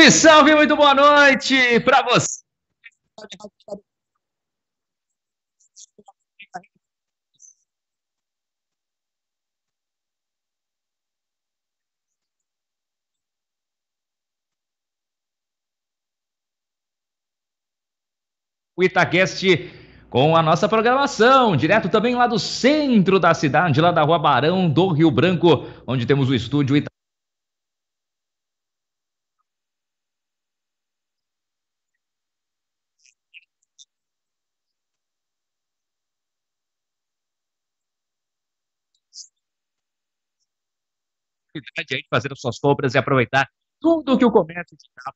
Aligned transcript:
Salve, 0.00 0.10
salve, 0.10 0.54
muito 0.54 0.74
boa 0.76 0.94
noite 0.94 1.78
para 1.80 2.02
você. 2.02 2.40
O 18.76 18.82
Itacast 18.82 19.70
com 20.08 20.34
a 20.34 20.42
nossa 20.42 20.66
programação, 20.68 21.54
direto 21.54 21.88
também 21.90 22.14
lá 22.14 22.26
do 22.26 22.38
centro 22.38 23.20
da 23.20 23.34
cidade, 23.34 23.80
lá 23.80 23.92
da 23.92 24.02
Rua 24.02 24.18
Barão 24.18 24.68
do 24.68 24.88
Rio 24.88 25.10
Branco, 25.10 25.66
onde 25.86 26.06
temos 26.06 26.30
o 26.30 26.34
estúdio 26.34 26.76
Itacast. 26.76 26.99
Aí 41.78 41.84
de 41.84 42.06
fazer 42.08 42.32
as 42.32 42.40
suas 42.40 42.58
compras 42.58 42.94
e 42.94 42.98
aproveitar 42.98 43.48
tudo 43.80 44.18
que 44.18 44.24
o 44.24 44.30
comércio 44.32 44.76
te 44.76 44.90
dá. 44.96 45.12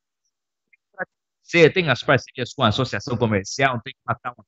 Você 1.43 1.70
tem 1.70 1.91
as 1.91 2.02
parcerias 2.02 2.55
com 2.55 2.62
a 2.62 2.69
associação 2.69 3.17
comercial, 3.17 3.81
tem 3.82 3.93
que 3.93 4.00
matar 4.06 4.32
uma. 4.32 4.44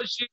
Hoje, 0.00 0.28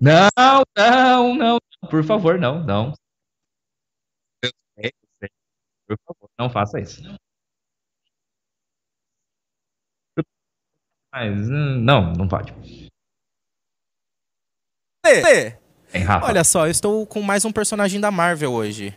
Não, 0.00 0.62
não, 0.76 1.34
não, 1.34 1.58
por 1.90 2.04
favor, 2.04 2.38
não, 2.38 2.62
não. 2.62 2.92
Por 5.86 5.96
favor, 6.04 6.28
não 6.38 6.50
faça 6.50 6.80
isso. 6.80 7.02
Mas, 11.12 11.48
hum, 11.48 11.80
não, 11.80 12.12
não 12.12 12.28
pode. 12.28 12.52
Lê. 15.04 15.56
Olha 16.22 16.44
só, 16.44 16.66
eu 16.66 16.70
estou 16.70 17.06
com 17.06 17.22
mais 17.22 17.44
um 17.44 17.52
personagem 17.52 18.00
da 18.00 18.10
Marvel 18.10 18.52
hoje. 18.52 18.96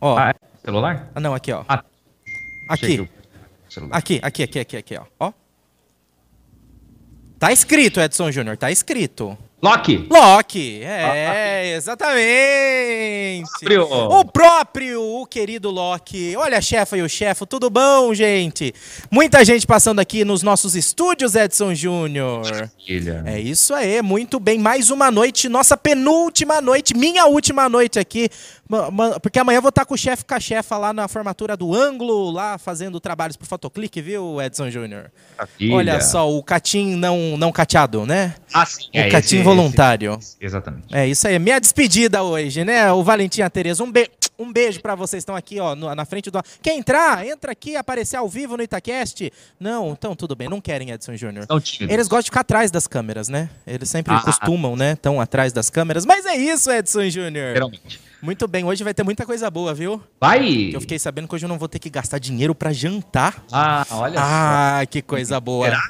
Ó. 0.00 0.16
Ah, 0.16 0.30
é? 0.30 0.56
celular? 0.58 1.10
Ah, 1.14 1.20
não, 1.20 1.34
aqui, 1.34 1.52
ó. 1.52 1.64
Ah, 1.68 1.84
aqui. 2.68 3.10
Aqui, 3.90 4.20
aqui, 4.22 4.42
aqui, 4.42 4.58
aqui, 4.60 4.76
aqui, 4.76 4.96
ó. 4.96 5.06
ó. 5.18 5.32
Tá 7.38 7.50
escrito, 7.50 8.00
Edson 8.00 8.30
Júnior, 8.30 8.56
tá 8.56 8.70
escrito. 8.70 9.36
Loki. 9.62 10.06
Loki, 10.10 10.80
é, 10.82 11.74
exatamente. 11.76 13.50
Próprio. 13.60 13.84
O 13.90 14.24
próprio, 14.24 15.02
o 15.02 15.26
querido 15.26 15.70
Loki. 15.70 16.34
Olha 16.34 16.56
a 16.56 16.60
chefa 16.62 16.96
e 16.96 17.02
o 17.02 17.08
chefe, 17.08 17.44
tudo 17.44 17.68
bom, 17.68 18.14
gente? 18.14 18.74
Muita 19.10 19.44
gente 19.44 19.66
passando 19.66 20.00
aqui 20.00 20.24
nos 20.24 20.42
nossos 20.42 20.74
estúdios, 20.74 21.34
Edson 21.34 21.74
Júnior. 21.74 22.70
É 23.26 23.38
isso 23.38 23.74
aí, 23.74 24.00
muito 24.00 24.40
bem. 24.40 24.58
Mais 24.58 24.90
uma 24.90 25.10
noite, 25.10 25.46
nossa 25.46 25.76
penúltima 25.76 26.62
noite, 26.62 26.96
minha 26.96 27.26
última 27.26 27.68
noite 27.68 27.98
aqui. 27.98 28.30
Porque 29.20 29.38
amanhã 29.38 29.58
eu 29.58 29.62
vou 29.62 29.70
estar 29.70 29.84
com 29.84 29.94
o 29.94 29.98
chefe 29.98 30.24
com 30.24 30.34
a 30.34 30.40
chefa 30.40 30.76
lá 30.76 30.92
na 30.92 31.08
formatura 31.08 31.56
do 31.56 31.74
ângulo, 31.74 32.30
lá 32.30 32.56
fazendo 32.56 33.00
trabalhos 33.00 33.36
pro 33.36 33.46
Fotoclick, 33.46 34.00
viu, 34.00 34.40
Edson 34.40 34.70
Júnior? 34.70 35.10
Olha 35.72 36.00
só, 36.00 36.30
o 36.30 36.42
catim 36.42 36.94
não, 36.94 37.36
não 37.36 37.50
cateado, 37.50 38.06
né? 38.06 38.34
Ah, 38.52 38.64
sim. 38.64 38.84
O 38.94 38.98
é, 38.98 39.10
catim 39.10 39.42
voluntário. 39.42 40.16
Esse, 40.20 40.36
exatamente. 40.40 40.94
É 40.94 41.06
isso 41.06 41.26
aí. 41.26 41.38
Minha 41.38 41.60
despedida 41.60 42.22
hoje, 42.22 42.64
né? 42.64 42.92
O 42.92 43.02
Valentim 43.02 43.40
e 43.40 43.42
a 43.42 43.50
Tereza. 43.50 43.82
Um, 43.82 43.90
be 43.90 44.08
um 44.38 44.52
beijo 44.52 44.80
para 44.80 44.94
vocês 44.94 45.20
estão 45.20 45.36
aqui, 45.36 45.60
ó, 45.60 45.74
no, 45.74 45.92
na 45.94 46.04
frente 46.04 46.30
do. 46.30 46.40
Quer 46.62 46.74
entrar? 46.74 47.26
Entra 47.26 47.52
aqui, 47.52 47.76
aparecer 47.76 48.16
ao 48.16 48.28
vivo 48.28 48.56
no 48.56 48.62
Itacast. 48.62 49.32
Não, 49.58 49.90
então 49.92 50.14
tudo 50.14 50.34
bem. 50.36 50.48
Não 50.48 50.60
querem, 50.60 50.90
Edson 50.90 51.16
Júnior. 51.16 51.46
Eles 51.80 52.08
gostam 52.08 52.22
de 52.22 52.26
ficar 52.26 52.40
atrás 52.40 52.70
das 52.70 52.86
câmeras, 52.86 53.28
né? 53.28 53.50
Eles 53.66 53.90
sempre 53.90 54.14
ah, 54.14 54.20
costumam, 54.20 54.76
né? 54.76 54.92
Estão 54.92 55.20
atrás 55.20 55.52
das 55.52 55.68
câmeras. 55.68 56.06
Mas 56.06 56.24
é 56.24 56.36
isso, 56.36 56.70
Edson 56.70 57.08
Júnior. 57.10 57.52
Geralmente. 57.52 58.09
Muito 58.22 58.46
bem, 58.46 58.64
hoje 58.64 58.84
vai 58.84 58.92
ter 58.92 59.02
muita 59.02 59.24
coisa 59.24 59.50
boa, 59.50 59.72
viu? 59.72 60.02
Vai! 60.20 60.70
Eu 60.74 60.80
fiquei 60.80 60.98
sabendo 60.98 61.26
que 61.26 61.34
hoje 61.34 61.44
eu 61.46 61.48
não 61.48 61.58
vou 61.58 61.68
ter 61.68 61.78
que 61.78 61.88
gastar 61.88 62.18
dinheiro 62.18 62.54
para 62.54 62.72
jantar. 62.72 63.42
Ah, 63.50 63.86
olha 63.92 64.14
Ah, 64.18 64.78
só. 64.80 64.86
que 64.86 65.00
coisa 65.02 65.38
boa. 65.40 65.66
Será? 65.66 65.80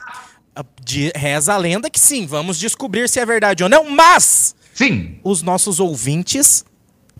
De, 0.85 1.11
reza 1.15 1.55
a 1.55 1.57
lenda 1.57 1.89
que 1.89 1.99
sim, 1.99 2.27
vamos 2.27 2.59
descobrir 2.59 3.09
se 3.09 3.19
é 3.19 3.25
verdade 3.27 3.63
ou 3.63 3.69
não, 3.69 3.89
mas 3.91 4.55
sim. 4.75 5.19
os 5.25 5.43
nossos 5.43 5.81
ouvintes 5.81 6.65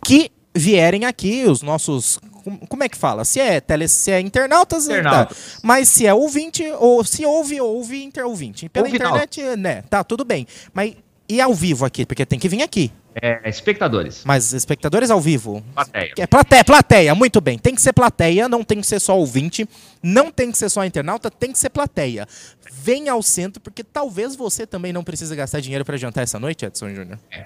que 0.03 0.31
vierem 0.53 1.05
aqui, 1.05 1.45
os 1.45 1.61
nossos 1.61 2.19
como 2.67 2.83
é 2.83 2.89
que 2.89 2.97
fala? 2.97 3.23
Se 3.23 3.39
é 3.39 3.61
tele, 3.61 3.87
se 3.87 4.11
é 4.11 4.19
internautas, 4.19 4.85
internautas. 4.85 5.37
Tá. 5.37 5.59
mas 5.63 5.87
se 5.89 6.07
é 6.07 6.13
ouvinte 6.13 6.63
ou 6.79 7.03
se 7.03 7.25
ouve, 7.25 7.61
ouve 7.61 8.03
interouvinte. 8.03 8.67
Pela 8.67 8.85
ouve 8.87 8.97
internet, 8.97 9.41
não. 9.43 9.55
né? 9.57 9.83
Tá 9.83 10.03
tudo 10.03 10.25
bem. 10.25 10.47
Mas 10.73 10.95
e 11.29 11.39
ao 11.39 11.53
vivo 11.53 11.85
aqui, 11.85 12.05
porque 12.05 12.25
tem 12.25 12.39
que 12.39 12.49
vir 12.49 12.61
aqui. 12.63 12.91
É, 13.13 13.49
espectadores. 13.49 14.23
Mas 14.25 14.53
espectadores 14.53 15.09
ao 15.09 15.19
vivo. 15.19 15.63
Plateia. 15.73 16.13
É 16.17 16.27
plateia, 16.27 16.63
plateia, 16.63 17.15
muito 17.15 17.41
bem. 17.41 17.57
Tem 17.57 17.75
que 17.75 17.81
ser 17.81 17.93
plateia, 17.93 18.47
não 18.47 18.63
tem 18.63 18.79
que 18.79 18.87
ser 18.87 18.99
só 18.99 19.17
ouvinte, 19.17 19.67
não 20.01 20.31
tem 20.31 20.51
que 20.51 20.57
ser 20.57 20.69
só 20.69 20.85
internauta, 20.85 21.29
tem 21.29 21.51
que 21.51 21.59
ser 21.59 21.69
plateia. 21.69 22.27
Venha 22.71 23.11
ao 23.11 23.21
centro, 23.21 23.61
porque 23.61 23.83
talvez 23.83 24.35
você 24.35 24.65
também 24.65 24.93
não 24.93 25.03
precise 25.03 25.35
gastar 25.35 25.59
dinheiro 25.59 25.83
para 25.83 25.97
jantar 25.97 26.23
essa 26.23 26.39
noite, 26.39 26.65
Edson 26.65 26.89
Júnior. 26.89 27.19
É. 27.29 27.45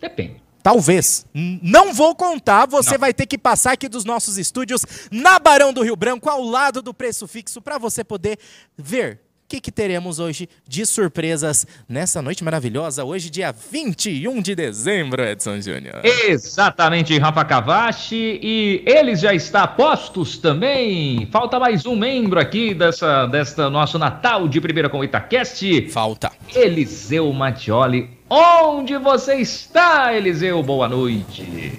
Depende. 0.00 0.42
Talvez. 0.62 1.24
Não 1.34 1.94
vou 1.94 2.14
contar, 2.14 2.66
você 2.66 2.92
não. 2.92 2.98
vai 2.98 3.14
ter 3.14 3.24
que 3.24 3.38
passar 3.38 3.72
aqui 3.72 3.88
dos 3.88 4.04
nossos 4.04 4.36
estúdios 4.36 4.84
na 5.10 5.38
Barão 5.38 5.72
do 5.72 5.82
Rio 5.82 5.96
Branco, 5.96 6.28
ao 6.28 6.42
lado 6.42 6.82
do 6.82 6.92
preço 6.92 7.26
fixo, 7.26 7.62
para 7.62 7.78
você 7.78 8.04
poder 8.04 8.38
ver 8.76 9.20
que, 9.50 9.60
que 9.60 9.72
teremos 9.72 10.20
hoje 10.20 10.48
de 10.66 10.86
surpresas 10.86 11.66
nessa 11.88 12.22
noite 12.22 12.44
maravilhosa, 12.44 13.04
hoje, 13.04 13.28
dia 13.28 13.50
21 13.50 14.40
de 14.40 14.54
dezembro, 14.54 15.24
Edson 15.24 15.60
Júnior. 15.60 16.02
Exatamente, 16.04 17.18
Rafa 17.18 17.44
Cavachi, 17.44 18.38
e 18.40 18.84
eles 18.86 19.20
já 19.20 19.34
estão 19.34 19.66
postos 19.66 20.38
também. 20.38 21.26
Falta 21.32 21.58
mais 21.58 21.84
um 21.84 21.96
membro 21.96 22.38
aqui 22.38 22.72
dessa, 22.72 23.26
desta 23.26 23.68
nosso 23.68 23.98
Natal 23.98 24.46
de 24.46 24.60
primeira 24.60 24.88
com 24.88 25.00
o 25.00 25.04
Itacast. 25.04 25.88
Falta. 25.90 26.30
Eliseu 26.54 27.32
Mattioli. 27.32 28.08
Onde 28.28 28.96
você 28.98 29.34
está, 29.34 30.14
Eliseu? 30.14 30.62
Boa 30.62 30.88
noite. 30.88 31.72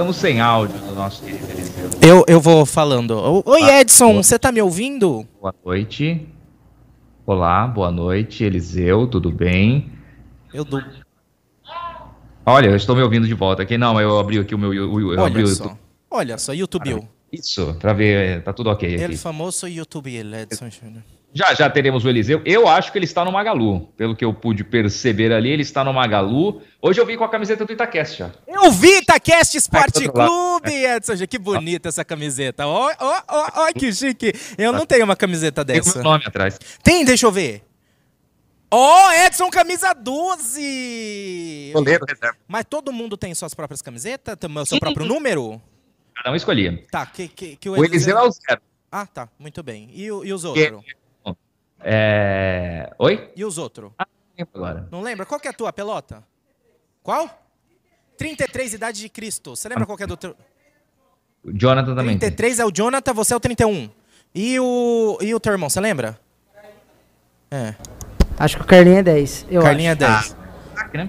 Estamos 0.00 0.16
sem 0.16 0.40
áudio 0.40 0.78
no 0.78 0.94
nosso 0.94 1.22
querido 1.22 1.44
Eliseu. 1.50 1.90
Eu, 2.00 2.24
eu 2.26 2.40
vou 2.40 2.64
falando. 2.64 3.10
Oi, 3.44 3.62
ah, 3.64 3.82
Edson, 3.82 4.14
você 4.14 4.38
tá 4.38 4.50
me 4.50 4.62
ouvindo? 4.62 5.28
Boa 5.38 5.54
noite. 5.62 6.26
Olá, 7.26 7.66
boa 7.66 7.90
noite, 7.90 8.42
Eliseu, 8.42 9.06
tudo 9.06 9.30
bem? 9.30 9.92
Eu 10.54 10.64
dou. 10.64 10.80
Olha, 12.46 12.68
eu 12.68 12.76
estou 12.76 12.96
me 12.96 13.02
ouvindo 13.02 13.26
de 13.26 13.34
volta 13.34 13.62
aqui. 13.62 13.76
Não, 13.76 14.00
eu 14.00 14.18
abri 14.18 14.38
aqui 14.38 14.54
o 14.54 14.58
meu. 14.58 14.72
Eu, 14.72 15.12
eu 15.12 15.20
Olha 15.20 15.46
só. 15.46 15.64
YouTube. 15.64 15.78
Olha 16.10 16.38
só, 16.38 16.54
YouTube. 16.54 16.94
Ah, 16.94 17.06
isso, 17.30 17.76
para 17.78 17.92
ver, 17.92 18.42
tá 18.42 18.54
tudo 18.54 18.70
ok. 18.70 19.04
Aqui. 19.04 19.18
famoso 19.18 19.68
YouTube, 19.68 20.16
Edson 20.16 20.70
Júnior. 20.70 21.02
Já, 21.32 21.54
já 21.54 21.70
teremos 21.70 22.04
o 22.04 22.08
Eliseu. 22.08 22.42
Eu 22.44 22.66
acho 22.66 22.90
que 22.90 22.98
ele 22.98 23.04
está 23.04 23.24
no 23.24 23.30
Magalu. 23.30 23.86
Pelo 23.96 24.16
que 24.16 24.24
eu 24.24 24.34
pude 24.34 24.64
perceber 24.64 25.32
ali, 25.32 25.50
ele 25.50 25.62
está 25.62 25.84
no 25.84 25.92
Magalu. 25.92 26.60
Hoje 26.82 27.00
eu 27.00 27.06
vi 27.06 27.16
com 27.16 27.22
a 27.22 27.28
camiseta 27.28 27.64
do 27.64 27.72
Itacast, 27.72 28.18
já. 28.18 28.30
Eu 28.48 28.70
vi 28.72 28.98
Itacast 28.98 29.56
Esporte 29.56 30.08
Clube, 30.08 30.72
Edson. 30.72 31.14
Que 31.28 31.38
bonita 31.38 31.88
essa 31.88 32.04
camiseta. 32.04 32.66
Ó, 32.66 32.90
ó, 32.98 33.22
ó, 33.28 33.48
ó, 33.54 33.72
que 33.72 33.92
chique. 33.92 34.32
Eu 34.58 34.72
não 34.72 34.84
tenho 34.84 35.04
uma 35.04 35.14
camiseta 35.14 35.64
dessa. 35.64 35.92
Tem 35.92 36.00
o 36.00 36.04
nome 36.04 36.24
atrás. 36.26 36.58
Tem, 36.82 37.04
deixa 37.04 37.26
eu 37.26 37.32
ver. 37.32 37.62
Ó, 38.72 39.08
oh, 39.08 39.12
Edson, 39.12 39.50
camisa 39.50 39.92
12! 39.92 41.70
Goleiro, 41.72 42.06
Mas 42.46 42.64
todo 42.68 42.92
mundo 42.92 43.16
tem 43.16 43.34
suas 43.34 43.52
próprias 43.52 43.82
camisetas? 43.82 44.36
Tem 44.36 44.48
seu 44.64 44.78
próprio 44.78 45.06
número? 45.06 45.60
Cada 46.14 46.30
um 46.30 46.36
escolhia. 46.36 46.84
Tá, 46.90 47.04
que, 47.04 47.26
que, 47.26 47.56
que 47.56 47.68
o, 47.68 47.72
o 47.72 47.84
Eliseu 47.84 48.16
é 48.16 48.22
o 48.22 48.30
zero. 48.30 48.60
Ah, 48.92 49.06
tá, 49.06 49.28
muito 49.38 49.62
bem. 49.62 49.88
E, 49.92 50.04
e 50.04 50.10
os 50.10 50.44
outros? 50.44 50.84
É... 51.82 52.92
Oi? 52.98 53.30
E 53.34 53.44
os 53.44 53.58
outros? 53.58 53.90
Ah, 53.98 54.06
não 54.06 54.36
lembro 54.38 54.50
agora. 54.54 54.88
Não 54.90 55.00
lembra? 55.02 55.26
Qual 55.26 55.40
que 55.40 55.48
é 55.48 55.50
a 55.50 55.54
tua 55.54 55.72
pelota? 55.72 56.22
Qual? 57.02 57.28
33, 58.16 58.74
Idade 58.74 59.00
de 59.00 59.08
Cristo. 59.08 59.56
Você 59.56 59.68
lembra 59.68 59.84
ah. 59.84 59.86
qual 59.86 59.96
que 59.96 60.04
é 60.04 60.06
do 60.06 60.16
teu... 60.16 60.36
O 61.42 61.52
Jonathan 61.52 61.94
também 61.94 62.18
33 62.18 62.56
tem. 62.56 62.62
é 62.62 62.66
o 62.66 62.70
Jonathan, 62.70 63.14
você 63.14 63.32
é 63.32 63.36
o 63.36 63.40
31. 63.40 63.90
E 64.34 64.60
o, 64.60 65.18
e 65.22 65.34
o 65.34 65.40
teu 65.40 65.52
irmão, 65.52 65.70
você 65.70 65.80
lembra? 65.80 66.20
É. 67.50 67.74
Acho 68.38 68.56
que 68.56 68.62
o 68.62 68.66
Carlinho 68.66 68.98
é 68.98 69.02
10. 69.02 69.46
Eu 69.50 69.62
Carlinho 69.62 69.92
acho. 69.92 70.04
é 70.04 70.06
10. 70.08 70.32
Ah. 70.32 70.39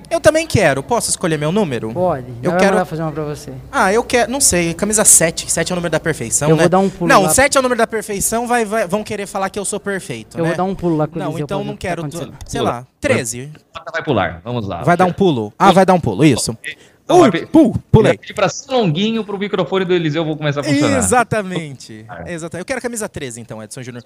Eu 0.09 0.19
também 0.19 0.45
quero. 0.45 0.83
Posso 0.83 1.09
escolher 1.09 1.37
meu 1.37 1.51
número? 1.51 1.93
Pode. 1.93 2.27
Eu 2.41 2.55
quero 2.57 2.85
fazer 2.85 3.01
uma 3.01 3.11
pra 3.11 3.23
você. 3.23 3.53
Ah, 3.71 3.91
eu 3.91 4.03
quero. 4.03 4.31
Não 4.31 4.41
sei. 4.41 4.73
Camisa 4.73 5.03
7. 5.03 5.51
7 5.51 5.71
é 5.71 5.73
o 5.73 5.75
número 5.75 5.91
da 5.91 5.99
perfeição. 5.99 6.49
Eu 6.49 6.55
né? 6.55 6.63
vou 6.63 6.69
dar 6.69 6.79
um 6.79 6.89
pulo. 6.89 7.09
Não, 7.09 7.23
lá. 7.23 7.29
7 7.29 7.57
é 7.57 7.59
o 7.59 7.63
número 7.63 7.77
da 7.77 7.87
perfeição. 7.87 8.47
Vai, 8.47 8.65
vai, 8.65 8.87
vão 8.87 9.03
querer 9.03 9.25
falar 9.25 9.49
que 9.49 9.59
eu 9.59 9.65
sou 9.65 9.79
perfeito. 9.79 10.37
Eu 10.37 10.43
né? 10.43 10.49
vou 10.49 10.57
dar 10.57 10.63
um 10.63 10.75
pulo 10.75 10.97
lá 10.97 11.07
com 11.07 11.17
Não, 11.17 11.37
então 11.37 11.63
não 11.63 11.75
quero. 11.75 12.07
Tá 12.07 12.29
sei 12.45 12.61
lá. 12.61 12.85
13. 12.99 13.51
Vai 13.91 14.03
pular. 14.03 14.41
Vamos 14.43 14.67
lá. 14.67 14.83
Vai 14.83 14.97
dar 14.97 15.05
um 15.05 15.13
pulo. 15.13 15.53
Ah, 15.57 15.71
vai 15.71 15.85
dar 15.85 15.93
um 15.93 15.99
pulo. 15.99 16.23
Isso. 16.23 16.55
Então, 17.03 17.21
Ui, 17.21 17.45
pulo, 17.47 17.73
pulei. 17.91 18.17
Pedir 18.17 18.33
pra 18.33 18.47
ser 18.47 18.71
longuinho 18.71 19.23
pro 19.25 19.37
microfone 19.37 19.83
do 19.83 19.93
Eliseu 19.93 20.23
vou 20.23 20.37
começar 20.37 20.61
a 20.61 20.63
funcionar. 20.63 20.97
Exatamente. 20.97 22.05
Exatamente. 22.25 22.61
Eu 22.61 22.65
quero 22.65 22.79
a 22.79 22.81
camisa 22.81 23.09
13, 23.09 23.41
então, 23.41 23.61
Edson 23.61 23.83
Júnior. 23.83 24.03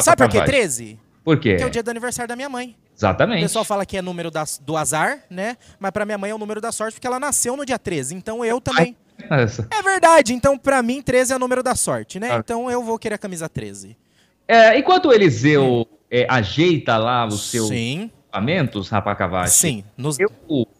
Sabe 0.00 0.16
por 0.16 0.28
que 0.30 0.40
13? 0.40 0.98
Por 1.24 1.38
quê? 1.38 1.50
Porque 1.50 1.64
é 1.64 1.66
o 1.66 1.70
dia 1.70 1.82
do 1.82 1.90
aniversário 1.90 2.28
da 2.28 2.36
minha 2.36 2.48
mãe. 2.48 2.76
Exatamente. 2.96 3.40
O 3.40 3.42
pessoal 3.42 3.64
fala 3.64 3.86
que 3.86 3.96
é 3.96 4.02
número 4.02 4.30
da, 4.30 4.44
do 4.62 4.76
azar, 4.76 5.20
né? 5.30 5.56
Mas 5.78 5.90
pra 5.90 6.04
minha 6.04 6.18
mãe 6.18 6.30
é 6.30 6.34
o 6.34 6.38
número 6.38 6.60
da 6.60 6.72
sorte, 6.72 6.94
porque 6.94 7.06
ela 7.06 7.20
nasceu 7.20 7.56
no 7.56 7.64
dia 7.64 7.78
13. 7.78 8.14
Então 8.14 8.44
eu 8.44 8.60
também. 8.60 8.96
Ai, 9.30 9.46
é 9.70 9.82
verdade. 9.82 10.32
Então, 10.32 10.56
pra 10.56 10.82
mim, 10.82 11.02
13 11.02 11.32
é 11.32 11.36
o 11.36 11.38
número 11.38 11.62
da 11.62 11.74
sorte, 11.74 12.18
né? 12.18 12.30
Ah. 12.32 12.36
Então 12.38 12.70
eu 12.70 12.82
vou 12.82 12.98
querer 12.98 13.14
a 13.16 13.18
camisa 13.18 13.48
13. 13.48 13.96
É, 14.46 14.78
enquanto 14.78 15.06
o 15.06 15.12
Eliseu 15.12 15.86
é, 16.10 16.26
ajeita 16.28 16.96
lá 16.96 17.26
o 17.26 17.32
seu. 17.32 17.66
Sim 17.66 18.10
equipamentos, 18.28 18.88
Rafa 18.88 19.14
Cavachi. 19.14 19.50
Sim. 19.50 19.84
Nos... 19.96 20.18
Eu, 20.20 20.30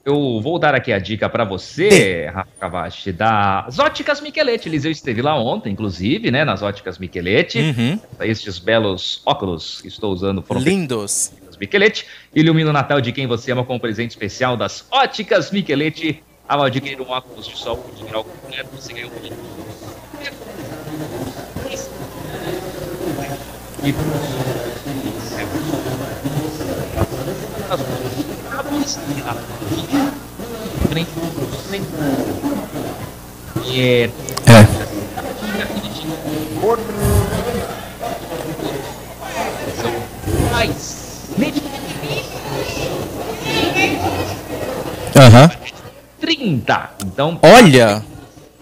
eu 0.04 0.40
vou 0.40 0.58
dar 0.58 0.74
aqui 0.74 0.92
a 0.92 0.98
dica 0.98 1.28
para 1.28 1.44
você, 1.44 1.88
de... 1.88 2.26
Rafa 2.26 2.50
Cavachi, 2.60 3.12
das 3.12 3.78
óticas 3.78 4.20
Michelete. 4.20 4.68
Eliseu 4.68 4.90
esteve 4.90 5.22
lá 5.22 5.34
ontem, 5.38 5.72
inclusive, 5.72 6.30
né, 6.30 6.44
nas 6.44 6.62
óticas 6.62 6.98
Michelete. 6.98 7.58
Uhum. 7.58 7.98
Estes 8.20 8.58
belos 8.58 9.22
óculos 9.24 9.80
que 9.80 9.88
estou 9.88 10.12
usando 10.12 10.42
foram 10.42 10.60
lindos. 10.60 11.32
Michelete. 11.58 12.06
Ilumina 12.34 12.70
o 12.70 12.72
Natal 12.72 13.00
de 13.00 13.10
quem 13.10 13.26
você 13.26 13.50
ama 13.50 13.64
com 13.64 13.74
um 13.74 13.78
presente 13.80 14.10
especial 14.10 14.56
das 14.56 14.86
óticas 14.90 15.50
Michelete. 15.50 16.22
Ao 16.48 16.62
adquirir 16.62 17.00
um 17.00 17.10
óculos 17.10 17.46
de 17.46 17.58
sol 17.58 17.84
integral 17.94 18.24
completo, 18.24 18.70
você 18.74 18.92
ganha 18.94 19.06
um 19.06 19.10
e 23.84 23.92
é. 33.76 34.10
Aham. 45.18 45.50
30. 46.20 46.90
Então, 47.04 47.38
olha, 47.42 48.04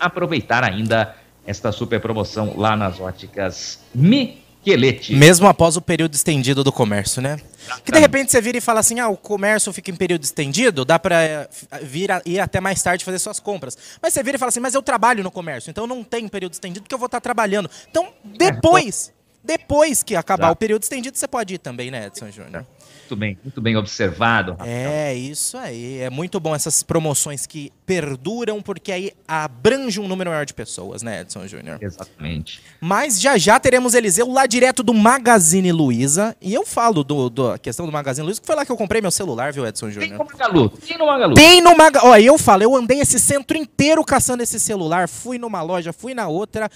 aproveitar 0.01 0.65
ainda 0.65 1.15
esta 1.47 1.71
super 1.71 2.01
promoção 2.01 2.55
lá 2.57 2.77
nas 2.77 3.01
óticas 3.01 3.79
Mi 3.95 4.46
Quelete. 4.67 5.15
Mesmo 5.15 5.47
após 5.47 5.77
o 5.77 5.81
período 5.81 6.15
estendido 6.15 6.65
do 6.65 6.73
comércio, 6.73 7.23
né? 7.23 7.39
Que 7.85 7.93
de 7.93 8.01
repente 8.01 8.33
você 8.33 8.41
vira 8.41 8.59
e 8.59 8.61
fala 8.61 8.81
assim: 8.81 8.99
ah, 8.99 9.09
o 9.09 9.17
comércio 9.17 9.73
fica 9.73 9.93
em 9.93 9.95
período 9.95 10.25
estendido, 10.25 10.85
dá 10.85 10.99
pra 10.99 11.23
eh, 11.23 11.49
vir 11.83 12.11
a, 12.11 12.21
ir 12.27 12.41
até 12.41 12.61
mais 12.61 12.83
tarde 12.83 13.05
fazer 13.05 13.21
suas 13.21 13.39
compras. 13.39 13.79
Mas 14.03 14.13
você 14.13 14.25
vira 14.25 14.37
e 14.37 14.39
fala 14.41 14.49
assim: 14.49 14.59
mas 14.59 14.75
eu 14.75 14.83
trabalho 14.83 15.23
no 15.23 15.31
comércio, 15.31 15.71
então 15.71 15.87
não 15.87 16.03
tem 16.03 16.27
período 16.27 16.55
estendido 16.55 16.83
porque 16.83 16.93
eu 16.93 16.99
vou 16.99 17.07
estar 17.07 17.21
trabalhando. 17.21 17.71
Então, 17.89 18.09
depois, 18.25 19.13
depois 19.45 20.03
que 20.03 20.17
acabar 20.17 20.51
o 20.51 20.57
período 20.57 20.83
estendido, 20.83 21.17
você 21.17 21.29
pode 21.29 21.55
ir 21.55 21.59
também, 21.59 21.89
né, 21.89 22.07
Edson 22.07 22.33
Júnior? 22.33 22.67
Muito 23.07 23.17
bem, 23.17 23.39
muito 23.45 23.61
bem 23.61 23.77
observado. 23.77 24.53
Rafael. 24.53 24.69
É, 24.69 25.15
isso 25.15 25.57
aí. 25.57 25.99
É 25.99 26.11
muito 26.11 26.41
bom 26.41 26.55
essas 26.55 26.83
promoções 26.83 27.47
que 27.47 27.73
perduram, 27.87 28.61
porque 28.61 28.91
aí 28.91 29.13
abrange 29.29 30.01
um 30.01 30.09
número 30.09 30.31
maior 30.31 30.45
de 30.45 30.53
pessoas, 30.53 31.03
né, 31.03 31.21
Edson 31.21 31.47
Júnior? 31.47 31.79
Exatamente. 31.81 32.61
Mas 32.81 33.21
já 33.21 33.39
já 33.39 33.61
teremos 33.61 33.95
Eliseu 33.95 34.29
lá 34.29 34.45
direto 34.47 34.83
do 34.83 34.93
Magazine 34.93 35.71
Luiza. 35.71 36.37
E 36.41 36.53
eu 36.53 36.67
falo 36.67 37.05
do, 37.05 37.31
do 37.31 37.57
questão 37.61 37.87
do 37.87 37.93
Magazine 37.93 38.25
Luiza, 38.25 38.41
que 38.41 38.47
foi 38.47 38.57
lá 38.57 38.67
que 38.67 38.73
eu 38.73 38.77
comprei 38.77 39.01
meu 39.01 39.13
celular, 39.13 39.53
viu, 39.53 39.65
Edson 39.65 39.89
Júnior? 39.91 40.09
Tem 40.09 40.19
no 40.19 40.25
Magalu. 40.25 40.69
Tem 40.69 40.99
no 40.99 41.07
Magalu. 41.07 41.35
Tem 41.35 41.63
no 41.63 41.77
Magalu. 41.77 42.07
Ó, 42.09 42.17
eu 42.17 42.37
falo, 42.37 42.65
eu 42.65 42.75
andei 42.75 43.01
esse 43.01 43.21
centro 43.21 43.57
inteiro 43.57 44.05
caçando 44.05 44.43
esse 44.43 44.59
celular. 44.59 45.09
Fui 45.09 45.39
numa 45.39 45.63
loja, 45.63 45.93
fui 45.93 46.13
na 46.13 46.27
outra. 46.27 46.69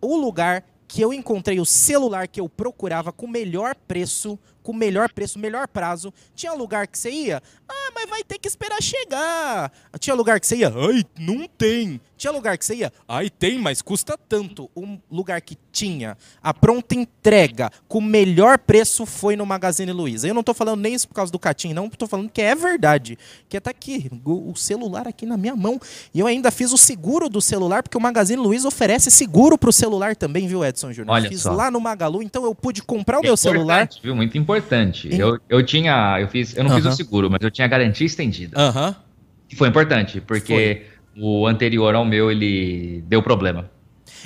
O 0.00 0.16
lugar 0.16 0.64
que 0.88 1.02
eu 1.02 1.12
encontrei 1.12 1.60
o 1.60 1.66
celular 1.66 2.28
que 2.28 2.40
eu 2.40 2.48
procurava 2.48 3.12
com 3.12 3.26
melhor 3.26 3.74
preço, 3.74 4.38
com 4.66 4.72
melhor 4.72 5.08
preço, 5.12 5.38
melhor 5.38 5.68
prazo. 5.68 6.12
Tinha 6.34 6.52
lugar 6.52 6.88
que 6.88 6.98
você 6.98 7.08
ia, 7.08 7.40
ah, 7.68 7.92
mas 7.94 8.10
vai 8.10 8.24
ter 8.24 8.36
que 8.36 8.48
esperar 8.48 8.82
chegar. 8.82 9.70
Tinha 10.00 10.12
lugar 10.12 10.40
que 10.40 10.46
você 10.46 10.56
ia, 10.56 10.72
ai, 10.74 11.04
não 11.16 11.46
tem. 11.46 12.00
Tinha 12.16 12.32
lugar 12.32 12.58
que 12.58 12.64
você 12.64 12.74
ia, 12.74 12.92
ai, 13.06 13.30
tem, 13.30 13.58
mas 13.58 13.80
custa 13.80 14.18
tanto. 14.28 14.68
Um 14.74 14.98
lugar 15.08 15.40
que 15.40 15.56
tinha 15.70 16.16
a 16.42 16.52
pronta 16.52 16.96
entrega 16.96 17.70
com 17.86 18.00
melhor 18.00 18.58
preço 18.58 19.06
foi 19.06 19.36
no 19.36 19.46
Magazine 19.46 19.92
Luiza. 19.92 20.26
Eu 20.26 20.34
não 20.34 20.42
tô 20.42 20.52
falando 20.52 20.80
nem 20.80 20.94
isso 20.94 21.06
por 21.06 21.14
causa 21.14 21.30
do 21.30 21.38
Catim, 21.38 21.72
não, 21.72 21.88
tô 21.88 22.08
falando 22.08 22.28
que 22.28 22.42
é 22.42 22.56
verdade. 22.56 23.16
Que 23.48 23.60
tá 23.60 23.70
aqui, 23.70 24.10
o 24.24 24.56
celular 24.56 25.06
aqui 25.06 25.26
na 25.26 25.36
minha 25.36 25.54
mão. 25.54 25.78
E 26.12 26.18
eu 26.18 26.26
ainda 26.26 26.50
fiz 26.50 26.72
o 26.72 26.78
seguro 26.78 27.28
do 27.28 27.40
celular, 27.40 27.84
porque 27.84 27.96
o 27.96 28.00
Magazine 28.00 28.42
Luiza 28.42 28.66
oferece 28.66 29.12
seguro 29.12 29.56
pro 29.56 29.72
celular 29.72 30.16
também, 30.16 30.48
viu, 30.48 30.64
Edson 30.64 30.92
Júnior? 30.92 31.14
Olha 31.14 31.28
fiz 31.28 31.42
só. 31.42 31.52
lá 31.52 31.70
no 31.70 31.80
Magalu, 31.80 32.20
então 32.20 32.44
eu 32.44 32.54
pude 32.54 32.82
comprar 32.82 33.20
o 33.20 33.22
meu 33.22 33.36
celular. 33.36 33.88
Viu? 34.02 34.16
Muito 34.16 34.36
importante. 34.36 34.55
Em... 35.08 35.18
Eu, 35.18 35.38
eu 35.48 35.62
tinha, 35.62 36.18
eu 36.20 36.28
fiz, 36.28 36.56
eu 36.56 36.64
não 36.64 36.70
uh 36.70 36.74
-huh. 36.74 36.82
fiz 36.82 36.92
o 36.92 36.96
seguro, 36.96 37.30
mas 37.30 37.40
eu 37.42 37.50
tinha 37.50 37.66
garantia 37.66 38.06
estendida. 38.06 38.58
Aham. 38.58 38.88
Uh 38.88 38.92
-huh. 38.92 39.56
Foi 39.56 39.68
importante, 39.68 40.20
porque 40.20 40.82
foi. 41.14 41.22
o 41.22 41.46
anterior 41.46 41.94
ao 41.94 42.04
meu, 42.04 42.30
ele 42.30 43.02
deu 43.06 43.22
problema. 43.22 43.70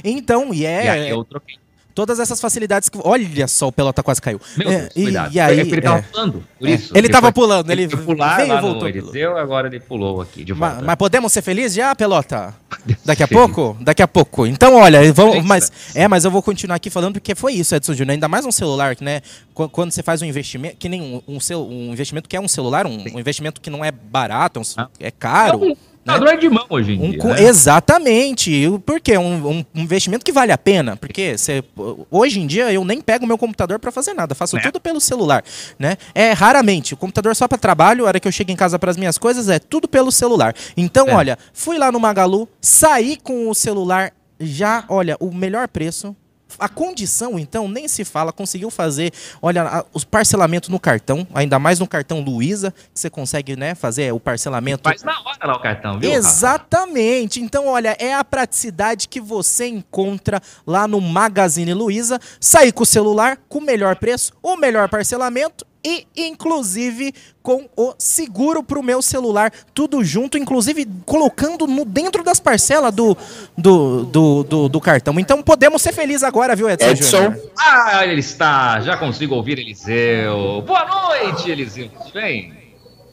Então, 0.03 0.55
e 0.55 0.65
é... 0.65 0.85
E 0.85 0.89
aí 0.89 1.11
eu 1.11 1.25
troquei. 1.25 1.57
Todas 1.95 2.21
essas 2.21 2.41
facilidades 2.41 2.89
que. 2.89 2.99
Olha 3.03 3.49
só, 3.49 3.69
o 3.69 3.73
pelota 3.73 4.03
quase 4.03 4.21
caiu. 4.21 4.41
Meu 4.57 4.69
Deus, 4.69 4.83
é, 4.83 4.89
cuidado. 4.89 5.33
E, 5.33 5.37
e 5.37 5.41
aí, 5.41 5.61
ele 5.61 5.81
tava 5.81 5.99
é, 5.99 6.03
pulando, 6.03 6.45
por 6.59 6.69
é. 6.69 6.73
isso. 6.73 6.97
Ele 6.97 7.07
estava 7.07 7.33
pulando, 7.33 7.71
ele, 7.71 7.83
ele 7.83 7.97
pular 7.97 8.37
veio 8.37 8.49
lá 8.49 8.59
e 8.59 8.61
voltou. 8.61 8.83
No 8.83 8.89
Eliseu, 8.89 9.37
agora 9.37 9.69
ele 9.69 9.81
pulou 9.81 10.21
aqui 10.21 10.45
de 10.45 10.53
volta. 10.53 10.77
Mas, 10.77 10.85
mas 10.85 10.97
podemos 10.97 11.33
ser 11.33 11.43
felizes 11.43 11.75
já, 11.75 11.95
pelota? 11.95 12.55
Daqui 13.05 13.23
a 13.23 13.29
pouco? 13.29 13.77
Daqui 13.81 14.03
a 14.03 14.09
pouco. 14.09 14.47
Então, 14.47 14.77
olha, 14.77 15.13
vamos, 15.13 15.45
mas, 15.45 15.73
é, 15.95 16.07
mas 16.07 16.25
eu 16.25 16.31
vou 16.31 16.43
continuar 16.43 16.77
aqui 16.77 16.91
falando 16.91 17.15
porque 17.15 17.35
foi 17.35 17.55
isso, 17.55 17.75
Edson 17.75 17.95
Júnior. 17.95 18.13
Ainda 18.13 18.29
mais 18.29 18.47
um 18.47 18.53
celular, 18.53 18.97
né? 19.01 19.21
Quando 19.55 19.91
você 19.91 20.03
faz 20.03 20.23
um 20.23 20.25
investimento, 20.25 20.77
que 20.77 20.89
nem 20.89 21.03
um, 21.03 21.23
um, 21.29 21.39
um 21.57 21.93
investimento 21.93 22.29
que 22.29 22.37
é 22.37 22.41
um 22.41 22.49
celular, 22.49 22.87
um, 22.87 22.97
um 23.15 23.19
investimento 23.19 23.61
que 23.61 23.69
não 23.69 23.85
é 23.85 23.91
barato, 23.91 24.61
um, 24.61 24.63
é 24.99 25.11
caro. 25.11 25.77
É 26.07 26.13
computador 26.13 26.35
né? 26.35 26.37
de 26.37 26.49
mão 26.49 26.67
hoje 26.69 26.93
em 26.93 27.03
um, 27.03 27.11
dia. 27.11 27.25
Né? 27.25 27.43
Exatamente. 27.43 28.69
Por 28.87 29.01
quê? 29.01 29.19
Um, 29.19 29.49
um, 29.49 29.65
investimento 29.75 30.25
que 30.25 30.33
vale 30.33 30.51
a 30.51 30.59
pena. 30.59 30.97
Porque 30.97 31.37
você, 31.37 31.63
hoje 32.11 32.41
em 32.41 32.47
dia 32.47 32.73
eu 32.73 32.85
nem 32.85 33.01
pego 33.01 33.27
meu 33.27 33.37
computador 33.37 33.79
para 33.79 33.93
fazer 33.93 34.15
nada. 34.15 34.35
Faço 34.35 34.57
é. 34.57 34.61
tudo 34.61 34.81
pelo 34.81 35.01
celular. 35.01 35.45
Né? 35.79 35.97
É 36.15 36.33
raramente. 36.33 36.95
O 36.95 36.97
computador 36.97 37.37
só 37.37 37.47
para 37.47 37.59
trabalho, 37.59 38.05
a 38.05 38.09
hora 38.09 38.21
que 38.21 38.27
eu 38.27 38.33
chego 38.33 38.51
em 38.51 38.57
casa 38.57 38.79
para 38.79 38.91
as 38.91 38.97
minhas 38.97 39.19
coisas, 39.19 39.49
é 39.49 39.59
tudo 39.59 39.87
pelo 39.87 40.11
celular. 40.11 40.55
Então, 40.77 41.09
é. 41.09 41.15
olha, 41.15 41.39
fui 41.53 41.79
lá 41.79 41.93
no 41.93 42.01
Magalu, 42.01 42.49
saí 42.61 43.17
com 43.17 43.49
o 43.49 43.55
celular 43.55 44.13
já, 44.41 44.85
olha, 44.89 45.17
o 45.21 45.31
melhor 45.31 45.69
preço, 45.69 46.17
a 46.59 46.69
condição, 46.69 47.39
então, 47.39 47.69
nem 47.69 47.89
se 47.89 48.05
fala, 48.05 48.33
conseguiu 48.33 48.71
fazer, 48.71 49.13
olha, 49.41 49.85
o 49.93 50.05
parcelamento 50.07 50.71
no 50.71 50.81
cartão, 50.81 51.27
ainda 51.35 51.59
mais 51.59 51.79
no 51.79 51.87
cartão 51.87 52.21
Luiza, 52.21 52.73
que 52.93 52.99
você 53.01 53.11
consegue, 53.11 53.57
né, 53.57 53.75
fazer 53.75 54.13
o 54.13 54.21
parcelamento. 54.21 54.83
Faz 54.85 55.03
na 55.03 55.19
hora 55.21 55.47
lá 55.47 55.57
o 55.57 55.61
cartão, 55.61 55.99
viu? 55.99 56.13
Exatamente. 56.13 57.41
Então, 57.41 57.67
olha, 57.67 57.97
é 57.99 58.15
a 58.15 58.25
praticidade 58.25 59.09
que 59.09 59.21
você 59.21 59.67
encontra 59.67 60.41
lá 60.67 60.87
no 60.87 61.01
Magazine 61.01 61.75
Luiza. 61.75 62.19
Sair 62.41 62.73
com 62.73 62.83
o 62.83 62.87
celular 62.87 63.39
com 63.49 63.59
o 63.59 63.63
melhor 63.63 63.97
preço, 63.97 64.33
o 64.43 64.57
melhor 64.57 64.89
parcelamento 64.89 65.65
e 65.85 66.07
inclusive 66.17 67.15
com 67.43 67.69
o 67.77 67.95
seguro 67.99 68.63
para 68.63 68.79
o 68.79 68.83
meu 68.83 69.01
celular, 69.01 69.51
tudo 69.73 70.05
junto, 70.05 70.37
inclusive 70.37 70.87
colocando 71.07 71.67
no 71.67 71.85
dentro 71.85 72.23
das 72.23 72.39
parcelas 72.39 72.95
do, 72.95 73.17
do, 73.57 74.05
do, 74.05 74.45
do, 74.45 74.69
do 74.69 74.81
cartão. 74.81 75.19
Então 75.19 75.43
podemos 75.43 75.81
ser 75.81 75.93
felizes 75.93 76.23
agora, 76.23 76.55
viu, 76.55 76.69
Edson? 76.69 76.91
Edson. 76.91 77.35
Ah, 77.59 78.07
ele 78.07 78.21
está, 78.21 78.81
já 78.81 78.97
consigo 78.97 79.35
ouvir 79.35 79.59
Eliseu. 79.59 80.63
Boa 80.67 80.85
noite, 80.85 81.51
Eliseu, 81.51 81.89
tudo 81.89 82.13
bem? 82.13 82.60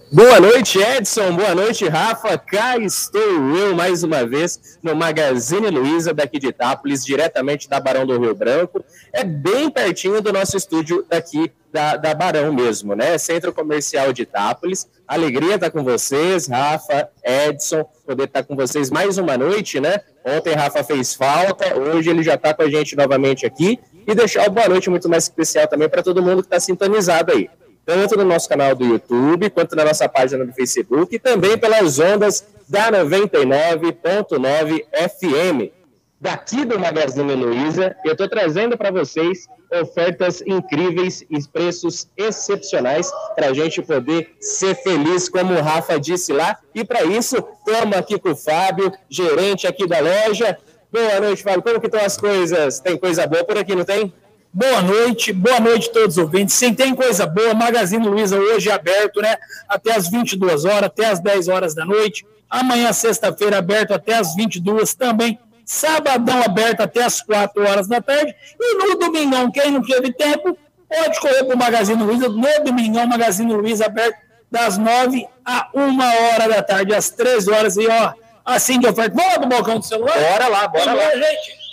Boa 0.09 0.39
noite, 0.39 0.79
Edson. 0.79 1.35
Boa 1.35 1.53
noite, 1.53 1.85
Rafa. 1.85 2.37
Cá 2.37 2.77
estou 2.77 3.21
eu 3.21 3.75
mais 3.75 4.03
uma 4.03 4.25
vez 4.25 4.79
no 4.81 4.95
Magazine 4.95 5.69
Luiza 5.69 6.13
daqui 6.13 6.39
de 6.39 6.47
Itápolis, 6.47 7.03
diretamente 7.03 7.67
da 7.67 7.77
Barão 7.77 8.05
do 8.05 8.17
Rio 8.17 8.33
Branco. 8.33 8.85
É 9.11 9.25
bem 9.25 9.69
pertinho 9.69 10.21
do 10.21 10.31
nosso 10.31 10.55
estúdio 10.55 11.05
daqui 11.09 11.51
da, 11.73 11.97
da 11.97 12.13
Barão 12.13 12.53
mesmo, 12.53 12.95
né? 12.95 13.17
Centro 13.17 13.51
Comercial 13.51 14.13
de 14.13 14.21
Itápolis. 14.21 14.87
Alegria 15.05 15.55
estar 15.55 15.71
com 15.71 15.83
vocês, 15.83 16.47
Rafa, 16.47 17.09
Edson, 17.21 17.83
poder 18.05 18.23
estar 18.23 18.43
com 18.43 18.55
vocês 18.55 18.89
mais 18.89 19.17
uma 19.17 19.37
noite, 19.37 19.81
né? 19.81 19.99
Ontem 20.23 20.53
Rafa 20.53 20.85
fez 20.85 21.15
falta, 21.15 21.77
hoje 21.77 22.09
ele 22.09 22.23
já 22.23 22.35
está 22.35 22.53
com 22.53 22.61
a 22.61 22.69
gente 22.69 22.95
novamente 22.95 23.45
aqui. 23.45 23.77
E 24.07 24.15
deixar 24.15 24.43
uma 24.43 24.49
boa 24.51 24.69
noite 24.69 24.89
muito 24.89 25.09
mais 25.09 25.25
especial 25.25 25.67
também 25.67 25.89
para 25.89 26.01
todo 26.01 26.23
mundo 26.23 26.41
que 26.41 26.47
está 26.47 26.61
sintonizado 26.61 27.33
aí. 27.33 27.49
Tanto 27.87 28.17
no 28.17 28.25
nosso 28.25 28.49
canal 28.49 28.75
do 28.75 28.83
YouTube, 28.83 29.49
quanto 29.49 29.73
na 29.73 29.85
nossa 29.85 30.09
página 30.09 30.45
do 30.45 30.51
Facebook, 30.51 31.15
e 31.15 31.19
também 31.19 31.57
pelas 31.57 31.97
ondas 31.97 32.45
da 32.67 32.91
99.9 32.91 34.83
FM. 34.91 35.71
Daqui 36.19 36.65
do 36.65 36.77
Magazine 36.77 37.33
Luiza, 37.33 37.95
eu 38.03 38.11
estou 38.11 38.27
trazendo 38.27 38.77
para 38.77 38.91
vocês 38.91 39.47
ofertas 39.71 40.41
incríveis 40.45 41.23
e 41.29 41.41
preços 41.47 42.09
excepcionais 42.17 43.09
para 43.35 43.47
a 43.47 43.53
gente 43.53 43.81
poder 43.81 44.35
ser 44.41 44.75
feliz, 44.75 45.29
como 45.29 45.53
o 45.53 45.61
Rafa 45.61 45.97
disse 45.97 46.33
lá. 46.33 46.57
E 46.75 46.83
para 46.83 47.05
isso, 47.05 47.37
estamos 47.37 47.95
aqui 47.95 48.19
com 48.19 48.31
o 48.31 48.35
Fábio, 48.35 48.91
gerente 49.09 49.65
aqui 49.65 49.87
da 49.87 49.99
loja. 50.01 50.57
Boa 50.91 51.21
noite, 51.21 51.41
Fábio. 51.41 51.61
Como 51.61 51.79
que 51.79 51.87
estão 51.87 52.03
as 52.03 52.17
coisas? 52.17 52.81
Tem 52.81 52.97
coisa 52.97 53.25
boa 53.27 53.45
por 53.45 53.57
aqui, 53.57 53.73
não 53.75 53.85
tem? 53.85 54.11
Boa 54.57 54.81
noite, 54.81 55.31
boa 55.31 55.59
noite 55.59 55.87
a 55.87 55.93
todos 55.93 56.17
os 56.17 56.23
ouvintes. 56.23 56.55
Sim, 56.55 56.73
tem 56.73 56.95
coisa 56.95 57.27
boa. 57.27 57.53
Magazine 57.53 58.07
Luiza 58.07 58.39
hoje 58.39 58.71
é 58.71 58.73
aberto, 58.73 59.21
né? 59.21 59.37
Até 59.69 59.95
as 59.95 60.09
22 60.09 60.65
horas, 60.65 60.85
até 60.85 61.05
as 61.05 61.19
10 61.19 61.47
horas 61.47 61.75
da 61.75 61.85
noite. 61.85 62.25
Amanhã, 62.49 62.91
sexta-feira, 62.91 63.59
aberto 63.59 63.91
até 63.93 64.15
as 64.15 64.33
22 64.33 64.95
também. 64.95 65.37
Sabadão 65.63 66.41
aberto 66.41 66.81
até 66.81 67.03
as 67.03 67.21
4 67.21 67.69
horas 67.69 67.87
da 67.87 68.01
tarde. 68.01 68.33
E 68.59 68.75
no 68.79 68.97
domingão, 68.97 69.51
quem 69.51 69.69
não 69.69 69.83
teve 69.83 70.11
tempo, 70.11 70.57
pode 70.89 71.19
correr 71.19 71.43
para 71.43 71.55
o 71.55 71.59
Magazine 71.59 72.01
Luiza. 72.01 72.27
No 72.27 72.63
domingão, 72.65 73.05
Magazine 73.05 73.53
Luiza 73.53 73.85
aberto 73.85 74.17
das 74.49 74.75
9 74.79 75.27
a 75.45 75.69
1 75.71 75.99
hora 76.33 76.49
da 76.49 76.63
tarde, 76.63 76.95
às 76.95 77.11
3 77.11 77.47
horas. 77.47 77.77
E 77.77 77.85
ó, 77.85 78.11
assim 78.43 78.79
que 78.79 78.87
oferta. 78.87 79.15
Lá 79.15 79.37
pro 79.37 79.49
balcão 79.49 79.77
do 79.77 79.85
celular? 79.85 80.17
Bora 80.17 80.47
lá, 80.47 80.67
bora 80.67 80.83
Vamos 80.83 81.03
lá, 81.03 81.11
gente. 81.11 81.66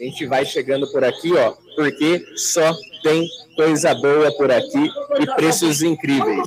A 0.00 0.04
gente 0.04 0.26
vai 0.26 0.44
chegando 0.44 0.90
por 0.90 1.04
aqui, 1.04 1.32
ó, 1.34 1.54
porque 1.76 2.24
só 2.36 2.74
tem 3.02 3.28
coisa 3.54 3.94
boa 3.94 4.32
por 4.36 4.50
aqui 4.50 4.90
e 5.20 5.26
preços 5.36 5.82
incríveis. 5.82 6.42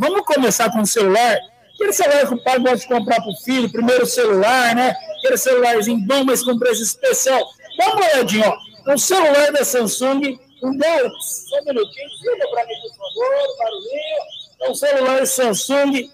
Vamos, 0.00 0.22
começar 0.26 0.70
com 0.72 0.80
o 0.80 0.86
celular. 0.86 1.38
Aquele 1.74 1.92
celular 1.92 2.26
que 2.26 2.34
o 2.34 2.42
pai 2.42 2.58
gosta 2.58 2.78
de 2.78 2.88
comprar 2.88 3.16
para 3.16 3.30
o 3.30 3.36
filho, 3.36 3.70
primeiro 3.70 4.06
celular, 4.06 4.74
né? 4.74 4.96
Aquele 5.18 5.36
celularzinho 5.36 5.98
bom, 6.00 6.24
mas 6.24 6.42
com 6.42 6.58
preço 6.58 6.82
especial. 6.82 7.40
Dá 7.78 7.92
uma 7.92 8.06
olhadinha, 8.06 8.48
ó. 8.48 8.92
Um 8.92 8.98
celular 8.98 9.52
da 9.52 9.64
Samsung, 9.64 10.38
um 10.62 10.78
Galaxy. 10.78 11.48
Só 11.48 11.60
um 11.60 11.64
minutinho, 11.66 12.08
filha 12.20 12.48
para 12.50 12.66
mim, 12.66 12.74
por 12.82 12.96
favor, 12.96 13.58
barulhinho. 13.58 14.36
É 14.62 14.70
um 14.70 14.74
celular 14.74 15.26
Samsung 15.26 16.10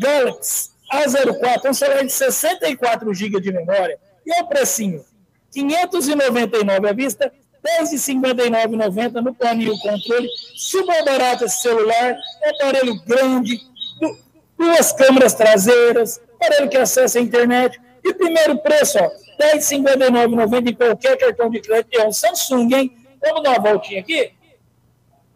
Galaxy 0.00 0.70
A04, 0.92 1.70
um 1.70 1.74
celular 1.74 2.04
de 2.04 2.12
64 2.12 3.14
GB 3.14 3.40
de 3.40 3.52
memória. 3.52 3.98
E 4.26 4.32
olha 4.32 4.42
o 4.42 4.48
precinho. 4.48 5.04
599 5.54 6.88
à 6.88 6.92
vista, 6.92 7.32
10,59,90 7.80 9.22
no 9.22 9.34
plano 9.34 9.78
controle. 9.78 10.28
Super 10.56 11.04
barato 11.04 11.44
esse 11.44 11.62
celular, 11.62 12.16
aparelho 12.46 13.00
grande, 13.06 13.58
duas 14.58 14.92
câmeras 14.92 15.34
traseiras, 15.34 16.20
aparelho 16.34 16.68
que 16.68 16.76
acessa 16.76 17.18
a 17.18 17.22
internet. 17.22 17.80
E 18.04 18.12
primeiro 18.12 18.58
preço, 18.58 18.98
ó, 18.98 19.10
10,59,90 19.40 20.70
em 20.70 20.74
qualquer 20.74 21.16
cartão 21.16 21.48
de 21.48 21.60
crédito. 21.60 21.98
É 21.98 22.06
um 22.06 22.12
Samsung, 22.12 22.74
hein? 22.74 22.96
Vamos 23.22 23.42
dar 23.42 23.50
uma 23.50 23.60
voltinha 23.60 24.00
aqui? 24.00 24.32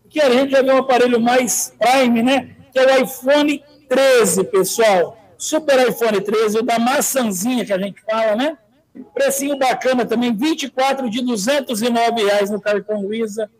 Aqui 0.04 0.20
a 0.20 0.30
gente 0.30 0.50
já 0.50 0.62
vê 0.62 0.72
um 0.72 0.78
aparelho 0.78 1.20
mais 1.20 1.74
prime, 1.78 2.22
né? 2.22 2.50
Que 2.72 2.78
é 2.78 2.84
o 2.84 3.04
iPhone 3.04 3.64
13, 3.88 4.44
pessoal. 4.44 5.16
Super 5.38 5.88
iPhone 5.88 6.20
13, 6.20 6.58
o 6.58 6.62
da 6.62 6.78
maçãzinha 6.78 7.64
que 7.64 7.72
a 7.72 7.78
gente 7.78 8.00
fala, 8.02 8.36
né? 8.36 8.58
Precinho 9.04 9.56
bacana 9.58 10.04
também, 10.06 10.34
24 10.34 11.08
de 11.10 11.20
209 11.22 12.24
reais 12.24 12.50
no 12.50 12.60
cartão 12.60 13.02
Luiza, 13.02 13.50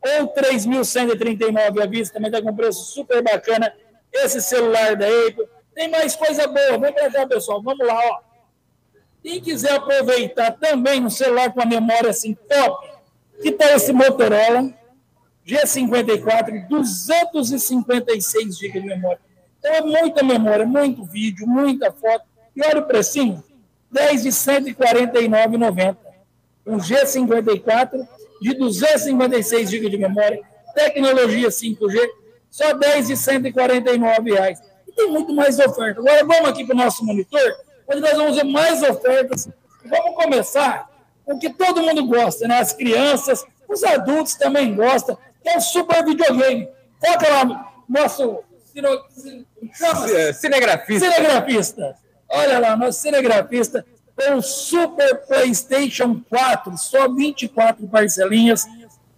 ou 0.00 0.32
3.139 0.34 1.82
à 1.82 1.86
vista, 1.86 2.14
também 2.14 2.30
está 2.30 2.42
com 2.42 2.54
preço 2.54 2.84
super 2.92 3.22
bacana. 3.22 3.72
Esse 4.12 4.40
celular 4.40 4.96
da 4.96 5.06
Apple. 5.06 5.46
Tem 5.74 5.90
mais 5.90 6.16
coisa 6.16 6.46
boa, 6.46 6.78
vem 6.78 6.92
para 6.92 7.10
cá, 7.10 7.26
pessoal, 7.26 7.62
vamos 7.62 7.86
lá, 7.86 7.94
ó. 7.94 8.20
Quem 9.22 9.40
quiser 9.40 9.72
aproveitar 9.72 10.52
também 10.52 11.04
um 11.04 11.10
celular 11.10 11.52
com 11.52 11.60
a 11.60 11.66
memória 11.66 12.10
assim 12.10 12.34
top, 12.34 12.88
que 13.42 13.52
tal 13.52 13.68
esse 13.70 13.92
Motorola 13.92 14.72
G54, 15.46 16.66
256 16.68 18.58
GB 18.58 18.80
de 18.80 18.86
memória. 18.86 19.20
Então 19.58 19.72
é 19.72 19.80
muita 19.80 20.22
memória, 20.22 20.66
muito 20.66 21.04
vídeo, 21.04 21.46
muita 21.46 21.92
foto. 21.92 22.24
E 22.54 22.62
olha 22.64 22.80
o 22.80 22.86
precinho, 22.86 23.42
10 23.90 24.22
de 24.22 24.28
149,90. 24.30 25.96
Um 26.66 26.78
G54 26.78 28.06
de 28.40 28.54
256 28.54 29.70
GB 29.70 29.88
de 29.88 29.98
memória, 29.98 30.40
tecnologia 30.74 31.48
5G, 31.48 31.98
só 32.50 32.72
10 32.72 33.08
de 33.08 33.16
149 33.16 34.32
reais. 34.32 34.60
E 34.86 34.92
tem 34.92 35.10
muito 35.10 35.34
mais 35.34 35.58
oferta. 35.58 36.00
Agora 36.00 36.24
vamos 36.24 36.48
aqui 36.50 36.64
para 36.64 36.74
o 36.74 36.78
nosso 36.78 37.04
monitor, 37.04 37.54
onde 37.88 38.00
nós 38.00 38.16
vamos 38.16 38.36
ver 38.36 38.44
mais 38.44 38.82
ofertas. 38.82 39.48
Vamos 39.84 40.16
começar 40.16 40.90
com 41.24 41.34
o 41.34 41.38
que 41.38 41.50
todo 41.50 41.82
mundo 41.82 42.06
gosta, 42.06 42.46
né? 42.48 42.58
As 42.58 42.72
crianças, 42.72 43.44
os 43.68 43.82
adultos 43.84 44.34
também 44.34 44.74
gostam, 44.74 45.16
que 45.42 45.48
é 45.48 45.56
o 45.56 45.60
super 45.60 46.04
videogame. 46.04 46.68
Foca 47.04 47.28
lá, 47.28 47.72
nosso 47.88 48.42
cinegrafista. 50.34 51.10
cinegrafista. 51.10 51.96
Olha 52.28 52.58
lá, 52.58 52.76
nosso 52.76 53.00
cinegrafista 53.00 53.86
com 54.16 54.40
Super 54.40 55.26
PlayStation 55.26 56.20
4, 56.28 56.76
só 56.78 57.12
24 57.12 57.86
parcelinhas 57.86 58.64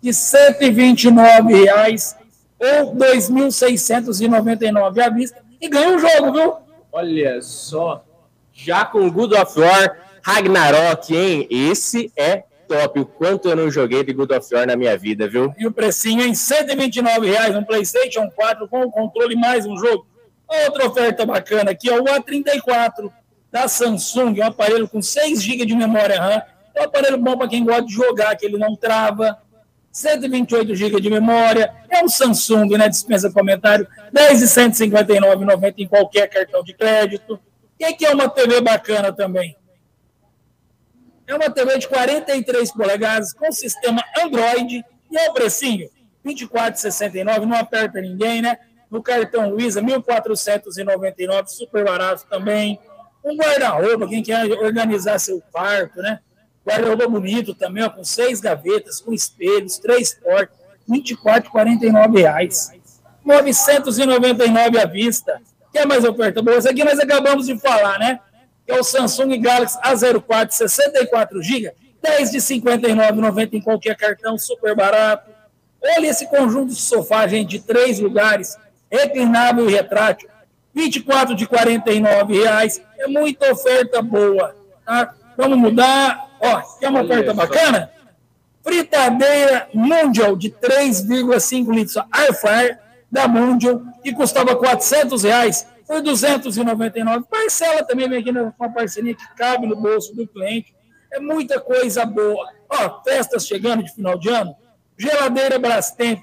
de 0.02 0.10
R$ 0.10 0.14
129,00 0.14 2.16
ou 2.58 2.92
R$ 2.92 2.98
2.699 3.16 4.98
à 4.98 5.08
vista 5.08 5.40
e 5.60 5.68
ganha 5.68 5.90
um 5.90 5.98
jogo, 5.98 6.32
viu? 6.32 6.54
Olha 6.90 7.42
só, 7.42 8.02
já 8.52 8.84
com 8.84 9.10
God 9.10 9.32
of 9.32 9.60
War 9.60 9.96
Ragnarok, 10.22 11.16
hein? 11.16 11.46
Esse 11.50 12.12
é 12.16 12.44
top. 12.66 13.00
O 13.00 13.06
quanto 13.06 13.48
eu 13.48 13.56
não 13.56 13.70
joguei 13.70 14.04
de 14.04 14.12
God 14.12 14.32
of 14.32 14.54
War 14.54 14.66
na 14.66 14.76
minha 14.76 14.96
vida, 14.96 15.28
viu? 15.28 15.54
E 15.58 15.66
o 15.66 15.72
precinho 15.72 16.22
em 16.22 16.30
R$ 16.30 16.34
129,00 16.34 17.56
um 17.56 17.64
PlayStation 17.64 18.28
4 18.34 18.68
com 18.68 18.82
o 18.82 18.90
controle 18.90 19.36
mais 19.36 19.64
um 19.64 19.76
jogo. 19.76 20.06
Outra 20.48 20.86
oferta 20.86 21.26
bacana 21.26 21.72
aqui, 21.72 21.90
ó, 21.90 21.98
o 21.98 22.04
A34 22.04 23.12
da 23.50 23.68
Samsung, 23.68 24.40
um 24.40 24.44
aparelho 24.44 24.88
com 24.88 25.02
6 25.02 25.42
GB 25.42 25.66
de 25.66 25.74
memória 25.74 26.20
RAM. 26.20 26.42
É 26.74 26.80
um 26.80 26.84
aparelho 26.84 27.18
bom 27.18 27.36
para 27.36 27.48
quem 27.48 27.64
gosta 27.64 27.84
de 27.84 27.92
jogar, 27.92 28.34
que 28.36 28.46
ele 28.46 28.56
não 28.56 28.74
trava. 28.74 29.38
128 29.92 30.74
GB 30.74 31.00
de 31.00 31.10
memória. 31.10 31.74
É 31.90 32.02
um 32.04 32.08
Samsung, 32.08 32.76
né? 32.76 32.88
Dispensa 32.88 33.30
comentário. 33.30 33.86
10 34.12 34.42
e 34.42 34.44
159,90 34.44 35.74
em 35.78 35.88
qualquer 35.88 36.28
cartão 36.28 36.62
de 36.62 36.72
crédito. 36.72 37.38
E 37.78 37.84
aqui 37.84 38.06
é 38.06 38.14
uma 38.14 38.28
TV 38.28 38.60
bacana 38.60 39.12
também. 39.12 39.56
É 41.26 41.34
uma 41.34 41.50
TV 41.50 41.78
de 41.78 41.88
43 41.88 42.72
polegadas 42.72 43.34
com 43.34 43.52
sistema 43.52 44.02
Android 44.22 44.84
e 45.10 45.18
é 45.18 45.28
o 45.28 45.32
precinho 45.32 45.90
24,69, 46.24 47.44
não 47.44 47.56
aperta 47.56 48.00
ninguém, 48.00 48.42
né? 48.42 48.58
No 48.90 49.02
cartão 49.02 49.50
Luiza, 49.50 49.82
1.499, 49.82 51.48
super 51.48 51.84
barato 51.84 52.24
também. 52.28 52.78
Um 53.24 53.36
guarda-roupa, 53.36 54.08
quem 54.08 54.22
quer 54.22 54.50
organizar 54.52 55.18
seu 55.18 55.42
quarto, 55.52 56.00
né? 56.00 56.20
Guarda-roupa 56.66 57.08
bonito 57.08 57.54
também, 57.54 57.84
ó, 57.84 57.90
com 57.90 58.04
seis 58.04 58.40
gavetas, 58.40 59.00
com 59.00 59.12
espelhos, 59.12 59.78
três 59.78 60.14
portas, 60.14 60.56
24,49 60.88 62.18
reais. 62.18 62.72
999 63.24 64.78
à 64.78 64.86
vista. 64.86 65.40
Quer 65.72 65.86
mais 65.86 66.04
oferta 66.04 66.40
boa? 66.40 66.56
Essa 66.56 66.70
aqui 66.70 66.82
nós 66.82 66.98
acabamos 66.98 67.46
de 67.46 67.58
falar, 67.58 67.98
né? 67.98 68.20
Que 68.66 68.72
é 68.72 68.80
o 68.80 68.84
Samsung 68.84 69.38
Galaxy 69.40 69.78
A04 69.80 70.50
64 70.50 71.42
GB, 71.42 71.72
10 72.02 72.30
de 72.30 72.38
59,90 72.38 73.54
em 73.54 73.60
qualquer 73.60 73.96
cartão, 73.96 74.38
super 74.38 74.74
barato. 74.74 75.30
Olha 75.82 76.06
esse 76.06 76.26
conjunto 76.26 76.72
de 76.72 76.80
sofá, 76.80 77.26
gente, 77.26 77.50
de 77.50 77.60
três 77.60 78.00
lugares, 78.00 78.56
reclinável 78.90 79.68
e 79.68 79.72
retrátil, 79.72 80.28
24 80.74 81.34
de 81.34 81.46
49 81.46 82.42
reais. 82.42 82.80
É 82.98 83.06
muita 83.06 83.52
oferta 83.52 84.00
boa. 84.00 84.54
Tá? 84.84 85.14
Vamos 85.36 85.58
mudar. 85.58 86.28
Ó, 86.40 86.60
quer 86.78 86.88
uma 86.88 87.02
oferta 87.02 87.34
bacana? 87.34 87.90
Fritadeira 88.62 89.68
Mundial 89.72 90.36
de 90.36 90.50
3,5 90.50 91.72
litros 91.72 91.96
air 92.12 92.34
fryer 92.34 92.78
da 93.10 93.26
Mundial, 93.26 93.80
que 94.02 94.12
custava 94.12 94.54
400 94.54 95.22
reais, 95.22 95.66
por 95.86 96.02
299. 96.02 97.24
Parcela 97.30 97.82
também 97.82 98.08
vem 98.08 98.20
aqui 98.20 98.32
com 98.32 98.64
uma 98.64 98.72
parceria 98.72 99.14
que 99.14 99.34
cabe 99.34 99.66
no 99.66 99.74
bolso 99.74 100.14
do 100.14 100.26
cliente. 100.28 100.74
É 101.10 101.18
muita 101.18 101.58
coisa 101.58 102.04
boa. 102.04 102.46
Ó, 102.68 103.02
festas 103.02 103.46
chegando 103.46 103.82
de 103.82 103.94
final 103.94 104.18
de 104.18 104.28
ano. 104.28 104.54
Geladeira 104.98 105.58
Brastemp, 105.58 106.20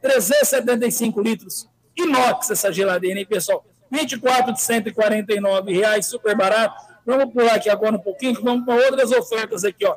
375 0.00 1.20
litros, 1.20 1.68
inox 1.96 2.50
essa 2.50 2.72
geladeira, 2.72 3.18
hein, 3.18 3.26
pessoal? 3.26 3.64
24 3.90 4.52
de 4.52 4.60
149 4.60 5.72
reais, 5.72 6.06
super 6.06 6.36
barato. 6.36 6.74
Vamos 7.04 7.32
pular 7.32 7.54
aqui 7.54 7.68
agora 7.68 7.96
um 7.96 8.00
pouquinho, 8.00 8.40
vamos 8.42 8.64
para 8.64 8.74
outras 8.74 9.10
ofertas 9.12 9.64
aqui, 9.64 9.84
ó. 9.84 9.96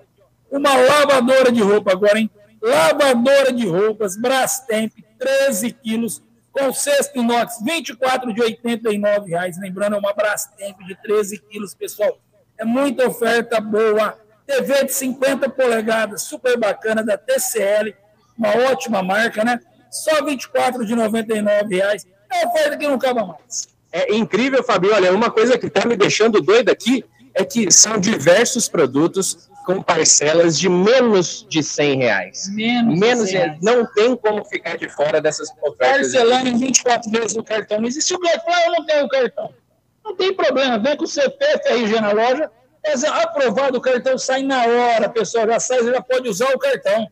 Uma 0.51 0.75
lavadora 0.75 1.51
de 1.51 1.62
roupa 1.62 1.91
agora, 1.91 2.19
hein? 2.19 2.29
lavadora 2.65 3.53
de 3.53 3.67
roupas 3.67 4.17
Brastemp, 4.17 4.91
13 5.19 5.71
quilos, 5.71 6.23
com 6.51 6.73
cesto 6.73 7.19
inox, 7.19 7.60
24 7.63 8.34
de 8.34 8.41
89 8.41 9.29
reais. 9.29 9.60
Lembrando, 9.60 9.95
é 9.95 9.99
uma 9.99 10.13
Brastemp 10.13 10.77
de 10.79 10.95
13 10.95 11.39
quilos, 11.39 11.75
pessoal. 11.75 12.17
É 12.58 12.65
muita 12.65 13.08
oferta 13.08 13.60
boa. 13.60 14.17
TV 14.47 14.86
de 14.86 14.93
50 14.93 15.49
polegadas, 15.49 16.21
super 16.21 16.58
bacana, 16.58 17.03
da 17.03 17.17
TCL, 17.17 17.95
uma 18.38 18.49
ótima 18.71 19.01
marca, 19.01 19.43
né? 19.43 19.60
Só 20.03 20.23
24 20.23 20.86
de 20.86 20.95
99 20.95 21.75
reais. 21.75 22.05
É 22.31 22.47
oferta 22.47 22.77
que 22.77 22.88
não 22.88 22.95
acaba 22.95 23.25
mais. 23.25 23.67
É 23.91 24.13
incrível, 24.13 24.63
Fabio. 24.63 24.93
Olha, 24.93 25.13
uma 25.13 25.31
coisa 25.31 25.58
que 25.58 25.67
está 25.67 25.86
me 25.86 25.95
deixando 25.95 26.41
doido 26.41 26.69
aqui 26.69 27.05
é 27.34 27.43
que 27.43 27.71
são 27.71 27.97
diversos 27.97 28.67
produtos 28.67 29.49
com 29.65 29.81
parcelas 29.81 30.60
de 30.60 30.69
menos 30.69 31.45
de 31.49 31.63
100 31.63 31.97
reais. 31.97 32.49
Menos, 32.53 32.99
menos 32.99 33.29
de 33.29 33.38
reais. 33.38 33.58
Não 33.62 33.86
tem 33.86 34.15
como 34.15 34.45
ficar 34.45 34.77
de 34.77 34.88
fora 34.89 35.19
dessas 35.19 35.49
ofertas. 35.62 36.13
Parcelando 36.13 36.49
em 36.49 36.58
24 36.58 37.10
vezes 37.10 37.36
no 37.36 37.43
cartão. 37.43 37.79
Não 37.79 37.88
existe 37.88 38.13
o 38.13 38.19
Black 38.19 38.39
Friday, 38.43 38.65
eu 38.67 38.71
não 38.71 38.86
tenho 38.86 39.05
o 39.05 39.10
cartão. 39.10 39.53
Não 40.03 40.15
tem 40.15 40.34
problema, 40.34 40.77
vem 40.77 40.95
com 40.95 41.03
o 41.03 41.08
CPF 41.08 41.67
RG 41.67 41.99
na 41.99 42.12
loja, 42.12 42.51
mas 42.86 43.03
aprovado 43.03 43.79
o 43.79 43.81
cartão 43.81 44.17
sai 44.19 44.43
na 44.43 44.63
hora, 44.63 45.08
a 45.08 45.10
pessoa 45.10 45.47
já 45.47 45.60
sai, 45.60 45.84
já 45.84 45.99
pode 45.99 46.29
usar 46.29 46.53
o 46.53 46.60
cartão. 46.60 47.10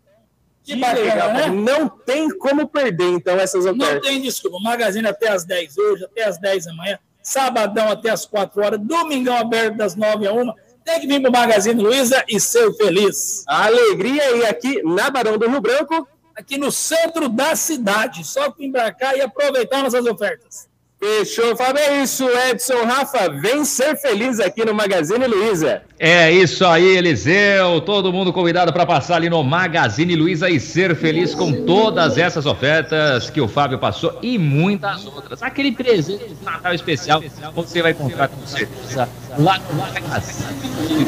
Que, 0.64 0.74
que 0.74 0.80
bacana, 0.80 1.02
legal, 1.02 1.34
né? 1.34 1.48
Não 1.50 1.90
tem 1.90 2.30
como 2.38 2.68
perder, 2.68 3.10
então, 3.10 3.38
essas 3.38 3.66
ofertas. 3.66 3.94
Não 3.96 4.02
tem 4.02 4.22
desculpa. 4.22 4.60
Magazine 4.60 5.08
até 5.08 5.30
às 5.30 5.44
10 5.44 5.78
hoje, 5.78 6.06
até 6.06 6.24
às 6.24 6.38
10 6.38 6.66
da 6.66 6.74
manhã 6.74 7.00
sabadão 7.24 7.90
até 7.90 8.10
as 8.10 8.26
4 8.26 8.62
horas, 8.62 8.80
domingão 8.82 9.38
aberto 9.38 9.78
das 9.78 9.96
9 9.96 10.28
a 10.28 10.34
1. 10.34 10.54
Tem 10.84 11.00
que 11.00 11.08
vir 11.08 11.22
para 11.22 11.30
o 11.30 11.34
Magazine 11.34 11.82
Luiza 11.82 12.24
e 12.28 12.40
ser 12.40 12.72
feliz. 12.74 13.46
A 13.48 13.68
alegria 13.68 14.36
e 14.36 14.46
aqui 14.46 14.84
na 14.84 15.10
Barão 15.10 15.38
do 15.38 15.48
Rio 15.48 15.62
Branco. 15.62 16.06
Aqui 16.36 16.58
no 16.58 16.72
centro 16.72 17.30
da 17.30 17.56
cidade. 17.56 18.26
Só 18.26 18.54
embarcar 18.60 19.16
e 19.16 19.22
aproveitar 19.22 19.82
nossas 19.82 20.06
ofertas. 20.06 20.68
Fechou, 21.04 21.54
Fábio. 21.58 21.84
É 21.84 22.02
isso, 22.02 22.26
Edson 22.50 22.86
Rafa. 22.86 23.30
Vem 23.30 23.66
ser 23.66 23.98
feliz 23.98 24.40
aqui 24.40 24.64
no 24.64 24.74
Magazine 24.74 25.28
Luiza. 25.28 25.82
É 26.00 26.32
isso 26.32 26.66
aí, 26.66 26.96
Eliseu. 26.96 27.82
Todo 27.82 28.14
mundo 28.14 28.32
convidado 28.32 28.72
para 28.72 28.86
passar 28.86 29.18
ali 29.18 29.30
no 29.30 29.44
Magazine 29.44 30.16
Luiza 30.16 30.50
e 30.50 30.62
ser 30.62 30.96
feliz 30.96 31.36
com 31.36 31.66
todas 31.66 32.18
essas 32.18 32.46
ofertas 32.46 33.30
que 33.30 33.42
o 33.42 33.50
Fábio 33.50 33.78
passou 33.80 34.18
e 34.22 34.38
muitas 34.38 35.06
outras. 35.06 35.44
Aquele 35.44 35.74
presente 35.74 36.24
de 36.24 36.42
Natal 36.42 36.74
especial 36.74 37.22
você 37.54 37.82
vai 37.82 37.92
encontrar 37.92 38.30
com 38.30 38.48
certeza 38.48 39.10
lá 39.38 39.60
no 39.60 39.80
Magazine. 39.80 41.04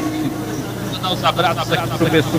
Um 1.06 1.26
abraço 1.26 1.74
aqui 1.74 1.88
pro 1.98 2.10
pessoal. 2.10 2.36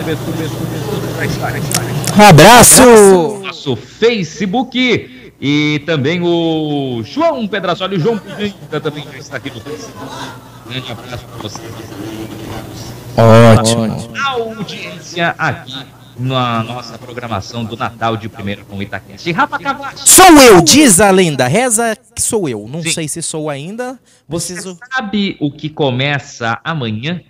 Um 2.18 2.22
abraço! 2.22 3.42
Nosso 3.42 3.76
Facebook 3.76 5.15
e 5.40 5.82
também 5.84 6.22
o 6.22 7.02
João 7.04 7.46
Pedrasoli, 7.46 7.96
o 7.96 8.00
João 8.00 8.18
Pimenta 8.18 8.80
também 8.80 9.04
já 9.04 9.18
está 9.18 9.36
aqui 9.36 9.50
no 9.50 9.60
Facebook. 9.60 10.06
Grande 10.68 10.92
abraço 10.92 11.24
para 11.26 11.42
você. 11.42 11.60
Ótimo. 13.16 14.16
A 14.18 14.30
audiência 14.30 15.34
aqui 15.38 15.86
na 16.18 16.62
nossa 16.62 16.98
programação 16.98 17.64
do 17.64 17.76
Natal 17.76 18.16
de 18.16 18.28
primeira 18.28 18.64
com 18.64 18.80
Itaquense. 18.80 19.30
Rafa 19.32 19.58
Cavacho. 19.58 20.08
Sou 20.08 20.38
eu, 20.40 20.62
diz 20.62 21.00
a 21.00 21.10
lenda. 21.10 21.46
Reza 21.46 21.96
que 22.14 22.22
sou 22.22 22.48
eu. 22.48 22.66
Não 22.66 22.82
Sim. 22.82 22.90
sei 22.90 23.08
se 23.08 23.22
sou 23.22 23.50
ainda. 23.50 23.98
Vocês... 24.26 24.64
Você 24.64 24.78
sabe 24.94 25.36
o 25.40 25.50
que 25.50 25.68
começa 25.68 26.58
amanhã? 26.64 27.20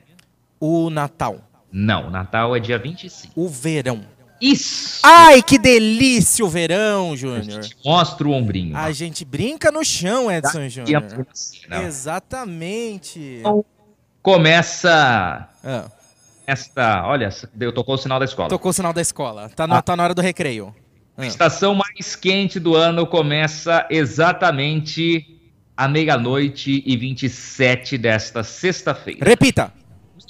O 0.60 0.88
Natal. 0.88 1.40
Não, 1.70 2.10
Natal 2.10 2.54
é 2.56 2.60
dia 2.60 2.78
25. 2.78 3.32
O 3.34 3.48
verão. 3.48 4.15
Isso! 4.40 5.00
Ai, 5.02 5.42
que 5.42 5.58
delícia 5.58 6.44
o 6.44 6.48
verão, 6.48 7.16
Júnior. 7.16 7.60
Mostra 7.84 8.28
o 8.28 8.32
ombrinho. 8.32 8.76
A 8.76 8.92
gente 8.92 9.24
brinca 9.24 9.70
no 9.70 9.84
chão, 9.84 10.30
Edson 10.30 10.68
Júnior. 10.68 11.26
Exatamente. 11.84 13.38
Então, 13.40 13.64
começa 14.22 15.48
ah. 15.64 15.84
esta. 16.46 17.06
Olha, 17.06 17.28
eu 17.60 17.72
tocou 17.72 17.94
o 17.94 17.98
sinal 17.98 18.18
da 18.18 18.24
escola. 18.24 18.48
Tocou 18.48 18.70
o 18.70 18.74
sinal 18.74 18.92
da 18.92 19.00
escola. 19.00 19.48
Tá, 19.50 19.66
no, 19.66 19.74
ah. 19.74 19.82
tá 19.82 19.96
na 19.96 20.02
hora 20.02 20.14
do 20.14 20.20
recreio. 20.20 20.74
Ah. 21.16 21.22
A 21.22 21.26
estação 21.26 21.74
mais 21.74 22.14
quente 22.14 22.60
do 22.60 22.74
ano 22.74 23.06
começa 23.06 23.86
exatamente 23.88 25.40
à 25.76 25.86
meia-noite 25.88 26.82
e 26.84 26.96
27 26.96 27.96
desta 27.98 28.42
sexta-feira. 28.42 29.24
Repita! 29.24 29.72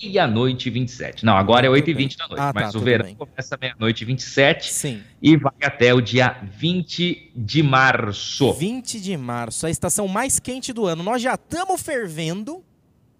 Meia-noite 0.02 0.68
e 0.68 0.70
27. 0.70 1.24
Não, 1.24 1.36
agora 1.36 1.66
é 1.66 1.70
8 1.70 1.90
e 1.90 1.94
20 1.94 2.16
da 2.16 2.28
noite, 2.28 2.40
ah, 2.40 2.52
mas 2.54 2.72
tá, 2.72 2.78
o 2.78 2.80
verão 2.82 3.06
bem. 3.06 3.14
começa 3.14 3.58
meia-noite 3.60 4.02
e 4.02 4.04
27 4.06 4.72
Sim. 4.72 5.02
e 5.20 5.36
vai 5.36 5.54
até 5.62 5.92
o 5.94 6.00
dia 6.00 6.36
20 6.58 7.32
de 7.34 7.62
março. 7.62 8.52
20 8.52 9.00
de 9.00 9.16
março, 9.16 9.66
a 9.66 9.70
estação 9.70 10.06
mais 10.08 10.38
quente 10.38 10.72
do 10.72 10.86
ano. 10.86 11.02
Nós 11.02 11.22
já 11.22 11.34
estamos 11.34 11.82
fervendo. 11.82 12.64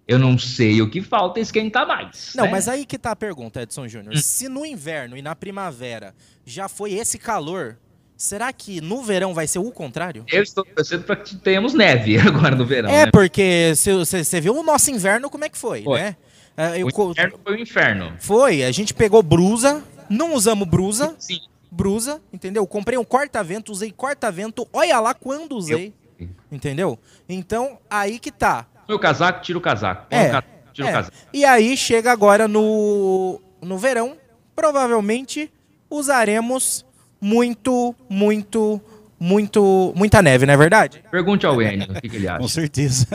Eu 0.07 0.17
não 0.17 0.37
sei 0.37 0.81
o 0.81 0.89
que 0.89 1.01
falta 1.01 1.39
esquentar 1.39 1.85
mais. 1.85 2.33
Não, 2.35 2.45
né? 2.45 2.51
mas 2.51 2.67
aí 2.67 2.85
que 2.85 2.97
tá 2.97 3.11
a 3.11 3.15
pergunta, 3.15 3.61
Edson 3.61 3.87
Júnior. 3.87 4.13
Hum. 4.13 4.17
Se 4.17 4.47
no 4.47 4.65
inverno 4.65 5.17
e 5.17 5.21
na 5.21 5.35
primavera 5.35 6.15
já 6.45 6.69
foi 6.69 6.93
esse 6.93 7.17
calor, 7.17 7.77
Será 8.17 8.51
que 8.51 8.81
no 8.81 9.03
verão 9.03 9.31
vai 9.31 9.45
ser 9.45 9.59
o 9.59 9.71
contrário? 9.71 10.25
Eu 10.27 10.41
estou 10.41 10.65
torcendo 10.65 11.03
para 11.03 11.17
que 11.17 11.35
tenhamos 11.35 11.75
neve 11.75 12.17
agora 12.19 12.55
no 12.55 12.65
verão. 12.65 12.89
É, 12.89 13.05
né? 13.05 13.11
porque 13.11 13.73
você 13.75 14.41
viu 14.41 14.55
o 14.55 14.63
nosso 14.63 14.89
inverno 14.89 15.29
como 15.29 15.45
é 15.45 15.49
que 15.49 15.57
foi, 15.57 15.83
foi. 15.83 15.99
né? 15.99 16.17
Uh, 16.57 16.75
eu, 16.75 16.87
o 16.87 17.11
inferno 17.11 17.39
foi 17.43 17.55
o 17.55 17.59
inferno. 17.59 18.13
Foi, 18.19 18.63
a 18.63 18.71
gente 18.71 18.93
pegou 18.93 19.21
brusa, 19.21 19.83
não 20.09 20.33
usamos 20.33 20.67
brusa. 20.67 21.15
Sim. 21.19 21.39
Brusa, 21.69 22.21
entendeu? 22.33 22.65
Comprei 22.65 22.97
um 22.97 23.03
corta-vento, 23.03 23.71
usei 23.71 23.91
corta-vento, 23.91 24.67
olha 24.73 24.99
lá 24.99 25.13
quando 25.13 25.51
usei. 25.51 25.93
Eu... 26.19 26.27
Entendeu? 26.51 26.97
Então, 27.29 27.77
aí 27.89 28.17
que 28.17 28.31
tá. 28.31 28.65
Meu 28.87 28.97
casaco, 28.97 29.41
tira 29.41 29.57
o 29.57 29.61
casaco. 29.61 30.07
É, 30.09 30.25
casaco, 30.25 30.47
tira 30.73 30.87
é. 30.87 30.89
o 30.89 30.93
casaco. 30.93 31.17
E 31.33 31.45
aí 31.45 31.77
chega 31.77 32.11
agora 32.11 32.47
no, 32.47 33.39
no 33.61 33.77
verão, 33.77 34.15
provavelmente 34.55 35.51
usaremos 35.89 36.85
muito, 37.19 37.93
muito, 38.09 38.81
muito, 39.19 39.93
muita 39.95 40.21
neve, 40.21 40.45
não 40.45 40.53
é 40.53 40.57
verdade? 40.57 41.03
Pergunte 41.11 41.45
ao 41.45 41.61
Enio 41.61 41.91
o 41.91 42.01
que, 42.01 42.09
que 42.09 42.15
ele 42.15 42.27
acha. 42.29 42.39
Com 42.39 42.47
certeza. 42.47 43.07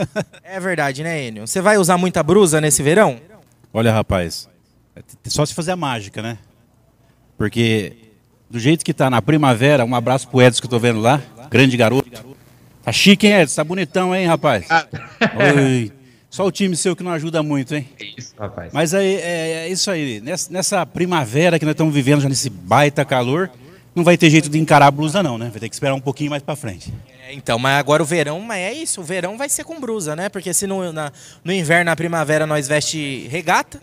é 0.43 0.59
verdade, 0.59 1.03
né, 1.03 1.27
Enio? 1.27 1.47
Você 1.47 1.59
vai 1.59 1.77
usar 1.77 1.97
muita 1.97 2.21
brusa 2.21 2.61
nesse 2.61 2.83
verão? 2.83 3.19
Olha, 3.73 3.91
rapaz, 3.91 4.47
é 4.95 5.01
só 5.29 5.43
se 5.45 5.53
fazer 5.53 5.71
a 5.71 5.75
mágica, 5.75 6.21
né? 6.21 6.37
Porque 7.35 7.93
do 8.47 8.59
jeito 8.59 8.85
que 8.85 8.93
tá 8.93 9.09
na 9.09 9.19
primavera, 9.19 9.83
um 9.83 9.95
abraço 9.95 10.27
pro 10.27 10.41
Edson 10.41 10.61
que 10.61 10.67
eu 10.67 10.69
tô 10.69 10.77
vendo 10.77 10.99
lá, 10.99 11.19
grande 11.49 11.75
garoto. 11.75 12.07
Tá 12.83 12.91
chique, 12.91 13.25
hein, 13.25 13.41
Edson? 13.41 13.55
Tá 13.55 13.63
bonitão, 13.63 14.15
hein, 14.15 14.27
rapaz? 14.27 14.65
Ah. 14.69 14.85
Oi. 15.55 15.91
Só 16.29 16.45
o 16.45 16.51
time 16.51 16.75
seu 16.75 16.95
que 16.95 17.03
não 17.03 17.11
ajuda 17.11 17.41
muito, 17.41 17.73
hein? 17.75 17.87
É 17.99 18.05
isso, 18.17 18.33
rapaz. 18.37 18.71
Mas 18.73 18.93
aí, 18.93 19.15
é, 19.15 19.65
é 19.65 19.69
isso 19.69 19.89
aí. 19.89 20.19
Nessa, 20.19 20.51
nessa, 20.51 20.85
primavera 20.85 21.57
que 21.57 21.65
nós 21.65 21.73
estamos 21.73 21.93
vivendo 21.93 22.21
já 22.21 22.29
nesse 22.29 22.49
baita 22.49 23.05
calor, 23.05 23.49
não 23.95 24.03
vai 24.03 24.17
ter 24.17 24.29
jeito 24.29 24.49
de 24.49 24.59
encarar 24.59 24.87
a 24.87 24.91
blusa, 24.91 25.23
não, 25.23 25.37
né? 25.37 25.49
Vai 25.49 25.59
ter 25.59 25.69
que 25.69 25.75
esperar 25.75 25.93
um 25.93 25.99
pouquinho 25.99 26.29
mais 26.29 26.43
pra 26.43 26.55
frente. 26.55 26.93
É, 27.25 27.33
então, 27.33 27.57
mas 27.57 27.79
agora 27.79 28.03
o 28.03 28.05
verão, 28.05 28.41
mas 28.41 28.59
é 28.59 28.73
isso, 28.73 28.99
o 28.99 29.03
verão 29.03 29.37
vai 29.37 29.47
ser 29.47 29.63
com 29.63 29.79
brusa, 29.79 30.13
né? 30.13 30.27
Porque 30.27 30.53
se 30.53 30.67
no, 30.67 30.91
na, 30.91 31.09
no 31.41 31.53
inverno, 31.53 31.85
na 31.85 31.95
primavera, 31.95 32.45
nós 32.45 32.67
veste 32.67 33.27
regata, 33.29 33.79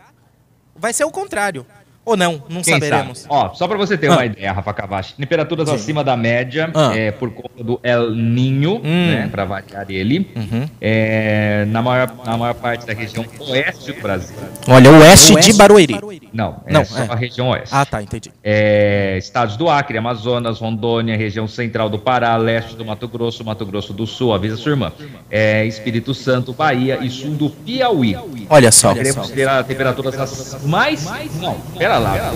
vai 0.76 0.92
ser 0.92 1.04
o 1.04 1.10
contrário. 1.10 1.64
Ou 2.04 2.16
não, 2.16 2.42
não 2.48 2.60
Quem 2.60 2.74
saberemos. 2.74 3.20
Sabe? 3.20 3.34
Ó, 3.34 3.54
só 3.54 3.68
para 3.68 3.78
você 3.78 3.96
ter 3.96 4.08
ah. 4.08 4.12
uma 4.12 4.24
ideia, 4.24 4.52
Rafa 4.52 4.72
Cavachi, 4.74 5.14
temperaturas 5.14 5.68
Sim. 5.68 5.74
acima 5.74 6.02
da 6.02 6.16
média 6.16 6.70
ah. 6.74 6.92
é, 6.94 7.10
por 7.12 7.30
conta 7.30 7.62
do 7.62 7.78
El 7.82 8.10
Ninho, 8.10 8.76
hum. 8.76 9.06
né, 9.06 9.28
para 9.30 9.44
variar 9.44 9.86
ele, 9.88 10.30
uhum. 10.34 10.68
é, 10.80 11.64
na, 11.66 11.80
maior, 11.80 12.10
na 12.24 12.36
maior 12.36 12.54
parte 12.54 12.86
da 12.86 12.92
região 12.92 13.24
oeste 13.38 13.92
do 13.92 14.02
Brasil. 14.02 14.36
Olha, 14.66 14.90
oeste, 14.90 15.34
oeste 15.34 15.52
de 15.52 15.58
Barueri. 15.58 15.98
Não, 16.32 16.62
é 16.66 16.72
não, 16.72 16.84
só 16.84 16.98
é. 16.98 17.06
a 17.08 17.14
região 17.14 17.48
oeste. 17.48 17.74
Ah, 17.74 17.84
tá, 17.84 18.02
entendi. 18.02 18.32
É, 18.42 19.16
estados 19.18 19.56
do 19.56 19.68
Acre, 19.68 19.98
Amazonas, 19.98 20.58
Rondônia, 20.58 21.16
região 21.16 21.48
central 21.48 21.88
do 21.88 21.98
Pará, 21.98 22.36
leste 22.36 22.76
do 22.76 22.84
Mato 22.84 23.08
Grosso, 23.08 23.44
Mato 23.44 23.66
Grosso 23.66 23.92
do 23.92 24.06
Sul, 24.06 24.32
avisa 24.32 24.56
sua 24.56 24.72
irmã, 24.72 24.92
é, 25.30 25.64
Espírito 25.66 26.14
Santo, 26.14 26.52
Bahia 26.52 26.98
e 27.02 27.10
sul 27.10 27.30
do 27.32 27.50
Piauí. 27.50 28.16
Olha 28.48 28.70
só. 28.70 28.94
Queremos 28.94 29.30
ter 29.30 29.48
a 29.48 29.62
temperaturas 29.62 30.58
mais... 30.64 31.04
Não, 31.40 31.54
pera 31.76 31.98
lá. 31.98 32.32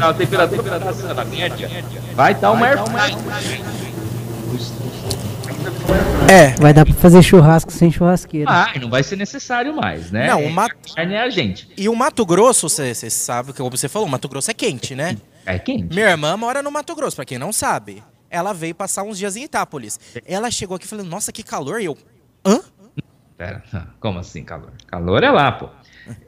A 0.00 0.14
temperatura 0.14 0.78
da 1.14 1.24
média 1.24 1.68
vai 2.14 2.34
dar 2.34 2.52
uma 2.52 2.66
é. 6.30 6.54
Vai 6.60 6.72
dar 6.72 6.84
pra 6.84 6.94
fazer 6.94 7.22
churrasco 7.22 7.72
sem 7.72 7.90
churrasqueira. 7.90 8.50
Ah, 8.50 8.72
não 8.80 8.88
vai 8.88 9.02
ser 9.02 9.16
necessário 9.16 9.74
mais, 9.74 10.10
né? 10.10 10.28
Não, 10.28 10.44
o 10.44 10.50
Mato... 10.50 10.76
A 10.92 10.94
carne 10.94 11.14
é 11.14 11.22
a 11.22 11.30
gente. 11.30 11.68
E 11.76 11.88
o 11.88 11.94
Mato 11.96 12.24
Grosso, 12.24 12.68
você 12.68 12.94
sabe, 13.10 13.52
como 13.52 13.70
você 13.70 13.88
falou, 13.88 14.06
o 14.06 14.10
Mato 14.10 14.28
Grosso 14.28 14.50
é 14.50 14.54
quente, 14.54 14.94
né? 14.94 15.16
É 15.44 15.58
quente. 15.58 15.94
Minha 15.94 16.10
irmã 16.10 16.36
mora 16.36 16.62
no 16.62 16.70
Mato 16.70 16.94
Grosso, 16.94 17.16
pra 17.16 17.24
quem 17.24 17.38
não 17.38 17.52
sabe. 17.52 18.02
Ela 18.30 18.52
veio 18.52 18.74
passar 18.74 19.02
uns 19.02 19.18
dias 19.18 19.36
em 19.36 19.42
Itápolis. 19.44 19.98
Ela 20.24 20.50
chegou 20.50 20.76
aqui 20.76 20.86
falando, 20.86 21.08
nossa, 21.08 21.32
que 21.32 21.42
calor. 21.42 21.80
E 21.80 21.86
eu, 21.86 21.98
hã? 22.46 22.60
Pera, 23.36 23.62
como 23.98 24.18
assim 24.18 24.44
calor? 24.44 24.72
Calor 24.86 25.24
é 25.24 25.30
lá, 25.30 25.50
pô. 25.50 25.68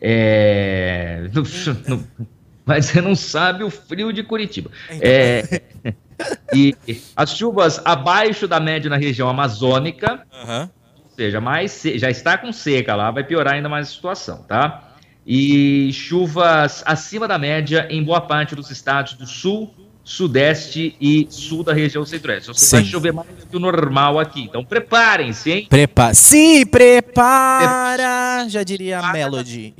É... 0.00 1.26
mas 2.66 2.86
você 2.86 3.00
não 3.00 3.14
sabe 3.14 3.62
o 3.62 3.70
frio 3.70 4.12
de 4.12 4.22
Curitiba. 4.24 4.70
Então. 4.90 5.00
É, 5.02 5.62
e 6.54 6.76
as 7.16 7.36
chuvas 7.36 7.80
abaixo 7.84 8.46
da 8.46 8.60
média 8.60 8.90
na 8.90 8.96
região 8.96 9.28
amazônica, 9.28 10.24
uhum. 10.32 10.62
ou 11.04 11.10
seja, 11.14 11.40
mais 11.40 11.82
já 11.96 12.10
está 12.10 12.36
com 12.38 12.52
seca 12.52 12.94
lá, 12.94 13.10
vai 13.10 13.24
piorar 13.24 13.54
ainda 13.54 13.68
mais 13.68 13.88
a 13.88 13.90
situação, 13.90 14.42
tá? 14.42 14.92
E 15.26 15.92
chuvas 15.92 16.82
acima 16.84 17.28
da 17.28 17.38
média 17.38 17.86
em 17.90 18.02
boa 18.02 18.20
parte 18.20 18.56
dos 18.56 18.70
estados 18.70 19.14
do 19.14 19.26
sul, 19.26 19.72
sudeste 20.04 20.96
e 21.00 21.26
sul 21.30 21.62
da 21.62 21.72
região 21.72 22.04
centro-oeste. 22.04 22.50
Vai 22.70 22.84
chover 22.84 23.12
mais 23.12 23.28
do 23.28 23.46
que 23.46 23.56
o 23.56 23.60
normal 23.60 24.18
aqui. 24.18 24.42
Então 24.42 24.64
preparem-se, 24.64 25.50
hein? 25.50 25.66
Prepa 25.68 26.12
Se 26.14 26.66
prepara, 26.66 28.46
já 28.48 28.62
diria 28.62 28.98
a 28.98 29.12
Melody. 29.12 29.74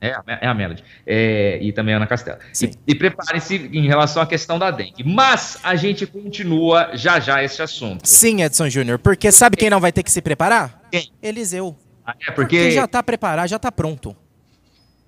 É, 0.00 0.16
é 0.26 0.46
a 0.46 0.54
Melody. 0.54 0.82
É, 1.06 1.58
e 1.60 1.72
também 1.72 1.94
a 1.94 1.98
Ana 1.98 2.06
Castela. 2.06 2.38
Sim. 2.52 2.70
E, 2.86 2.92
e 2.92 2.94
preparem-se 2.94 3.54
em 3.54 3.86
relação 3.86 4.22
à 4.22 4.26
questão 4.26 4.58
da 4.58 4.70
dengue. 4.70 5.04
Mas 5.04 5.58
a 5.62 5.76
gente 5.76 6.06
continua 6.06 6.90
já 6.94 7.20
já 7.20 7.42
esse 7.42 7.60
assunto. 7.62 8.06
Sim, 8.06 8.42
Edson 8.42 8.68
Júnior, 8.68 8.98
porque 8.98 9.30
sabe 9.30 9.56
quem 9.56 9.70
não 9.70 9.80
vai 9.80 9.92
ter 9.92 10.02
que 10.02 10.10
se 10.10 10.22
preparar? 10.22 10.88
Quem? 10.90 11.10
Eliseu. 11.22 11.76
Ah, 12.04 12.14
é, 12.20 12.30
porque... 12.32 12.56
porque 12.56 12.70
já 12.70 12.86
está 12.86 13.02
preparado, 13.02 13.48
já 13.48 13.56
está 13.56 13.70
pronto. 13.70 14.16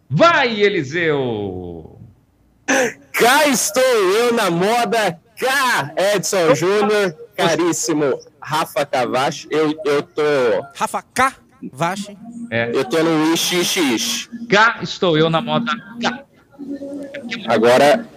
Vai, 0.08 0.60
Eliseu! 0.60 1.91
Cá 2.66 3.46
estou 3.48 3.82
eu 3.82 4.32
na 4.32 4.50
moda 4.50 5.18
K, 5.36 5.92
Edson 6.14 6.54
Júnior, 6.54 7.14
caríssimo 7.36 8.18
Rafa 8.40 8.84
Cavache. 8.84 9.46
Eu, 9.50 9.74
eu 9.84 10.02
tô. 10.02 10.22
Rafa 10.74 11.02
K. 11.14 11.34
Vache. 11.72 12.16
É. 12.50 12.70
Eu 12.74 12.84
tô 12.84 13.02
no 13.02 13.36
XXX. 13.36 14.28
Cá 14.50 14.80
estou 14.82 15.16
eu 15.16 15.30
na 15.30 15.40
moda 15.40 15.72
K. 16.00 16.24
Agora. 17.46 18.08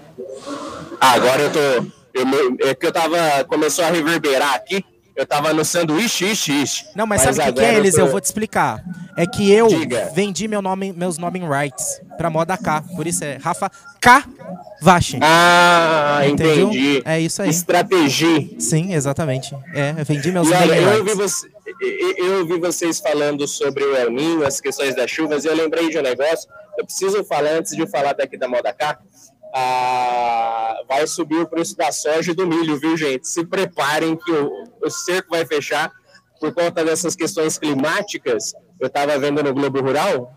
Agora 0.99 1.41
eu 1.41 1.51
tô. 1.51 1.91
Eu, 2.13 2.69
é 2.69 2.73
que 2.73 2.85
eu 2.85 2.91
tava. 2.91 3.43
Começou 3.47 3.85
a 3.85 3.89
reverberar 3.89 4.55
aqui 4.55 4.83
eu 5.15 5.25
tava 5.25 5.53
no 5.53 5.63
sanduíche, 5.63 6.25
ixi, 6.25 6.51
ixi. 6.61 6.85
Não, 6.95 7.07
mas, 7.07 7.23
mas 7.23 7.35
sabe 7.35 7.49
o 7.49 7.53
que, 7.53 7.59
que, 7.61 7.65
é, 7.65 7.75
eles? 7.75 7.93
Eu, 7.93 8.01
tô... 8.01 8.05
eu 8.07 8.11
vou 8.11 8.21
te 8.21 8.25
explicar. 8.25 8.83
É 9.15 9.25
que 9.25 9.49
eu 9.49 9.67
Diga. 9.67 10.11
vendi 10.13 10.47
meu 10.47 10.61
nome, 10.61 10.91
meus 10.91 11.17
nomes 11.17 11.41
rights 11.41 12.01
pra 12.17 12.29
moda 12.29 12.57
K. 12.57 12.83
Por 12.95 13.07
isso 13.07 13.23
é 13.23 13.37
Rafa 13.37 13.71
K. 14.01 14.25
Vache. 14.81 15.17
Ah, 15.21 16.21
Entendeu? 16.27 16.67
entendi. 16.67 17.01
É 17.05 17.19
isso 17.19 17.41
aí. 17.41 17.49
Estratégia. 17.49 18.49
Sim, 18.59 18.93
exatamente. 18.93 19.55
É, 19.73 19.95
eu 19.97 20.05
vendi 20.05 20.31
meus 20.31 20.49
nomes 20.49 20.69
eu 20.69 20.97
ouvi, 20.99 21.13
você, 21.13 21.47
eu 22.17 22.39
ouvi 22.39 22.59
vocês 22.59 22.99
falando 22.99 23.47
sobre 23.47 23.83
o 23.83 23.95
El 23.95 24.45
as 24.45 24.59
questões 24.59 24.95
das 24.95 25.09
chuvas, 25.09 25.45
e 25.45 25.47
eu 25.47 25.55
lembrei 25.55 25.89
de 25.89 25.97
um 25.97 26.01
negócio. 26.01 26.49
Eu 26.77 26.85
preciso 26.85 27.23
falar, 27.23 27.51
antes 27.51 27.75
de 27.75 27.87
falar 27.87 28.13
daqui 28.13 28.37
da 28.37 28.49
moda 28.49 28.73
K, 28.73 28.99
ah, 29.57 30.81
vai 30.85 31.07
subir 31.07 31.39
o 31.39 31.47
preço 31.47 31.77
da 31.77 31.89
soja 31.89 32.31
e 32.31 32.35
do 32.35 32.45
milho, 32.45 32.77
viu, 32.77 32.97
gente? 32.97 33.25
Se 33.25 33.45
preparem 33.45 34.17
que 34.17 34.29
o, 34.29 34.51
o 34.81 34.89
cerco 34.89 35.29
vai 35.29 35.45
fechar 35.45 35.89
por 36.41 36.53
conta 36.53 36.83
dessas 36.83 37.15
questões 37.15 37.57
climáticas. 37.57 38.53
Eu 38.77 38.87
estava 38.87 39.17
vendo 39.17 39.41
no 39.41 39.53
Globo 39.53 39.79
Rural 39.79 40.35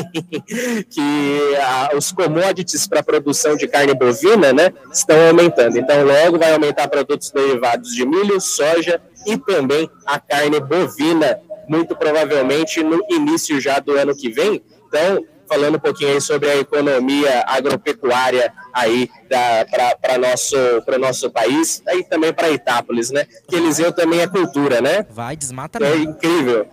que 0.88 1.56
ah, 1.60 1.90
os 1.94 2.10
commodities 2.10 2.86
para 2.86 3.02
produção 3.02 3.54
de 3.54 3.68
carne 3.68 3.92
bovina 3.92 4.50
né, 4.54 4.72
estão 4.90 5.28
aumentando. 5.28 5.78
Então, 5.78 6.02
logo 6.02 6.38
vai 6.38 6.54
aumentar 6.54 6.88
produtos 6.88 7.30
derivados 7.30 7.94
de 7.94 8.06
milho, 8.06 8.40
soja 8.40 8.98
e 9.26 9.36
também 9.36 9.90
a 10.06 10.18
carne 10.18 10.58
bovina, 10.58 11.38
muito 11.68 11.94
provavelmente 11.94 12.82
no 12.82 13.04
início 13.10 13.60
já 13.60 13.78
do 13.78 13.92
ano 13.92 14.16
que 14.16 14.30
vem. 14.30 14.64
Então, 14.88 15.22
falando 15.54 15.76
um 15.76 15.80
pouquinho 15.80 16.12
aí 16.12 16.20
sobre 16.20 16.50
a 16.50 16.56
economia 16.56 17.44
agropecuária 17.46 18.52
aí 18.72 19.08
para 19.28 20.18
nosso 20.18 20.56
para 20.84 20.98
nosso 20.98 21.30
país, 21.30 21.80
aí 21.86 22.02
também 22.04 22.32
para 22.32 22.50
Itápolis, 22.50 23.10
né? 23.10 23.24
Que 23.48 23.56
Eliseu 23.56 23.92
também 23.92 24.20
é 24.20 24.26
cultura, 24.26 24.80
né? 24.80 25.06
Vai 25.10 25.36
desmata 25.36 25.78
É 25.84 25.96
incrível. 25.96 26.66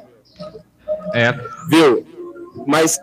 É. 1.14 1.32
Viu? 1.70 2.06
Mas 2.66 3.00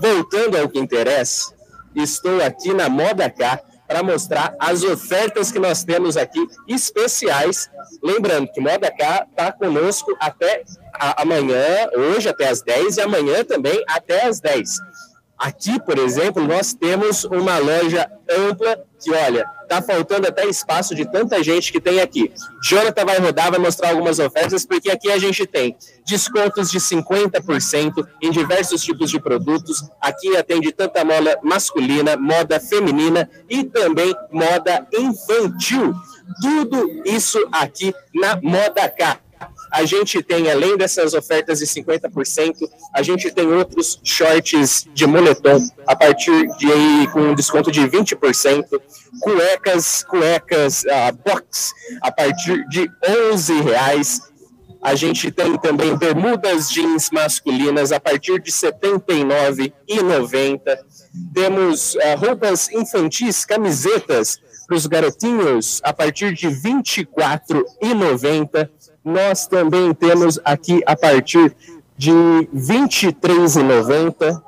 voltando 0.00 0.58
ao 0.58 0.68
que 0.68 0.78
interessa, 0.78 1.54
estou 1.94 2.42
aqui 2.42 2.74
na 2.74 2.88
Moda 2.90 3.30
K 3.30 3.58
para 3.88 4.02
mostrar 4.02 4.54
as 4.58 4.82
ofertas 4.82 5.50
que 5.50 5.58
nós 5.58 5.82
temos 5.82 6.16
aqui 6.16 6.46
especiais. 6.68 7.70
Lembrando 8.02 8.50
que 8.52 8.60
Moda 8.60 8.90
K 8.90 9.26
está 9.30 9.52
conosco 9.52 10.14
até 10.20 10.62
amanhã, 11.16 11.88
hoje 11.96 12.28
até 12.28 12.48
as 12.48 12.62
10 12.62 12.96
e 12.96 13.00
amanhã 13.00 13.44
também 13.44 13.82
até 13.88 14.26
as 14.26 14.40
10. 14.40 14.78
Aqui, 15.42 15.80
por 15.80 15.98
exemplo, 15.98 16.46
nós 16.46 16.72
temos 16.72 17.24
uma 17.24 17.58
loja 17.58 18.08
ampla 18.30 18.78
que, 19.02 19.10
olha, 19.12 19.44
tá 19.68 19.82
faltando 19.82 20.28
até 20.28 20.46
espaço 20.46 20.94
de 20.94 21.04
tanta 21.04 21.42
gente 21.42 21.72
que 21.72 21.80
tem 21.80 22.00
aqui. 22.00 22.32
Jonathan 22.62 23.04
vai 23.04 23.18
rodar, 23.18 23.50
vai 23.50 23.58
mostrar 23.58 23.88
algumas 23.88 24.20
ofertas, 24.20 24.64
porque 24.64 24.88
aqui 24.88 25.10
a 25.10 25.18
gente 25.18 25.44
tem 25.44 25.76
descontos 26.06 26.70
de 26.70 26.78
50% 26.78 28.06
em 28.22 28.30
diversos 28.30 28.84
tipos 28.84 29.10
de 29.10 29.18
produtos. 29.18 29.82
Aqui 30.00 30.36
atende 30.36 30.70
tanta 30.70 31.04
moda 31.04 31.36
masculina, 31.42 32.16
moda 32.16 32.60
feminina 32.60 33.28
e 33.50 33.64
também 33.64 34.14
moda 34.30 34.86
infantil. 34.92 35.92
Tudo 36.40 37.02
isso 37.04 37.44
aqui 37.50 37.92
na 38.14 38.36
Moda 38.40 38.88
K 38.88 39.21
a 39.72 39.84
gente 39.86 40.22
tem, 40.22 40.50
além 40.50 40.76
dessas 40.76 41.14
ofertas 41.14 41.60
de 41.60 41.64
50%, 41.64 42.68
a 42.92 43.02
gente 43.02 43.30
tem 43.30 43.46
outros 43.46 43.98
shorts 44.04 44.86
de 44.92 45.06
moletom 45.06 45.66
a 45.86 45.96
partir 45.96 46.46
de 46.58 46.70
aí 46.70 47.08
com 47.10 47.34
desconto 47.34 47.72
de 47.72 47.80
20%, 47.80 48.66
cuecas, 49.22 50.04
cuecas 50.04 50.84
uh, 50.84 51.10
box 51.24 51.72
a 52.02 52.12
partir 52.12 52.68
de 52.68 52.86
11 53.32 53.62
reais. 53.62 54.20
A 54.82 54.94
gente 54.94 55.30
tem 55.30 55.56
também 55.56 55.96
bermudas 55.96 56.70
jeans 56.70 57.08
masculinas 57.10 57.92
a 57.92 58.00
partir 58.00 58.42
de 58.42 58.50
R$ 58.50 58.72
79,90. 58.72 60.60
Temos 61.32 61.94
uh, 61.94 62.00
roupas 62.18 62.70
infantis, 62.70 63.46
camisetas 63.46 64.38
para 64.66 64.76
os 64.76 64.86
garotinhos 64.86 65.80
a 65.82 65.94
partir 65.94 66.34
de 66.34 66.48
R$ 66.48 66.56
24,90 66.56 68.68
nós 69.04 69.46
também 69.46 69.92
temos 69.94 70.38
aqui 70.44 70.80
a 70.86 70.96
partir 70.96 71.54
de 71.96 72.10
R$ 72.10 72.48
23,90 72.54 74.42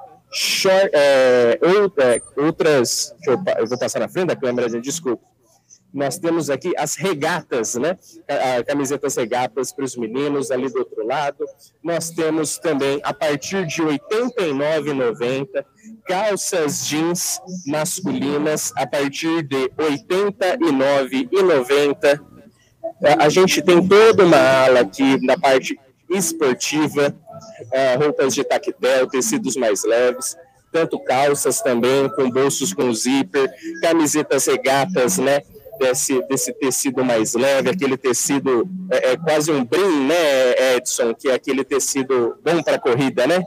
é, 0.93 1.59
outra, 1.63 2.21
outras. 2.37 3.15
Eu, 3.27 3.41
eu, 3.59 3.67
vou 3.67 3.79
passar 3.79 4.01
na 4.01 4.09
frente 4.09 4.27
da 4.29 4.37
câmera, 4.37 4.69
gente, 4.69 4.85
desculpa. 4.85 5.23
Nós 5.93 6.19
temos 6.19 6.51
aqui 6.51 6.73
as 6.77 6.97
regatas, 6.97 7.77
né? 7.77 7.97
Camisetas 8.67 9.15
regatas 9.15 9.73
para 9.73 9.85
os 9.85 9.97
meninos 9.97 10.51
ali 10.51 10.69
do 10.69 10.81
outro 10.81 11.07
lado. 11.07 11.45
Nós 11.85 12.11
temos 12.11 12.59
também, 12.59 13.01
a 13.05 13.15
partir 13.15 13.65
de 13.65 13.81
R$ 13.81 14.01
89,90, 14.11 15.65
calças 16.05 16.85
jeans 16.89 17.41
masculinas 17.65 18.73
a 18.75 18.85
partir 18.85 19.45
de 19.45 19.71
R$ 19.79 19.99
89,90 20.11 22.05
é, 22.05 22.34
a 23.19 23.29
gente 23.29 23.61
tem 23.63 23.87
toda 23.87 24.25
uma 24.25 24.37
ala 24.37 24.81
aqui 24.81 25.25
na 25.25 25.37
parte 25.37 25.79
esportiva, 26.11 27.15
é, 27.73 27.95
roupas 27.97 28.35
de 28.35 28.45
tactel, 28.45 29.07
tecidos 29.09 29.57
mais 29.57 29.85
leves, 29.85 30.37
tanto 30.73 30.99
calças 30.99 31.61
também, 31.61 32.09
com 32.11 32.31
bolsos 32.31 32.73
com 32.73 32.93
zíper, 32.93 33.49
camisetas 33.81 34.47
regatas, 34.47 35.19
né? 35.19 35.41
Desse, 35.79 36.23
desse 36.29 36.53
tecido 36.53 37.05
mais 37.05 37.35
leve, 37.35 37.69
aquele 37.69 37.97
tecido 37.97 38.69
é, 38.93 39.11
é 39.13 39.17
quase 39.17 39.51
um 39.51 39.65
brim, 39.65 40.07
né, 40.07 40.77
Edson? 40.77 41.13
Que 41.13 41.31
é 41.31 41.35
aquele 41.35 41.65
tecido 41.65 42.39
bom 42.45 42.63
para 42.63 42.79
corrida, 42.79 43.27
né? 43.27 43.43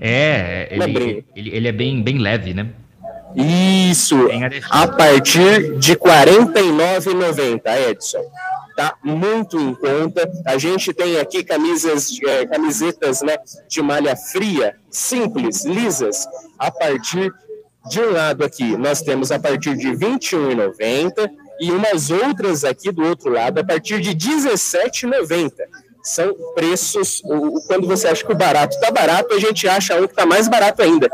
É, 0.00 0.68
ele, 0.72 1.24
ele, 1.36 1.56
ele, 1.56 1.68
é 1.68 1.72
bem, 1.72 2.02
bem 2.02 2.18
leve, 2.18 2.52
né? 2.52 2.68
Isso, 3.36 4.16
a 4.70 4.88
partir 4.88 5.78
de 5.78 5.92
R$ 5.92 5.98
49,90, 5.98 7.90
Edson 7.90 8.24
tá 8.78 8.94
muito 9.02 9.58
em 9.58 9.74
conta. 9.74 10.30
A 10.46 10.56
gente 10.56 10.92
tem 10.92 11.18
aqui 11.18 11.42
camisas, 11.42 12.16
é, 12.24 12.46
camisetas 12.46 13.22
né, 13.22 13.36
de 13.68 13.82
malha 13.82 14.14
fria, 14.14 14.76
simples, 14.88 15.64
lisas, 15.64 16.28
a 16.56 16.70
partir 16.70 17.34
de 17.90 18.00
um 18.00 18.12
lado 18.12 18.44
aqui 18.44 18.76
nós 18.76 19.02
temos 19.02 19.32
a 19.32 19.38
partir 19.38 19.76
de 19.76 19.88
R$ 19.88 19.96
21,90 19.96 21.28
e 21.58 21.72
umas 21.72 22.08
outras 22.10 22.62
aqui 22.62 22.92
do 22.92 23.04
outro 23.04 23.32
lado 23.32 23.58
a 23.58 23.64
partir 23.64 24.00
de 24.00 24.10
R$ 24.10 24.14
17,90. 24.14 25.52
São 26.04 26.32
preços, 26.54 27.20
quando 27.66 27.88
você 27.88 28.06
acha 28.06 28.24
que 28.24 28.32
o 28.32 28.36
barato 28.36 28.76
está 28.76 28.92
barato, 28.92 29.34
a 29.34 29.40
gente 29.40 29.66
acha 29.66 29.96
um 29.96 30.06
que 30.06 30.12
está 30.12 30.24
mais 30.24 30.46
barato 30.46 30.82
ainda. 30.82 31.10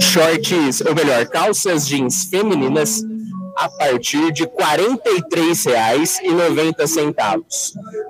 Shorts, 0.00 0.80
ou 0.80 0.94
melhor, 0.94 1.26
calças 1.26 1.86
jeans 1.86 2.24
femininas 2.24 3.04
a 3.56 3.68
partir 3.68 4.32
de 4.32 4.44
R$ 4.44 4.50
43,90. 4.50 7.42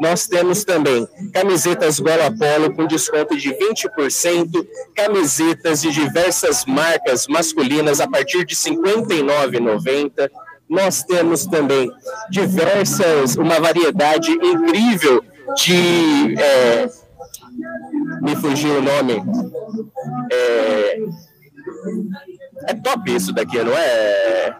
Nós 0.00 0.26
temos 0.26 0.64
também 0.64 1.06
camisetas 1.32 2.00
Gola 2.00 2.34
Polo 2.36 2.74
com 2.74 2.86
desconto 2.86 3.36
de 3.36 3.50
20%, 3.50 4.66
camisetas 4.94 5.82
de 5.82 5.90
diversas 5.90 6.64
marcas 6.64 7.26
masculinas 7.26 8.00
a 8.00 8.08
partir 8.08 8.44
de 8.44 8.54
R$ 8.54 8.76
59,90. 8.76 10.30
Nós 10.68 11.02
temos 11.02 11.46
também 11.46 11.90
diversas, 12.30 13.36
uma 13.36 13.58
variedade 13.60 14.32
incrível 14.32 15.22
de. 15.56 16.34
É, 16.38 16.88
me 18.22 18.34
fugiu 18.36 18.78
o 18.78 18.82
nome. 18.82 19.22
É, 20.32 20.98
é 22.68 22.74
top 22.74 23.14
isso 23.14 23.32
daqui, 23.32 23.62
não 23.62 23.76
é? 23.76 24.56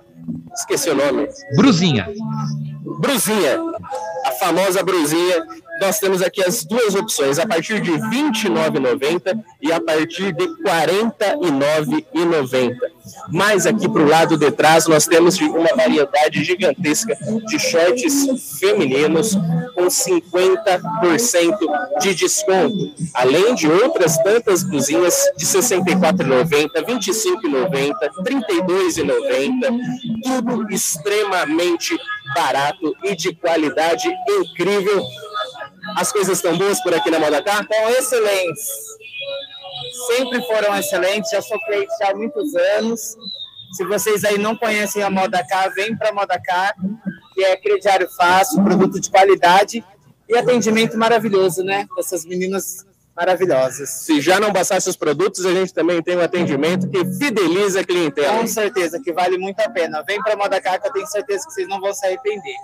Esqueci 0.54 0.90
o 0.90 0.94
nome. 0.94 1.28
Bruzinha. 1.56 2.08
Bruzinha. 3.00 3.58
A 4.26 4.30
famosa 4.32 4.82
bruzinha 4.82 5.44
nós 5.80 5.98
temos 5.98 6.22
aqui 6.22 6.40
as 6.42 6.64
duas 6.64 6.94
opções, 6.94 7.38
a 7.38 7.46
partir 7.46 7.80
de 7.80 7.90
R$ 7.90 7.98
29,90 7.98 9.38
e 9.60 9.70
a 9.72 9.80
partir 9.80 10.32
de 10.32 10.44
R$ 10.44 10.54
49,90. 10.64 12.94
Mas 13.30 13.66
aqui 13.66 13.86
para 13.88 14.02
o 14.02 14.08
lado 14.08 14.36
de 14.36 14.50
trás 14.50 14.86
nós 14.86 15.06
temos 15.06 15.38
uma 15.38 15.74
variedade 15.76 16.42
gigantesca 16.42 17.14
de 17.46 17.58
shorts 17.58 18.58
femininos 18.58 19.34
com 19.74 19.86
50% 19.86 21.58
de 22.00 22.14
desconto, 22.14 22.94
além 23.12 23.54
de 23.54 23.68
outras 23.68 24.16
tantas 24.18 24.62
blusinhas 24.62 25.18
de 25.36 25.44
R$ 25.44 25.52
64,90, 25.52 26.70
R$ 26.74 26.82
25,90, 26.82 27.92
R$ 28.00 28.08
32,90, 28.24 29.78
tudo 30.22 30.72
extremamente 30.72 31.94
barato 32.34 32.96
e 33.04 33.14
de 33.14 33.34
qualidade 33.34 34.08
incrível 34.28 35.04
as 35.96 36.12
coisas 36.12 36.38
estão 36.38 36.56
boas 36.56 36.82
por 36.82 36.94
aqui 36.94 37.10
na 37.10 37.18
Modacá? 37.18 37.60
Estão 37.60 37.90
excelentes. 37.90 38.68
Sempre 40.08 40.42
foram 40.46 40.76
excelentes, 40.76 41.30
já 41.30 41.40
sou 41.42 41.58
cliente 41.64 41.92
há 42.02 42.14
muitos 42.14 42.54
anos. 42.54 43.16
Se 43.72 43.84
vocês 43.84 44.24
aí 44.24 44.38
não 44.38 44.56
conhecem 44.56 45.02
a 45.02 45.10
Modacá, 45.10 45.68
vem 45.68 45.96
para 45.96 46.10
a 46.10 46.12
Modacá, 46.12 46.74
que 47.34 47.44
é 47.44 47.56
crediário 47.56 48.08
fácil, 48.16 48.62
produto 48.62 49.00
de 49.00 49.10
qualidade 49.10 49.84
e 50.28 50.36
atendimento 50.36 50.96
maravilhoso, 50.96 51.62
né? 51.62 51.86
Essas 51.98 52.24
meninas 52.24 52.84
maravilhosas. 53.16 53.88
Se 53.90 54.20
já 54.20 54.40
não 54.40 54.52
bastasse 54.52 54.88
os 54.88 54.96
produtos, 54.96 55.44
a 55.46 55.52
gente 55.52 55.72
também 55.72 56.02
tem 56.02 56.16
um 56.16 56.20
atendimento 56.20 56.88
que 56.88 57.04
fideliza 57.18 57.80
a 57.80 57.84
clientela. 57.84 58.38
Com 58.38 58.46
certeza, 58.46 59.00
que 59.00 59.12
vale 59.12 59.38
muito 59.38 59.60
a 59.60 59.70
pena. 59.70 60.02
Vem 60.02 60.20
para 60.22 60.34
a 60.34 60.36
Modacá 60.36 60.78
que 60.78 60.88
eu 60.88 60.92
tenho 60.92 61.06
certeza 61.06 61.46
que 61.46 61.52
vocês 61.52 61.68
não 61.68 61.80
vão 61.80 61.92
se 61.94 62.04
arrepender 62.06 62.56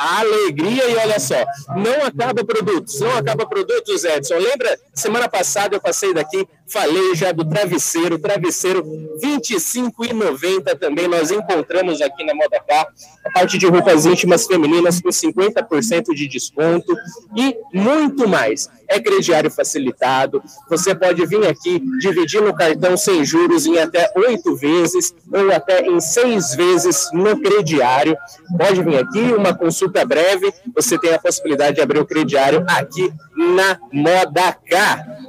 a 0.00 0.20
alegria 0.20 0.88
e 0.88 0.96
olha 0.96 1.20
só, 1.20 1.44
não 1.76 2.06
acaba 2.06 2.42
produtos, 2.42 2.98
não 3.00 3.18
acaba 3.18 3.46
produtos, 3.46 4.02
Edson. 4.02 4.38
Lembra, 4.38 4.80
semana 4.94 5.28
passada 5.28 5.76
eu 5.76 5.80
passei 5.80 6.14
daqui, 6.14 6.48
falei 6.70 7.14
já 7.14 7.32
do 7.32 7.44
travesseiro, 7.44 8.18
travesseiro 8.18 8.82
R$ 8.82 9.36
25,90 9.38 10.78
também 10.78 11.08
nós 11.08 11.30
encontramos 11.30 12.00
aqui 12.00 12.24
na 12.24 12.34
Moda 12.34 12.60
Car, 12.60 12.86
a 13.24 13.30
parte 13.30 13.58
de 13.58 13.66
roupas 13.66 14.06
íntimas 14.06 14.46
femininas 14.46 15.00
com 15.00 15.08
50% 15.08 16.14
de 16.14 16.28
desconto 16.28 16.96
e 17.36 17.56
muito 17.72 18.28
mais. 18.28 18.68
É 18.88 19.00
crediário 19.00 19.50
facilitado, 19.50 20.42
você 20.68 20.94
pode 20.94 21.24
vir 21.26 21.46
aqui 21.46 21.80
dividir 22.00 22.42
no 22.42 22.54
cartão 22.54 22.96
sem 22.96 23.24
juros 23.24 23.66
em 23.66 23.78
até 23.78 24.10
oito 24.16 24.56
vezes 24.56 25.14
ou 25.32 25.52
até 25.52 25.86
em 25.86 26.00
seis 26.00 26.54
vezes 26.54 27.08
no 27.12 27.40
crediário. 27.40 28.16
Pode 28.58 28.82
vir 28.82 28.98
aqui, 28.98 29.32
uma 29.32 29.54
consulta 29.54 30.04
breve, 30.04 30.52
você 30.74 30.98
tem 30.98 31.12
a 31.12 31.18
possibilidade 31.18 31.76
de 31.76 31.82
abrir 31.82 32.00
o 32.00 32.06
crediário 32.06 32.64
aqui 32.68 33.12
na 33.36 33.78
Moda 33.92 34.52
Car. 34.68 35.19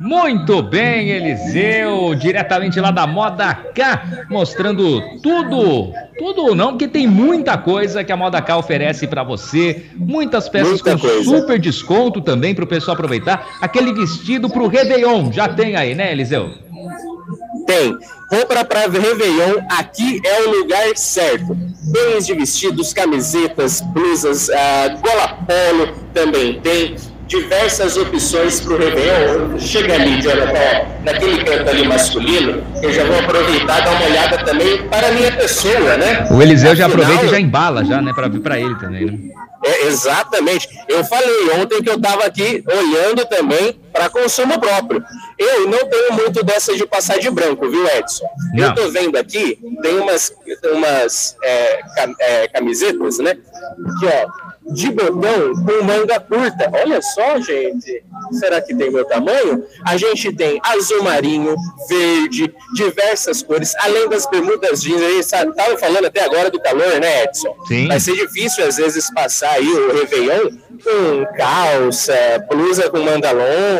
Muito 0.00 0.62
bem, 0.62 1.08
Eliseu, 1.10 2.14
diretamente 2.14 2.78
lá 2.78 2.92
da 2.92 3.04
Moda 3.04 3.52
K, 3.52 4.26
mostrando 4.30 5.00
tudo, 5.20 5.92
tudo 6.16 6.42
ou 6.46 6.54
não, 6.54 6.68
porque 6.70 6.86
tem 6.86 7.04
muita 7.06 7.58
coisa 7.58 8.04
que 8.04 8.12
a 8.12 8.16
Moda 8.16 8.40
K 8.40 8.56
oferece 8.56 9.08
para 9.08 9.24
você, 9.24 9.86
muitas 9.96 10.48
peças 10.48 10.80
Muita 10.82 10.92
com 10.92 11.00
coisa. 11.00 11.24
super 11.24 11.58
desconto 11.58 12.20
também 12.20 12.54
para 12.54 12.64
o 12.64 12.68
pessoal 12.68 12.94
aproveitar. 12.94 13.58
Aquele 13.60 13.92
vestido 13.92 14.48
para 14.48 14.62
o 14.62 14.68
Réveillon, 14.68 15.32
já 15.32 15.48
tem 15.48 15.74
aí, 15.74 15.96
né, 15.96 16.12
Eliseu? 16.12 16.50
Tem. 17.66 17.96
Compra 18.30 18.64
para 18.64 18.82
Réveillon, 18.82 19.64
aqui 19.68 20.20
é 20.24 20.42
o 20.42 20.60
lugar 20.60 20.96
certo. 20.96 21.56
Bens 21.90 22.24
de 22.26 22.34
vestidos, 22.34 22.92
camisetas, 22.92 23.80
blusas, 23.80 24.48
uh, 24.48 24.98
gola 25.02 25.38
polo 25.46 25.92
também 26.14 26.60
tem 26.60 26.94
diversas 27.28 27.96
opções 27.96 28.60
para 28.60 28.72
o 28.72 28.78
Réveillon. 28.78 29.58
Chega 29.58 29.94
ali, 29.94 30.20
Jonathan, 30.20 30.88
naquele 31.04 31.44
canto 31.44 31.70
ali 31.70 31.86
masculino, 31.86 32.64
eu 32.82 32.92
já 32.92 33.04
vou 33.04 33.18
aproveitar 33.18 33.80
e 33.80 33.84
dar 33.84 33.90
uma 33.90 34.06
olhada 34.06 34.38
também 34.38 34.88
para 34.88 35.08
a 35.08 35.12
minha 35.12 35.30
pessoa, 35.32 35.96
né? 35.96 36.26
O 36.30 36.42
Eliseu 36.42 36.74
já 36.74 36.86
aproveita 36.86 37.26
e 37.26 37.28
já 37.28 37.38
embala, 37.38 37.84
já, 37.84 38.00
né? 38.00 38.12
Para 38.14 38.28
vir 38.28 38.40
para 38.40 38.58
ele 38.58 38.74
também, 38.76 39.04
né? 39.04 39.18
É, 39.64 39.86
exatamente. 39.86 40.68
Eu 40.88 41.04
falei 41.04 41.50
ontem 41.60 41.82
que 41.82 41.90
eu 41.90 41.96
estava 41.96 42.24
aqui 42.24 42.64
olhando 42.66 43.26
também 43.26 43.78
para 43.92 44.08
consumo 44.08 44.58
próprio. 44.58 45.04
Eu 45.38 45.68
não 45.68 45.86
tenho 45.88 46.12
muito 46.14 46.42
dessa 46.44 46.74
de 46.74 46.86
passar 46.86 47.18
de 47.18 47.30
branco, 47.30 47.68
viu, 47.68 47.86
Edson? 47.86 48.26
Não. 48.54 48.64
Eu 48.64 48.70
estou 48.70 48.90
vendo 48.90 49.16
aqui, 49.16 49.58
tem 49.82 49.98
umas, 49.98 50.32
umas 50.72 51.36
é, 51.42 51.80
é, 52.20 52.48
camisetas, 52.48 53.18
né? 53.18 53.30
Aqui, 53.30 54.06
ó 54.06 54.48
de 54.70 54.90
botão 54.90 55.54
com 55.54 55.84
manga 55.84 56.20
curta. 56.20 56.70
Olha 56.72 57.00
só, 57.00 57.40
gente. 57.40 58.02
Será 58.32 58.60
que 58.60 58.74
tem 58.74 58.90
meu 58.90 59.04
tamanho? 59.04 59.64
A 59.86 59.96
gente 59.96 60.32
tem 60.32 60.60
azul 60.62 61.02
marinho, 61.02 61.56
verde, 61.88 62.52
diversas 62.74 63.42
cores, 63.42 63.74
além 63.80 64.08
das 64.08 64.26
bermudas 64.26 64.82
jeans. 64.82 65.32
Estava 65.32 65.76
falando 65.78 66.06
até 66.06 66.22
agora 66.22 66.50
do 66.50 66.60
calor, 66.60 67.00
né, 67.00 67.24
Edson? 67.24 67.54
Sim. 67.66 67.88
Vai 67.88 68.00
ser 68.00 68.14
difícil, 68.14 68.66
às 68.66 68.76
vezes, 68.76 69.12
passar 69.12 69.52
aí 69.52 69.68
o 69.68 69.92
Réveillon 69.92 70.50
com 70.84 71.36
calça, 71.36 72.14
blusa 72.50 72.90
com 72.90 72.98
manga 72.98 73.30
longa. 73.32 73.77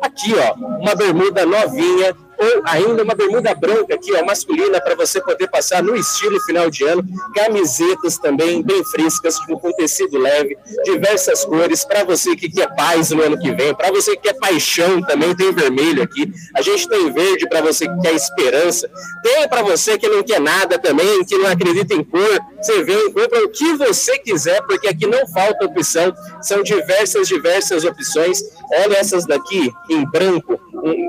Aqui, 0.00 0.32
ó, 0.34 0.54
uma 0.54 0.94
bermuda 0.94 1.44
novinha, 1.46 2.14
ou 2.38 2.62
ainda 2.66 3.02
uma 3.02 3.14
bermuda 3.14 3.54
branca 3.54 3.94
aqui, 3.94 4.12
ó, 4.14 4.24
masculina, 4.24 4.80
para 4.80 4.94
você 4.94 5.20
poder 5.20 5.48
passar 5.48 5.82
no 5.82 5.96
estilo 5.96 6.40
final 6.40 6.70
de 6.70 6.84
ano. 6.84 7.04
Camisetas 7.34 8.18
também 8.18 8.62
bem 8.62 8.84
frescas, 8.84 9.38
com 9.38 9.72
tecido 9.72 10.18
leve, 10.18 10.56
diversas 10.84 11.44
cores, 11.44 11.84
para 11.84 12.04
você 12.04 12.36
que 12.36 12.50
quer 12.50 12.74
paz 12.74 13.10
no 13.10 13.22
ano 13.22 13.38
que 13.38 13.50
vem, 13.52 13.74
para 13.74 13.90
você 13.90 14.16
que 14.16 14.22
quer 14.22 14.34
paixão 14.34 15.02
também, 15.02 15.34
tem 15.34 15.52
vermelho 15.52 16.02
aqui. 16.02 16.32
A 16.54 16.62
gente 16.62 16.88
tem 16.88 17.12
verde 17.12 17.48
para 17.48 17.60
você 17.60 17.88
que 17.88 18.00
quer 18.00 18.14
esperança. 18.14 18.90
Tem 19.22 19.48
para 19.48 19.62
você 19.62 19.98
que 19.98 20.08
não 20.08 20.22
quer 20.22 20.40
nada 20.40 20.78
também, 20.78 21.24
que 21.24 21.36
não 21.36 21.46
acredita 21.46 21.94
em 21.94 22.04
cor. 22.04 22.40
Você 22.58 22.82
vem, 22.82 23.12
compra 23.12 23.44
o 23.44 23.48
que 23.48 23.74
você 23.74 24.18
quiser, 24.18 24.62
porque 24.62 24.88
aqui 24.88 25.06
não 25.06 25.26
falta 25.28 25.66
opção. 25.66 26.14
São 26.42 26.62
diversas, 26.62 27.28
diversas 27.28 27.84
opções. 27.84 28.42
Olha 28.84 28.96
essas 28.96 29.26
daqui 29.26 29.72
em 29.90 30.04
branco, 30.10 30.58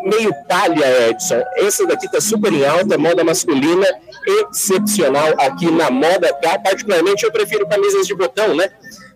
meio 0.06 0.34
palha, 0.48 1.15
Edson. 1.16 1.42
Essa 1.56 1.88
daqui 1.88 2.10
tá 2.10 2.22
super 2.22 2.52
em 2.54 2.66
alta, 2.66 2.98
moda 2.98 3.24
masculina, 3.24 3.88
excepcional 4.26 5.34
aqui 5.40 5.72
na 5.72 5.90
moda, 5.90 6.32
tá? 6.42 6.60
Particularmente 6.60 7.24
eu 7.24 7.32
prefiro 7.32 7.68
camisas 7.68 8.06
de 8.06 8.14
botão, 8.14 8.56
né? 8.56 8.70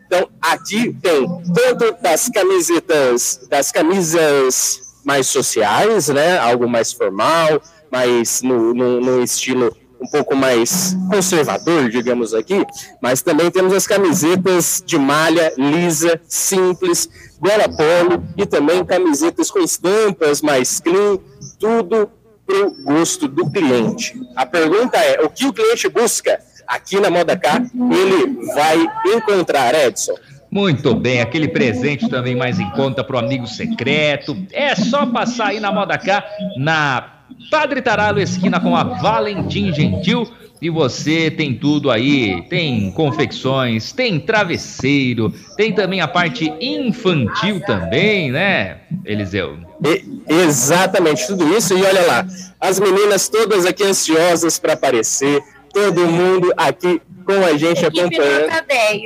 Então, 0.06 0.28
aqui 0.41 0.95
tem 1.02 1.28
tanto 1.54 2.02
das 2.02 2.30
camisetas, 2.30 3.47
das 3.50 3.72
camisas 3.72 4.82
mais 5.06 5.28
sociais, 5.28 6.08
né? 6.08 6.39
Algo 6.39 6.68
mais 6.68 6.91
formal, 6.91 7.62
mais 7.91 8.41
no, 8.41 8.74
no, 8.74 9.00
no 9.00 9.24
estilo 9.24 9.76
um 10.02 10.08
pouco 10.08 10.36
mais 10.36 10.95
conservador, 11.10 11.89
digamos 11.89 12.34
aqui, 12.34 12.66
mas 13.02 13.22
também 13.22 13.52
temos 13.52 13.74
as 13.74 13.86
camisetas 13.86 14.82
de 14.86 14.97
malha 14.97 15.54
lisa, 15.58 16.20
simples, 16.26 17.10
gola 17.39 17.68
polo 17.68 18.24
e 18.38 18.45
também 18.45 18.84
camisetas 18.86 19.52
com 19.52 19.60
estampas 19.60 20.41
mais 20.41 20.80
clean, 20.80 21.20
tudo 21.60 22.10
para 22.45 22.68
o 22.68 22.84
gosto 22.84 23.28
do 23.28 23.49
cliente. 23.51 24.20
A 24.36 24.45
pergunta 24.45 24.97
é: 24.97 25.22
o 25.24 25.30
que 25.30 25.45
o 25.45 25.53
cliente 25.53 25.88
busca? 25.89 26.39
Aqui 26.68 26.99
na 26.99 27.10
Moda 27.10 27.36
K, 27.36 27.64
ele 27.91 28.45
vai 28.53 28.78
encontrar, 29.07 29.74
Edson. 29.74 30.14
Muito 30.51 30.95
bem, 30.95 31.22
aquele 31.22 31.47
presente 31.47 32.10
também 32.10 32.36
mais 32.36 32.60
em 32.60 32.70
conta 32.72 33.03
para 33.03 33.16
o 33.16 33.20
amigo 33.20 33.45
secreto. 33.45 34.36
É 34.51 34.76
só 34.76 35.05
passar 35.05 35.47
aí 35.47 35.60
na 35.60 35.72
Moda 35.72 35.97
K, 35.97 36.24
na 36.57 37.20
Padre 37.51 37.82
Taralo, 37.82 38.20
esquina 38.20 38.60
com 38.60 38.76
a 38.76 38.84
Valentim 38.84 39.72
Gentil. 39.72 40.32
E 40.62 40.70
você 40.70 41.32
tem 41.32 41.53
tudo 41.53 41.89
aí, 41.89 42.41
tem 42.49 42.91
confecções, 42.91 43.93
tem 43.93 44.20
travesseiro, 44.20 45.34
tem 45.55 45.74
também 45.74 46.01
a 46.01 46.07
parte 46.07 46.53
infantil 46.60 47.62
também, 47.62 48.30
né, 48.30 48.82
Eliseu? 49.05 49.57
E, 49.82 50.22
exatamente, 50.28 51.26
tudo 51.28 51.55
isso. 51.55 51.78
E 51.78 51.82
olha 51.82 52.05
lá, 52.05 52.28
as 52.60 52.78
meninas 52.80 53.30
todas 53.30 53.66
aqui 53.66 53.84
ansiosas 53.84 54.60
para 54.60 54.74
aparecer, 54.74 55.41
todo 55.74 56.07
mundo 56.07 56.51
aqui 56.57 57.01
com 57.26 57.45
a 57.45 57.55
gente 57.57 57.86
Equipe 57.86 57.99
acompanhando. 57.99 58.49
Nota 58.49 58.66
10. 58.68 59.01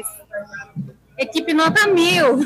Equipe 1.20 1.54
nota 1.54 1.88
mil. 1.88 2.40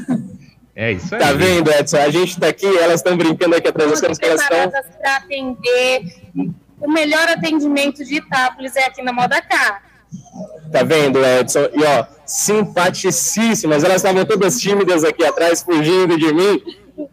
É 0.76 0.92
isso 0.92 1.16
aí. 1.16 1.22
Tá 1.22 1.32
vendo, 1.32 1.72
Edson? 1.72 1.98
A 1.98 2.10
gente 2.10 2.40
tá 2.40 2.48
aqui, 2.50 2.66
elas 2.66 3.00
estão 3.00 3.16
brincando 3.16 3.56
aqui 3.56 3.68
atrás 3.68 3.90
das 3.90 4.02
câmeras, 4.02 4.20
elas 4.22 4.42
estão. 4.42 4.58
preparadas 4.70 4.96
para 4.98 5.16
atender. 5.16 6.02
O 6.80 6.92
melhor 6.92 7.28
atendimento 7.30 8.04
de 8.04 8.16
Itápolis 8.16 8.76
é 8.76 8.86
aqui 8.86 9.02
na 9.02 9.12
Moda 9.12 9.42
K. 9.42 9.82
Tá 10.72 10.84
vendo, 10.84 11.24
Edson? 11.24 11.70
E 11.74 11.84
ó, 11.84 12.06
simpaticíssimas. 12.26 13.84
Elas 13.84 13.98
estavam 13.98 14.26
todas 14.26 14.60
tímidas 14.60 15.04
aqui 15.04 15.26
atrás, 15.26 15.62
fugindo 15.62 16.18
de 16.18 16.34
mim. 16.34 16.62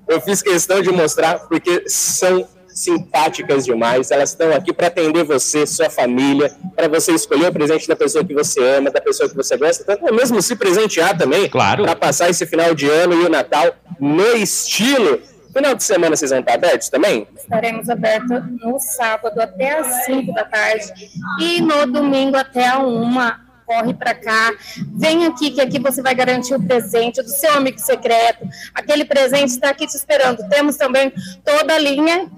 Eu 0.08 0.20
fiz 0.20 0.42
questão 0.42 0.82
de 0.82 0.90
mostrar 0.90 1.40
porque 1.40 1.84
são 1.86 2.46
simpáticas 2.68 3.64
demais. 3.64 4.10
Elas 4.10 4.30
estão 4.30 4.52
aqui 4.52 4.72
para 4.72 4.88
atender 4.88 5.24
você, 5.24 5.66
sua 5.66 5.88
família, 5.88 6.52
para 6.74 6.88
você 6.88 7.12
escolher 7.12 7.48
o 7.48 7.52
presente 7.52 7.86
da 7.86 7.94
pessoa 7.94 8.24
que 8.24 8.34
você 8.34 8.60
ama, 8.60 8.90
da 8.90 9.00
pessoa 9.00 9.28
que 9.28 9.36
você 9.36 9.56
gosta, 9.56 9.92
até 9.92 10.12
mesmo 10.12 10.42
se 10.42 10.56
presentear 10.56 11.16
também. 11.16 11.48
Claro. 11.48 11.84
Para 11.84 11.96
passar 11.96 12.28
esse 12.28 12.44
final 12.44 12.74
de 12.74 12.88
ano 12.88 13.14
e 13.14 13.26
o 13.26 13.30
Natal 13.30 13.74
no 14.00 14.36
estilo. 14.36 15.20
Final 15.54 15.74
de 15.74 15.84
semana 15.84 16.16
vocês 16.16 16.30
vão 16.30 16.40
estar 16.40 16.54
abertos 16.54 16.88
também? 16.88 17.28
Estaremos 17.36 17.88
abertos 17.88 18.42
no 18.60 18.78
sábado 18.80 19.40
até 19.40 19.78
às 19.78 20.04
5 20.04 20.34
da 20.34 20.44
tarde 20.44 20.92
e 21.40 21.60
no 21.60 21.86
domingo 21.86 22.36
até 22.36 22.66
a 22.66 22.78
1. 22.78 23.44
Corre 23.64 23.94
para 23.94 24.14
cá, 24.14 24.52
vem 24.94 25.24
aqui 25.24 25.50
que 25.50 25.58
aqui 25.58 25.78
você 25.78 26.02
vai 26.02 26.14
garantir 26.14 26.54
o 26.54 26.62
presente 26.62 27.22
do 27.22 27.30
seu 27.30 27.54
amigo 27.54 27.78
secreto. 27.78 28.46
Aquele 28.74 29.06
presente 29.06 29.48
está 29.48 29.70
aqui 29.70 29.86
te 29.86 29.96
esperando. 29.96 30.46
Temos 30.50 30.76
também 30.76 31.10
toda 31.42 31.74
a 31.74 31.78
linha 31.78 32.28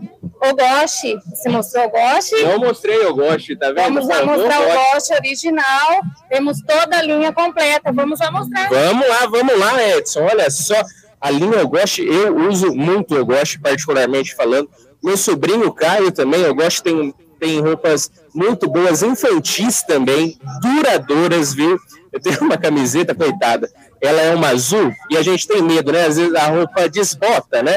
Ogoshi. 0.41 1.19
Você 1.35 1.49
mostrou 1.49 1.85
o 1.85 1.89
Ogoshi? 1.89 2.43
Não 2.45 2.59
mostrei 2.59 3.07
o 3.07 3.15
Goste, 3.15 3.57
tá 3.57 3.69
vendo? 3.69 3.95
Vamos 3.95 4.07
lá 4.07 4.25
mostrar 4.25 4.61
o 4.61 4.65
Goste. 4.65 4.95
Goshi 4.95 5.15
original. 5.15 6.01
Temos 6.29 6.61
toda 6.63 6.99
a 6.99 7.03
linha 7.03 7.33
completa. 7.33 7.93
Vamos 7.93 8.21
lá 8.21 8.31
mostrar. 8.31 8.69
Vamos 8.69 9.09
lá, 9.09 9.27
vamos 9.27 9.59
lá, 9.59 9.83
Edson. 9.83 10.21
Olha 10.23 10.49
só, 10.51 10.81
a 11.21 11.31
linha 11.31 11.63
Ogoshi, 11.65 12.07
eu 12.07 12.37
uso 12.49 12.75
muito 12.75 13.17
Ogoshi, 13.17 13.59
particularmente 13.59 14.35
falando. 14.35 14.69
Meu 15.03 15.17
sobrinho 15.17 15.73
Caio 15.73 16.13
também, 16.13 16.45
Ogoshi 16.47 16.83
tem, 16.83 17.15
tem 17.39 17.61
roupas 17.61 18.11
muito 18.35 18.69
boas, 18.69 19.03
infantis 19.03 19.83
também, 19.83 20.39
duradouras, 20.61 21.55
viu? 21.55 21.79
Eu 22.13 22.21
tenho 22.21 22.41
uma 22.41 22.57
camiseta, 22.57 23.15
coitada, 23.15 23.71
ela 24.01 24.21
é 24.21 24.35
uma 24.35 24.49
azul 24.49 24.93
e 25.11 25.17
a 25.17 25.23
gente 25.23 25.47
tem 25.47 25.63
medo, 25.63 25.93
né? 25.93 26.07
Às 26.07 26.17
vezes 26.17 26.35
a 26.35 26.47
roupa 26.47 26.89
desbota, 26.89 27.63
né? 27.63 27.77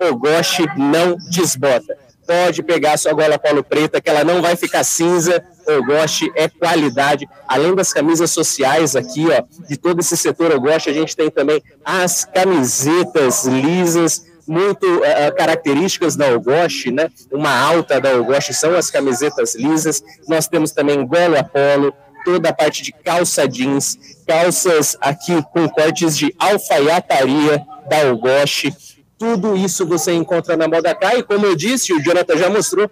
Ogoshi 0.00 0.66
não 0.76 1.16
desbota. 1.30 1.96
Pode 2.26 2.62
pegar 2.62 2.96
sua 2.96 3.12
gola 3.12 3.38
polo 3.38 3.62
preta, 3.62 4.00
que 4.00 4.08
ela 4.08 4.24
não 4.24 4.40
vai 4.40 4.56
ficar 4.56 4.84
cinza. 4.84 5.44
Ogoshi 5.78 6.30
é 6.34 6.48
qualidade. 6.48 7.28
Além 7.46 7.74
das 7.74 7.92
camisas 7.92 8.30
sociais 8.30 8.96
aqui, 8.96 9.26
ó, 9.30 9.42
de 9.68 9.76
todo 9.76 10.00
esse 10.00 10.16
setor 10.16 10.52
Ogoshi, 10.52 10.90
a 10.90 10.92
gente 10.92 11.16
tem 11.16 11.30
também 11.30 11.62
as 11.84 12.24
camisetas 12.24 13.44
lisas, 13.44 14.30
muito 14.46 14.84
uh, 14.84 15.34
características 15.36 16.16
da 16.16 16.34
Ogoshi, 16.34 16.90
né? 16.90 17.08
Uma 17.32 17.56
alta 17.56 18.00
da 18.00 18.16
Ogoshi 18.16 18.52
são 18.52 18.74
as 18.74 18.90
camisetas 18.90 19.54
lisas. 19.54 20.02
Nós 20.28 20.48
temos 20.48 20.72
também 20.72 21.06
gola 21.06 21.44
polo, 21.44 21.94
toda 22.24 22.48
a 22.48 22.52
parte 22.52 22.82
de 22.82 22.92
calça 22.92 23.46
jeans, 23.46 23.96
calças 24.26 24.96
aqui 25.00 25.40
com 25.52 25.68
cortes 25.68 26.16
de 26.16 26.34
alfaiataria 26.38 27.64
da 27.88 28.12
Ogoshi. 28.12 28.74
Tudo 29.16 29.54
isso 29.54 29.86
você 29.86 30.12
encontra 30.12 30.56
na 30.56 30.66
Moda 30.66 30.94
K 30.94 31.18
e 31.18 31.22
como 31.22 31.44
eu 31.44 31.54
disse, 31.54 31.92
o 31.92 32.02
Jonathan 32.02 32.36
já 32.38 32.48
mostrou 32.48 32.90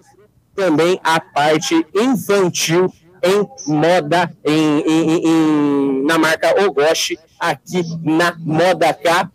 também 0.62 0.98
a 1.04 1.20
parte 1.20 1.86
infantil 1.94 2.92
em 3.22 3.48
moda 3.72 4.28
em, 4.44 4.80
em- 4.80 5.26
em- 5.28 6.04
na 6.04 6.18
marca 6.18 6.52
Ogoshi 6.66 7.16
aqui 7.38 7.80
na 8.02 8.34
Moda 8.40 8.92
K 8.92 9.30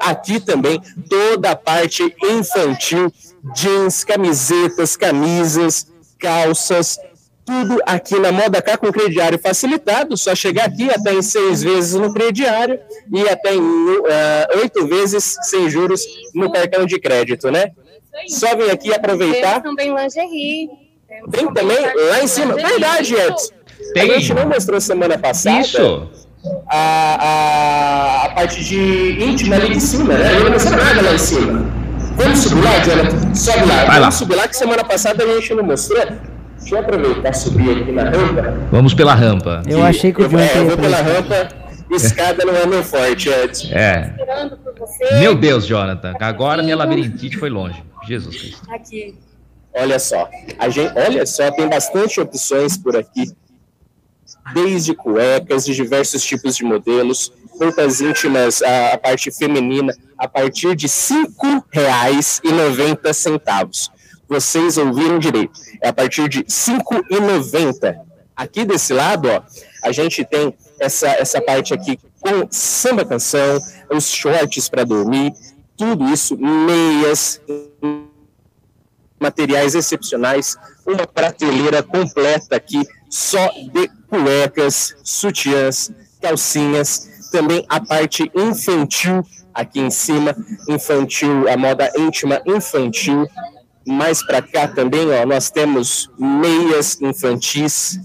aqui 0.00 0.40
também 0.40 0.80
toda 1.08 1.52
a 1.52 1.56
parte 1.56 2.02
infantil, 2.24 3.12
jeans, 3.54 4.02
camisetas, 4.04 4.96
camisas, 4.96 5.86
calças, 6.18 6.98
tudo 7.44 7.80
aqui 7.86 8.18
na 8.18 8.32
Moda 8.32 8.60
K 8.60 8.76
com 8.76 8.90
crediário 8.92 9.38
facilitado, 9.38 10.16
só 10.16 10.34
chegar 10.34 10.66
aqui 10.66 10.90
até 10.90 11.14
em 11.14 11.22
seis 11.22 11.62
vezes 11.62 11.94
no 11.94 12.12
crediário 12.12 12.78
e 13.12 13.20
até 13.28 13.54
em 13.54 13.60
ah, 14.10 14.48
oito 14.58 14.84
vezes 14.88 15.36
sem 15.42 15.70
juros 15.70 16.02
no 16.34 16.50
cartão 16.50 16.84
de 16.84 16.98
crédito, 16.98 17.50
né? 17.52 17.70
Só 18.28 18.56
vem 18.56 18.70
aqui 18.70 18.92
aproveitar. 18.94 19.60
Temos 19.60 19.76
também 19.76 19.94
lingerie. 19.94 20.68
Temos 21.08 21.30
Tem 21.30 21.52
também 21.54 21.78
lá 22.10 22.22
em 22.22 22.26
cima. 22.26 22.54
lingerie. 22.54 22.70
Verdade, 22.72 23.14
Edson. 23.14 23.54
Tem. 23.94 24.10
A 24.10 24.18
gente 24.18 24.34
não 24.34 24.46
mostrou 24.48 24.80
semana 24.80 25.18
passada 25.18 25.60
Isso. 25.60 26.08
a, 26.68 27.16
a, 27.20 28.26
a 28.26 28.28
parte 28.30 28.64
de 28.64 29.22
íntima 29.22 29.56
ali 29.56 29.74
em 29.76 29.80
cima, 29.80 30.14
né? 30.14 30.36
Eu 30.36 30.44
não 30.44 30.50
mostrei 30.52 30.76
nada 30.76 31.02
lá 31.02 31.12
em 31.14 31.18
cima. 31.18 31.72
Vamos 32.16 32.38
subir 32.38 32.62
lá, 32.62 32.78
Jonathan? 32.80 33.34
Sobe 33.34 33.58
lá. 33.60 33.66
Vai 33.76 33.86
Vamos 33.86 34.00
lá. 34.00 34.10
subir 34.10 34.34
lá, 34.36 34.48
que 34.48 34.56
semana 34.56 34.82
passada 34.84 35.22
a 35.22 35.26
gente 35.26 35.54
não 35.54 35.64
mostrou. 35.64 36.02
Deixa 36.58 36.74
eu 36.74 36.80
aproveitar 36.80 37.30
e 37.30 37.34
subir 37.34 37.82
aqui 37.82 37.92
na 37.92 38.04
rampa. 38.04 38.54
Vamos 38.72 38.94
pela 38.94 39.14
rampa. 39.14 39.62
Eu 39.68 39.82
achei 39.84 40.12
que 40.12 40.20
o 40.22 40.24
eu, 40.24 40.30
Jonathan 40.30 40.58
é, 40.58 40.62
eu 40.62 40.66
vou 40.68 40.78
pela 40.78 40.96
rampa, 40.96 41.48
escada 41.94 42.44
não 42.44 42.56
é 42.56 42.66
meu 42.66 42.82
forte, 42.82 43.28
Edson. 43.28 43.68
É. 43.72 44.10
Esperando 44.10 44.56
por 44.56 44.74
você. 44.78 45.20
Meu 45.20 45.34
Deus, 45.34 45.66
Jonathan. 45.66 46.14
Agora 46.20 46.62
minha 46.62 46.76
labirintite 46.76 47.36
foi 47.36 47.50
longe. 47.50 47.82
Jesus 48.06 48.36
Cristo. 48.36 48.70
Aqui. 48.70 49.14
Olha 49.78 49.98
só, 49.98 50.26
a 50.58 50.70
gente, 50.70 50.98
olha 50.98 51.26
só, 51.26 51.50
tem 51.50 51.68
bastante 51.68 52.18
opções 52.18 52.78
por 52.78 52.96
aqui. 52.96 53.26
Desde 54.54 54.94
cuecas 54.94 55.66
de 55.66 55.74
diversos 55.74 56.24
tipos 56.24 56.56
de 56.56 56.64
modelos, 56.64 57.30
roupas 57.60 58.00
íntimas, 58.00 58.62
a, 58.62 58.94
a 58.94 58.98
parte 58.98 59.30
feminina, 59.30 59.94
a 60.16 60.26
partir 60.26 60.74
de 60.74 60.86
R$ 60.86 60.92
5,90. 60.92 63.90
Vocês 64.28 64.78
ouviram 64.78 65.18
direito. 65.18 65.60
É 65.82 65.88
a 65.88 65.92
partir 65.92 66.26
de 66.28 66.38
R$ 66.38 66.44
5,90. 66.44 67.98
Aqui 68.34 68.64
desse 68.64 68.94
lado, 68.94 69.28
ó, 69.28 69.42
a 69.82 69.92
gente 69.92 70.24
tem 70.24 70.54
essa, 70.78 71.08
essa 71.08 71.40
parte 71.40 71.72
aqui 71.74 71.98
com 72.20 72.46
samba 72.50 73.04
canção, 73.04 73.60
os 73.90 74.08
shorts 74.10 74.68
para 74.68 74.84
dormir, 74.84 75.32
tudo 75.76 76.08
isso, 76.08 76.36
meias, 76.36 77.40
materiais 79.20 79.74
excepcionais, 79.74 80.56
uma 80.86 81.06
prateleira 81.06 81.82
completa 81.82 82.56
aqui 82.56 82.82
só 83.08 83.48
de 83.72 83.88
cuecas, 84.08 84.94
sutiãs, 85.04 85.90
calcinhas, 86.20 87.28
também 87.30 87.64
a 87.68 87.80
parte 87.80 88.30
infantil 88.34 89.24
aqui 89.56 89.80
em 89.80 89.90
cima, 89.90 90.36
infantil, 90.68 91.48
a 91.48 91.56
moda 91.56 91.90
íntima 91.96 92.40
infantil. 92.46 93.26
Mais 93.86 94.24
para 94.24 94.42
cá 94.42 94.68
também, 94.68 95.08
ó, 95.10 95.24
nós 95.24 95.50
temos 95.50 96.10
meias 96.18 97.00
infantis, 97.00 97.98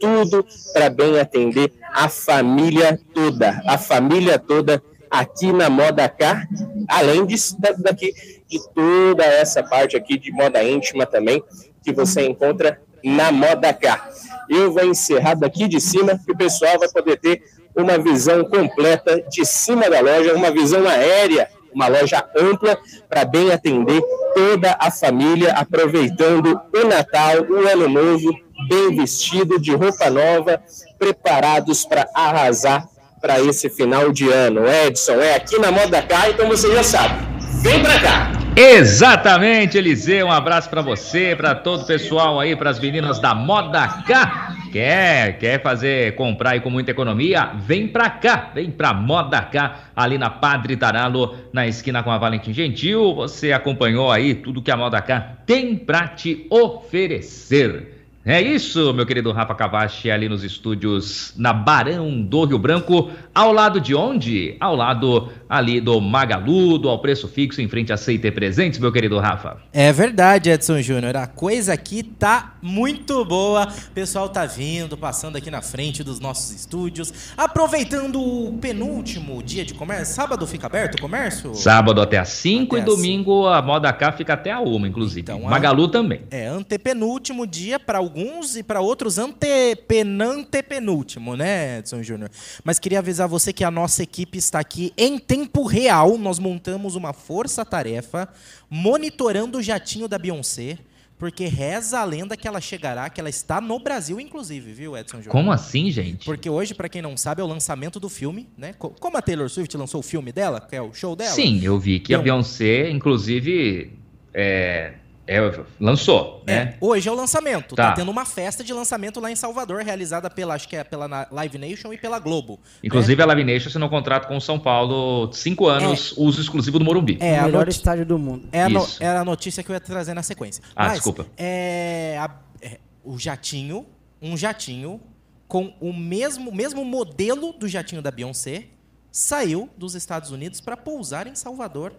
tudo 0.00 0.44
para 0.72 0.90
bem 0.90 1.20
atender 1.20 1.72
a 1.92 2.08
família 2.08 2.98
toda, 3.14 3.60
a 3.66 3.76
família 3.78 4.38
toda 4.38 4.82
aqui 5.10 5.52
na 5.52 5.68
Moda 5.68 6.08
K, 6.08 6.46
além 6.88 7.26
da- 7.58 7.72
daqui, 7.78 8.12
de 8.48 8.60
toda 8.74 9.24
essa 9.24 9.62
parte 9.62 9.96
aqui 9.96 10.18
de 10.18 10.30
moda 10.32 10.62
íntima 10.62 11.04
também, 11.06 11.42
que 11.82 11.92
você 11.92 12.26
encontra 12.26 12.80
na 13.02 13.32
Moda 13.32 13.72
K. 13.72 14.08
Eu 14.48 14.72
vou 14.72 14.84
encerrar 14.84 15.34
daqui 15.34 15.66
de 15.66 15.80
cima, 15.80 16.18
que 16.24 16.32
o 16.32 16.36
pessoal 16.36 16.78
vai 16.78 16.88
poder 16.88 17.18
ter 17.18 17.42
uma 17.76 17.96
visão 17.98 18.44
completa 18.44 19.22
de 19.30 19.44
cima 19.44 19.88
da 19.88 20.00
loja, 20.00 20.34
uma 20.34 20.50
visão 20.50 20.86
aérea, 20.88 21.48
uma 21.72 21.86
loja 21.86 22.24
ampla 22.36 22.76
para 23.08 23.24
bem 23.24 23.52
atender 23.52 24.02
toda 24.34 24.76
a 24.80 24.90
família, 24.90 25.52
aproveitando 25.52 26.60
o 26.74 26.86
Natal, 26.88 27.42
o 27.48 27.66
Ano 27.68 27.88
Novo, 27.88 28.32
bem 28.70 28.94
vestido, 28.94 29.60
de 29.60 29.74
roupa 29.74 30.08
nova, 30.08 30.62
preparados 30.96 31.84
para 31.84 32.06
arrasar 32.14 32.86
para 33.20 33.40
esse 33.40 33.68
final 33.68 34.12
de 34.12 34.30
ano. 34.30 34.62
Edson, 34.86 35.14
é 35.14 35.34
aqui 35.34 35.58
na 35.58 35.72
Moda 35.72 36.00
K, 36.00 36.30
então 36.30 36.46
você 36.46 36.72
já 36.72 36.84
sabe. 36.84 37.14
Vem 37.62 37.82
para 37.82 38.00
cá! 38.00 38.32
Exatamente, 38.56 39.76
Eliseu. 39.76 40.26
Um 40.26 40.32
abraço 40.32 40.70
pra 40.70 40.82
você, 40.82 41.34
pra 41.36 41.54
todo 41.54 41.82
o 41.82 41.86
pessoal 41.86 42.38
aí, 42.38 42.54
pras 42.54 42.78
meninas 42.78 43.18
da 43.18 43.34
Moda 43.34 43.86
K. 44.06 44.54
Quer, 44.72 45.38
quer 45.38 45.60
fazer 45.60 46.14
comprar 46.14 46.50
aí 46.50 46.60
com 46.60 46.70
muita 46.70 46.92
economia? 46.92 47.50
Vem 47.58 47.88
pra 47.88 48.08
cá, 48.08 48.50
vem 48.54 48.70
pra 48.70 48.94
Moda 48.94 49.42
K, 49.42 49.80
ali 49.96 50.16
na 50.16 50.30
Padre 50.30 50.76
Taralo, 50.76 51.34
na 51.52 51.66
esquina 51.66 52.04
com 52.04 52.10
a 52.10 52.18
Valentim 52.18 52.52
Gentil. 52.52 53.14
Você 53.16 53.52
acompanhou 53.52 54.12
aí 54.12 54.34
tudo 54.34 54.62
que 54.62 54.70
a 54.70 54.76
Moda 54.76 55.02
K 55.02 55.38
tem 55.44 55.76
pra 55.76 56.06
te 56.06 56.46
oferecer. 56.48 57.99
É 58.22 58.38
isso, 58.38 58.92
meu 58.92 59.06
querido 59.06 59.32
Rafa 59.32 59.54
Cavachi, 59.54 60.10
ali 60.10 60.28
nos 60.28 60.44
estúdios 60.44 61.32
na 61.38 61.54
Barão 61.54 62.20
do 62.20 62.44
Rio 62.44 62.58
Branco, 62.58 63.10
ao 63.34 63.50
lado 63.50 63.80
de 63.80 63.94
onde? 63.94 64.58
Ao 64.60 64.76
lado 64.76 65.30
ali 65.48 65.80
do 65.80 65.98
Magalu, 66.02 66.76
do 66.76 66.90
Ao 66.90 66.98
Preço 66.98 67.26
Fixo, 67.26 67.62
em 67.62 67.68
frente 67.68 67.94
a 67.94 67.96
CT 67.96 68.30
Presentes, 68.32 68.78
meu 68.78 68.92
querido 68.92 69.18
Rafa. 69.18 69.56
É 69.72 69.90
verdade, 69.90 70.50
Edson 70.50 70.82
Júnior, 70.82 71.16
a 71.16 71.26
coisa 71.26 71.72
aqui 71.72 72.02
tá 72.02 72.56
muito 72.60 73.24
boa, 73.24 73.66
o 73.66 73.90
pessoal 73.92 74.28
tá 74.28 74.44
vindo, 74.44 74.98
passando 74.98 75.36
aqui 75.36 75.50
na 75.50 75.62
frente 75.62 76.04
dos 76.04 76.20
nossos 76.20 76.52
estúdios, 76.52 77.32
aproveitando 77.38 78.20
o 78.20 78.58
penúltimo 78.58 79.42
dia 79.42 79.64
de 79.64 79.72
comércio, 79.72 80.14
sábado 80.14 80.46
fica 80.46 80.66
aberto 80.66 80.96
o 80.96 81.00
comércio? 81.00 81.54
Sábado 81.54 82.02
até 82.02 82.18
às 82.18 82.28
5 82.28 82.76
e 82.76 82.82
domingo 82.82 83.46
a 83.46 83.62
Moda 83.62 83.90
K 83.94 84.12
fica 84.12 84.34
até 84.34 84.50
a 84.52 84.60
1, 84.60 84.86
inclusive. 84.86 85.22
Então, 85.22 85.40
Magalu 85.40 85.86
a... 85.86 85.88
também. 85.88 86.20
É, 86.30 86.46
antepenúltimo 86.46 87.46
dia 87.46 87.80
para 87.80 88.09
alguns 88.10 88.56
e 88.56 88.62
para 88.62 88.80
outros 88.80 89.18
antepenantepenúltimo, 89.18 91.36
né, 91.36 91.78
Edson 91.78 92.02
Júnior? 92.02 92.30
Mas 92.64 92.80
queria 92.80 92.98
avisar 92.98 93.28
você 93.28 93.52
que 93.52 93.62
a 93.62 93.70
nossa 93.70 94.02
equipe 94.02 94.36
está 94.36 94.58
aqui 94.58 94.92
em 94.96 95.16
tempo 95.18 95.64
real. 95.64 96.18
Nós 96.18 96.40
montamos 96.40 96.96
uma 96.96 97.12
força-tarefa 97.12 98.28
monitorando 98.68 99.58
o 99.58 99.62
jatinho 99.62 100.08
da 100.08 100.18
Beyoncé. 100.18 100.78
Porque 101.16 101.44
reza 101.44 102.00
a 102.00 102.04
lenda 102.04 102.34
que 102.34 102.48
ela 102.48 102.60
chegará, 102.62 103.08
que 103.10 103.20
ela 103.20 103.28
está 103.28 103.60
no 103.60 103.78
Brasil, 103.78 104.18
inclusive, 104.18 104.72
viu, 104.72 104.96
Edson 104.96 105.18
Júnior? 105.18 105.32
Como 105.32 105.52
assim, 105.52 105.90
gente? 105.90 106.24
Porque 106.24 106.48
hoje, 106.48 106.74
para 106.74 106.88
quem 106.88 107.02
não 107.02 107.14
sabe, 107.14 107.42
é 107.42 107.44
o 107.44 107.46
lançamento 107.46 108.00
do 108.00 108.08
filme, 108.08 108.48
né? 108.56 108.72
Como 108.72 109.18
a 109.18 109.20
Taylor 109.20 109.50
Swift 109.50 109.76
lançou 109.76 110.00
o 110.00 110.02
filme 110.02 110.32
dela, 110.32 110.62
que 110.62 110.74
é 110.74 110.80
o 110.80 110.94
show 110.94 111.14
dela. 111.14 111.32
Sim, 111.32 111.60
eu 111.62 111.78
vi 111.78 112.00
que 112.00 112.14
a 112.14 112.18
Beyoncé, 112.20 112.88
inclusive, 112.88 113.92
é, 114.32 114.94
é, 115.32 115.64
lançou, 115.78 116.42
é, 116.44 116.52
né? 116.52 116.74
Hoje 116.80 117.08
é 117.08 117.12
o 117.12 117.14
lançamento. 117.14 117.76
Tá. 117.76 117.90
tá. 117.90 117.92
tendo 117.92 118.10
uma 118.10 118.24
festa 118.24 118.64
de 118.64 118.72
lançamento 118.72 119.20
lá 119.20 119.30
em 119.30 119.36
Salvador, 119.36 119.80
realizada 119.84 120.28
pela, 120.28 120.54
acho 120.54 120.68
que 120.68 120.74
é 120.74 120.82
pela 120.82 121.28
Live 121.30 121.56
Nation 121.56 121.92
e 121.92 121.98
pela 121.98 122.18
Globo. 122.18 122.58
Inclusive, 122.82 123.16
né? 123.16 123.22
a 123.22 123.26
Live 123.28 123.44
Nation 123.44 123.68
assinou 123.68 123.86
um 123.86 123.90
contrato 123.90 124.26
com 124.26 124.36
o 124.36 124.40
São 124.40 124.58
Paulo, 124.58 125.32
cinco 125.32 125.68
anos, 125.68 126.16
é. 126.18 126.20
uso 126.20 126.40
exclusivo 126.40 126.80
do 126.80 126.84
Morumbi. 126.84 127.16
É, 127.20 127.40
o 127.42 127.44
melhor 127.44 127.68
estádio 127.68 128.04
do 128.04 128.18
mundo. 128.18 128.48
É 128.50 128.64
a, 128.64 128.68
no... 128.68 128.84
é 128.98 129.06
a, 129.06 129.24
notícia 129.24 129.62
que 129.62 129.70
eu 129.70 129.74
ia 129.74 129.80
trazer 129.80 130.14
na 130.14 130.22
sequência. 130.24 130.64
Ah, 130.74 130.86
Mas, 130.86 130.94
desculpa. 130.94 131.24
É, 131.38 132.18
a... 132.18 132.30
é, 132.60 132.80
o 133.04 133.16
jatinho, 133.16 133.86
um 134.20 134.36
jatinho 134.36 135.00
com 135.46 135.72
o 135.80 135.92
mesmo, 135.92 136.52
mesmo 136.52 136.84
modelo 136.84 137.52
do 137.52 137.68
jatinho 137.68 138.02
da 138.02 138.10
Beyoncé, 138.10 138.64
saiu 139.12 139.70
dos 139.76 139.94
Estados 139.94 140.32
Unidos 140.32 140.60
para 140.60 140.76
pousar 140.76 141.28
em 141.28 141.36
Salvador 141.36 141.92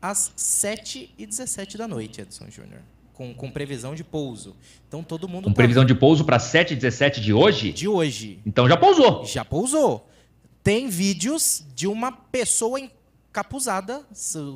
às 0.00 0.32
7h17 0.36 1.76
da 1.76 1.88
noite, 1.88 2.20
Edson 2.20 2.46
Júnior. 2.50 2.80
Com, 3.14 3.34
com, 3.34 3.50
previsão 3.50 3.96
de 3.96 4.04
pouso. 4.04 4.54
Então 4.86 5.02
todo 5.02 5.28
mundo. 5.28 5.44
Com 5.44 5.50
tá... 5.50 5.56
previsão 5.56 5.84
de 5.84 5.94
pouso 5.94 6.24
para 6.24 6.38
7h17 6.38 7.20
de 7.20 7.32
hoje? 7.32 7.72
De 7.72 7.88
hoje. 7.88 8.38
Então 8.46 8.68
já 8.68 8.76
pousou. 8.76 9.24
Já 9.24 9.44
pousou. 9.44 10.08
Tem 10.62 10.88
vídeos 10.88 11.64
de 11.74 11.88
uma 11.88 12.12
pessoa 12.12 12.78
encapuzada. 12.78 14.02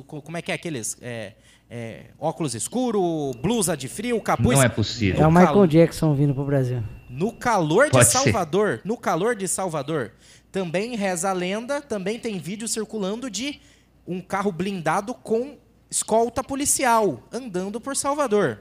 Como 0.07 0.37
é 0.37 0.41
que 0.41 0.51
é 0.51 0.55
aqueles? 0.55 0.97
É, 1.01 1.33
é, 1.69 2.05
óculos 2.19 2.53
escuro, 2.53 3.31
blusa 3.41 3.75
de 3.75 3.87
frio, 3.87 4.21
capuz. 4.21 4.57
Não 4.57 4.63
é 4.63 4.69
possível. 4.69 5.23
É 5.23 5.27
o 5.27 5.31
Michael 5.31 5.53
cal... 5.53 5.67
Jackson 5.67 6.13
vindo 6.13 6.33
pro 6.33 6.45
Brasil. 6.45 6.83
No 7.09 7.31
calor 7.31 7.89
Pode 7.89 8.05
de 8.05 8.11
Salvador, 8.11 8.77
ser. 8.77 8.87
no 8.87 8.95
calor 8.95 9.35
de 9.35 9.47
Salvador, 9.47 10.11
também 10.51 10.95
reza 10.95 11.31
a 11.31 11.33
lenda, 11.33 11.81
também 11.81 12.19
tem 12.19 12.37
vídeo 12.37 12.67
circulando 12.67 13.29
de 13.29 13.59
um 14.07 14.21
carro 14.21 14.51
blindado 14.51 15.13
com 15.13 15.57
escolta 15.89 16.43
policial 16.43 17.23
andando 17.31 17.79
por 17.79 17.95
Salvador. 17.95 18.59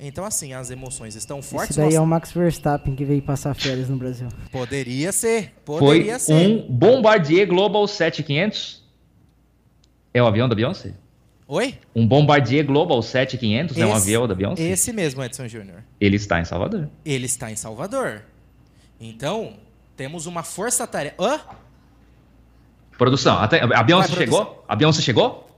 Então, 0.00 0.24
assim, 0.24 0.52
as 0.52 0.70
emoções 0.70 1.16
estão 1.16 1.42
fortes. 1.42 1.70
Isso 1.70 1.80
daí 1.80 1.94
é 1.94 2.00
o 2.00 2.06
Max 2.06 2.30
Verstappen 2.30 2.94
que 2.94 3.04
veio 3.04 3.20
passar 3.20 3.52
férias 3.54 3.88
no 3.88 3.96
Brasil. 3.96 4.28
Poderia 4.52 5.10
ser, 5.10 5.52
poderia 5.64 6.18
Foi 6.20 6.20
ser. 6.20 6.34
um 6.34 6.70
Bombardier 6.70 7.48
Global 7.48 7.86
7500. 7.86 8.86
É 10.14 10.22
o 10.22 10.26
avião 10.26 10.48
da 10.48 10.54
Beyoncé? 10.54 10.94
Oi? 11.48 11.78
Um 11.96 12.06
Bombardier 12.06 12.64
Global 12.64 13.02
7500 13.02 13.72
esse, 13.76 13.82
é 13.82 13.86
um 13.86 13.94
avião 13.94 14.28
da 14.28 14.34
Beyoncé? 14.34 14.62
Esse 14.62 14.92
mesmo, 14.92 15.22
Edson 15.24 15.48
Júnior. 15.48 15.82
Ele 16.00 16.16
está 16.16 16.40
em 16.40 16.44
Salvador. 16.44 16.88
Ele 17.04 17.26
está 17.26 17.50
em 17.50 17.56
Salvador. 17.56 18.22
Então, 19.00 19.54
temos 19.96 20.26
uma 20.26 20.44
força-tarefa... 20.44 21.16
Hã? 21.20 21.40
Produção, 22.98 23.38
até, 23.38 23.62
a 23.62 23.82
Beyoncé 23.84 24.12
chegou? 24.12 24.64
A 24.66 24.74
Beyoncé 24.74 25.00
chegou? 25.00 25.48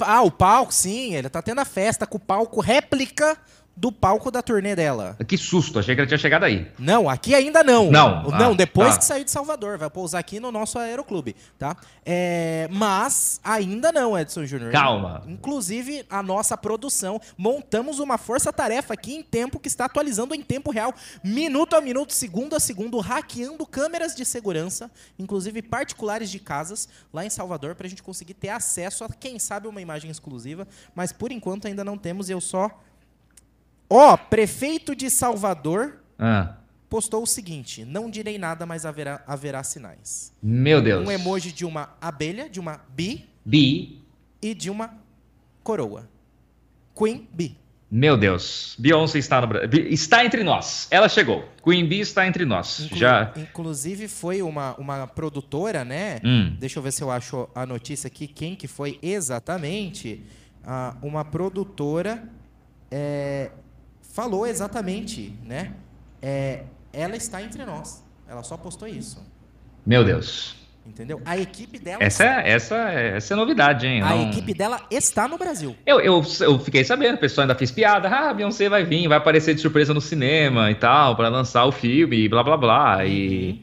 Ah, 0.00 0.22
o 0.22 0.30
palco, 0.30 0.74
sim. 0.74 1.14
Ele 1.14 1.28
tá 1.28 1.40
tendo 1.40 1.60
a 1.60 1.64
festa 1.64 2.06
com 2.06 2.16
o 2.16 2.20
palco 2.20 2.60
réplica 2.60 3.38
do 3.76 3.90
palco 3.90 4.30
da 4.30 4.40
turnê 4.40 4.76
dela. 4.76 5.16
Que 5.26 5.36
susto, 5.36 5.78
achei 5.78 5.94
que 5.94 6.00
ela 6.00 6.06
tinha 6.06 6.18
chegado 6.18 6.44
aí. 6.44 6.70
Não, 6.78 7.08
aqui 7.08 7.34
ainda 7.34 7.64
não. 7.64 7.90
Não. 7.90 8.22
Não, 8.24 8.52
ah, 8.52 8.54
depois 8.54 8.94
tá. 8.94 8.98
que 8.98 9.04
sair 9.04 9.24
de 9.24 9.30
Salvador, 9.30 9.78
vai 9.78 9.90
pousar 9.90 10.20
aqui 10.20 10.38
no 10.38 10.52
nosso 10.52 10.78
aeroclube, 10.78 11.34
tá? 11.58 11.76
É, 12.04 12.68
mas 12.70 13.40
ainda 13.42 13.90
não, 13.90 14.18
Edson 14.18 14.44
Júnior. 14.44 14.70
Calma. 14.70 15.22
Inclusive, 15.26 16.06
a 16.08 16.22
nossa 16.22 16.56
produção, 16.56 17.20
montamos 17.36 17.98
uma 17.98 18.16
força-tarefa 18.16 18.94
aqui 18.94 19.14
em 19.14 19.22
tempo 19.22 19.58
que 19.58 19.68
está 19.68 19.86
atualizando 19.86 20.34
em 20.34 20.42
tempo 20.42 20.70
real, 20.70 20.94
minuto 21.22 21.74
a 21.74 21.80
minuto, 21.80 22.12
segundo 22.12 22.54
a 22.54 22.60
segundo, 22.60 22.98
hackeando 23.00 23.66
câmeras 23.66 24.14
de 24.14 24.24
segurança, 24.24 24.90
inclusive 25.18 25.62
particulares 25.62 26.30
de 26.30 26.38
casas, 26.38 26.88
lá 27.12 27.24
em 27.24 27.30
Salvador, 27.30 27.74
para 27.74 27.86
a 27.86 27.90
gente 27.90 28.02
conseguir 28.02 28.34
ter 28.34 28.50
acesso 28.50 29.02
a, 29.04 29.08
quem 29.08 29.38
sabe, 29.38 29.66
uma 29.66 29.80
imagem 29.80 30.10
exclusiva, 30.10 30.66
mas 30.94 31.12
por 31.12 31.32
enquanto 31.32 31.66
ainda 31.66 31.82
não 31.82 31.98
temos, 31.98 32.30
eu 32.30 32.40
só 32.40 32.70
Ó, 33.96 34.12
oh, 34.12 34.18
prefeito 34.18 34.92
de 34.92 35.08
Salvador 35.08 36.00
ah. 36.18 36.56
postou 36.90 37.22
o 37.22 37.26
seguinte: 37.28 37.84
não 37.84 38.10
direi 38.10 38.38
nada, 38.38 38.66
mas 38.66 38.84
haverá, 38.84 39.22
haverá 39.24 39.62
sinais. 39.62 40.32
Meu 40.42 40.82
Deus. 40.82 41.06
Um 41.06 41.12
emoji 41.12 41.52
de 41.52 41.64
uma 41.64 41.94
abelha, 42.00 42.50
de 42.50 42.58
uma 42.58 42.80
bi. 42.88 43.24
Bi. 43.44 44.02
E 44.42 44.52
de 44.52 44.68
uma 44.68 44.98
coroa. 45.62 46.08
Queen 46.92 47.28
Bee. 47.32 47.56
Meu 47.88 48.16
Deus. 48.16 48.74
Beyoncé 48.80 49.20
está 49.20 49.40
no 49.40 49.48
Está 49.88 50.24
entre 50.24 50.42
nós. 50.42 50.88
Ela 50.90 51.08
chegou. 51.08 51.48
Queen 51.62 51.86
Bee 51.86 52.00
está 52.00 52.26
entre 52.26 52.44
nós. 52.44 52.80
Inclu 52.80 52.98
Já... 52.98 53.32
Inclusive 53.36 54.08
foi 54.08 54.42
uma, 54.42 54.74
uma 54.74 55.06
produtora, 55.06 55.84
né? 55.84 56.18
Hum. 56.24 56.56
Deixa 56.58 56.80
eu 56.80 56.82
ver 56.82 56.92
se 56.92 57.00
eu 57.00 57.12
acho 57.12 57.48
a 57.54 57.64
notícia 57.64 58.08
aqui. 58.08 58.26
Quem 58.26 58.56
que 58.56 58.66
foi 58.66 58.98
exatamente? 59.00 60.20
Ah, 60.64 60.96
uma 61.00 61.24
produtora 61.24 62.28
é, 62.90 63.50
falou 64.14 64.46
exatamente, 64.46 65.36
né? 65.44 65.72
É, 66.22 66.62
ela 66.92 67.16
está 67.16 67.42
entre 67.42 67.66
nós. 67.66 68.02
Ela 68.28 68.44
só 68.44 68.56
postou 68.56 68.86
isso. 68.86 69.20
Meu 69.84 70.04
Deus. 70.04 70.54
Entendeu? 70.86 71.20
A 71.24 71.36
equipe 71.36 71.78
dela. 71.78 72.02
Essa, 72.02 72.24
é, 72.24 72.50
essa, 72.52 72.76
essa 72.76 73.34
é 73.34 73.36
novidade, 73.36 73.86
hein? 73.86 74.02
A 74.02 74.10
Não... 74.10 74.30
equipe 74.30 74.54
dela 74.54 74.80
está 74.90 75.26
no 75.26 75.36
Brasil. 75.36 75.74
Eu, 75.84 75.98
eu, 75.98 76.22
eu 76.40 76.58
fiquei 76.60 76.84
sabendo, 76.84 77.16
o 77.16 77.18
pessoal 77.18 77.42
ainda 77.42 77.54
fez 77.56 77.70
piada. 77.70 78.08
Ah, 78.08 78.32
Beyoncé 78.32 78.68
vai 78.68 78.84
vir, 78.84 79.08
vai 79.08 79.18
aparecer 79.18 79.54
de 79.54 79.60
surpresa 79.60 79.92
no 79.92 80.00
cinema 80.00 80.70
e 80.70 80.74
tal, 80.76 81.16
para 81.16 81.28
lançar 81.28 81.64
o 81.64 81.72
filme 81.72 82.24
e 82.24 82.28
blá 82.28 82.44
blá 82.44 82.56
blá. 82.56 82.98
Uhum. 82.98 83.06
E, 83.06 83.62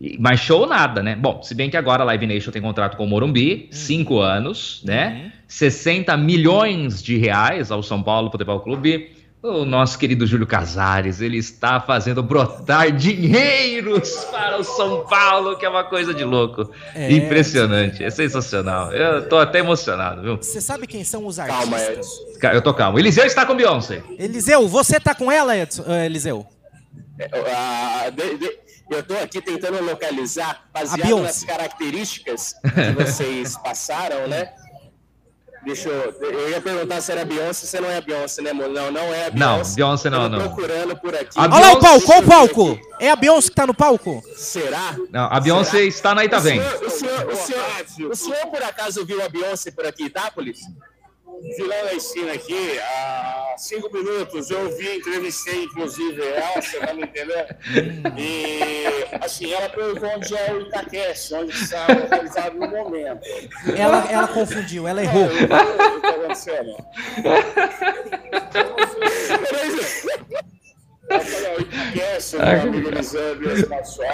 e, 0.00 0.18
mas 0.18 0.40
show 0.40 0.66
nada, 0.66 1.02
né? 1.02 1.16
Bom, 1.16 1.42
se 1.42 1.54
bem 1.54 1.70
que 1.70 1.76
agora 1.76 2.02
a 2.02 2.06
Live 2.06 2.26
Nation 2.26 2.50
tem 2.50 2.60
contrato 2.60 2.96
com 2.96 3.04
o 3.04 3.08
Morumbi, 3.08 3.52
uhum. 3.52 3.68
cinco 3.70 4.18
anos, 4.18 4.82
né? 4.84 5.22
Uhum. 5.24 5.32
60 5.46 6.14
milhões 6.18 7.02
de 7.02 7.16
reais 7.16 7.70
ao 7.70 7.82
São 7.82 8.02
Paulo 8.02 8.30
Futebol 8.30 8.60
Clube. 8.60 9.16
O 9.40 9.64
nosso 9.64 9.96
querido 9.96 10.26
Júlio 10.26 10.48
Casares, 10.48 11.20
ele 11.20 11.38
está 11.38 11.80
fazendo 11.80 12.24
brotar 12.24 12.90
dinheiros 12.90 14.12
para 14.32 14.58
o 14.58 14.64
São 14.64 15.06
Paulo, 15.06 15.56
que 15.56 15.64
é 15.64 15.68
uma 15.68 15.84
coisa 15.84 16.12
de 16.12 16.24
louco. 16.24 16.68
É, 16.92 17.12
Impressionante, 17.12 18.02
é 18.02 18.10
sensacional. 18.10 18.92
Eu 18.92 19.28
tô 19.28 19.38
até 19.38 19.60
emocionado, 19.60 20.22
viu? 20.22 20.36
Você 20.38 20.60
sabe 20.60 20.88
quem 20.88 21.04
são 21.04 21.24
os 21.24 21.38
artistas? 21.38 21.70
Calma, 21.70 21.80
Edson. 21.80 22.22
Eu 22.52 22.60
tô 22.60 22.74
calmo. 22.74 22.98
Eliseu 22.98 23.24
está 23.24 23.46
com 23.46 23.54
Beyoncé. 23.54 24.02
Eliseu, 24.18 24.66
você 24.66 24.98
tá 24.98 25.14
com 25.14 25.30
ela, 25.30 25.56
Edson, 25.56 25.82
uh, 25.82 26.04
Eliseu? 26.04 26.44
É, 27.16 28.08
uh, 28.08 28.10
de, 28.10 28.38
de, 28.38 28.58
eu 28.90 29.02
tô 29.04 29.14
aqui 29.14 29.40
tentando 29.40 29.84
localizar, 29.84 30.64
baseado 30.74 31.22
nas 31.22 31.44
características 31.44 32.54
que 32.54 33.04
vocês 33.04 33.56
passaram, 33.56 34.26
né? 34.26 34.48
Deixa 35.64 35.88
eu. 35.88 36.12
Eu 36.20 36.50
ia 36.50 36.60
perguntar 36.60 37.00
se 37.00 37.12
era 37.12 37.24
Beyoncé, 37.24 37.66
se 37.66 37.80
não 37.80 37.90
é 37.90 38.00
Beyoncé, 38.00 38.42
né, 38.42 38.50
amor? 38.50 38.68
Não, 38.68 38.90
não 38.90 39.12
é 39.12 39.26
a 39.26 39.30
Beyoncé. 39.30 39.70
Não, 39.70 39.74
Beyoncé 39.74 40.10
não, 40.10 40.28
não. 40.28 40.38
procurando 40.38 40.96
por 40.96 41.14
aqui. 41.14 41.36
A 41.36 41.42
Olha 41.42 41.58
lá 41.58 41.72
o 41.72 41.80
palco, 41.80 42.06
qual 42.06 42.20
o 42.20 42.26
palco? 42.26 42.80
É 43.00 43.10
a 43.10 43.16
Beyoncé 43.16 43.48
que 43.48 43.54
tá 43.54 43.66
no 43.66 43.74
palco? 43.74 44.22
Será? 44.36 44.96
Não, 45.10 45.24
a 45.30 45.40
Beyoncé 45.40 45.70
Será? 45.70 45.84
está 45.84 46.14
na 46.14 46.24
Itavém. 46.24 46.60
O 46.60 46.62
senhor, 46.62 46.84
o, 46.84 46.90
senhor, 46.90 47.28
o, 47.28 47.36
senhor, 47.36 48.10
o 48.12 48.16
senhor, 48.16 48.46
por 48.46 48.62
acaso 48.62 49.04
viu 49.04 49.22
a 49.24 49.28
Beyoncé 49.28 49.70
por 49.70 49.86
aqui, 49.86 50.04
Itápolis? 50.04 50.60
Virando 51.40 51.88
a 51.88 51.94
esquina 51.94 52.32
aqui, 52.32 52.78
há 52.80 53.54
cinco 53.56 53.92
minutos, 53.92 54.50
eu 54.50 54.76
vi, 54.76 54.96
entrevistei, 54.96 55.64
inclusive, 55.64 56.20
ela, 56.20 56.60
você 56.60 56.80
vai 56.80 56.94
me 56.94 57.02
entender? 57.02 57.56
E, 58.16 58.84
assim, 59.20 59.52
ela 59.52 59.68
perguntou 59.68 60.08
onde 60.08 60.36
é 60.36 60.52
o 60.52 60.62
Itaqueste, 60.62 61.34
onde 61.34 61.52
está 61.52 61.86
localizado 61.86 62.56
no 62.58 62.68
momento. 62.68 63.20
Ela, 63.76 64.10
ela 64.10 64.28
confundiu, 64.28 64.88
ela 64.88 65.02
errou. 65.02 65.22
É, 65.22 65.26
o 65.26 65.30
que 65.30 65.44
está 65.44 66.10
acontecendo? 66.10 66.76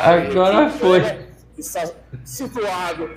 Agora 0.01 0.70
foi. 0.70 1.03
Está 1.57 1.91
situado 2.25 3.09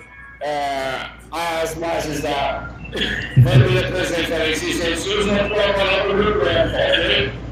é, 0.41 1.09
às 1.31 1.75
margens 1.75 2.21
da 2.21 2.69
bandeira 3.37 3.91
presidente 3.91 4.73
Jesus, 4.73 5.25
não 5.25 5.49
pode 5.49 5.73
falar 5.73 6.01
para 6.03 6.09
o 6.09 6.21
Rio 6.21 6.39
Grande, 6.39 7.47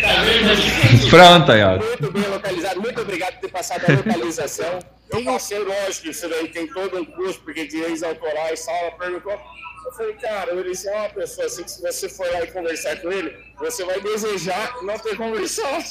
Tá 0.00 0.22
vendo? 0.22 1.10
Pronto 1.10 1.52
aí, 1.52 1.62
ó. 1.62 1.76
Muito 1.76 2.12
bem 2.12 2.28
localizado, 2.28 2.80
muito 2.80 3.00
obrigado 3.00 3.34
por 3.34 3.40
ter 3.40 3.48
passado 3.48 3.84
a 3.88 3.92
localização. 3.92 4.78
Eu 5.10 5.24
passei, 5.24 5.58
lógico, 5.58 6.08
isso 6.08 6.28
daí 6.28 6.48
tem 6.48 6.66
todo 6.68 6.98
um 6.98 7.04
custo, 7.04 7.42
porque 7.42 7.66
direitos 7.66 8.02
autorais, 8.02 8.60
sala 8.60 8.92
perguntou. 8.92 9.38
Eu 9.86 9.92
falei, 9.92 10.14
cara, 10.14 10.50
ele 10.50 10.68
disse, 10.68 10.88
é 10.88 10.96
uma 10.96 11.08
pessoa 11.10 11.46
assim 11.46 11.62
que 11.62 11.70
se 11.70 11.80
você 11.80 12.08
for 12.08 12.26
lá 12.32 12.42
e 12.42 12.48
conversar 12.48 12.96
com 13.00 13.12
ele, 13.12 13.32
você 13.56 13.84
vai 13.84 14.00
desejar 14.00 14.82
não 14.82 14.98
ter 14.98 15.16
conversado. 15.16 15.84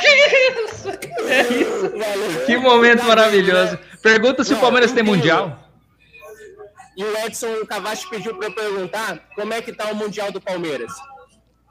que 0.00 0.08
isso? 0.58 0.88
É 1.28 1.42
isso. 1.42 1.90
Valeu. 1.90 2.46
Que 2.46 2.56
momento 2.56 3.04
maravilhoso. 3.04 3.78
Pergunta 4.02 4.42
se 4.42 4.52
o 4.52 4.58
Palmeiras 4.58 4.90
tem 4.90 5.04
mundial. 5.04 5.64
E 6.96 7.04
o 7.04 7.18
Edson 7.18 7.64
Cavacho 7.66 8.10
pediu 8.10 8.36
para 8.36 8.48
eu 8.48 8.52
perguntar 8.52 9.28
como 9.36 9.54
é 9.54 9.62
que 9.62 9.72
tá 9.72 9.88
o 9.92 9.94
Mundial 9.94 10.32
do 10.32 10.40
Palmeiras. 10.40 10.92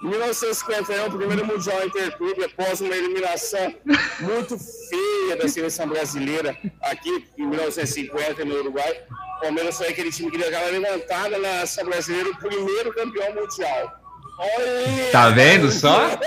Em 0.01 0.07
1951, 0.07 1.07
o 1.07 1.17
primeiro 1.17 1.45
Mundial 1.45 1.85
Interclube, 1.85 2.45
após 2.45 2.79
uma 2.79 2.95
eliminação 2.95 3.75
muito 4.21 4.57
feia 4.57 5.35
da 5.35 5.45
seleção 5.49 5.89
brasileira, 5.89 6.57
aqui 6.81 7.27
em 7.37 7.45
1950, 7.45 8.45
no 8.45 8.55
Uruguai, 8.55 9.03
o 9.39 9.41
Palmeiras 9.41 9.77
foi 9.77 9.87
aquele 9.87 10.11
time 10.11 10.29
que 10.29 10.37
deu 10.37 10.47
aquela 10.49 10.69
levantada 10.69 11.37
na 11.37 11.65
seleção 11.65 11.85
brasileira, 11.85 12.29
o 12.29 12.37
primeiro 12.37 12.93
campeão 12.93 13.33
mundial. 13.33 13.91
Olha! 14.37 15.11
Tá 15.11 15.29
vendo 15.29 15.71
só? 15.71 16.09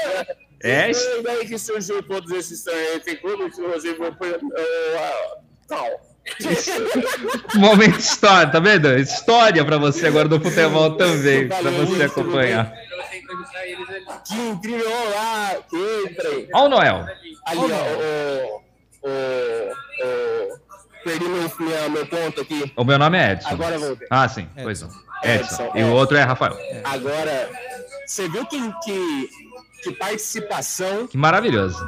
É. 0.64 0.94
Foi 0.94 1.22
daí 1.24 1.44
que 1.44 1.58
surgiu 1.58 2.00
todos 2.04 2.30
esses 2.30 2.64
Interclubes, 2.94 3.58
inclusive 3.58 3.98
o 4.00 4.16
tal. 5.66 5.88
Momento 7.58 7.98
história, 7.98 8.52
tá 8.52 8.60
vendo? 8.60 8.96
História 8.96 9.64
para 9.64 9.76
você 9.76 10.06
agora 10.06 10.28
do 10.28 10.40
futebol 10.40 10.96
também, 10.96 11.48
para 11.48 11.68
você 11.68 12.04
acompanhar. 12.04 12.72
Que 14.24 14.60
criou 14.62 15.10
lá, 15.10 15.56
que 15.68 16.08
entrei. 16.08 16.48
Olha 16.54 16.64
o 16.64 16.68
Noel. 16.68 17.06
Ali, 17.44 17.60
ó, 17.60 18.60
o, 19.02 19.10
o, 19.10 19.72
o, 20.06 20.71
perdi 21.02 21.24
meu, 21.24 21.90
meu 21.90 22.06
ponto 22.06 22.40
aqui. 22.40 22.72
O 22.76 22.84
meu 22.84 22.98
nome 22.98 23.18
é 23.18 23.32
Edson. 23.32 23.48
Agora 23.48 23.78
voltei. 23.78 24.06
Ah, 24.10 24.28
sim, 24.28 24.42
Edson. 24.42 24.62
pois 24.62 24.82
não. 24.82 24.88
Edson. 24.88 25.62
Edson. 25.64 25.72
E 25.74 25.82
o 25.84 25.92
outro 25.92 26.16
é 26.16 26.22
Rafael. 26.22 26.56
Agora, 26.84 27.50
você 28.06 28.28
viu 28.28 28.44
que, 28.46 28.58
que, 28.84 29.28
que 29.82 29.92
participação. 29.92 31.06
Que 31.06 31.16
maravilhoso. 31.16 31.84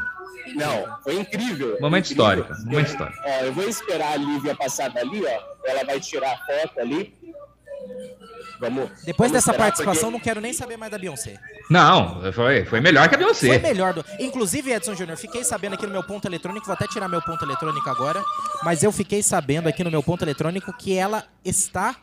Não, 0.54 0.98
foi 1.02 1.18
incrível. 1.18 1.78
Momento 1.80 2.06
histórico. 2.06 2.52
Momento 2.64 2.88
histórico. 2.88 3.18
Ó, 3.24 3.44
eu 3.44 3.52
vou 3.52 3.68
esperar 3.68 4.12
a 4.12 4.16
Lívia 4.16 4.54
passar 4.54 4.90
dali, 4.90 5.24
ó. 5.24 5.54
Ela 5.66 5.84
vai 5.84 5.98
tirar 6.00 6.32
a 6.32 6.36
foto 6.38 6.80
ali. 6.80 7.14
Vamos. 8.60 8.90
Depois 9.04 9.30
vamos 9.30 9.32
dessa 9.32 9.52
participação, 9.52 10.10
porque... 10.10 10.12
não 10.12 10.20
quero 10.20 10.40
nem 10.40 10.52
saber 10.52 10.76
mais 10.76 10.90
da 10.90 10.98
Beyoncé. 10.98 11.38
Não, 11.68 12.32
foi, 12.32 12.64
foi 12.64 12.80
melhor 12.80 13.08
que 13.08 13.14
a 13.14 13.18
Beyoncé. 13.18 13.46
Foi 13.46 13.58
melhor. 13.58 13.94
Do... 13.94 14.04
Inclusive, 14.18 14.72
Edson 14.72 14.94
Júnior, 14.94 15.16
fiquei 15.16 15.44
sabendo 15.44 15.74
aqui 15.74 15.86
no 15.86 15.92
meu 15.92 16.04
ponto 16.04 16.26
eletrônico, 16.26 16.66
vou 16.66 16.74
até 16.74 16.86
tirar 16.86 17.08
meu 17.08 17.22
ponto 17.22 17.44
eletrônico 17.44 17.88
agora, 17.88 18.22
mas 18.62 18.82
eu 18.82 18.92
fiquei 18.92 19.22
sabendo 19.22 19.68
aqui 19.68 19.82
no 19.82 19.90
meu 19.90 20.02
ponto 20.02 20.24
eletrônico 20.24 20.72
que 20.76 20.96
ela 20.96 21.24
está 21.44 21.96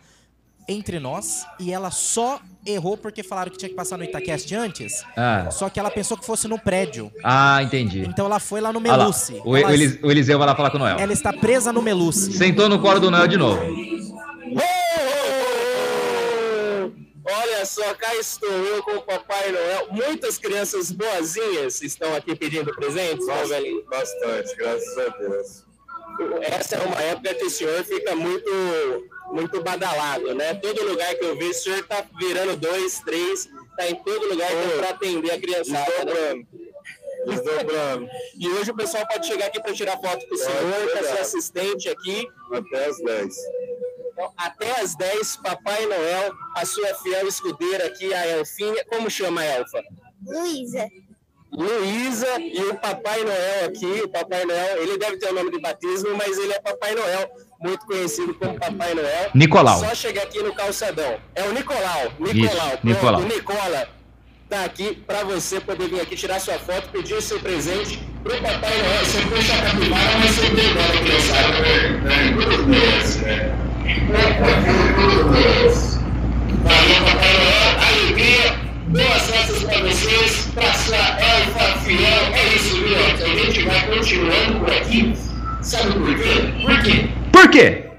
entre 0.67 0.99
nós 0.99 1.45
e 1.59 1.71
ela 1.71 1.91
só 1.91 2.39
errou 2.65 2.95
porque 2.95 3.23
falaram 3.23 3.51
que 3.51 3.57
tinha 3.57 3.69
que 3.69 3.75
passar 3.75 3.97
no 3.97 4.03
Itacast 4.03 4.53
antes. 4.55 5.03
Ah. 5.17 5.49
Só 5.51 5.69
que 5.69 5.79
ela 5.79 5.89
pensou 5.89 6.17
que 6.17 6.25
fosse 6.25 6.47
no 6.47 6.59
prédio. 6.59 7.11
Ah, 7.23 7.61
entendi. 7.63 8.01
Então 8.01 8.25
ela 8.25 8.39
foi 8.39 8.61
lá 8.61 8.71
no 8.71 8.79
Meluce. 8.79 9.37
Ah, 9.37 9.41
o, 9.43 9.57
ela, 9.57 9.69
o, 9.69 10.11
Eliseu 10.11 10.37
vai 10.37 10.47
lá 10.47 10.55
falar 10.55 10.69
com 10.69 10.77
o 10.77 10.79
Noel. 10.79 10.97
Ela 10.97 11.13
está 11.13 11.33
presa 11.33 11.73
no 11.73 11.81
Meluce. 11.81 12.33
Sentou 12.33 12.69
no 12.69 12.79
colo 12.79 12.99
do 12.99 13.11
Noel 13.11 13.27
de 13.27 13.37
novo. 13.37 13.61
Olha 17.61 17.65
só, 17.67 17.93
cá 17.93 18.15
estou 18.15 18.49
eu 18.49 18.81
com 18.81 18.93
o 18.93 19.01
Papai 19.03 19.51
Noel. 19.51 19.87
Muitas 19.91 20.39
crianças 20.39 20.91
boazinhas 20.91 21.79
estão 21.83 22.15
aqui 22.15 22.35
pedindo 22.35 22.75
presentes, 22.75 23.27
Bastante, 23.27 23.85
bastante, 23.87 24.55
graças 24.55 24.97
a 24.97 25.09
Deus. 25.09 25.63
Essa 26.41 26.77
é 26.77 26.79
uma 26.79 26.99
época 27.03 27.35
que 27.35 27.45
o 27.45 27.49
senhor 27.51 27.83
fica 27.83 28.15
muito 28.15 28.49
muito 29.31 29.61
badalado, 29.61 30.33
né? 30.33 30.55
Todo 30.55 30.87
lugar 30.87 31.13
que 31.13 31.23
eu 31.23 31.37
vejo, 31.37 31.51
o 31.51 31.53
senhor 31.53 31.83
tá 31.83 32.03
virando 32.19 32.57
dois, 32.57 32.99
três, 33.01 33.47
tá 33.77 33.87
em 33.87 33.95
todo 33.95 34.27
lugar 34.27 34.51
é 34.51 34.77
para 34.79 34.89
atender 34.89 35.29
a 35.29 35.39
criançada. 35.39 35.85
Desdobrando. 35.85 36.39
Né? 36.39 37.27
Desdobrando. 37.27 38.09
E 38.39 38.49
hoje 38.49 38.71
o 38.71 38.75
pessoal 38.75 39.07
pode 39.07 39.27
chegar 39.27 39.45
aqui 39.45 39.61
para 39.61 39.73
tirar 39.73 39.99
foto 39.99 40.27
com 40.27 40.33
o 40.33 40.37
senhor, 40.39 40.91
com 40.93 40.97
a 40.97 41.03
sua 41.03 41.21
assistente 41.21 41.89
aqui. 41.89 42.27
Até 42.51 42.85
as 42.85 42.97
10. 42.97 43.35
Então, 44.21 44.31
até 44.37 44.81
as 44.81 44.95
10, 44.95 45.37
Papai 45.37 45.87
Noel, 45.87 46.31
a 46.55 46.63
sua 46.63 46.93
fiel 46.95 47.27
escudeira 47.27 47.87
aqui, 47.87 48.13
a 48.13 48.27
Elfinha. 48.27 48.85
Como 48.87 49.09
chama 49.09 49.41
a 49.41 49.45
Elfa? 49.45 49.81
Luísa. 50.23 50.87
Luísa 51.51 52.39
e 52.39 52.61
o 52.65 52.75
Papai 52.75 53.23
Noel 53.23 53.65
aqui. 53.65 54.03
O 54.03 54.09
Papai 54.09 54.45
Noel, 54.45 54.83
ele 54.83 54.95
deve 54.97 55.17
ter 55.17 55.31
o 55.31 55.33
nome 55.33 55.49
de 55.51 55.59
batismo, 55.59 56.15
mas 56.15 56.37
ele 56.37 56.53
é 56.53 56.59
Papai 56.59 56.93
Noel, 56.93 57.31
muito 57.59 57.83
conhecido 57.87 58.35
como 58.35 58.59
Papai 58.59 58.93
Noel. 58.93 59.31
Nicolau. 59.33 59.79
Só 59.79 59.95
chegar 59.95 60.21
aqui 60.23 60.43
no 60.43 60.53
calçadão. 60.53 61.19
É 61.33 61.41
o 61.43 61.51
Nicolau. 61.51 62.13
Nicolau. 62.19 62.75
Isso, 62.75 62.79
Nicolau. 62.83 63.21
O 63.21 63.25
Nicola 63.25 63.89
tá 64.47 64.65
aqui 64.65 64.93
para 64.95 65.23
você 65.23 65.59
poder 65.59 65.89
vir 65.89 65.99
aqui 65.99 66.15
tirar 66.15 66.39
sua 66.39 66.59
foto, 66.59 66.89
pedir 66.89 67.15
o 67.15 67.21
seu 67.21 67.39
presente 67.39 67.97
pro 68.23 68.39
Papai 68.39 68.77
Noel. 68.77 69.05
Você 69.05 69.21
puxa 69.21 69.55
a 69.55 69.63
capivara, 69.63 70.19
mas 70.19 70.35
você 70.35 70.51
tem 70.51 70.69
embora, 70.69 70.95
criançada. 70.99 71.57
Valeu, 76.63 77.03
Papai 77.05 77.33
Noel. 77.33 77.71
Alegria. 77.87 78.61
Boas 78.89 79.21
festas 79.31 79.63
para 79.63 79.79
vocês, 79.79 80.47
para 80.53 80.73
sua 80.73 80.97
elfa 80.97 81.79
fiel. 81.79 82.23
É 82.33 82.55
isso, 82.55 82.77
Leandro. 82.77 83.25
A 83.25 83.35
gente 83.35 83.63
vai 83.63 83.87
continuando 83.87 84.59
por 84.59 84.71
aqui. 84.71 85.13
Sabe 85.61 85.93
por 85.93 86.15
quê? 86.15 86.65
Por 86.65 86.83
quê? 86.83 87.09
Por 87.31 87.49
quê? 87.49 87.89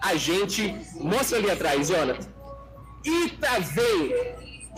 A 0.00 0.14
gente. 0.16 0.74
Mostra 1.00 1.38
ali 1.38 1.50
atrás, 1.50 1.88
Jonathan. 1.88 2.28
Itavém. 3.04 4.14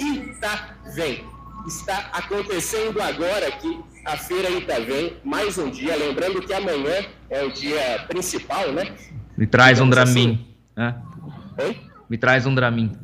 Itavém. 0.00 1.24
Está 1.66 2.08
acontecendo 2.12 3.00
agora 3.00 3.48
aqui 3.48 3.78
a 4.04 4.16
Feira 4.16 4.50
Itavém. 4.50 5.16
Mais 5.22 5.58
um 5.58 5.70
dia. 5.70 5.94
Lembrando 5.94 6.40
que 6.42 6.52
amanhã 6.52 7.06
é 7.30 7.44
o 7.44 7.52
dia 7.52 8.04
principal, 8.08 8.72
né? 8.72 8.94
Me 9.38 9.46
traz 9.46 9.80
um 9.80 9.88
Dramin. 9.88 10.44
Assim. 10.76 11.64
Oi? 11.64 11.80
Me 12.10 12.18
traz 12.18 12.44
um 12.44 12.52
Dramin. 12.52 12.98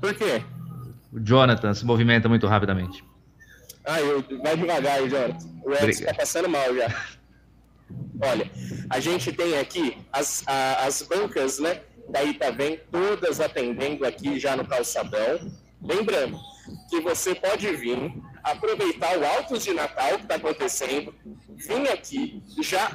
Por 0.00 0.12
quê? 0.12 0.42
O 1.12 1.20
Jonathan 1.20 1.72
se 1.72 1.86
movimenta 1.86 2.28
muito 2.28 2.48
rapidamente. 2.48 3.04
Ah, 3.84 4.00
eu, 4.00 4.24
vai 4.42 4.56
devagar, 4.56 5.08
Jonathan. 5.08 5.48
O 5.64 5.72
Edson 5.72 5.88
está 5.88 6.14
passando 6.14 6.48
mal 6.48 6.74
já. 6.74 6.88
Olha, 8.22 8.50
a 8.90 8.98
gente 8.98 9.32
tem 9.32 9.56
aqui 9.56 9.96
as, 10.12 10.42
a, 10.48 10.84
as 10.84 11.02
bancas, 11.02 11.60
né? 11.60 11.82
Da 12.08 12.24
Itavém, 12.24 12.80
todas 12.90 13.40
atendendo 13.40 14.04
aqui 14.04 14.36
já 14.40 14.56
no 14.56 14.66
calçadão. 14.66 15.48
Lembrando 15.80 16.36
que 16.88 17.00
você 17.00 17.34
pode 17.34 17.66
vir 17.76 18.12
aproveitar 18.42 19.18
o 19.18 19.24
Altos 19.24 19.64
de 19.64 19.72
Natal 19.72 20.16
que 20.16 20.22
está 20.22 20.36
acontecendo, 20.36 21.14
vir 21.56 21.90
aqui 21.90 22.42
já 22.60 22.90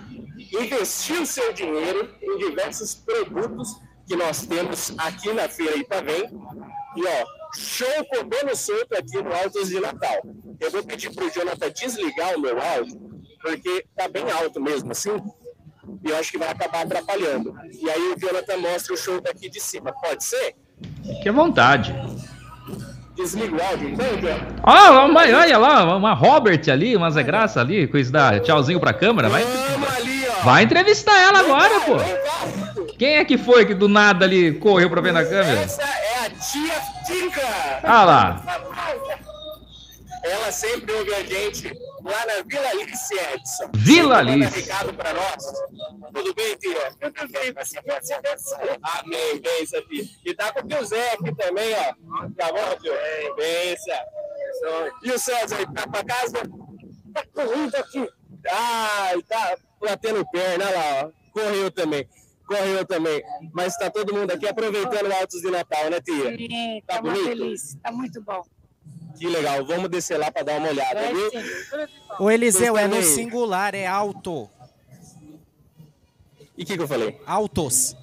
investir 0.60 1.22
o 1.22 1.26
seu 1.26 1.54
dinheiro 1.54 2.14
em 2.22 2.38
diversos 2.38 2.96
produtos 2.96 3.76
que 4.08 4.16
nós 4.16 4.46
temos 4.46 4.94
aqui 4.98 5.32
na 5.34 5.48
Feira 5.48 5.78
Itavém 5.78 6.30
e 6.96 7.06
ó, 7.06 7.26
show 7.58 8.06
comendo 8.06 8.56
solto 8.56 8.94
aqui 8.98 9.22
no 9.22 9.34
Altos 9.34 9.70
de 9.70 9.80
Natal. 9.80 10.22
Eu 10.60 10.72
vou 10.72 10.84
pedir 10.84 11.14
pro 11.14 11.30
Jonathan 11.30 11.70
desligar 11.72 12.36
o 12.36 12.40
meu 12.40 12.62
áudio, 12.62 13.00
porque 13.42 13.86
tá 13.96 14.08
bem 14.08 14.30
alto 14.32 14.62
mesmo, 14.62 14.92
assim. 14.92 15.12
E 16.04 16.10
eu 16.10 16.18
acho 16.18 16.32
que 16.32 16.38
vai 16.38 16.50
acabar 16.50 16.84
atrapalhando. 16.84 17.54
E 17.72 17.90
aí 17.90 18.14
o 18.14 18.20
Jonathan 18.20 18.58
mostra 18.58 18.94
o 18.94 18.98
show 18.98 19.20
daqui 19.20 19.50
de 19.50 19.60
cima. 19.60 19.92
Pode 19.92 20.24
ser? 20.24 20.56
Que 21.22 21.32
vontade. 21.32 21.94
Desliga 23.16 23.56
o 23.56 23.64
áudio, 23.64 23.96
Jonathan. 23.96 24.46
Ah, 24.62 25.08
olha 25.08 25.58
lá, 25.58 25.96
uma 25.96 26.14
Robert 26.14 26.62
ali, 26.70 26.96
uma 26.96 27.10
Zé 27.10 27.24
Graça 27.24 27.62
ali, 27.62 27.88
coisa 27.88 28.12
da 28.12 28.40
tchauzinho 28.40 28.80
pra 28.80 28.94
câmera. 28.94 29.30
Vai, 29.30 29.44
vai 30.44 30.64
entrevistar 30.64 31.18
ela 31.18 31.40
agora, 31.40 31.80
pô. 31.82 31.96
Quem 32.98 33.16
é 33.16 33.26
que 33.26 33.38
foi 33.38 33.66
que 33.66 33.74
do 33.74 33.88
nada 33.88 34.26
ali 34.26 34.54
correu 34.54 34.90
pra 34.90 35.02
ver 35.02 35.14
na 35.14 35.24
câmera? 35.24 35.62
Essa 35.62 35.82
é 35.82 36.26
a 36.26 36.30
tia 36.30 36.82
Tica. 37.06 37.80
Ah 37.84 38.04
lá. 38.04 38.42
Ela 40.32 40.52
sempre 40.52 40.92
ouve 40.94 41.14
a 41.14 41.24
gente 41.24 41.72
lá 42.04 42.26
na 42.26 42.42
Vila 42.46 42.68
Alice 42.70 43.14
Edson. 43.14 43.70
Vila 43.76 44.18
Alice. 44.18 44.60
recado 44.60 44.94
para 44.94 45.14
nós. 45.14 45.44
Tudo 46.14 46.34
bem, 46.34 46.56
tia? 46.58 46.92
Tudo 47.00 47.32
bem, 47.32 47.54
você 47.54 47.82
pode 47.82 48.08
ser 48.08 48.20
Amém, 48.82 49.40
benção, 49.42 49.82
tia. 49.88 50.04
E 50.26 50.34
tá 50.34 50.52
com 50.52 50.60
o 50.62 50.68
tio 50.68 50.86
Zé 50.86 51.14
aqui 51.14 51.36
também, 51.36 51.74
ó. 51.76 52.28
Tá 52.38 52.52
bom, 52.52 52.76
tio? 52.82 52.94
Benção. 53.36 54.06
E 55.04 55.12
o 55.12 55.20
César 55.20 55.58
aí, 55.58 55.66
tá 55.74 55.88
pra 55.88 56.04
casa? 56.04 56.34
Tá 57.14 57.24
correndo 57.34 57.76
aqui. 57.76 58.10
Ah, 58.50 59.12
tá 59.28 59.58
batendo 59.82 60.26
perna, 60.32 60.66
olha 60.66 60.76
lá, 60.76 61.06
ó. 61.06 61.12
Correu 61.32 61.72
também. 61.72 62.08
Correu 62.48 62.86
também. 62.86 63.24
Mas 63.54 63.76
tá 63.78 63.90
todo 63.90 64.14
mundo 64.14 64.32
aqui 64.32 64.48
aproveitando 64.48 65.08
o 65.10 65.14
Altos 65.16 65.42
de 65.42 65.50
Natal, 65.50 65.90
né, 65.90 66.00
tia? 66.00 66.38
Sim, 66.38 66.82
Tá 66.86 66.96
tá 66.98 67.02
muito 67.02 67.16
bonito? 67.24 67.28
feliz, 67.38 67.76
tá 67.84 67.92
muito 67.92 68.22
bom. 68.22 68.44
Que 69.18 69.28
legal. 69.28 69.66
Vamos 69.66 69.90
descer 69.90 70.18
lá 70.18 70.32
para 70.32 70.44
dar 70.44 70.58
uma 70.60 70.70
olhada, 70.70 71.00
É, 71.00 71.14
viu? 71.14 71.30
sim. 71.32 71.38
O 72.20 72.30
Eliseu 72.32 72.78
é 72.78 72.88
no 72.88 73.02
singular, 73.02 73.74
é 73.76 73.86
alto. 73.88 74.50
E 76.58 76.64
o 76.64 76.66
que, 76.66 76.76
que 76.78 76.82
eu 76.84 76.88
falei? 76.88 77.20
Altos. 77.26 77.96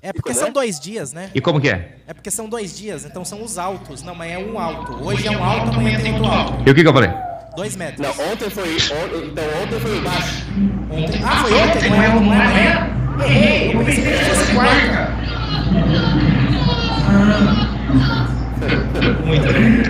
É 0.00 0.12
porque 0.12 0.32
são 0.32 0.48
é? 0.48 0.50
dois 0.52 0.78
dias, 0.78 1.12
né? 1.12 1.30
E 1.34 1.40
como 1.40 1.60
que 1.60 1.68
é? 1.68 1.96
É 2.06 2.14
porque 2.14 2.30
são 2.30 2.48
dois 2.48 2.76
dias, 2.76 3.04
então 3.04 3.24
são 3.24 3.42
os 3.42 3.58
altos. 3.58 4.02
Não, 4.02 4.14
mas 4.14 4.30
é 4.32 4.38
um 4.38 4.58
alto. 4.58 4.92
Hoje 5.04 5.26
é 5.26 5.30
um 5.30 5.42
alto, 5.42 5.76
amanhã 5.76 6.00
tem 6.00 6.12
outro 6.14 6.30
alto. 6.30 6.62
E 6.68 6.70
o 6.70 6.74
que, 6.74 6.82
que 6.82 6.88
eu 6.88 6.92
falei? 6.92 7.10
Dois 7.56 7.74
metros. 7.74 8.00
Não, 8.06 8.10
ontem 8.32 8.48
foi. 8.50 8.68
on- 8.76 9.24
Então 9.26 9.44
ontem 9.62 9.80
foi 9.80 10.00
baixo. 10.00 10.44
Ontem- 10.90 11.20
Ah, 11.24 11.42
foi 11.42 11.52
ontem? 11.54 11.90
Não 11.90 12.02
é, 12.02 12.08
não 12.20 12.32
é 12.34 12.36
amanhã? 12.46 12.96
Errei, 13.26 13.74
eu 13.74 13.84
pensei 13.84 14.04
que 14.04 14.24
fosse 14.24 14.54
quarta. 14.54 15.18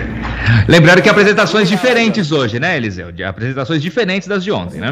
Lembrando 0.67 1.01
que 1.01 1.09
apresentações 1.09 1.67
diferentes 1.67 2.31
hoje, 2.31 2.59
né, 2.59 2.77
Eliseu? 2.77 3.11
De 3.11 3.23
apresentações 3.23 3.81
diferentes 3.81 4.27
das 4.27 4.43
de 4.43 4.51
ontem, 4.51 4.79
né? 4.79 4.91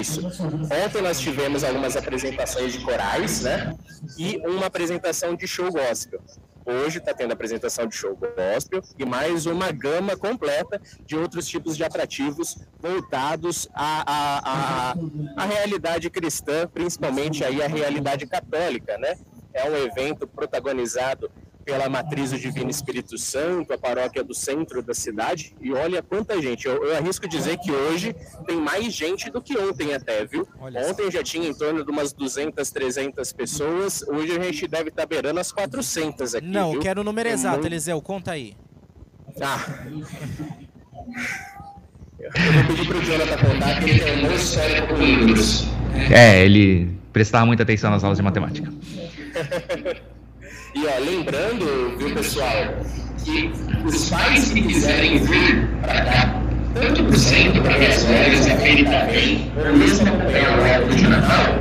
Isso. 0.00 0.26
Ontem 0.26 1.02
nós 1.02 1.20
tivemos 1.20 1.64
algumas 1.64 1.96
apresentações 1.96 2.72
de 2.72 2.80
corais, 2.80 3.42
né? 3.42 3.74
E 4.18 4.36
uma 4.46 4.66
apresentação 4.66 5.34
de 5.34 5.46
show 5.46 5.70
gospel. 5.70 6.20
Hoje 6.64 6.98
está 6.98 7.12
tendo 7.12 7.32
apresentação 7.32 7.86
de 7.88 7.96
show 7.96 8.16
gospel 8.16 8.82
e 8.96 9.04
mais 9.04 9.46
uma 9.46 9.72
gama 9.72 10.16
completa 10.16 10.80
de 11.04 11.16
outros 11.16 11.48
tipos 11.48 11.76
de 11.76 11.82
atrativos 11.82 12.56
voltados 12.80 13.68
à, 13.74 14.02
à, 14.06 14.92
à, 14.92 14.94
à 15.36 15.44
realidade 15.44 16.08
cristã, 16.08 16.68
principalmente 16.72 17.42
aí 17.42 17.60
a 17.60 17.66
realidade 17.66 18.26
católica, 18.26 18.96
né? 18.98 19.16
É 19.52 19.68
um 19.68 19.76
evento 19.76 20.26
protagonizado 20.26 21.30
pela 21.64 21.88
Matriz 21.88 22.30
do 22.30 22.38
Divino 22.38 22.70
Espírito 22.70 23.16
Santo, 23.16 23.72
a 23.72 23.78
paróquia 23.78 24.22
do 24.22 24.34
centro 24.34 24.82
da 24.82 24.94
cidade. 24.94 25.54
E 25.60 25.72
olha 25.72 26.02
quanta 26.02 26.40
gente. 26.40 26.66
Eu, 26.66 26.84
eu 26.84 26.96
arrisco 26.96 27.28
dizer 27.28 27.56
que 27.58 27.70
hoje 27.70 28.14
tem 28.46 28.56
mais 28.56 28.92
gente 28.92 29.30
do 29.30 29.40
que 29.40 29.56
ontem 29.58 29.94
até, 29.94 30.24
viu? 30.24 30.46
Ontem 30.60 31.10
já 31.10 31.22
tinha 31.22 31.48
em 31.48 31.54
torno 31.54 31.84
de 31.84 31.90
umas 31.90 32.12
200, 32.12 32.70
300 32.70 33.32
pessoas. 33.32 34.02
Hoje 34.08 34.32
a 34.36 34.42
gente 34.42 34.66
deve 34.68 34.88
estar 34.90 35.06
beirando 35.06 35.40
as 35.40 35.52
400 35.52 36.34
aqui, 36.34 36.46
Não, 36.46 36.72
viu? 36.72 36.80
quero 36.80 37.00
o 37.00 37.04
número 37.04 37.28
É 37.28 37.32
exato, 37.32 37.54
muito- 37.58 37.66
Eliseu, 37.68 38.00
conta 38.02 38.32
aí. 38.32 38.56
Ah. 39.40 39.64
Eu 42.20 42.52
vou 42.52 42.64
pedir 42.68 42.86
pro 42.86 43.02
Jonathan 43.02 43.36
contar 43.38 43.80
que 43.82 43.90
ele 43.90 44.00
tem 44.00 44.26
um 44.26 44.34
histórico 44.34 44.86
com 44.88 44.94
números. 44.98 45.64
É, 46.14 46.44
ele 46.44 46.96
prestava 47.12 47.44
muita 47.46 47.62
atenção 47.62 47.90
nas 47.90 48.02
aulas 48.04 48.18
de 48.18 48.22
matemática. 48.24 48.72
E 50.74 50.86
ó, 50.86 50.98
lembrando, 51.04 51.98
viu, 51.98 52.14
pessoal, 52.14 52.74
que 53.22 53.52
os 53.84 54.08
pais 54.08 54.52
que 54.52 54.62
quiserem 54.62 55.18
vir 55.18 55.68
para 55.82 56.02
cá, 56.02 56.42
tanto 56.72 57.04
pro 57.04 57.18
centro, 57.18 57.62
para 57.62 57.76
as 57.76 58.02
férias, 58.04 58.46
a 58.46 58.56
feira 58.56 58.90
também, 58.90 59.52
ou 59.54 59.76
mesmo 59.76 60.08
acompanhar 60.08 60.58
o 60.58 60.64
época 60.64 60.94
de 60.94 61.08
Natal, 61.08 61.58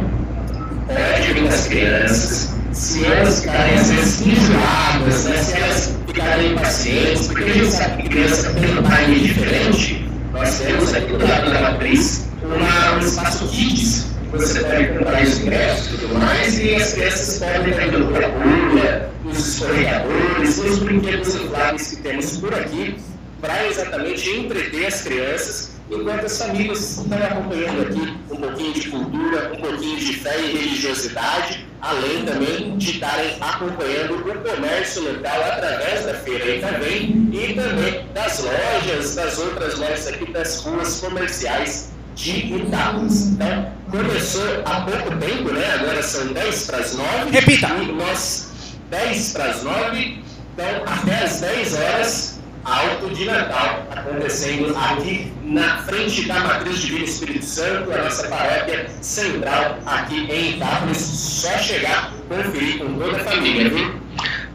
pede 0.88 1.34
vir 1.34 1.47
as 1.49 1.68
crianças, 1.68 2.55
se 2.72 3.05
elas 3.05 3.41
ficarem 3.41 3.76
às 3.76 3.91
vezes 3.91 4.22
enjoadas, 4.22 5.26
né, 5.26 5.38
se 5.43 5.57
elas 5.57 5.99
ficarem 6.07 6.51
impacientes, 6.53 7.28
porque 7.28 7.43
a 7.43 7.53
gente 7.53 7.72
sabe 7.72 8.03
que 8.03 8.09
criança 8.09 8.53
tem 8.53 8.78
um 8.78 8.84
time 8.84 9.20
diferente, 9.20 10.09
nós 10.32 10.57
temos 10.57 10.93
aqui 10.93 11.12
do 11.12 11.28
lado 11.28 11.51
da 11.51 11.62
matriz 11.62 12.31
uma, 12.56 12.95
um 12.95 12.99
espaço 12.99 13.47
kids, 13.47 14.12
você 14.32 14.62
pode 14.62 14.88
comprar 14.88 15.24
os 15.24 15.39
ingressos 15.39 15.93
e 15.93 15.97
tudo 15.97 16.20
mais, 16.20 16.60
e 16.60 16.76
as 16.76 16.93
crianças 16.93 17.39
podem 17.39 17.70
estar 17.70 17.88
indo 17.88 18.14
para 18.14 18.28
a 18.28 18.30
pula, 18.30 19.12
os 19.26 19.47
escorregadores, 19.47 20.58
os 20.58 20.80
brinquedos 20.80 21.36
infláveis 21.36 21.88
que 21.89 21.95
temos 21.97 22.38
por 22.38 22.54
aqui, 22.54 22.95
para 23.41 23.68
exatamente 23.68 24.30
entreter 24.30 24.86
as 24.86 25.02
crianças, 25.02 25.72
enquanto 25.89 26.26
as 26.26 26.38
famílias 26.38 26.97
estão 26.97 27.18
acompanhando 27.18 27.82
aqui 27.82 28.18
um 28.32 28.36
pouquinho 28.38 28.74
de 28.74 28.89
cultura, 28.89 29.52
um 29.54 29.62
pouquinho 29.62 29.97
de 29.97 30.14
fé 30.14 30.39
e 30.39 30.52
religiosidade, 30.58 31.68
além 31.82 32.24
também 32.24 32.78
de 32.78 32.91
estarem 32.91 33.36
acompanhando 33.41 34.16
o 34.16 34.49
comércio 34.49 35.02
local 35.04 35.41
através 35.43 36.06
da 36.06 36.14
feira 36.14 36.45
aí 36.45 36.62
também, 36.62 37.30
e 37.34 37.54
também 37.54 38.06
das 38.14 38.43
lojas, 38.43 39.16
das 39.16 39.38
outras 39.39 39.78
lojas 39.78 40.08
aqui 40.08 40.32
das 40.32 40.62
ruas 40.62 41.02
comerciais 41.02 41.91
de 42.16 42.55
Itápolis. 42.55 43.30
Então, 43.30 43.72
começou 43.89 44.64
há 44.66 44.82
pouco 44.82 45.16
tempo, 45.18 45.51
né? 45.51 45.74
Agora 45.80 46.01
são 46.01 46.28
10 46.28 46.66
para 46.66 46.78
as 46.78 46.95
9. 46.95 47.32
Repita. 47.32 47.68
E 47.68 47.91
nós, 47.91 48.51
10 48.89 49.34
para 49.34 49.45
as 49.45 49.64
9, 49.64 50.24
então 50.53 50.84
até 50.86 51.24
as 51.24 51.39
10 51.41 51.74
horas, 51.74 52.41
Alto 52.64 53.09
de 53.16 53.26
Natal 53.26 53.88
acontecendo 53.89 54.76
aqui 54.78 55.34
na 55.43 55.78
frente 55.80 56.28
da 56.28 56.39
Matriz 56.41 56.80
Divino 56.80 57.05
Espírito 57.05 57.43
Santo, 57.43 57.91
a 57.91 58.03
nossa 58.03 58.28
paróquia 58.28 58.88
central 59.01 59.80
aqui 59.86 60.32
em 60.32 60.57
Itápolis. 60.57 60.97
Só 60.97 61.57
chegar, 61.57 62.14
conferir 62.30 62.78
com 62.78 62.93
toda 62.99 63.18
a 63.18 63.24
família, 63.24 63.70
viu? 63.70 64.01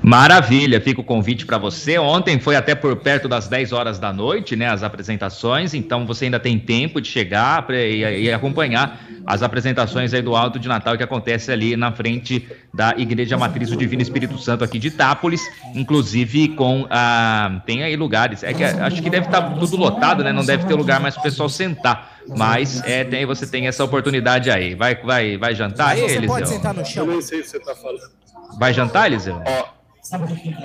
Maravilha, 0.06 0.80
fica 0.80 1.00
o 1.00 1.04
convite 1.04 1.44
para 1.44 1.58
você. 1.58 1.98
Ontem 1.98 2.38
foi 2.38 2.54
até 2.54 2.76
por 2.76 2.94
perto 2.94 3.26
das 3.26 3.48
10 3.48 3.72
horas 3.72 3.98
da 3.98 4.12
noite, 4.12 4.54
né, 4.54 4.68
as 4.68 4.84
apresentações, 4.84 5.74
então 5.74 6.06
você 6.06 6.26
ainda 6.26 6.38
tem 6.38 6.60
tempo 6.60 7.00
de 7.00 7.08
chegar 7.08 7.62
pra, 7.62 7.76
e, 7.76 8.22
e 8.22 8.32
acompanhar 8.32 9.00
as 9.26 9.42
apresentações 9.42 10.14
aí 10.14 10.22
do 10.22 10.36
Alto 10.36 10.60
de 10.60 10.68
Natal 10.68 10.96
que 10.96 11.02
acontece 11.02 11.50
ali 11.50 11.76
na 11.76 11.90
frente 11.90 12.46
da 12.72 12.94
Igreja 12.96 13.36
Matriz 13.36 13.68
do 13.70 13.76
Divino 13.76 14.00
Espírito 14.00 14.38
Santo 14.38 14.62
aqui 14.62 14.78
de 14.78 14.86
Itápolis, 14.86 15.42
inclusive 15.74 16.50
com 16.50 16.86
a 16.88 17.60
tem 17.66 17.82
aí 17.82 17.96
lugares, 17.96 18.44
é 18.44 18.54
que 18.54 18.62
acho 18.62 19.02
que 19.02 19.10
deve 19.10 19.26
estar 19.26 19.42
tudo 19.58 19.76
lotado, 19.76 20.22
né? 20.22 20.32
Não 20.32 20.44
deve 20.44 20.66
ter 20.66 20.74
lugar 20.74 21.00
mais 21.00 21.14
para 21.14 21.22
o 21.22 21.24
pessoal 21.24 21.48
sentar, 21.48 22.20
mas 22.36 22.80
é 22.84 23.02
tem 23.02 23.26
você 23.26 23.44
tem 23.44 23.66
essa 23.66 23.82
oportunidade 23.82 24.52
aí. 24.52 24.76
Vai 24.76 24.94
vai 24.94 25.36
vai 25.36 25.52
jantar 25.52 25.88
aí, 25.88 26.02
Você 26.02 26.14
Eliseu? 26.14 26.28
pode 26.28 26.48
sentar 26.48 26.72
no 26.72 26.82
Eu 26.82 26.84
chão. 26.84 27.06
nem 27.08 27.20
sei 27.20 27.40
o 27.40 27.42
que 27.42 27.48
você 27.48 27.58
tá 27.58 27.74
falando. 27.74 28.08
Vai 28.56 28.72
jantar, 28.72 29.06
Eliseu? 29.06 29.42
Ó, 29.44 29.75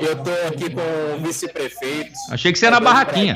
eu 0.01 0.15
tô 0.23 0.31
aqui 0.47 0.69
com 0.69 1.15
o 1.15 1.19
vice-prefeito. 1.23 2.11
Achei 2.29 2.51
que 2.51 2.59
você 2.59 2.65
ia 2.65 2.71
na 2.71 2.79
barraquinha. 2.79 3.35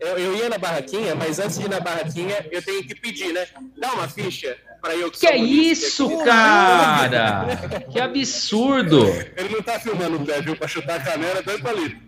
Eu, 0.00 0.16
eu 0.16 0.36
ia 0.36 0.48
na 0.48 0.58
barraquinha, 0.58 1.14
mas 1.16 1.40
antes 1.40 1.58
de 1.58 1.64
ir 1.64 1.68
na 1.68 1.80
barraquinha, 1.80 2.46
eu 2.52 2.62
tenho 2.62 2.84
que 2.86 2.94
pedir, 2.94 3.32
né? 3.32 3.46
Dá 3.76 3.92
uma 3.94 4.08
ficha 4.08 4.56
para 4.80 4.94
eu 4.94 5.10
Que 5.10 5.18
sou 5.18 5.28
é 5.28 5.36
isso, 5.36 6.06
aqui. 6.06 6.24
cara? 6.24 7.46
Que 7.90 7.98
absurdo! 8.00 9.04
Ele 9.36 9.48
não 9.50 9.62
tá 9.62 9.80
filmando 9.80 10.16
o 10.18 10.24
pé, 10.24 10.40
viu? 10.40 10.54
Pra 10.54 10.68
chutar 10.68 11.00
a 11.00 11.04
canela, 11.04 11.42
dois 11.42 11.60
palitos. 11.60 11.98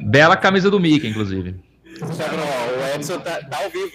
Bela 0.00 0.34
camisa 0.36 0.70
do 0.70 0.80
Mickey, 0.80 1.08
inclusive. 1.08 1.54
Tá 1.98 2.06
bom, 2.28 2.36
ó, 2.38 2.92
o 2.92 2.94
Edson 2.94 3.18
tá, 3.18 3.42
tá 3.42 3.58
ao 3.64 3.70
vivo. 3.70 3.90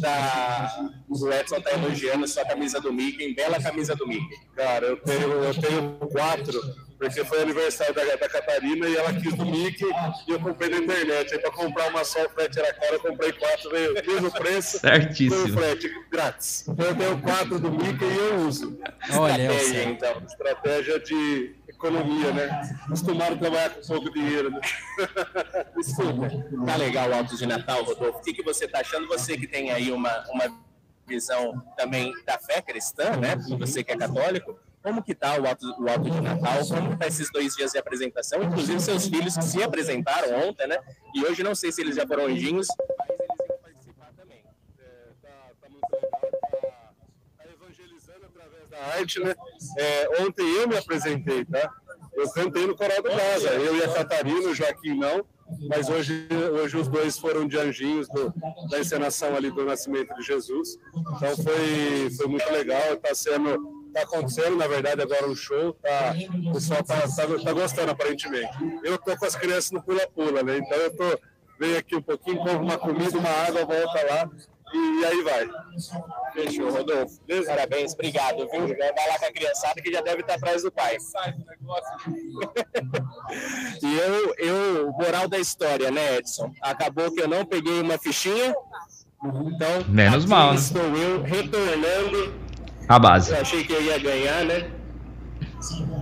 Tá, 0.00 0.78
o 1.08 1.32
Edson 1.32 1.60
tá 1.60 1.72
elogiando 1.72 2.28
sua 2.28 2.44
camisa 2.44 2.80
do 2.80 2.92
Mickey, 2.92 3.34
bela 3.34 3.60
camisa 3.60 3.96
do 3.96 4.06
Mickey. 4.06 4.36
Cara, 4.54 4.86
eu 4.86 4.96
tenho, 4.98 5.32
eu 5.44 5.54
tenho 5.54 5.90
quatro, 6.12 6.60
porque 7.00 7.24
foi 7.24 7.40
aniversário 7.40 7.94
da, 7.94 8.04
da 8.04 8.28
Catarina 8.28 8.86
e 8.86 8.94
ela 8.94 9.10
quis 9.14 9.32
do 9.32 9.46
Mickey 9.46 9.86
e 10.28 10.32
eu 10.32 10.38
comprei 10.38 10.68
na 10.68 10.76
internet. 10.76 11.32
Aí 11.32 11.40
pra 11.40 11.50
comprar 11.50 11.88
uma 11.88 12.04
só, 12.04 12.26
o 12.26 12.28
frete 12.28 12.58
era 12.58 12.74
caro, 12.74 12.96
eu 12.96 13.00
comprei 13.00 13.32
quatro, 13.32 13.70
veio 13.70 13.94
mesmo 13.94 14.30
preço. 14.30 14.78
Certíssimo. 14.78 15.34
Foi 15.34 15.50
o 15.50 15.54
frete 15.54 16.04
grátis. 16.10 16.68
Então 16.68 16.86
eu 16.86 16.94
tenho 16.94 17.22
quatro 17.22 17.58
do 17.58 17.70
Mickey 17.70 18.04
e 18.04 18.16
eu 18.18 18.36
uso. 18.46 18.78
Olha, 19.14 19.50
Estratégia, 19.50 19.84
então. 19.84 20.22
Estratégia 20.26 21.00
de 21.00 21.56
economia, 21.66 22.32
né? 22.32 22.76
Acostumaram 22.84 23.34
a 23.34 23.38
trabalhar 23.38 23.70
com 23.70 23.80
pouco 23.80 24.12
dinheiro, 24.12 24.50
né? 24.50 24.60
Desculpa. 25.74 26.28
Tá 26.66 26.76
legal 26.76 27.08
o 27.08 27.14
Altos 27.14 27.38
de 27.38 27.46
Natal, 27.46 27.82
Rodolfo. 27.82 28.18
O 28.18 28.22
que, 28.22 28.34
que 28.34 28.42
você 28.42 28.68
tá 28.68 28.80
achando? 28.80 29.08
Você 29.08 29.38
que 29.38 29.46
tem 29.46 29.70
aí 29.70 29.90
uma, 29.90 30.22
uma 30.28 30.44
visão 31.06 31.64
também 31.78 32.12
da 32.26 32.38
fé 32.38 32.60
cristã, 32.60 33.16
né? 33.16 33.36
Você 33.58 33.82
que 33.82 33.90
é 33.90 33.96
católico. 33.96 34.58
Como 34.82 35.02
que 35.02 35.14
tá 35.14 35.38
o 35.38 35.46
Alto, 35.46 35.66
o 35.78 35.88
Alto 35.88 36.10
de 36.10 36.20
Natal? 36.20 36.66
Como 36.66 36.96
tá 36.96 37.06
esses 37.06 37.30
dois 37.30 37.54
dias 37.54 37.72
de 37.72 37.78
apresentação? 37.78 38.42
Inclusive 38.42 38.80
seus 38.80 39.06
filhos 39.06 39.36
que 39.36 39.44
se 39.44 39.62
apresentaram 39.62 40.48
ontem, 40.48 40.66
né? 40.66 40.78
E 41.14 41.22
hoje 41.24 41.42
não 41.42 41.54
sei 41.54 41.70
se 41.70 41.82
eles 41.82 41.96
já 41.96 42.06
foram 42.06 42.26
anjinhos, 42.26 42.66
mas 42.98 43.10
eles 43.10 43.48
iam 43.48 43.58
participar 43.58 44.12
também. 44.16 44.42
É, 44.78 45.08
tá, 45.20 45.28
tá 45.60 45.68
muito 45.68 45.86
legal, 45.92 46.10
tá, 46.62 47.44
tá 47.44 47.50
evangelizando 47.52 48.26
através 48.26 48.68
da 48.70 48.78
arte, 48.78 49.20
né? 49.20 49.34
É, 49.76 50.22
ontem 50.22 50.46
eu 50.56 50.66
me 50.66 50.76
apresentei, 50.78 51.44
tá? 51.44 51.70
Eu 52.14 52.30
cantei 52.30 52.66
no 52.66 52.74
Coral 52.74 53.02
do 53.02 53.10
Casa, 53.10 53.50
eu 53.50 53.76
e 53.76 53.84
a 53.84 53.92
Catarina, 53.92 54.48
o 54.48 54.54
Joaquim 54.54 54.94
não, 54.94 55.24
mas 55.68 55.88
hoje, 55.88 56.26
hoje 56.52 56.76
os 56.76 56.88
dois 56.88 57.18
foram 57.18 57.46
de 57.46 57.58
anjinhos 57.58 58.08
do, 58.08 58.32
da 58.70 58.78
encenação 58.78 59.36
ali 59.36 59.50
do 59.50 59.64
nascimento 59.64 60.14
de 60.14 60.22
Jesus. 60.22 60.78
Então 60.94 61.36
foi, 61.36 62.10
foi 62.16 62.26
muito 62.26 62.50
legal, 62.50 62.94
está 62.94 63.14
sendo 63.14 63.79
está 63.90 64.02
acontecendo, 64.02 64.56
na 64.56 64.66
verdade, 64.66 65.02
agora 65.02 65.28
um 65.28 65.34
show, 65.34 65.72
tá, 65.74 66.14
o 66.46 66.52
pessoal 66.52 66.80
está 66.80 67.00
tá, 67.00 67.26
tá 67.44 67.52
gostando, 67.52 67.90
aparentemente. 67.90 68.50
Eu 68.82 68.98
tô 68.98 69.16
com 69.16 69.26
as 69.26 69.36
crianças 69.36 69.70
no 69.70 69.82
pula-pula, 69.82 70.42
né? 70.42 70.58
Então 70.58 70.78
eu 70.78 70.96
tô, 70.96 71.18
venho 71.58 71.78
aqui 71.78 71.96
um 71.96 72.02
pouquinho, 72.02 72.38
compro 72.38 72.62
uma 72.62 72.78
comida, 72.78 73.18
uma 73.18 73.30
água, 73.30 73.64
volta 73.64 74.06
lá, 74.06 74.30
e 74.72 75.04
aí 75.04 75.22
vai. 75.22 75.48
Fechou, 76.32 76.70
Rodolfo. 76.70 77.20
Parabéns, 77.46 77.92
obrigado, 77.92 78.48
viu? 78.48 78.68
Vai 78.68 79.08
lá 79.08 79.18
com 79.18 79.26
a 79.26 79.32
criançada 79.32 79.82
que 79.82 79.92
já 79.92 80.00
deve 80.00 80.20
estar 80.20 80.34
atrás 80.34 80.62
do 80.62 80.70
pai. 80.70 80.96
e 83.82 83.98
eu, 83.98 84.34
eu, 84.38 84.92
moral 84.92 85.26
da 85.28 85.38
história, 85.38 85.90
né, 85.90 86.18
Edson? 86.18 86.52
Acabou 86.62 87.12
que 87.12 87.20
eu 87.20 87.28
não 87.28 87.44
peguei 87.44 87.80
uma 87.80 87.98
fichinha. 87.98 88.54
Então, 89.22 89.84
menos 89.88 90.24
mal. 90.24 90.52
Né? 90.52 90.58
Estou 90.58 90.96
eu 90.96 91.22
retornando. 91.22 92.49
A 92.90 92.98
base. 92.98 93.30
Eu 93.30 93.40
achei 93.40 93.62
que 93.62 93.72
eu 93.72 93.80
ia 93.80 93.98
ganhar, 94.00 94.44
né? 94.46 94.64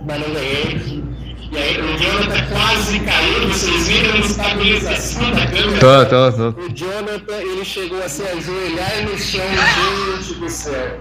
Mas 0.07 0.19
não 0.21 0.33
ganhei. 0.33 1.03
E 1.51 1.55
aí 1.55 1.79
o 1.79 1.97
Jonathan 1.99 2.47
quase 2.51 2.99
caiu, 3.01 3.47
vocês 3.47 3.87
viram 3.87 4.13
a 4.15 4.17
estabilização 4.17 5.31
da 5.31 5.45
câmera? 5.45 5.79
Tô, 5.79 6.05
tô, 6.07 6.51
tô. 6.51 6.61
O 6.63 6.69
Jonathan, 6.73 7.37
ele 7.41 7.63
chegou 7.63 8.03
a 8.03 8.09
se 8.09 8.23
ajoelhar 8.23 9.03
no 9.03 9.15
chão, 9.19 9.45
gente 10.17 10.39
do 10.39 10.49
céu. 10.49 10.99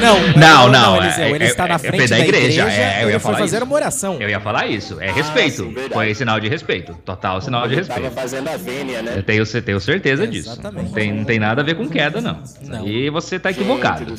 Não, 0.00 0.32
não, 0.32 0.70
não. 0.70 0.96
Eliseu, 0.96 1.24
é, 1.24 1.30
ele 1.32 1.44
é, 1.44 1.48
está 1.48 1.66
na 1.66 1.78
frente 1.78 2.04
é, 2.04 2.06
da 2.06 2.18
igreja. 2.20 2.62
igreja 2.62 2.70
é, 2.70 3.04
eu 3.04 3.10
ia 3.10 3.20
falar 3.20 3.38
fazer 3.38 3.62
uma 3.62 3.74
oração. 3.74 4.16
Eu 4.18 4.28
ia 4.30 4.40
falar 4.40 4.68
isso. 4.68 4.98
É 5.02 5.12
respeito. 5.12 5.70
Ah, 5.76 5.82
sim, 5.82 5.88
Foi 5.92 6.14
sinal 6.14 6.40
de 6.40 6.48
respeito. 6.48 6.94
Total 7.04 7.42
sinal 7.42 7.68
de 7.68 7.74
respeito. 7.74 8.04
Tava 8.04 8.14
fazendo 8.14 8.48
a 8.48 8.56
vênia, 8.56 9.02
né? 9.02 9.14
Eu 9.16 9.22
tenho, 9.22 9.42
eu 9.42 9.62
tenho 9.62 9.80
certeza 9.80 10.26
disso. 10.26 10.50
Exatamente. 10.50 10.86
Não 10.86 10.92
tem, 10.92 11.12
não 11.12 11.24
tem 11.24 11.38
nada 11.38 11.60
a 11.60 11.64
ver 11.64 11.74
com 11.74 11.86
queda, 11.86 12.22
não. 12.22 12.42
não. 12.66 12.86
E 12.86 13.10
você 13.10 13.36
está 13.36 13.50
equivocado. 13.50 14.14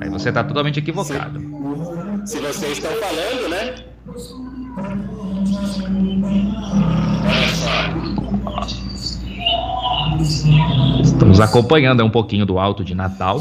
Aí 0.00 0.08
você 0.08 0.28
está 0.28 0.42
totalmente 0.42 0.78
equivocado. 0.78 1.40
Se, 2.24 2.36
se 2.36 2.40
vocês 2.40 2.72
estão 2.78 2.90
falando, 2.92 3.48
né? 3.48 3.74
Estamos 11.02 11.40
acompanhando 11.40 12.04
um 12.04 12.10
pouquinho 12.10 12.44
do 12.44 12.58
alto 12.58 12.84
de 12.84 12.94
Natal. 12.94 13.40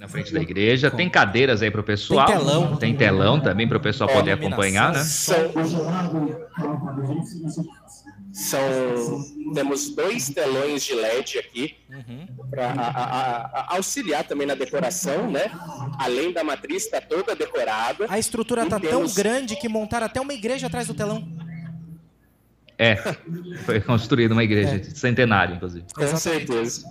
Na 0.00 0.08
frente 0.08 0.32
da 0.32 0.40
igreja. 0.40 0.90
Tem 0.90 1.10
cadeiras 1.10 1.60
aí 1.62 1.70
para 1.70 1.80
o 1.82 1.84
pessoal. 1.84 2.26
Tem 2.26 2.38
telão. 2.38 2.76
Tem 2.76 2.96
telão 2.96 3.40
também 3.40 3.68
para 3.68 3.76
o 3.76 3.80
pessoal 3.80 4.08
é, 4.08 4.14
poder 4.14 4.32
acompanhar, 4.32 4.92
né? 4.92 5.04
São, 5.04 5.52
são, 8.32 8.70
temos 9.52 9.94
dois 9.94 10.30
telões 10.30 10.82
de 10.82 10.94
LED 10.94 11.38
aqui 11.38 11.76
uhum. 11.90 12.26
para 12.50 13.66
auxiliar 13.68 14.24
também 14.24 14.46
na 14.46 14.54
decoração, 14.54 15.30
né? 15.30 15.50
Além 15.98 16.32
da 16.32 16.42
matriz 16.42 16.84
está 16.84 17.00
toda 17.02 17.34
decorada. 17.36 18.06
A 18.08 18.18
estrutura 18.18 18.62
está 18.62 18.80
temos... 18.80 19.14
tão 19.14 19.22
grande 19.22 19.56
que 19.56 19.68
montaram 19.68 20.06
até 20.06 20.20
uma 20.20 20.32
igreja 20.32 20.68
atrás 20.68 20.86
do 20.86 20.94
telão. 20.94 21.49
É, 22.80 22.96
foi 23.66 23.78
construída 23.78 24.32
uma 24.32 24.42
igreja 24.42 24.76
é. 24.76 24.82
centenária, 24.82 25.54
inclusive. 25.54 25.84
Com 25.94 26.16
certeza. 26.16 26.82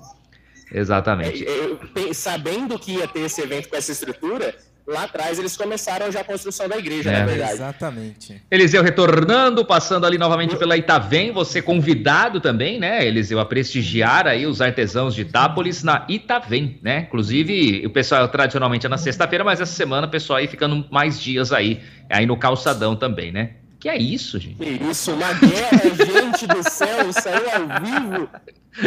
Exatamente. 0.72 1.44
É, 1.44 2.14
sabendo 2.14 2.78
que 2.78 2.92
ia 2.92 3.08
ter 3.08 3.22
esse 3.22 3.42
evento 3.42 3.70
com 3.70 3.76
essa 3.76 3.92
estrutura, 3.92 4.54
lá 4.86 5.06
atrás 5.06 5.40
eles 5.40 5.58
começaram 5.58 6.12
já 6.12 6.22
a 6.22 6.24
construção 6.24 6.70
da 6.70 6.78
igreja, 6.78 7.10
é. 7.10 7.20
na 7.22 7.26
verdade. 7.26 7.54
Exatamente. 7.54 8.40
Eliseu 8.52 8.84
retornando, 8.84 9.66
passando 9.66 10.06
ali 10.06 10.20
novamente 10.20 10.56
pela 10.58 10.78
Itavém, 10.78 11.32
você 11.32 11.60
convidado 11.60 12.40
também, 12.40 12.80
né, 12.80 13.04
Eliseu, 13.04 13.40
a 13.40 13.46
prestigiar 13.46 14.28
aí 14.28 14.46
os 14.46 14.62
artesãos 14.62 15.16
de 15.16 15.22
Itápolis 15.22 15.82
na 15.82 16.06
Itavém, 16.08 16.80
né? 16.84 17.08
Inclusive, 17.08 17.84
o 17.84 17.90
pessoal 17.90 18.28
tradicionalmente 18.28 18.86
é 18.86 18.90
na 18.90 18.98
sexta-feira, 19.00 19.44
mas 19.44 19.60
essa 19.60 19.74
semana 19.74 20.06
o 20.06 20.12
pessoal 20.12 20.38
aí 20.38 20.48
ficando 20.48 20.86
mais 20.92 21.20
dias 21.20 21.52
aí, 21.52 21.82
aí 22.08 22.28
no 22.28 22.38
calçadão 22.38 22.96
também, 22.96 23.32
né? 23.32 23.56
Que 23.80 23.88
é 23.88 23.98
isso, 23.98 24.38
gente? 24.38 24.56
Que 24.56 24.70
isso, 24.70 25.14
uma 25.14 25.32
guerra, 25.34 25.96
gente 25.96 26.46
do 26.46 26.70
céu, 26.70 27.14
saiu 27.14 27.46
ao 27.50 27.82
vivo. 27.82 28.30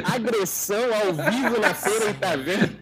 Agressão 0.05 0.85
ao 0.95 1.15
vivo 1.15 1.61
na 1.61 1.73
feira 1.73 2.11
e 2.11 2.15
tá 2.15 2.37
vendo? 2.37 2.79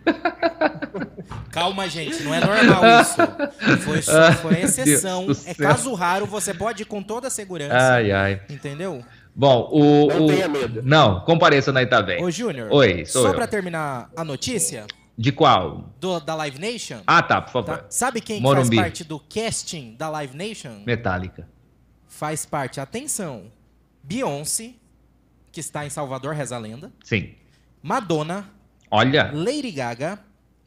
Calma, 1.53 1.89
gente, 1.89 2.21
não 2.25 2.35
é 2.35 2.41
normal 2.41 2.83
isso. 3.01 3.17
Foi, 3.85 4.03
só, 4.03 4.33
foi 4.33 4.61
exceção. 4.61 5.29
É 5.47 5.55
caso 5.55 5.95
raro, 5.95 6.27
você 6.27 6.53
pode 6.53 6.83
ir 6.83 6.87
com 6.87 7.01
toda 7.01 7.29
a 7.29 7.31
segurança. 7.31 7.77
Ai, 7.77 8.11
ai. 8.11 8.41
Entendeu? 8.51 9.05
Bom, 9.33 9.69
o. 9.73 10.09
Não 10.09 10.25
o... 10.25 10.27
tenha 10.27 10.49
medo. 10.49 10.83
Não, 10.85 11.21
compareça 11.21 11.71
na 11.71 11.81
Itavém. 11.81 12.25
Ô, 12.25 12.31
Júnior. 12.31 12.73
Oi, 12.73 13.07
sou 13.07 13.23
Só 13.23 13.33
para 13.33 13.47
terminar 13.47 14.11
a 14.17 14.25
notícia. 14.25 14.85
De 15.17 15.31
qual? 15.31 15.95
Do, 16.01 16.19
da 16.19 16.35
Live 16.35 16.59
Nation. 16.59 17.03
Ah, 17.07 17.23
tá, 17.23 17.41
por 17.41 17.53
favor. 17.53 17.79
Tá? 17.79 17.85
Sabe 17.89 18.21
quem 18.21 18.43
faz 18.43 18.69
parte 18.71 19.05
do 19.05 19.21
casting 19.21 19.95
da 19.97 20.09
Live 20.09 20.37
Nation? 20.37 20.83
Metallica 20.85 21.47
faz 22.21 22.45
parte, 22.45 22.79
atenção, 22.79 23.51
Beyoncé, 24.03 24.75
que 25.51 25.59
está 25.59 25.87
em 25.87 25.89
Salvador, 25.89 26.35
reza 26.35 26.55
a 26.55 26.59
lenda. 26.59 26.93
Sim. 27.03 27.35
Madonna. 27.83 28.47
Olha. 28.91 29.33
Lady 29.33 29.71
Gaga. 29.71 30.21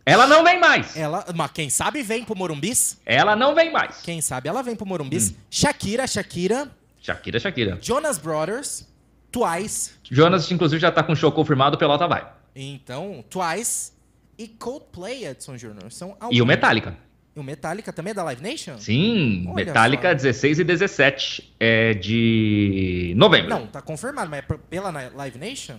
Ela 0.03 0.25
não 0.25 0.43
vem 0.43 0.59
mais. 0.59 0.97
Ela, 0.97 1.23
mas 1.35 1.51
quem 1.51 1.69
sabe 1.69 2.01
vem 2.01 2.25
pro 2.25 2.35
Morumbis. 2.35 2.99
Ela 3.05 3.35
não 3.35 3.53
vem 3.53 3.71
mais. 3.71 4.01
Quem 4.01 4.19
sabe 4.19 4.49
ela 4.49 4.63
vem 4.63 4.75
pro 4.75 4.87
Morumbis. 4.87 5.29
Hum. 5.29 5.35
Shakira, 5.47 6.07
Shakira. 6.07 6.71
Shakira, 6.99 7.39
Shakira. 7.39 7.77
Jonas 7.79 8.17
Brothers, 8.17 8.91
Twice. 9.31 9.91
Jonas, 10.09 10.51
inclusive, 10.51 10.81
já 10.81 10.91
tá 10.91 11.03
com 11.03 11.13
show 11.15 11.31
confirmado, 11.31 11.77
Pelota 11.77 12.07
vai. 12.07 12.27
Então, 12.55 13.23
Twice 13.29 13.91
e 14.39 14.47
Coldplay, 14.47 15.27
Edson 15.27 15.55
Jr. 15.55 15.91
São 15.91 16.17
alguns. 16.19 16.35
E 16.35 16.41
o 16.41 16.47
Metallica. 16.47 16.97
E 17.35 17.39
o 17.39 17.43
Metallica 17.43 17.91
também 17.91 18.11
é 18.11 18.13
da 18.13 18.23
Live 18.23 18.43
Nation? 18.43 18.77
Sim, 18.77 19.45
Olha 19.47 19.65
Metallica 19.65 20.09
só. 20.09 20.13
16 20.13 20.59
e 20.59 20.63
17 20.63 21.55
é 21.59 21.93
de 21.95 23.13
novembro. 23.17 23.49
Não, 23.49 23.65
tá 23.67 23.81
confirmado, 23.81 24.29
mas 24.29 24.43
é 24.43 24.57
pela 24.69 24.91
Live 24.91 25.39
Nation? 25.39 25.77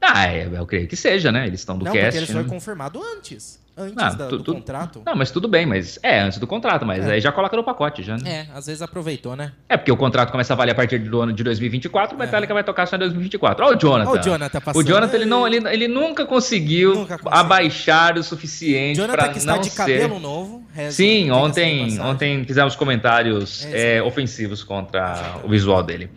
Ah, 0.00 0.26
é, 0.26 0.46
eu 0.46 0.66
creio 0.66 0.86
que 0.86 0.96
seja, 0.96 1.32
né? 1.32 1.46
Eles 1.46 1.60
estão 1.60 1.78
do 1.78 1.86
Não, 1.86 1.92
cast. 1.92 2.04
Não, 2.04 2.10
porque 2.10 2.32
eles 2.32 2.42
foi 2.42 2.44
confirmado 2.44 3.00
antes 3.02 3.63
antes 3.76 3.96
ah, 3.96 4.10
da, 4.10 4.26
tu, 4.26 4.38
do 4.38 4.44
tu, 4.44 4.54
contrato. 4.54 5.02
Não, 5.04 5.16
mas 5.16 5.30
tudo 5.30 5.48
bem, 5.48 5.66
mas 5.66 5.98
é 6.02 6.20
antes 6.20 6.38
do 6.38 6.46
contrato, 6.46 6.86
mas 6.86 7.06
é. 7.06 7.12
aí 7.12 7.20
já 7.20 7.32
coloca 7.32 7.56
no 7.56 7.64
pacote 7.64 8.02
já, 8.02 8.16
né? 8.16 8.46
É, 8.52 8.56
às 8.56 8.66
vezes 8.66 8.82
aproveitou, 8.82 9.34
né? 9.34 9.52
É, 9.68 9.76
porque 9.76 9.90
o 9.90 9.96
contrato 9.96 10.30
começa 10.30 10.52
a 10.52 10.56
valer 10.56 10.72
a 10.72 10.74
partir 10.74 10.98
do 10.98 11.20
ano 11.20 11.32
de 11.32 11.42
2024, 11.42 12.16
o 12.16 12.22
é. 12.22 12.24
Metallica 12.24 12.54
vai 12.54 12.64
tocar 12.64 12.86
só 12.86 12.96
em 12.96 13.00
2024. 13.00 13.64
Olha 13.64 13.76
o 13.76 13.80
Jonathan. 13.80 14.10
Olha 14.10 14.20
o 14.20 14.24
Jonathan 14.24 14.60
passando. 14.60 14.82
O 14.82 14.86
Jonathan, 14.86 15.16
ele, 15.16 15.24
não, 15.24 15.46
ele, 15.46 15.56
ele 15.68 15.88
nunca 15.88 16.24
conseguiu, 16.24 16.94
nunca 16.94 17.18
abaixar 17.26 18.16
o 18.16 18.22
suficiente 18.22 19.00
para 19.00 19.26
não 19.26 19.32
está 19.34 19.56
de 19.58 19.70
ser... 19.70 19.76
cabelo 19.76 20.18
novo. 20.18 20.64
Sim, 20.90 21.30
ontem, 21.30 22.00
ontem 22.00 22.44
fizemos 22.44 22.74
comentários 22.74 23.66
é, 23.72 24.02
ofensivos 24.02 24.64
contra 24.64 25.38
o 25.44 25.48
visual 25.48 25.82
dele. 25.82 26.10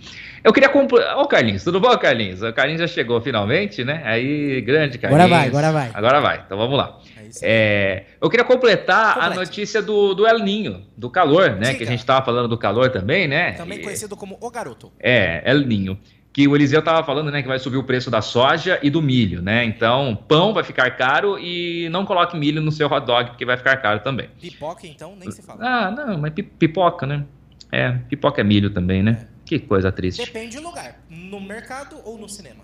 Eu 0.43 0.53
queria 0.53 0.70
comprar. 0.70 1.18
Ô, 1.18 1.24
oh, 1.24 1.28
Carlinhos, 1.28 1.64
tudo 1.64 1.80
bom, 1.80 1.95
Carlinhos? 1.97 2.41
O 2.41 2.53
Carlinhos 2.53 2.80
já 2.80 2.88
chegou 2.88 3.20
finalmente, 3.20 3.84
né? 3.84 4.01
Aí, 4.05 4.62
grande, 4.62 4.97
Carlinhos. 4.97 5.26
Agora 5.26 5.39
vai, 5.39 5.47
agora 5.47 5.72
vai. 5.72 5.91
Agora 5.93 6.22
vai, 6.22 6.43
então 6.45 6.58
vamos 6.58 6.78
lá. 6.78 6.97
É, 7.41 8.05
eu 8.21 8.30
queria 8.30 8.45
completar 8.45 9.15
Complete. 9.15 9.34
a 9.34 9.36
notícia 9.36 9.82
do, 9.82 10.13
do 10.13 10.28
El 10.28 10.39
Ninho, 10.39 10.86
do 10.95 11.09
calor, 11.09 11.51
né? 11.51 11.67
Diga. 11.67 11.78
Que 11.78 11.84
a 11.84 11.88
gente 11.88 11.99
estava 11.99 12.25
falando 12.25 12.47
do 12.47 12.57
calor 12.57 12.89
também, 12.89 13.28
né? 13.28 13.53
Também 13.53 13.80
e, 13.80 13.84
conhecido 13.84 14.15
como 14.15 14.38
O 14.41 14.49
Garoto. 14.49 14.91
É, 14.99 15.41
El 15.45 15.59
Ninho. 15.59 15.99
Que 16.32 16.47
o 16.47 16.55
Eliseu 16.55 16.80
estava 16.80 17.03
falando, 17.03 17.32
né? 17.32 17.41
Que 17.41 17.47
vai 17.47 17.57
subir 17.57 17.78
o 17.78 17.84
preço 17.84 18.11
da 18.11 18.21
soja 18.21 18.80
e 18.84 18.89
do 18.89 19.01
milho, 19.01 19.41
né? 19.41 19.63
Então, 19.65 20.15
pão 20.28 20.53
vai 20.53 20.63
ficar 20.63 20.91
caro 20.91 21.39
e 21.39 21.89
não 21.89 22.05
coloque 22.05 22.38
milho 22.38 22.61
no 22.61 22.71
seu 22.71 22.88
hot 22.88 23.05
dog, 23.07 23.32
porque 23.32 23.43
vai 23.43 23.57
ficar 23.57 23.78
caro 23.78 24.01
também. 24.01 24.30
Pipoca, 24.39 24.86
então, 24.86 25.15
nem 25.15 25.32
se 25.32 25.41
fala. 25.41 25.59
Ah, 25.65 25.89
não, 25.89 26.17
mas 26.19 26.34
pipoca, 26.34 27.07
né? 27.07 27.25
É, 27.71 27.91
pipoca 28.07 28.41
é 28.41 28.43
milho 28.43 28.69
também, 28.69 29.01
né? 29.01 29.28
É. 29.34 29.38
Que 29.45 29.59
coisa 29.59 29.91
triste. 29.91 30.23
Depende 30.23 30.57
do 30.57 30.63
lugar. 30.63 30.99
No 31.09 31.39
mercado 31.39 31.97
ou 32.03 32.17
no 32.17 32.28
cinema? 32.28 32.63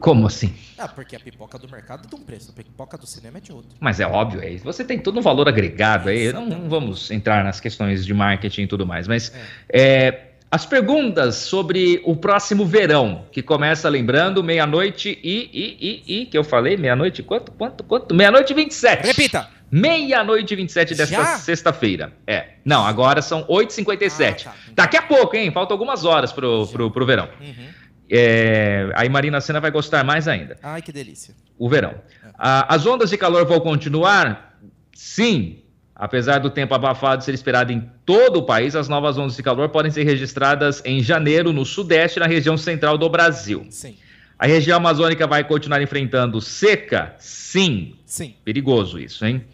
Como 0.00 0.26
assim? 0.26 0.52
Ah, 0.76 0.88
porque 0.88 1.16
a 1.16 1.20
pipoca 1.20 1.58
do 1.58 1.68
mercado 1.68 2.04
é 2.04 2.08
de 2.08 2.14
um 2.14 2.24
preço, 2.24 2.50
a 2.50 2.54
pipoca 2.54 2.98
do 2.98 3.06
cinema 3.06 3.38
é 3.38 3.40
de 3.40 3.52
outro. 3.52 3.70
Mas 3.80 4.00
é 4.00 4.06
óbvio, 4.06 4.42
é, 4.42 4.56
você 4.58 4.84
tem 4.84 4.98
todo 4.98 5.18
um 5.18 5.22
valor 5.22 5.48
agregado 5.48 6.08
aí, 6.08 6.32
não, 6.32 6.46
não, 6.46 6.68
vamos 6.68 7.10
entrar 7.10 7.44
nas 7.44 7.60
questões 7.60 8.04
de 8.04 8.12
marketing 8.12 8.62
e 8.62 8.66
tudo 8.66 8.86
mais, 8.86 9.06
mas 9.06 9.32
é. 9.70 10.08
É, 10.08 10.28
as 10.50 10.64
perguntas 10.64 11.36
sobre 11.36 12.00
o 12.04 12.16
próximo 12.16 12.64
verão, 12.64 13.26
que 13.30 13.42
começa 13.42 13.88
lembrando 13.88 14.42
meia-noite 14.42 15.18
e, 15.22 15.50
e, 15.52 16.02
e, 16.06 16.20
e, 16.20 16.26
que 16.26 16.38
eu 16.38 16.42
falei, 16.42 16.76
meia-noite, 16.76 17.22
quanto, 17.22 17.52
quanto, 17.52 17.84
quanto? 17.84 18.14
Meia-noite 18.14 18.52
e 18.52 18.56
27. 18.56 19.06
Repita. 19.06 19.48
Meia-noite 19.70 20.54
e 20.54 20.56
27 20.56 20.94
desta 20.94 21.36
sexta-feira. 21.36 22.14
É. 22.26 22.52
Não, 22.64 22.86
agora 22.86 23.20
são 23.20 23.44
8h57. 23.44 24.46
Ah, 24.46 24.50
tá. 24.50 24.54
Daqui 24.72 24.96
a 24.96 25.02
pouco, 25.02 25.36
hein? 25.36 25.50
Faltam 25.52 25.74
algumas 25.74 26.06
horas 26.06 26.32
pro, 26.32 26.66
pro, 26.68 26.90
pro 26.90 27.04
verão. 27.04 27.28
Uhum. 27.38 27.68
É, 28.10 28.90
aí 28.94 29.08
Marina 29.08 29.40
Senna 29.40 29.60
vai 29.60 29.70
gostar 29.70 30.04
mais 30.04 30.26
ainda. 30.26 30.56
Ai, 30.62 30.80
que 30.82 30.92
delícia. 30.92 31.34
O 31.58 31.68
verão. 31.68 31.94
É. 32.24 32.30
As 32.38 32.86
ondas 32.86 33.10
de 33.10 33.16
calor 33.16 33.44
vão 33.46 33.60
continuar? 33.60 34.58
Sim. 34.94 35.58
Apesar 35.94 36.38
do 36.38 36.48
tempo 36.48 36.74
abafado 36.74 37.24
ser 37.24 37.34
esperado 37.34 37.72
em 37.72 37.90
todo 38.06 38.38
o 38.38 38.42
país, 38.44 38.76
as 38.76 38.88
novas 38.88 39.18
ondas 39.18 39.34
de 39.34 39.42
calor 39.42 39.68
podem 39.70 39.90
ser 39.90 40.04
registradas 40.04 40.80
em 40.84 41.02
janeiro 41.02 41.52
no 41.52 41.64
sudeste, 41.64 42.20
na 42.20 42.26
região 42.26 42.56
central 42.56 42.96
do 42.96 43.08
Brasil. 43.08 43.66
Sim. 43.68 43.96
A 44.38 44.46
região 44.46 44.76
amazônica 44.76 45.26
vai 45.26 45.42
continuar 45.42 45.82
enfrentando 45.82 46.40
seca? 46.40 47.16
Sim. 47.18 47.96
Sim. 48.06 48.36
Perigoso 48.44 49.00
isso, 49.00 49.26
hein? 49.26 49.44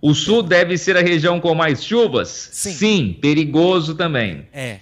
O 0.00 0.14
sul 0.14 0.42
deve 0.42 0.78
ser 0.78 0.96
a 0.96 1.02
região 1.02 1.38
com 1.38 1.54
mais 1.54 1.84
chuvas? 1.84 2.28
Sim. 2.50 2.72
Sim. 2.72 3.18
Perigoso 3.20 3.94
também. 3.94 4.48
É. 4.54 4.78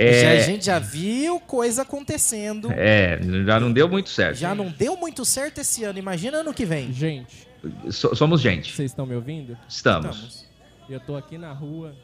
É... 0.00 0.22
Já, 0.22 0.30
a 0.30 0.46
gente 0.46 0.64
já 0.64 0.78
viu 0.78 1.38
coisa 1.40 1.82
acontecendo. 1.82 2.72
É, 2.72 3.20
já 3.44 3.60
não 3.60 3.70
deu 3.70 3.86
muito 3.86 4.08
certo. 4.08 4.38
Já 4.38 4.54
não 4.54 4.70
deu 4.70 4.96
muito 4.96 5.26
certo 5.26 5.58
esse 5.58 5.84
ano. 5.84 5.98
Imagina 5.98 6.38
ano 6.38 6.54
que 6.54 6.64
vem. 6.64 6.90
Gente. 6.90 7.46
So, 7.90 8.16
somos 8.16 8.40
gente. 8.40 8.74
Vocês 8.74 8.90
estão 8.90 9.04
me 9.04 9.14
ouvindo? 9.14 9.58
Estamos. 9.68 10.16
Estamos. 10.16 10.48
Eu 10.88 10.98
tô 11.00 11.16
aqui 11.16 11.36
na 11.36 11.52
rua, 11.52 11.94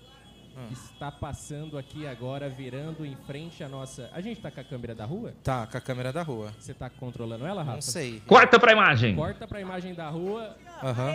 ah. 0.55 0.67
está 0.71 1.11
passando 1.11 1.79
aqui 1.79 2.07
agora, 2.07 2.51
virando 2.51 3.05
em 3.07 3.17
frente 3.27 3.65
à 3.65 3.69
nossa. 3.69 4.11
A 4.13 4.21
gente 4.21 4.43
tá 4.43 4.51
com 4.51 4.61
a 4.61 4.65
câmera 4.65 4.95
da 4.95 5.07
rua? 5.07 5.33
Tá, 5.43 5.67
com 5.67 5.79
a 5.79 5.81
câmera 5.81 6.13
da 6.13 6.23
rua. 6.23 6.53
Você 6.61 6.75
tá 6.75 6.91
controlando 6.91 7.47
ela, 7.47 7.63
Rafa? 7.63 7.77
Não 7.77 7.81
sei. 7.81 8.23
Corta 8.27 8.61
pra 8.61 8.73
imagem. 8.73 9.17
Corta 9.17 9.49
pra 9.49 9.59
imagem 9.59 9.95
da 9.95 10.11
rua. 10.11 10.55
Aham. 10.83 11.13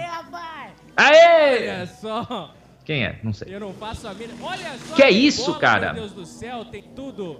Aê! 0.97 1.69
Olha 1.69 1.87
só! 1.87 2.55
Quem 2.85 3.05
é? 3.05 3.19
Não 3.23 3.33
sei. 3.33 3.53
Eu 3.53 3.59
não 3.59 3.73
faço 3.73 4.07
a 4.07 4.13
mínima. 4.13 4.47
Olha 4.47 4.71
só! 4.87 4.95
Que 4.95 5.03
é 5.03 5.11
isso, 5.11 5.53
cara? 5.59 5.93
Meu 5.93 6.01
Deus 6.03 6.13
do 6.13 6.25
céu, 6.25 6.65
tem 6.65 6.83
tudo. 6.95 7.39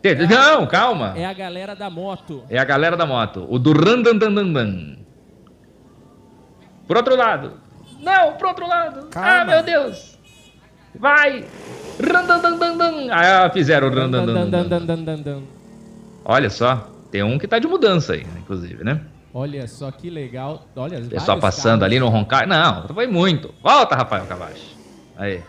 Tem... 0.00 0.12
É 0.12 0.26
não, 0.26 0.64
a... 0.64 0.66
calma. 0.66 1.14
É 1.16 1.24
a 1.24 1.32
galera 1.32 1.74
da 1.74 1.88
moto. 1.88 2.44
É 2.50 2.58
a 2.58 2.64
galera 2.64 2.96
da 2.96 3.06
moto. 3.06 3.46
O 3.48 3.58
do 3.58 3.72
randandandandan. 3.72 4.98
Por 6.86 6.96
outro 6.96 7.16
lado. 7.16 7.60
Não, 8.00 8.32
pro 8.32 8.48
outro 8.48 8.66
lado. 8.66 9.06
Ah, 9.06 9.10
Calma. 9.10 9.40
Ah, 9.40 9.44
meu 9.44 9.62
Deus. 9.62 10.18
Vai. 10.94 11.44
Ah, 13.10 13.50
fizeram 13.50 13.88
o 13.88 15.42
Olha 16.24 16.50
só, 16.50 16.90
tem 17.10 17.22
um 17.22 17.38
que 17.38 17.48
tá 17.48 17.58
de 17.58 17.66
mudança 17.66 18.12
aí, 18.14 18.26
inclusive, 18.38 18.84
né? 18.84 19.00
Olha 19.32 19.66
só 19.66 19.90
que 19.90 20.10
legal. 20.10 20.66
Olha, 20.76 21.00
Pessoal 21.00 21.38
passando 21.38 21.80
carros. 21.80 21.84
ali 21.84 21.98
no 21.98 22.08
roncar. 22.08 22.46
Não, 22.46 22.86
foi 22.88 23.06
muito. 23.06 23.54
Volta, 23.62 23.96
Rafael 23.96 24.26
Cavacho. 24.26 24.71
Aí. 25.16 25.42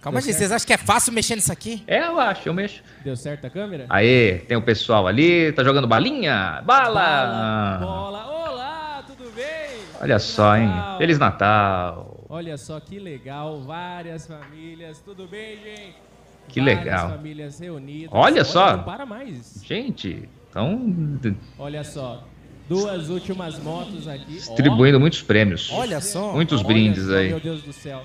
Calma 0.00 0.18
aí, 0.18 0.22
vocês 0.22 0.50
acham 0.50 0.66
que 0.66 0.72
é 0.72 0.78
fácil 0.78 1.12
mexer 1.12 1.36
nisso 1.36 1.52
aqui? 1.52 1.82
É, 1.86 2.06
eu 2.06 2.18
acho, 2.18 2.48
eu 2.48 2.54
mexo. 2.54 2.82
Deu 3.04 3.14
certo 3.14 3.46
a 3.46 3.50
câmera? 3.50 3.84
Aí, 3.90 4.38
tem 4.48 4.56
o 4.56 4.62
pessoal 4.62 5.06
ali, 5.06 5.52
tá 5.52 5.62
jogando 5.62 5.86
balinha? 5.86 6.62
Bala! 6.64 6.94
Bala, 6.94 7.78
bola. 7.78 8.26
Olá, 8.26 9.04
tudo 9.06 9.30
bem? 9.36 9.44
Olha 10.00 10.18
só, 10.18 10.56
hein? 10.56 10.70
Feliz 10.96 11.18
Natal. 11.18 12.24
Olha 12.30 12.56
só 12.56 12.80
que 12.80 12.98
legal, 12.98 13.60
várias 13.60 14.26
famílias. 14.26 15.00
Tudo 15.00 15.26
bem, 15.26 15.58
gente? 15.58 15.96
Que 16.48 16.60
várias 16.60 16.78
legal. 16.78 17.10
famílias 17.10 17.60
reunidas. 17.60 18.10
Olha 18.10 18.42
só. 18.42 18.78
Não 18.78 18.84
para 18.84 19.04
mais. 19.04 19.62
Gente, 19.62 20.26
então. 20.48 21.20
Olha 21.58 21.84
só. 21.84 22.24
Duas 22.66 23.10
últimas 23.10 23.58
motos 23.58 24.08
aqui. 24.08 24.34
Distribuindo 24.34 24.96
oh. 24.96 25.00
muitos 25.00 25.20
prêmios. 25.20 25.70
Olha 25.72 26.00
só. 26.00 26.32
Muitos 26.32 26.62
brindes 26.62 27.04
só, 27.04 27.16
aí. 27.16 27.28
Meu 27.28 27.40
Deus 27.40 27.62
do 27.62 27.72
céu. 27.72 28.02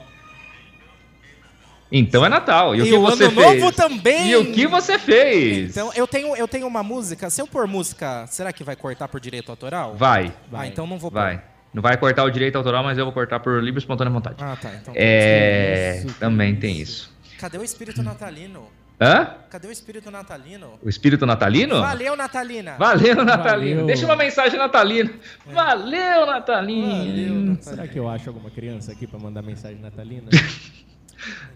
Então 1.91 2.25
é 2.25 2.29
Natal. 2.29 2.75
E, 2.75 2.81
o 2.81 2.85
e 2.85 2.89
que 2.89 2.95
o 2.95 3.01
você 3.01 3.25
ano 3.25 3.33
fez? 3.33 3.61
novo 3.61 3.71
também. 3.71 4.29
E 4.29 4.35
o 4.35 4.51
que 4.51 4.67
você 4.67 4.97
fez? 4.97 5.71
Então 5.71 5.91
eu 5.95 6.07
tenho, 6.07 6.35
eu 6.35 6.47
tenho 6.47 6.67
uma 6.67 6.83
música. 6.83 7.29
Se 7.29 7.41
eu 7.41 7.47
pôr 7.47 7.67
música, 7.67 8.25
será 8.27 8.51
que 8.51 8.63
vai 8.63 8.75
cortar 8.75 9.07
por 9.07 9.19
direito 9.19 9.49
autoral? 9.49 9.95
Vai. 9.95 10.33
Ah, 10.51 10.67
então 10.67 10.87
não 10.87 10.97
vou 10.97 11.11
pôr. 11.11 11.19
Vai. 11.19 11.41
Não 11.73 11.81
vai 11.81 11.97
cortar 11.97 12.23
o 12.23 12.29
direito 12.29 12.55
autoral, 12.55 12.83
mas 12.83 12.97
eu 12.97 13.03
vou 13.03 13.13
cortar 13.13 13.39
por 13.41 13.61
livre 13.61 13.79
e 13.79 13.81
espontânea 13.81 14.11
vontade. 14.11 14.37
Ah, 14.39 14.57
tá. 14.59 14.71
Então, 14.81 14.93
é... 14.95 16.03
Isso, 16.05 16.15
também 16.19 16.55
tem 16.55 16.79
isso. 16.79 17.13
Cadê 17.37 17.57
o 17.57 17.63
espírito 17.63 18.01
natalino? 18.01 18.63
Hã? 18.99 19.35
Cadê 19.49 19.67
o 19.67 19.71
espírito 19.71 20.09
natalino? 20.09 20.79
O 20.81 20.87
espírito 20.87 21.25
natalino? 21.25 21.81
Valeu, 21.81 22.15
Natalina! 22.15 22.77
Valeu, 22.77 23.25
Natalino! 23.25 23.75
Valeu. 23.75 23.85
Deixa 23.87 24.05
uma 24.05 24.15
mensagem 24.15 24.57
natalina. 24.57 25.11
É. 25.49 25.53
Valeu, 25.53 26.25
Natalino! 26.25 26.87
Valeu, 26.87 27.33
Natalino! 27.33 27.57
Será 27.61 27.87
que 27.89 27.99
eu 27.99 28.07
acho 28.07 28.29
alguma 28.29 28.49
criança 28.49 28.93
aqui 28.93 29.05
para 29.05 29.19
mandar 29.19 29.41
mensagem 29.41 29.81
natalina? 29.81 30.29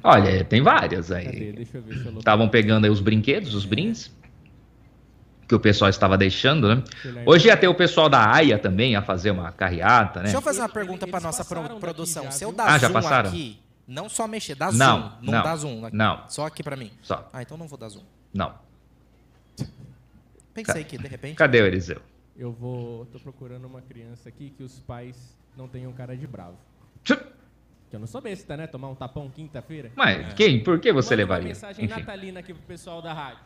Olha, 0.04 0.44
tem 0.44 0.62
várias 0.62 1.12
aí. 1.12 1.26
Cadê? 1.26 1.52
Deixa 1.52 1.78
eu 1.78 1.82
ver 1.82 1.98
se 1.98 2.06
eu 2.06 2.18
Estavam 2.18 2.50
pegando 2.50 2.86
aí 2.86 2.90
os 2.90 3.00
brinquedos, 3.00 3.54
os 3.54 3.66
brindes 3.66 4.12
que 5.50 5.56
o 5.56 5.60
pessoal 5.60 5.90
estava 5.90 6.16
deixando, 6.16 6.76
né? 6.76 6.84
Hoje 7.26 7.48
ia 7.48 7.58
ter 7.58 7.68
o 7.68 7.74
pessoal 7.74 8.08
da 8.08 8.32
AIA 8.36 8.60
também 8.60 8.96
a 8.96 9.02
fazer 9.02 9.32
uma 9.32 9.52
carreata, 9.52 10.20
né? 10.20 10.26
Deixa 10.26 10.38
eu 10.38 10.42
fazer 10.44 10.60
uma 10.60 10.70
pergunta 10.70 11.08
para 11.08 11.20
nossa 11.20 11.44
produção. 11.44 12.32
Se 12.32 12.46
eu 12.46 12.52
dar 12.52 12.68
ah, 12.68 12.78
zoom 12.78 12.80
já 12.80 12.90
passaram? 12.92 13.30
aqui, 13.30 13.60
não 13.88 14.08
só 14.08 14.28
mexer, 14.28 14.54
dá 14.54 14.72
não, 14.72 15.02
zoom, 15.02 15.12
não, 15.24 15.34
não 15.34 15.44
dá 15.44 15.56
zoom. 15.56 15.86
Aqui. 15.86 15.96
Não. 15.96 16.24
Só 16.30 16.46
aqui 16.46 16.62
para 16.62 16.76
mim. 16.76 16.92
Só. 17.02 17.28
Ah, 17.34 17.42
então 17.42 17.58
não 17.58 17.68
vou 17.68 17.80
dar 17.80 17.90
zoom. 17.90 18.04
Não. 18.32 18.54
Pensei 20.54 20.84
que 20.84 21.00
de 21.00 21.08
repente. 21.08 21.36
Cadê 21.36 21.62
o 21.62 21.66
Eliseu? 21.66 22.00
Eu 22.38 22.52
vou, 22.52 23.08
tô 23.08 23.20
procurando 23.20 23.66
uma 23.66 23.82
criança 23.82 24.30
aqui 24.30 24.54
que 24.56 24.62
os 24.62 24.80
pais 24.80 25.36
não 25.58 25.68
tenham 25.68 25.92
cara 25.94 26.16
de 26.16 26.28
bravo. 26.28 26.58
Que 27.90 27.96
eu 27.96 28.00
não 28.00 28.08
sou 28.08 28.22
besta, 28.22 28.56
né? 28.56 28.68
Tomar 28.68 28.90
um 28.90 28.96
tapão 28.96 29.30
quinta-feira. 29.30 29.92
Mas 29.96 30.20
é. 30.20 30.34
quem? 30.36 30.64
Por 30.64 30.80
que 30.80 30.94
você 30.94 31.16
Manda 31.16 31.24
levaria? 31.24 31.44
uma 31.46 31.50
mensagem 31.50 31.86
Enfim. 31.86 32.00
natalina 32.00 32.40
aqui 32.40 32.54
pro 32.54 32.62
pessoal 32.64 33.02
da 33.02 33.14
rádio. 33.14 33.40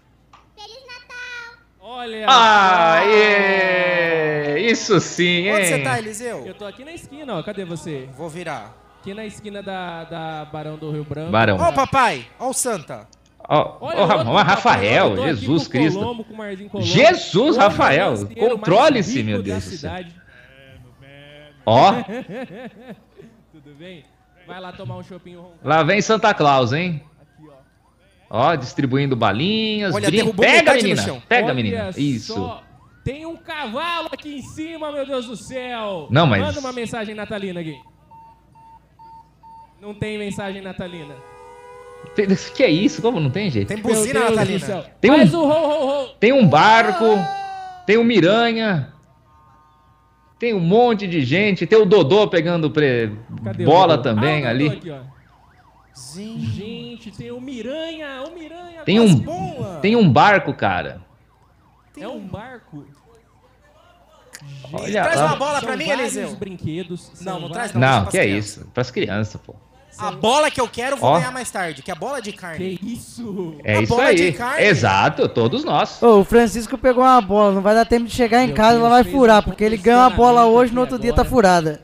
Feliz 0.56 0.86
Natal! 0.86 1.64
Olha! 1.80 2.26
Ah, 2.30 3.02
yeah. 3.04 4.60
isso 4.60 5.00
sim, 5.00 5.48
hein? 5.48 5.54
Onde 5.54 5.66
você 5.68 5.80
tá, 5.80 5.98
Eliseu? 5.98 6.46
Eu 6.46 6.54
tô 6.54 6.66
aqui 6.66 6.84
na 6.84 6.92
esquina, 6.92 7.36
ó. 7.38 7.44
Cadê 7.44 7.64
você? 7.64 8.10
Vou 8.18 8.30
virar. 8.30 8.76
Aqui 9.00 9.14
na 9.14 9.26
esquina 9.26 9.64
da, 9.64 10.04
da 10.04 10.46
Barão 10.46 10.78
do 10.78 10.92
Rio 10.92 11.06
Branco. 11.06 11.32
Barão. 11.32 11.58
Ó, 11.58 11.70
oh, 11.70 11.74
papai! 11.74 12.26
Ó, 12.38 12.50
o 12.50 12.54
Santa! 12.54 13.08
Ó, 13.48 13.78
oh, 13.82 13.88
oh, 13.88 14.38
Rafael, 14.38 15.16
Jesus 15.18 15.68
Cristo. 15.68 16.00
Colombo, 16.00 16.26
Jesus, 16.82 17.58
Rafael, 17.58 18.14
controle-se, 18.28 19.22
meu 19.24 19.42
Deus 19.42 19.70
do 19.70 19.78
céu. 19.78 19.92
Ó. 21.66 21.94
Tudo 23.52 23.76
bem? 23.78 24.06
Vai 24.46 24.60
lá 24.60 24.72
tomar 24.72 24.98
um 24.98 25.04
chopinho 25.04 25.46
Lá 25.64 25.84
vem 25.84 26.02
Santa 26.02 26.34
Claus, 26.34 26.74
hein? 26.74 27.02
Aqui, 27.20 27.50
ó. 28.30 28.52
Ó, 28.52 28.56
distribuindo 28.56 29.16
balinhas. 29.16 29.96
Olha, 29.96 30.08
brin... 30.08 30.32
Pega, 30.34 30.74
menina. 30.74 31.22
Pega, 31.28 31.46
Olha 31.46 31.54
menina. 31.54 31.90
Isso. 31.96 32.34
Só. 32.34 32.64
Tem 33.04 33.26
um 33.26 33.36
cavalo 33.36 34.10
aqui 34.12 34.38
em 34.38 34.42
cima, 34.42 34.92
meu 34.92 35.06
Deus 35.06 35.26
do 35.26 35.36
céu. 35.36 36.08
Não, 36.10 36.26
mas... 36.26 36.42
Manda 36.42 36.60
uma 36.60 36.72
mensagem 36.72 37.14
natalina 37.14 37.60
aqui. 37.60 37.78
Não 39.82 39.94
tem 39.94 40.18
mensagem 40.18 40.62
natalina. 40.62 41.14
Que 42.56 42.64
é 42.64 42.70
isso? 42.70 43.02
Como 43.02 43.20
não 43.20 43.30
tem, 43.30 43.50
gente? 43.50 43.68
Tem 43.68 43.78
buzina 43.78 44.30
natalina. 44.30 44.86
Tem 45.02 45.12
um, 45.12 45.18
Faz 45.18 45.34
o 45.34 45.42
ho, 45.42 45.52
ho, 45.52 46.04
ho. 46.04 46.08
Tem 46.20 46.32
um 46.32 46.48
barco, 46.48 47.06
tem 47.86 47.98
um 47.98 48.04
miranha, 48.04 48.94
tem 50.40 50.54
um 50.54 50.60
monte 50.60 51.08
de 51.08 51.22
gente. 51.22 51.66
Tem 51.66 51.78
o 51.78 51.86
Dodô 51.86 52.28
pegando 52.28 52.70
pre... 52.70 53.12
bola 53.66 53.98
Dodô? 53.98 54.10
também 54.10 54.46
ah, 54.46 54.50
ali. 54.50 54.68
Aqui, 54.68 54.92
gente, 56.40 57.12
tem 57.12 57.32
o 57.32 57.40
Miranha, 57.40 58.24
o 58.28 58.34
Miranha. 58.38 58.82
Tem 58.84 59.00
um, 59.00 59.80
tem 59.82 59.96
um 59.96 60.12
barco, 60.12 60.54
cara. 60.54 61.02
Tem 61.94 62.04
é 62.04 62.08
um 62.08 62.20
barco. 62.20 62.86
Olha, 64.72 65.04
traz 65.04 65.22
uma 65.22 65.36
bola 65.36 65.62
pra 65.62 65.78
mim, 65.78 65.90
Eliseu. 65.90 66.36
brinquedos. 66.36 67.12
Não, 67.22 67.40
não 67.40 67.50
traz 67.50 67.74
não. 67.74 67.82
Não, 67.82 68.06
que 68.08 68.18
é 68.18 68.26
isso. 68.26 68.68
Pras 68.74 68.90
crianças, 68.90 69.40
pô. 69.40 69.56
A 69.98 70.12
bola 70.12 70.50
que 70.50 70.60
eu 70.60 70.68
quero, 70.68 70.98
vou 70.98 71.14
ganhar 71.14 71.32
mais 71.32 71.52
tarde, 71.52 71.84
que 71.84 71.92
é 71.92 71.94
a 71.94 71.98
bola 71.98 72.20
de 72.20 72.34
carne. 72.34 72.78
Que 72.78 72.94
isso? 72.94 73.56
É 73.64 73.78
a 73.78 73.82
isso 73.82 73.96
bola 73.96 74.08
aí. 74.08 74.16
De 74.16 74.32
carne. 74.32 74.66
Exato, 74.66 75.30
todos 75.30 75.64
nós. 75.64 76.02
Ô, 76.02 76.22
o 76.22 76.24
Francisco 76.24 76.78
pegou 76.80 77.04
uma 77.04 77.22
bola, 77.22 77.54
não 77.54 77.62
vai 77.62 77.76
dar 77.76 77.86
tempo 77.86 78.06
de 78.06 78.12
chegar 78.12 78.44
em 78.44 78.48
Meu 78.48 78.56
casa, 78.56 78.80
Deus, 78.80 78.86
ela 78.86 78.90
vai 78.90 79.04
furar, 79.04 79.44
porque 79.44 79.64
ele 79.64 79.78
ganha 79.78 80.00
uma 80.00 80.10
bola 80.10 80.46
hoje, 80.46 80.74
no 80.74 80.82
outro 80.82 80.98
dia 80.98 81.14
tá 81.14 81.24
furada. 81.24 81.82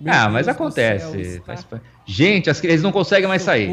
Meu 0.00 0.12
ah, 0.12 0.28
mas 0.28 0.46
Deus 0.46 0.56
acontece. 0.56 1.40
Céu, 1.44 1.80
Gente, 2.06 2.50
as, 2.50 2.62
eles 2.62 2.82
não 2.82 2.92
conseguem 2.92 3.26
mais 3.26 3.42
sair. 3.42 3.70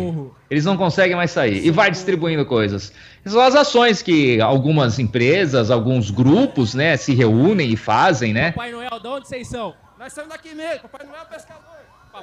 Eles 0.49 0.63
não 0.63 0.77
conseguem 0.77 1.15
mais 1.15 1.31
sair. 1.31 1.65
E 1.65 1.71
vai 1.71 1.91
distribuindo 1.91 2.45
coisas. 2.45 2.93
São 3.25 3.41
as 3.41 3.55
ações 3.55 4.01
que 4.01 4.39
algumas 4.39 4.99
empresas, 4.99 5.69
alguns 5.69 6.09
grupos, 6.09 6.73
né, 6.73 6.95
se 6.95 7.13
reúnem 7.13 7.69
e 7.71 7.75
fazem, 7.75 8.33
né? 8.33 8.51
Papai 8.51 8.71
Noel, 8.71 8.99
de 8.99 9.07
onde 9.07 9.27
vocês 9.27 9.47
são? 9.47 9.73
Nós 9.99 10.13
somos 10.13 10.29
daqui 10.29 10.55
mesmo, 10.55 10.81
Papai 10.89 11.05
Noel 11.05 11.21
é 11.21 11.33
pescador. 11.33 11.71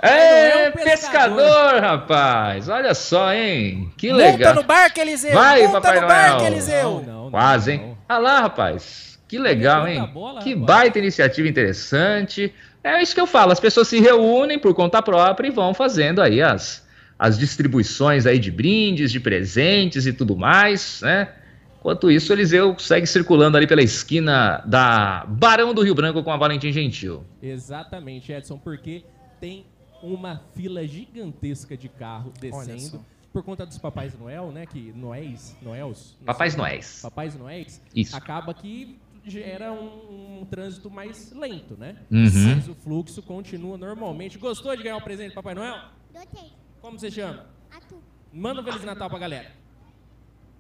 É, 0.03 0.71
pescador. 0.71 0.91
pescador. 0.91 1.81
rapaz. 1.81 2.69
Olha 2.69 2.95
só, 2.95 3.33
hein? 3.33 3.93
Que 3.97 4.13
legal. 4.13 4.53
Monta 4.53 4.55
no 4.55 4.63
barco, 4.67 5.01
Eliseu. 5.01 5.33
Vai, 5.33 5.63
Monta 5.67 5.81
Papai 5.81 6.01
no 6.01 6.07
Noel. 6.07 6.09
barco, 6.09 6.45
Eliseu. 6.45 6.83
Não, 6.83 7.03
não, 7.25 7.31
Quase, 7.31 7.73
hein? 7.73 7.97
Olha 8.09 8.19
lá, 8.19 8.41
rapaz. 8.41 9.19
Que 9.29 9.39
legal, 9.39 9.87
hein? 9.87 10.07
Bola, 10.13 10.41
que 10.41 10.55
baita 10.55 10.99
iniciativa 10.99 11.47
interessante. 11.47 12.53
É 12.83 13.03
isso 13.03 13.15
que 13.15 13.21
eu 13.21 13.27
falo. 13.27 13.53
As 13.53 13.61
pessoas 13.61 13.89
se 13.89 14.01
reúnem 14.01 14.59
por 14.59 14.75
conta 14.75 15.03
própria 15.03 15.49
e 15.49 15.51
vão 15.51 15.75
fazendo 15.75 16.21
aí 16.21 16.41
as, 16.41 16.87
as 17.19 17.39
distribuições 17.39 18.27
aí 18.27 18.39
de 18.39 18.51
brindes, 18.51 19.11
de 19.11 19.21
presentes 19.21 20.07
e 20.07 20.13
tudo 20.13 20.37
mais, 20.37 21.01
né? 21.03 21.35
Enquanto 21.81 22.11
isso, 22.11 22.33
Eliseu 22.33 22.77
segue 22.79 23.07
circulando 23.07 23.57
ali 23.57 23.67
pela 23.67 23.83
esquina 23.83 24.63
da 24.67 25.25
Barão 25.29 25.73
do 25.73 25.83
Rio 25.83 25.95
Branco 25.95 26.23
com 26.23 26.31
a 26.31 26.37
Valentim 26.37 26.73
Gentil. 26.73 27.25
Exatamente, 27.41 28.33
Edson, 28.33 28.59
porque 28.59 29.05
tem 29.41 29.65
uma 30.03 30.43
fila 30.55 30.87
gigantesca 30.87 31.77
de 31.77 31.89
carro 31.89 32.33
descendo 32.41 33.05
por 33.33 33.43
conta 33.43 33.65
dos 33.65 33.79
Papais 33.79 34.19
Noel, 34.19 34.51
né? 34.51 34.67
Que 34.67 34.93
Noéis, 34.93 35.57
Noels. 35.63 36.17
Papais 36.25 36.57
Noéis. 36.57 37.01
Papais 37.03 37.37
Noéis. 37.37 37.81
Isso. 37.95 38.17
Acaba 38.17 38.53
que 38.53 38.99
gera 39.29 39.73
um, 39.73 40.41
um 40.41 40.45
trânsito 40.45 40.91
mais 40.91 41.33
lento, 41.33 41.77
né? 41.77 41.97
Uhum. 42.11 42.55
Mas 42.57 42.69
o 42.69 42.75
fluxo 42.75 43.23
continua 43.23 43.77
normalmente. 43.79 44.39
Gostou 44.39 44.77
de 44.77 44.83
ganhar 44.83 44.97
um 44.97 45.01
presente, 45.01 45.35
Papai 45.35 45.55
Noel? 45.55 45.77
Gostei. 46.13 46.53
Como 46.81 46.99
você 46.99 47.11
chama? 47.11 47.47
Atu. 47.71 47.97
Manda 48.33 48.61
um 48.61 48.65
Feliz 48.65 48.85
Natal 48.85 49.09
pra 49.11 49.19
galera. 49.19 49.47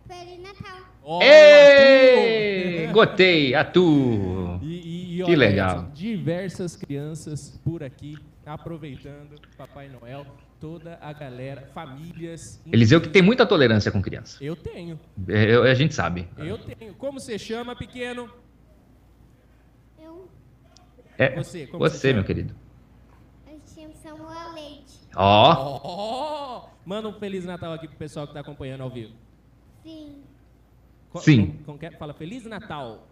Feliz 0.06 0.40
Natal. 0.42 0.80
Oh, 1.02 1.20
Ei, 1.22 2.86
gotei, 2.88 3.54
Atu. 3.54 4.58
E, 4.62 5.14
e, 5.14 5.16
que 5.18 5.22
olha, 5.24 5.36
legal. 5.36 5.90
Diversas 5.94 6.76
crianças 6.76 7.60
por 7.64 7.82
aqui 7.82 8.16
aproveitando 8.46 9.38
Papai 9.58 9.88
Noel, 9.88 10.26
toda 10.58 10.98
a 11.02 11.12
galera, 11.12 11.68
famílias. 11.74 12.60
Eliseu 12.72 13.00
que 13.00 13.08
tem 13.08 13.20
muita 13.20 13.44
tolerância 13.44 13.90
com 13.92 14.00
criança. 14.00 14.42
Eu 14.42 14.56
tenho. 14.56 14.98
É, 15.28 15.54
eu- 15.54 15.62
a 15.64 15.74
gente 15.74 15.94
sabe. 15.94 16.26
Eu 16.38 16.56
tenho. 16.58 16.94
Como 16.94 17.20
você 17.20 17.38
chama, 17.38 17.76
pequeno? 17.76 18.30
É, 21.18 21.34
Você, 21.36 21.66
como 21.66 21.78
você, 21.80 22.12
meu 22.12 22.22
querido. 22.24 22.54
eu 23.46 23.60
chamo 23.74 23.92
Samuel 23.94 24.52
Leite. 24.54 24.98
Ó, 25.16 26.62
Oh, 26.64 26.68
manda 26.86 27.08
um 27.08 27.12
Feliz 27.12 27.44
Natal 27.44 27.72
aqui 27.72 27.88
pro 27.88 27.96
pessoal 27.96 28.26
que 28.26 28.32
tá 28.34 28.40
acompanhando 28.40 28.82
ao 28.82 28.90
vivo. 28.90 29.12
Sim. 29.82 30.22
Co- 31.10 31.18
Sim. 31.20 31.58
com- 31.66 31.76
com 31.76 31.90
fala 31.98 32.14
Feliz 32.14 32.44
Natal. 32.44 33.08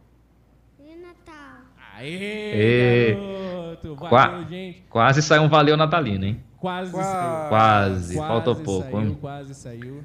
Feliz 0.77 1.03
Natal. 1.03 1.57
Aê, 1.97 3.15
garoto. 3.15 3.95
Valeu, 3.95 4.09
qua- 4.09 4.43
gente. 4.45 4.83
quase 4.89 5.23
saiu 5.23 5.43
um 5.43 5.49
valeu 5.49 5.77
natalino, 5.77 6.25
hein? 6.27 6.43
Quase, 6.59 6.93
Quase. 6.93 7.11
saiu. 7.11 7.49
Quase, 7.49 8.17
faltou 8.17 8.57
pouco, 8.57 8.91
Saiu, 8.91 9.01
hein? 9.01 9.19
quase 9.21 9.55
saiu. 9.55 10.05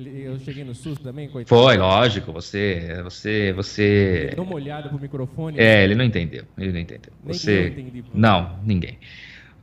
Ele- 0.00 0.22
eu 0.22 0.38
cheguei 0.38 0.64
no 0.64 0.74
susto 0.74 1.02
também, 1.02 1.28
coitado. 1.28 1.48
Foi, 1.48 1.76
lógico, 1.76 2.32
você, 2.32 3.00
você, 3.02 3.52
você... 3.52 4.32
Deu 4.34 4.44
uma 4.44 4.54
olhada 4.54 4.88
pro 4.88 4.98
microfone. 4.98 5.58
É, 5.58 5.84
ele 5.84 5.94
não 5.94 6.04
entendeu, 6.04 6.44
ele 6.56 6.72
não 6.72 6.80
entendeu. 6.80 7.12
Nem 7.22 7.34
Você... 7.34 7.68
entendi. 7.68 8.04
Não, 8.14 8.58
ninguém. 8.64 8.98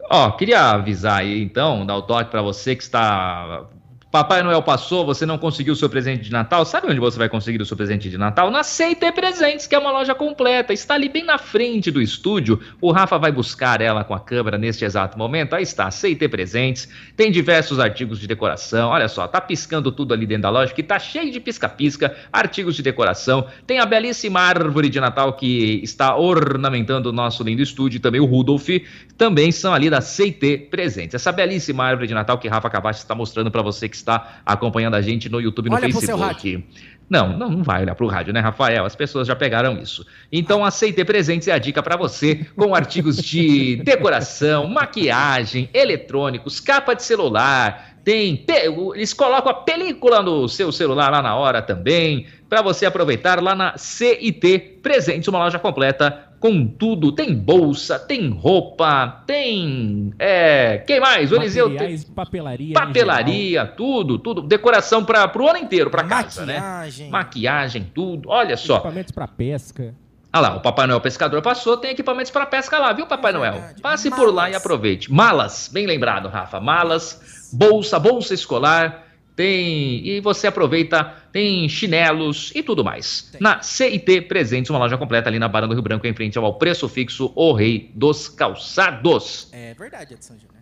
Ó, 0.10 0.32
queria 0.32 0.72
avisar 0.72 1.22
aí, 1.22 1.42
então, 1.42 1.86
dar 1.86 1.98
o 1.98 2.02
toque 2.04 2.30
para 2.30 2.42
você 2.42 2.76
que 2.76 2.84
está... 2.84 3.68
Papai 4.10 4.42
Noel 4.42 4.64
passou, 4.64 5.06
você 5.06 5.26
não 5.26 5.38
conseguiu 5.38 5.74
o 5.74 5.76
seu 5.76 5.90
presente 5.90 6.24
de 6.24 6.32
Natal. 6.32 6.64
Sabe 6.64 6.88
onde 6.88 7.00
você 7.00 7.18
vai 7.18 7.28
conseguir 7.28 7.62
o 7.62 7.66
seu 7.66 7.76
presente 7.76 8.10
de 8.10 8.18
Natal? 8.18 8.50
Na 8.50 8.62
CT 8.62 9.12
Presentes, 9.14 9.68
que 9.68 9.76
é 9.76 9.80
uma 9.80 9.92
loja 9.92 10.16
completa. 10.16 10.72
Está 10.72 10.94
ali 10.94 11.10
bem 11.10 11.26
na 11.26 11.38
frente 11.38 11.92
do 11.92 12.02
estúdio. 12.02 12.58
O 12.80 12.94
Rafa 12.94 13.18
vai 13.18 13.34
buscar 13.34 13.82
ela 13.82 14.06
com 14.06 14.14
a 14.14 14.20
câmera 14.20 14.58
neste 14.58 14.86
exato 14.86 15.18
momento. 15.18 15.56
Aí 15.56 15.64
está, 15.64 15.90
CT 15.90 16.30
Presentes. 16.30 16.88
Tem 17.18 17.30
diversos 17.30 17.82
artigos 17.82 18.18
de 18.18 18.28
decoração. 18.28 18.92
Olha 18.92 19.10
só, 19.10 19.28
tá 19.28 19.42
piscando 19.42 19.92
tudo 19.92 20.14
ali 20.14 20.26
dentro 20.26 20.44
da 20.44 20.50
loja, 20.52 20.74
que 20.74 20.84
tá 20.84 20.98
cheio 20.98 21.30
de 21.30 21.42
pisca-pisca, 21.42 22.16
artigos 22.32 22.78
de 22.78 22.82
decoração. 22.82 23.46
Tem 23.68 23.80
a 23.80 23.86
belíssima 23.86 24.40
árvore 24.40 24.88
de 24.88 25.02
Natal 25.02 25.34
que 25.34 25.82
está 25.84 26.16
ornamentando 26.16 27.10
o 27.10 27.12
nosso 27.12 27.44
lindo 27.44 27.62
estúdio. 27.62 28.00
Também 28.00 28.22
o 28.22 28.26
Rudolf. 28.26 28.70
Também 29.18 29.52
são 29.52 29.74
ali 29.74 29.90
da 29.90 30.00
CT 30.00 30.70
Presentes. 30.72 31.16
Essa 31.16 31.34
belíssima 31.34 31.84
árvore 31.84 32.08
de 32.08 32.14
Natal 32.14 32.38
que 32.38 32.48
Rafa 32.48 32.70
Cavachi 32.70 33.00
está 33.00 33.14
mostrando 33.14 33.52
para 33.52 33.62
você 33.62 33.90
que 33.90 33.97
está 33.98 34.40
acompanhando 34.46 34.96
a 34.96 35.02
gente 35.02 35.30
no 35.30 35.42
YouTube 35.42 35.68
e 35.68 35.70
no 35.70 35.76
Olha 35.76 35.92
Facebook. 35.92 36.64
Não, 37.10 37.38
não, 37.38 37.50
não 37.50 37.64
vai 37.64 37.84
olhar 37.84 37.96
pro 37.96 38.08
rádio, 38.08 38.34
né, 38.34 38.42
Rafael? 38.42 38.86
As 38.86 38.96
pessoas 38.96 39.28
já 39.28 39.36
pegaram 39.36 39.78
isso. 39.80 40.06
Então, 40.32 40.66
a 40.66 40.70
CT 40.70 41.06
Presentes 41.06 41.48
é 41.48 41.54
a 41.54 41.58
dica 41.58 41.82
para 41.82 41.96
você 41.96 42.46
com 42.56 42.76
artigos 42.76 43.18
de 43.18 43.78
decoração, 43.84 44.68
maquiagem, 44.68 45.70
eletrônicos, 45.74 46.60
capa 46.60 46.94
de 46.94 47.04
celular. 47.04 47.96
Tem, 48.04 48.46
eles 48.94 49.14
colocam 49.14 49.52
a 49.52 49.54
película 49.54 50.22
no 50.22 50.48
seu 50.48 50.72
celular 50.72 51.10
lá 51.10 51.22
na 51.22 51.36
hora 51.36 51.62
também, 51.62 52.26
para 52.50 52.62
você 52.62 52.86
aproveitar 52.86 53.42
lá 53.42 53.56
na 53.56 53.78
CIT 53.78 54.80
Presentes, 54.82 55.28
uma 55.28 55.40
loja 55.40 55.60
completa 55.60 56.27
com 56.40 56.66
tudo. 56.68 57.12
Tem 57.12 57.34
bolsa, 57.34 57.98
tem 58.00 58.30
roupa, 58.30 59.24
tem. 59.26 60.14
É, 60.20 60.80
quem 60.86 61.00
mais? 61.00 61.32
O 61.32 61.36
Eliseu 61.36 61.76
tem 61.76 62.00
papelaria. 62.16 62.70
em 62.72 62.74
papelaria, 62.74 63.66
tudo, 63.66 64.18
tudo. 64.20 64.42
Decoração 64.42 65.04
para 65.04 65.32
o 65.36 65.48
ano 65.48 65.60
inteiro, 65.60 65.90
para 65.90 66.04
casa, 66.04 66.46
né? 66.46 66.60
Maquiagem. 66.60 67.10
Maquiagem, 67.10 67.92
tudo. 67.94 68.30
Olha 68.30 68.58
só. 68.58 68.76
Equipamentos 68.78 69.12
pra 69.12 69.28
pesca. 69.28 69.94
Olha 70.34 70.50
lá, 70.50 70.56
o 70.58 70.60
Papai 70.60 70.86
Noel 70.86 71.00
Pescador 71.02 71.42
passou, 71.42 71.78
tem 71.78 71.92
equipamentos 71.92 72.32
para 72.32 72.46
pesca 72.46 72.78
lá, 72.78 72.92
viu, 72.94 73.08
Papai 73.08 73.32
Noel? 73.32 73.64
Passe 73.82 74.10
por 74.12 74.28
lá 74.28 74.44
e 74.44 74.52
Malas. 74.52 74.56
aproveite. 74.58 75.12
Malas, 75.12 75.70
bem 75.72 75.88
lembrado, 75.88 76.28
Rafa. 76.28 76.60
Malas, 76.60 77.50
bolsa, 77.52 77.98
bolsa 77.98 78.34
escolar, 78.34 79.07
tem. 79.38 80.06
E 80.06 80.20
você 80.20 80.48
aproveita, 80.48 81.14
tem 81.32 81.70
chinelos 81.70 82.52
e 82.54 82.64
tudo 82.64 82.84
mais. 82.84 83.32
Na 83.40 83.62
CIT 83.62 84.22
Presentes, 84.22 84.70
uma 84.72 84.80
loja 84.80 84.98
completa 84.98 85.30
ali 85.30 85.38
na 85.40 85.48
Barão 85.48 85.68
do 85.68 85.76
Rio 85.76 85.84
Branco, 85.84 86.08
em 86.08 86.14
frente 86.14 86.38
ao 86.38 86.54
preço 86.56 86.90
fixo, 86.90 87.32
o 87.36 87.54
Rei 87.54 87.92
dos 87.94 88.28
Calçados. 88.28 89.48
É 89.54 89.76
verdade, 89.76 90.16
Edson 90.16 90.34
Júnior. 90.34 90.57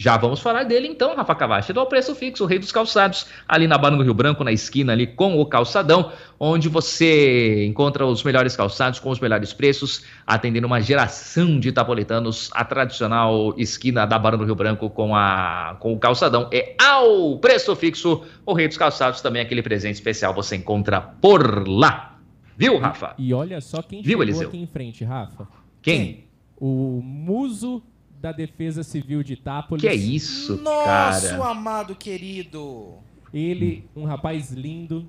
Já 0.00 0.16
vamos 0.16 0.38
falar 0.38 0.62
dele 0.62 0.86
então, 0.86 1.16
Rafa 1.16 1.34
Cavachi, 1.34 1.72
do 1.72 1.84
Preço 1.84 2.14
Fixo, 2.14 2.44
o 2.44 2.46
Rei 2.46 2.60
dos 2.60 2.70
Calçados, 2.70 3.26
ali 3.48 3.66
na 3.66 3.76
Barra 3.76 3.96
do 3.96 4.04
Rio 4.04 4.14
Branco, 4.14 4.44
na 4.44 4.52
esquina 4.52 4.92
ali 4.92 5.08
com 5.08 5.40
o 5.40 5.44
calçadão, 5.44 6.12
onde 6.38 6.68
você 6.68 7.66
encontra 7.66 8.06
os 8.06 8.22
melhores 8.22 8.54
calçados 8.54 9.00
com 9.00 9.10
os 9.10 9.18
melhores 9.18 9.52
preços, 9.52 10.04
atendendo 10.24 10.68
uma 10.68 10.80
geração 10.80 11.58
de 11.58 11.70
itapolitanos, 11.70 12.48
a 12.54 12.64
tradicional 12.64 13.52
esquina 13.58 14.06
da 14.06 14.16
Barra 14.20 14.36
do 14.36 14.44
Rio 14.44 14.54
Branco 14.54 14.88
com, 14.88 15.16
a, 15.16 15.76
com 15.80 15.92
o 15.92 15.98
calçadão 15.98 16.48
é 16.52 16.76
ao 16.80 17.36
Preço 17.40 17.74
Fixo, 17.74 18.22
o 18.46 18.52
Rei 18.52 18.68
dos 18.68 18.76
Calçados, 18.76 19.20
também 19.20 19.42
aquele 19.42 19.62
presente 19.62 19.96
especial 19.96 20.32
você 20.32 20.54
encontra 20.54 21.00
por 21.00 21.66
lá. 21.66 22.20
Viu, 22.56 22.78
Rafa? 22.78 23.16
E 23.18 23.34
olha 23.34 23.60
só 23.60 23.82
quem 23.82 24.00
Viu, 24.00 24.10
chegou 24.10 24.22
Eliseu? 24.22 24.48
aqui 24.48 24.58
em 24.58 24.66
frente, 24.68 25.02
Rafa. 25.02 25.48
Quem? 25.82 26.24
O 26.56 27.00
muso 27.02 27.82
da 28.20 28.32
Defesa 28.32 28.82
Civil 28.82 29.22
de 29.22 29.34
Itápolis. 29.34 29.82
Que 29.82 29.88
é 29.88 29.94
isso, 29.94 30.56
Nosso 30.60 31.30
cara? 31.30 31.50
amado 31.50 31.94
querido. 31.94 32.94
Ele, 33.32 33.88
um 33.94 34.04
rapaz 34.04 34.50
lindo, 34.52 35.08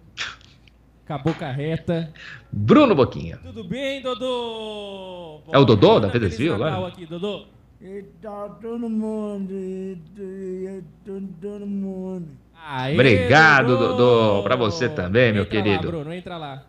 com 1.08 1.14
a 1.14 1.18
boca 1.18 1.50
reta. 1.52 2.14
Bruno 2.52 2.94
Boquinha. 2.94 3.38
Tudo 3.38 3.64
bem, 3.64 4.02
Dodô? 4.02 5.42
É 5.52 5.58
o 5.58 5.66
Dodô 5.66 6.00
da 6.00 6.08
Defesa 6.08 6.36
Civil 6.36 6.56
agora? 6.56 6.88
aqui, 6.88 7.06
Dodô. 7.06 7.46
E 7.82 8.04
tá 8.22 8.50
todo 8.62 8.90
mundo, 8.90 9.54
e, 9.54 9.98
e, 10.18 10.84
todo, 11.06 11.30
todo 11.42 11.66
mundo. 11.66 12.28
Aê, 12.54 12.94
Obrigado, 12.94 13.78
Dodô, 13.78 14.44
pra 14.44 14.58
você 14.58 14.90
também, 14.90 15.32
meu 15.32 15.44
entra 15.44 15.62
querido. 15.62 15.86
Lá, 15.86 15.92
Bruno, 15.92 16.14
entra 16.14 16.38
lá. 16.38 16.66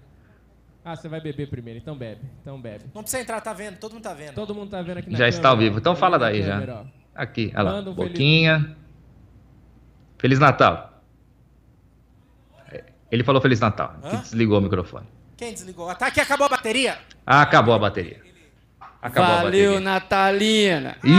Ah, 0.84 0.96
você 0.96 1.08
vai 1.08 1.20
beber 1.20 1.48
primeiro, 1.48 1.78
então 1.78 1.94
bebe. 1.96 2.22
Então 2.40 2.58
bebe. 2.60 2.84
Não 2.94 3.02
precisa 3.02 3.22
entrar, 3.22 3.40
tá 3.40 3.52
vendo? 3.52 3.76
Todo 3.78 3.92
mundo 3.92 4.02
tá 4.02 4.14
vendo. 4.14 4.34
Todo 4.34 4.54
mundo 4.54 4.70
tá 4.70 4.80
vendo 4.80 4.98
aqui 4.98 5.10
na 5.10 5.18
Já 5.18 5.28
está 5.28 5.48
ao 5.48 5.54
câmera, 5.54 5.68
vivo. 5.70 5.78
Então 5.80 5.94
fala 5.94 6.18
daí 6.18 6.42
já. 6.42 6.54
câmera, 6.54 6.74
ó. 6.84 6.84
Aqui, 7.14 7.52
olha 7.54 7.62
lá. 7.62 7.72
Manda 7.72 7.90
um 7.90 7.94
feliz- 7.94 8.10
Boquinha. 8.12 8.76
Feliz 10.18 10.38
Natal. 10.38 11.02
É, 12.72 12.84
Ele 13.12 13.22
falou 13.24 13.40
Feliz 13.42 13.60
Natal. 13.60 13.96
desligou 14.22 14.58
o 14.58 14.62
microfone. 14.62 15.06
Quem 15.36 15.52
desligou? 15.52 15.88
Ah, 15.90 15.94
tá 15.94 16.06
aqui, 16.06 16.20
acabou 16.20 16.46
a 16.46 16.50
bateria. 16.50 16.98
Ah, 17.26 17.42
acabou 17.42 17.74
a 17.74 17.78
bateria. 17.78 18.20
Acabou 19.02 19.30
a 19.32 19.42
Valeu, 19.42 19.70
bateria. 19.72 19.80
Natalina. 19.80 20.96
Isso 21.02 21.14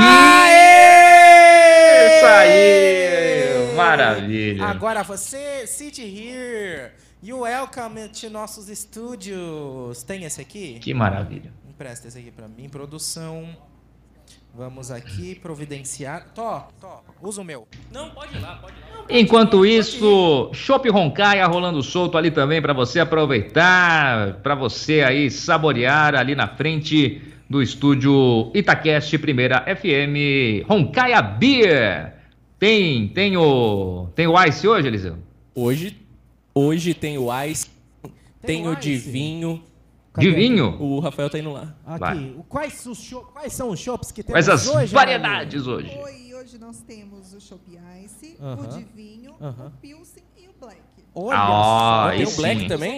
aí! 2.25 3.75
Maravilha. 3.75 4.65
Agora 4.65 5.03
você, 5.03 5.65
sit 5.65 5.97
here. 5.99 6.91
You 7.23 7.41
welcome 7.41 8.09
to 8.09 8.31
nossos 8.31 8.67
estúdios. 8.67 10.01
Tem 10.01 10.23
esse 10.23 10.41
aqui? 10.41 10.79
Que 10.79 10.91
maravilha. 10.91 11.53
Empresta 11.69 12.07
esse 12.07 12.17
aqui 12.17 12.31
pra 12.31 12.47
mim. 12.47 12.67
Produção. 12.67 13.47
Vamos 14.55 14.89
aqui 14.89 15.35
providenciar. 15.35 16.29
Tó, 16.33 16.69
Tó, 16.81 17.03
usa 17.21 17.41
o 17.41 17.43
meu. 17.45 17.67
Não, 17.93 18.09
pode 18.09 18.35
ir 18.35 18.39
lá, 18.39 18.55
pode 18.55 18.73
ir 18.73 18.81
lá. 18.97 19.05
Enquanto 19.07 19.63
isso, 19.63 20.49
Chopp 20.51 20.89
Roncaia 20.89 21.45
rolando 21.45 21.83
solto 21.83 22.17
ali 22.17 22.31
também 22.31 22.59
para 22.59 22.73
você 22.73 22.99
aproveitar, 22.99 24.37
para 24.41 24.55
você 24.55 25.03
aí 25.03 25.29
saborear 25.29 26.15
ali 26.15 26.33
na 26.33 26.47
frente 26.47 27.21
do 27.47 27.61
estúdio 27.61 28.51
Itacast 28.55 29.15
Primeira 29.19 29.63
FM, 29.75 30.67
Roncaia 30.67 31.21
Beer. 31.21 32.15
Tem, 32.57 33.07
tem 33.09 33.37
o, 33.37 34.09
tem 34.15 34.25
o 34.25 34.43
Ice 34.43 34.67
hoje, 34.67 34.87
Eliseu? 34.87 35.17
Hoje, 35.53 36.00
hoje 36.53 36.93
tem 36.93 37.17
o 37.17 37.27
Ice, 37.45 37.67
tem, 38.41 38.67
o 38.67 38.75
de 38.75 38.95
vinho. 38.97 39.63
De 40.17 40.29
vinho? 40.29 40.75
O 40.81 40.99
Rafael 40.99 41.29
tá 41.29 41.39
indo 41.39 41.51
lá. 41.53 41.73
Aqui, 41.85 42.35
o- 42.37 42.43
quais, 42.43 42.85
os 42.85 42.97
cho- 42.97 43.21
quais 43.31 43.53
são 43.53 43.69
os 43.69 43.79
shops 43.79 44.11
que 44.11 44.21
temos 44.21 44.33
Quais 44.45 44.49
as 44.49 44.67
hoje, 44.67 44.93
variedades 44.93 45.65
hoje? 45.67 45.97
Oi, 46.03 46.33
hoje 46.33 46.57
nós 46.57 46.81
temos 46.81 47.33
o 47.33 47.39
Chopp 47.39 47.61
Ice, 48.03 48.35
Aham. 48.41 48.61
o 48.61 48.67
de 48.77 48.83
vinho, 48.83 49.33
Aham. 49.39 49.67
o 49.67 49.71
Pilsen 49.79 50.23
e 50.37 50.47
o 50.49 50.53
Black. 50.59 50.81
Olha 51.15 51.37
Ah, 51.37 52.03
só. 52.03 52.09
aí 52.09 52.25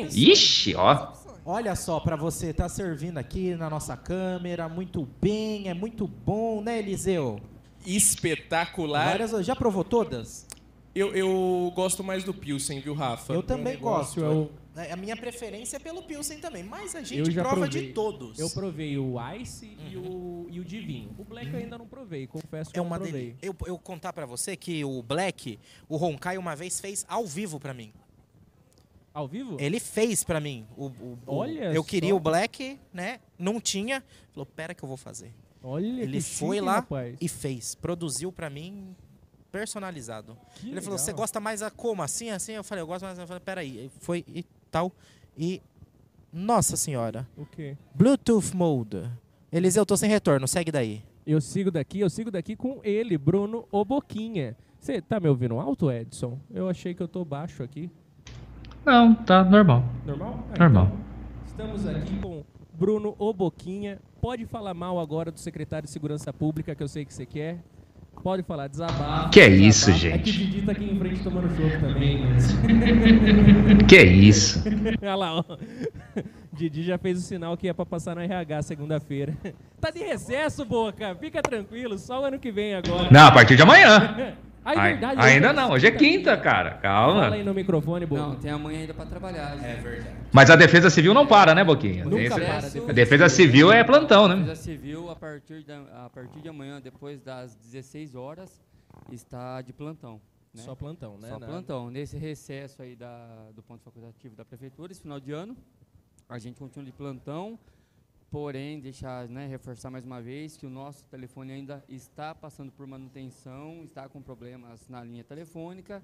sim. 0.09 0.31
Ixi, 0.31 0.75
ó. 0.75 1.13
Olha 1.45 1.75
só, 1.75 1.99
pra 1.99 2.15
você, 2.15 2.53
tá 2.53 2.67
servindo 2.69 3.17
aqui 3.17 3.53
na 3.55 3.69
nossa 3.69 3.97
câmera, 3.97 4.67
muito 4.69 5.07
bem, 5.21 5.67
é 5.67 5.73
muito 5.73 6.07
bom, 6.07 6.61
né, 6.61 6.80
Eliseu? 6.80 7.39
Espetacular. 7.85 9.17
Várias- 9.17 9.45
já 9.45 9.55
provou 9.55 9.84
todas? 9.84 10.47
Eu, 10.95 11.14
eu 11.15 11.72
gosto 11.76 12.03
mais 12.03 12.24
do 12.24 12.34
Pilsen, 12.34 12.80
viu, 12.80 12.94
Rafa? 12.94 13.34
Eu 13.34 13.41
também 13.41 13.76
O 13.78 13.80
gosto. 13.80 14.24
é 14.24 14.30
o- 14.30 14.49
É, 14.76 14.91
A 14.91 14.95
minha 14.95 15.15
preferência 15.15 15.78
é 15.78 15.80
pelo 15.80 16.02
Pilsen 16.03 16.40
também, 16.40 16.64
mas 16.64 16.95
a 16.95 16.99
Eu 16.99 17.06
gente 17.06 17.32
já 17.32 17.41
prova 17.44 17.61
provei. 17.61 17.88
de 17.88 17.94
todos. 17.94 18.40
Eu 18.40 18.49
provei 18.49 18.98
o 18.98 19.15
Ice 19.40 19.65
e, 19.91 19.95
o, 19.98 20.48
e 20.49 20.60
o 20.60 20.65
de 20.65 20.80
vinho. 20.80 21.11
O 21.18 21.24
Black 21.24 21.52
eu 21.52 21.60
ainda 21.60 21.78
não 21.78 21.88
provei, 21.88 22.26
confesso 22.28 22.72
que 22.72 22.78
É 22.78 22.80
eu 22.80 22.84
uma 22.84 22.98
não 22.98 23.06
provei. 23.06 23.36
Eu, 23.41 23.56
eu 23.68 23.78
contar 23.78 24.14
pra 24.14 24.26
você 24.26 24.56
que 24.56 24.84
o 24.84 25.02
Black, 25.03 25.60
o 25.88 25.95
Honkai 25.98 26.38
uma 26.40 26.56
vez 26.56 26.80
fez 26.80 27.06
ao 27.07 27.26
vivo 27.26 27.60
pra 27.60 27.72
mim. 27.74 27.91
Ao 29.14 29.28
vivo? 29.28 29.57
Ele 29.60 29.80
fez 29.80 30.24
pra 30.24 30.40
mim. 30.40 30.65
O, 30.76 30.86
o- 30.88 31.20
o- 31.28 31.36
Olha 31.36 31.72
eu 31.72 31.84
queria 31.84 32.10
só. 32.10 32.15
o 32.15 32.20
Black, 32.20 32.80
né? 32.91 33.20
Não 33.38 33.60
tinha. 33.61 34.03
Falou, 34.32 34.45
pera 34.45 34.74
que 34.74 34.82
eu 34.84 34.88
vou 34.88 34.98
fazer. 34.98 35.32
Olha 35.64 36.02
Ele 36.02 36.18
que 36.18 36.24
foi 36.24 36.57
chique, 36.57 36.65
lá 36.65 36.76
rapaz. 36.78 37.15
e 37.22 37.28
fez. 37.28 37.76
Produziu 37.76 38.32
pra 38.32 38.49
mim 38.49 38.95
personalizado. 39.53 40.35
Que 40.55 40.71
Ele 40.71 40.81
falou, 40.81 40.95
legal. 40.95 41.05
você 41.05 41.13
gosta 41.13 41.39
mais 41.39 41.61
a 41.61 41.69
como? 41.69 42.01
Assim, 42.01 42.31
assim? 42.31 42.53
Eu 42.53 42.63
falei, 42.63 42.81
eu 42.81 42.88
gosto 42.88 43.05
mais. 43.05 43.17
Eu 43.19 43.27
falei, 43.27 43.39
peraí. 43.39 43.91
Foi 43.99 44.25
e 44.27 44.43
tal. 44.71 44.91
E. 45.38 45.61
Nossa 46.34 46.75
senhora. 46.75 47.27
O 47.38 47.45
quê? 47.45 47.77
Bluetooth 47.93 48.55
Mode. 48.55 49.07
Eliseu, 49.51 49.81
eu 49.81 49.85
tô 49.85 49.95
sem 49.95 50.09
retorno. 50.09 50.47
Segue 50.47 50.71
daí. 50.71 51.03
Eu 51.27 51.39
sigo 51.39 51.69
daqui, 51.69 51.99
eu 51.99 52.09
sigo 52.09 52.31
daqui 52.31 52.55
com 52.55 52.81
ele, 52.84 53.15
Bruno 53.17 53.65
Oboquinha. 53.71 54.57
Você 54.80 54.99
tá 54.99 55.19
me 55.19 55.30
ouvindo 55.30 55.57
alto, 55.59 55.89
Edson? 55.91 56.39
Eu 56.51 56.67
achei 56.67 56.93
que 56.95 57.01
eu 57.03 57.07
tô 57.07 57.23
baixo 57.23 57.61
aqui. 57.61 57.89
Não, 58.84 59.13
tá 59.13 59.43
normal. 59.43 59.84
Normal? 60.05 60.45
Ah, 60.51 60.59
Normal. 60.63 60.85
então, 61.53 61.75
estamos 61.75 61.88
aqui 61.88 62.19
com 62.19 62.43
Bruno 62.73 63.15
Oboquinha. 63.19 64.01
Pode 64.19 64.45
falar 64.47 64.73
mal 64.73 64.99
agora 64.99 65.31
do 65.31 65.39
secretário 65.39 65.85
de 65.88 65.91
Segurança 65.93 66.34
Pública, 66.34 66.73
que 66.75 66.81
eu 66.84 66.88
sei 66.88 67.05
que 67.05 67.13
você 67.13 67.25
quer. 67.25 67.63
Pode 68.23 68.41
falar, 68.43 68.67
desabafa. 68.67 69.29
Que 69.29 69.41
é 69.41 69.49
desabafa. 69.49 69.67
isso, 69.69 69.89
É 69.89 69.93
que 69.93 69.99
gente? 69.99 70.29
o 70.29 70.33
Didi 70.33 70.61
tá 70.61 70.71
aqui 70.71 70.85
em 70.85 70.97
frente 70.97 71.19
tomando 71.23 71.49
chopp 71.55 71.79
também. 71.81 72.25
Mas... 72.25 72.53
Que 73.87 73.97
é 73.97 74.05
isso? 74.05 74.63
Olha 75.01 75.15
lá, 75.15 75.35
ó. 75.39 75.43
Didi 76.53 76.83
já 76.83 76.97
fez 76.97 77.17
o 77.17 77.21
sinal 77.21 77.57
que 77.57 77.67
ia 77.67 77.73
pra 77.73 77.85
passar 77.85 78.15
no 78.15 78.21
RH 78.21 78.61
segunda-feira. 78.61 79.33
Tá 79.81 79.89
de 79.91 79.99
recesso, 79.99 80.63
Boca. 80.63 81.15
Fica 81.19 81.41
tranquilo, 81.41 81.97
só 81.97 82.21
o 82.21 82.25
ano 82.25 82.39
que 82.39 82.51
vem 82.51 82.75
agora. 82.75 83.09
Não, 83.11 83.27
a 83.27 83.31
partir 83.31 83.55
de 83.57 83.61
amanhã. 83.63 84.33
Ah, 84.65 84.73
é 84.73 84.77
Ai- 84.80 84.91
verdade, 84.94 85.22
ainda 85.22 85.48
é 85.49 85.53
não, 85.53 85.72
hoje 85.72 85.88
é 85.88 85.91
quinta, 85.91 86.38
cara. 86.38 86.80
Fala 86.81 87.14
aí 87.26 87.30
Calma. 87.31 87.44
no 87.44 87.53
microfone, 87.53 88.06
Boca. 88.06 88.22
Não, 88.22 88.35
tem 88.35 88.49
amanhã 88.52 88.80
ainda 88.80 88.94
pra 88.94 89.06
trabalhar. 89.06 89.57
É 89.64 89.76
verdade. 89.76 90.15
Mas 90.31 90.49
a 90.49 90.56
Defesa 90.56 90.90
Civil 90.90 91.14
não 91.14 91.27
para, 91.27 91.53
né, 91.53 91.64
Boquinha? 91.64 92.06
Nunca 92.06 92.22
esse- 92.22 92.35
para, 92.40 92.57
A 92.57 92.61
Defesa 92.61 92.94
Defesa 92.94 93.30
Civil 93.30 93.72
é 93.72 93.84
plantão, 93.84 94.27
né? 94.27 94.35
Defesa 94.38 94.56
Civil, 94.61 95.10
a 95.10 95.15
partir, 95.15 95.64
da, 95.64 96.06
a 96.06 96.10
partir 96.10 96.40
de 96.41 96.48
amanhã, 96.49 96.80
depois 96.81 97.19
das 97.22 97.56
16 97.56 98.15
horas, 98.15 98.61
está 99.11 99.61
de 99.61 99.73
plantão. 99.73 100.22
né? 100.53 100.61
Só 100.61 100.76
plantão, 100.76 101.18
né? 101.18 101.30
Só 101.30 101.40
Na- 101.40 101.48
plantão. 101.48 101.90
Nesse 101.90 102.15
recesso 102.15 102.81
aí 102.84 102.95
da, 102.95 103.49
do 103.56 103.64
ponto 103.64 103.81
facultativo 103.84 104.35
da 104.35 104.45
Prefeitura, 104.45 104.91
esse 104.91 105.02
final 105.02 105.19
de 105.19 105.31
ano, 105.31 105.57
a 106.30 106.38
gente 106.40 106.57
continua 106.60 106.85
de 106.85 106.91
plantão, 106.91 107.57
porém, 108.34 108.80
deixar, 108.80 109.30
né, 109.30 109.45
reforçar 109.45 109.91
mais 109.91 110.03
uma 110.03 110.19
vez 110.19 110.57
que 110.57 110.65
o 110.65 110.69
nosso 110.69 111.05
telefone 111.05 111.51
ainda 111.51 111.85
está 111.88 112.34
passando 112.34 112.72
por 112.72 112.88
manutenção, 112.88 113.84
está 113.84 114.10
com 114.10 114.23
problemas 114.23 114.89
na 114.89 115.03
linha 115.03 115.23
telefônica. 115.23 116.03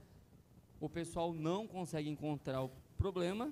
O 0.80 0.88
pessoal 0.88 1.34
não 1.34 1.66
consegue 1.66 2.08
encontrar 2.08 2.62
o 2.62 2.70
problema, 3.00 3.52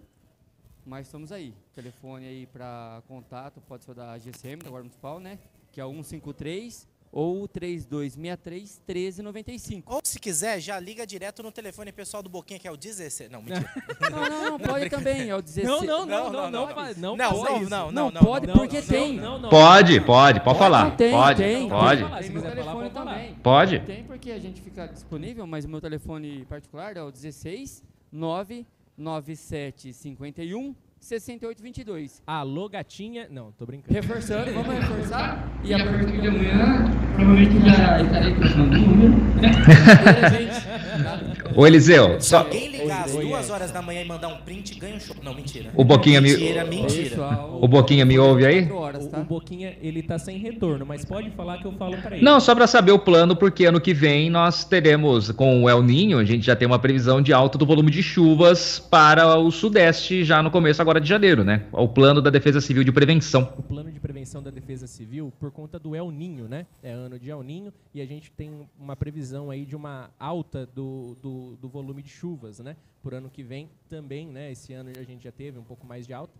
mas 0.85 1.07
estamos 1.07 1.31
aí. 1.31 1.55
Telefone 1.73 2.27
aí 2.27 2.45
para 2.45 3.01
contato 3.07 3.59
pode 3.61 3.83
ser 3.83 3.95
da 3.95 4.15
GCM, 4.15 4.61
da 4.61 4.69
Guarda 4.69 4.83
Municipal, 4.83 5.19
né? 5.19 5.39
Que 5.71 5.81
é 5.81 5.85
o 5.85 5.91
153 5.91 6.87
ou 7.11 7.47
3263 7.47 8.81
1395. 8.87 9.93
Ou 9.93 10.01
se 10.03 10.19
quiser, 10.19 10.59
já 10.59 10.79
liga 10.79 11.05
direto 11.05 11.41
no 11.41 11.51
telefone 11.51 11.91
pessoal 11.91 12.21
do 12.21 12.29
Boquinha, 12.29 12.59
que 12.59 12.67
é 12.67 12.71
o 12.71 12.77
16. 12.77 13.29
Não, 13.29 13.41
mentira. 13.41 13.67
Não, 14.09 14.29
não, 14.29 14.51
não, 14.51 14.59
pode 14.59 14.89
também, 14.89 15.29
é 15.29 15.35
o 15.35 15.41
16. 15.41 15.67
Não, 15.67 15.83
não, 15.83 16.05
não, 16.05 16.31
não, 16.31 16.51
não, 16.51 16.51
não, 16.51 16.67
Não, 16.95 17.17
não, 17.17 17.61
não, 17.61 17.91
Não, 17.91 18.11
não, 18.11 18.23
pode 18.23 18.47
não, 18.47 18.55
porque 18.55 18.79
não, 18.79 18.87
tem. 18.87 19.17
Não, 19.17 19.37
não. 19.39 19.49
Pode, 19.49 19.99
pode, 20.01 20.39
pode 20.41 20.57
falar. 20.57 20.95
Tem, 20.95 21.11
Pode, 21.11 21.43
tem. 21.43 21.69
pode. 21.69 22.03
Tem 22.03 22.29
meu 22.29 22.41
telefone 22.41 22.89
também. 22.89 23.35
Pode. 23.35 23.79
Tem 23.81 24.03
porque 24.03 24.31
a 24.31 24.39
gente 24.39 24.59
fica 24.61 24.87
disponível, 24.87 25.45
mas 25.45 25.65
o 25.65 25.69
meu 25.69 25.81
telefone 25.81 26.45
particular 26.45 26.95
é 26.97 27.03
o 27.03 27.11
16 27.11 27.83
99751 28.11 30.75
6822. 30.99 32.21
Alô, 32.25 32.67
gatinha. 32.67 33.27
Não, 33.29 33.51
tô 33.51 33.65
brincando. 33.65 33.93
Reforçando, 33.93 34.51
vamos 34.53 34.75
reforçar. 34.75 35.47
E 35.63 35.73
a 35.73 35.83
partir 35.83 36.19
de 36.19 36.27
amanhã, 36.27 36.85
provavelmente 37.15 37.69
já 37.69 38.01
estarei 38.01 38.35
trocando 38.35 38.63
o 38.63 38.81
número. 38.81 39.13
Ô, 41.57 41.65
Eliseu, 41.65 42.21
Se 42.21 42.29
só. 42.29 42.37
alguém 42.37 42.69
ligar 42.69 43.05
às 43.05 43.13
duas 43.15 43.49
horas 43.49 43.71
da 43.71 43.81
manhã 43.81 44.03
e 44.03 44.05
mandar 44.05 44.27
um 44.27 44.37
print, 44.37 44.79
ganha 44.79 44.95
um 44.95 44.99
show. 44.99 45.15
Não, 45.23 45.33
mentira. 45.33 45.71
O 45.75 45.83
Boquinha 45.83 46.21
me. 46.21 46.29
Mentira, 46.29 46.63
mentira. 46.63 47.45
O 47.59 47.67
Boquinha 47.67 48.05
me 48.05 48.19
ouve 48.19 48.45
aí? 48.45 48.71
horas, 48.71 49.07
tá? 49.07 49.21
o 49.21 49.23
Boquinha, 49.23 49.75
ele 49.81 50.03
tá 50.03 50.19
sem 50.19 50.37
retorno, 50.37 50.85
mas 50.85 51.03
pode 51.03 51.31
falar 51.31 51.57
que 51.57 51.65
eu 51.65 51.71
falo 51.71 51.97
pra 51.97 52.15
ele. 52.15 52.23
Não, 52.23 52.39
só 52.39 52.53
para 52.53 52.67
saber 52.67 52.91
o 52.91 52.99
plano, 52.99 53.35
porque 53.35 53.65
ano 53.65 53.81
que 53.81 53.91
vem 53.91 54.29
nós 54.29 54.65
teremos, 54.65 55.31
com 55.31 55.63
o 55.63 55.67
El 55.67 55.81
Ninho, 55.81 56.19
a 56.19 56.23
gente 56.23 56.45
já 56.45 56.55
tem 56.55 56.67
uma 56.67 56.77
previsão 56.77 57.23
de 57.23 57.33
alta 57.33 57.57
do 57.57 57.65
volume 57.65 57.89
de 57.89 58.03
chuvas 58.03 58.77
para 58.77 59.35
o 59.39 59.49
Sudeste 59.49 60.23
já 60.23 60.43
no 60.43 60.51
começo 60.51 60.79
agora 60.79 61.01
de 61.01 61.09
janeiro, 61.09 61.43
né? 61.43 61.63
O 61.71 61.87
plano 61.87 62.21
da 62.21 62.29
Defesa 62.29 62.61
Civil 62.61 62.83
de 62.83 62.91
Prevenção. 62.91 63.51
o 63.57 63.63
plano 63.63 63.91
de 63.91 63.99
prevenção 63.99 64.43
da 64.43 64.51
Defesa 64.51 64.85
Civil 64.85 65.33
por 65.39 65.49
conta 65.49 65.79
do 65.79 65.95
El 65.95 66.11
Ninho, 66.11 66.47
né? 66.47 66.67
É 66.83 66.91
ano 66.91 67.17
de 67.17 67.31
El 67.31 67.41
Ninho 67.41 67.73
e 67.95 67.99
a 68.01 68.05
gente 68.05 68.29
tem 68.31 68.51
uma 68.79 68.95
previsão 68.95 69.49
aí 69.49 69.65
de 69.65 69.75
uma 69.75 70.11
alta 70.19 70.67
do, 70.75 71.17
do, 71.21 71.46
do 71.55 71.69
volume 71.69 72.01
de 72.01 72.09
chuvas, 72.09 72.59
né? 72.59 72.75
Por 73.01 73.13
ano 73.13 73.29
que 73.29 73.43
vem 73.43 73.69
também, 73.87 74.27
né? 74.27 74.51
Esse 74.51 74.73
ano 74.73 74.91
a 74.97 75.03
gente 75.03 75.23
já 75.23 75.31
teve 75.31 75.57
um 75.57 75.63
pouco 75.63 75.85
mais 75.85 76.05
de 76.05 76.13
alta. 76.13 76.33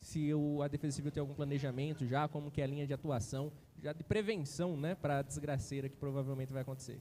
Se 0.00 0.32
o, 0.34 0.62
a 0.62 0.68
Defesa 0.68 0.96
Civil 0.96 1.10
tem 1.10 1.20
algum 1.20 1.34
planejamento 1.34 2.06
já, 2.06 2.28
como 2.28 2.50
que 2.50 2.60
é 2.60 2.64
a 2.64 2.66
linha 2.66 2.86
de 2.86 2.92
atuação, 2.92 3.52
já 3.82 3.92
de 3.92 4.02
prevenção, 4.02 4.76
né? 4.76 4.94
Para 4.94 5.18
a 5.18 5.22
desgraceira 5.22 5.88
que 5.88 5.96
provavelmente 5.96 6.52
vai 6.52 6.62
acontecer. 6.62 7.00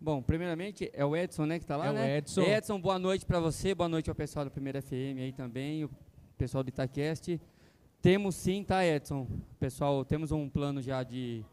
Bom, 0.00 0.22
primeiramente 0.22 0.88
é 0.92 1.04
o 1.04 1.16
Edson, 1.16 1.44
né, 1.44 1.58
que 1.58 1.66
tá 1.66 1.76
lá, 1.76 1.86
É 1.86 1.90
o 1.90 1.92
né? 1.92 2.18
Edson. 2.18 2.42
Edson, 2.42 2.80
boa 2.80 3.00
noite 3.00 3.26
para 3.26 3.40
você, 3.40 3.74
boa 3.74 3.88
noite 3.88 4.08
ao 4.08 4.14
pessoal 4.14 4.44
do 4.44 4.50
Primeira 4.50 4.80
FM 4.80 5.18
aí 5.18 5.32
também, 5.32 5.84
o 5.84 5.90
pessoal 6.36 6.62
do 6.62 6.68
Itacast. 6.68 7.40
Temos 8.00 8.36
sim, 8.36 8.62
tá, 8.62 8.86
Edson? 8.86 9.26
Pessoal, 9.58 10.04
temos 10.04 10.30
um 10.30 10.48
plano 10.48 10.80
já 10.80 11.02
de 11.02 11.44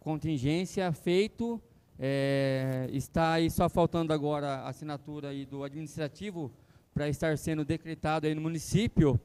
contingência 0.00 0.92
feito. 0.92 1.58
É, 1.98 2.88
está 2.92 3.32
aí 3.32 3.50
só 3.50 3.68
faltando 3.68 4.12
agora 4.12 4.56
a 4.58 4.68
assinatura 4.68 5.28
aí 5.30 5.44
do 5.44 5.64
administrativo 5.64 6.50
para 6.94 7.08
estar 7.08 7.36
sendo 7.38 7.64
decretado 7.64 8.26
aí 8.26 8.34
no 8.34 8.40
município. 8.40 9.18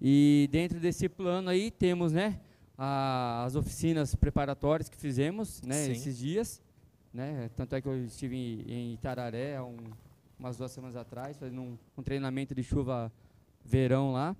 E 0.00 0.48
dentro 0.52 0.78
desse 0.78 1.08
plano 1.08 1.48
aí 1.50 1.70
temos, 1.70 2.12
né, 2.12 2.38
a- 2.76 3.44
as 3.44 3.56
oficinas 3.56 4.14
preparatórias 4.14 4.88
que 4.88 4.96
fizemos, 4.96 5.60
né, 5.62 5.84
Sim. 5.86 5.92
esses 5.92 6.18
dias, 6.18 6.62
né? 7.12 7.50
Tanto 7.56 7.74
é 7.74 7.80
que 7.80 7.88
eu 7.88 8.04
estive 8.04 8.36
em, 8.36 8.72
em 8.72 8.94
Itararé 8.94 9.56
há 9.56 9.64
um, 9.64 9.76
umas 10.38 10.56
duas 10.56 10.70
semanas 10.70 10.94
atrás, 10.96 11.36
fazendo 11.36 11.60
um, 11.62 11.78
um 11.96 12.02
treinamento 12.02 12.54
de 12.54 12.62
chuva 12.62 13.10
verão 13.64 14.12
lá. 14.12 14.36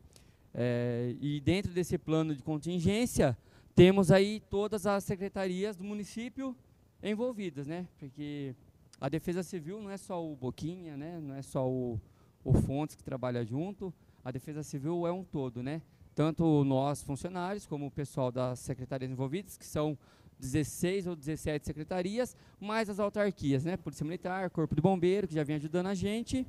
É, 0.55 1.15
e 1.21 1.41
dentro 1.41 1.73
desse 1.73 1.99
plano 1.99 2.35
de 2.35 2.43
contingência, 2.43 3.37
temos 3.75 4.11
aí 4.11 4.41
todas 4.49 4.87
as 4.87 5.03
secretarias 5.05 5.77
do 5.77 5.83
município 5.85 6.55
envolvidas, 7.03 7.67
né? 7.67 7.87
Porque 7.99 8.55
a 9.01 9.09
Defesa 9.09 9.43
Civil 9.43 9.81
não 9.81 9.91
é 9.91 9.97
só 9.97 10.25
o 10.25 10.35
Boquinha, 10.37 10.97
né? 10.97 11.19
Não 11.21 11.35
é 11.35 11.43
só 11.43 11.69
o, 11.69 12.01
o 12.45 12.53
Fontes 12.55 12.97
que 12.97 13.03
trabalha 13.05 13.45
junto. 13.45 13.93
A 14.25 14.31
Defesa 14.31 14.63
Civil 14.63 15.07
é 15.07 15.13
um 15.13 15.25
todo, 15.25 15.63
né? 15.63 15.81
Tanto 16.15 16.65
nós, 16.65 17.03
funcionários, 17.03 17.67
como 17.67 17.87
o 17.87 17.91
pessoal 17.91 18.33
das 18.33 18.59
secretarias 18.59 19.11
envolvidas, 19.11 19.57
que 19.57 19.65
são 19.65 19.97
16 20.41 21.07
ou 21.07 21.15
17 21.17 21.65
secretarias, 21.67 22.37
mais 22.61 22.89
as 22.91 22.99
autarquias, 22.99 23.65
né? 23.65 23.77
Polícia 23.77 24.05
Militar, 24.05 24.51
Corpo 24.51 24.75
de 24.75 24.83
Bombeiro, 24.83 25.29
que 25.29 25.35
já 25.35 25.45
vem 25.45 25.57
ajudando 25.57 25.87
a 25.87 25.95
gente. 25.95 26.47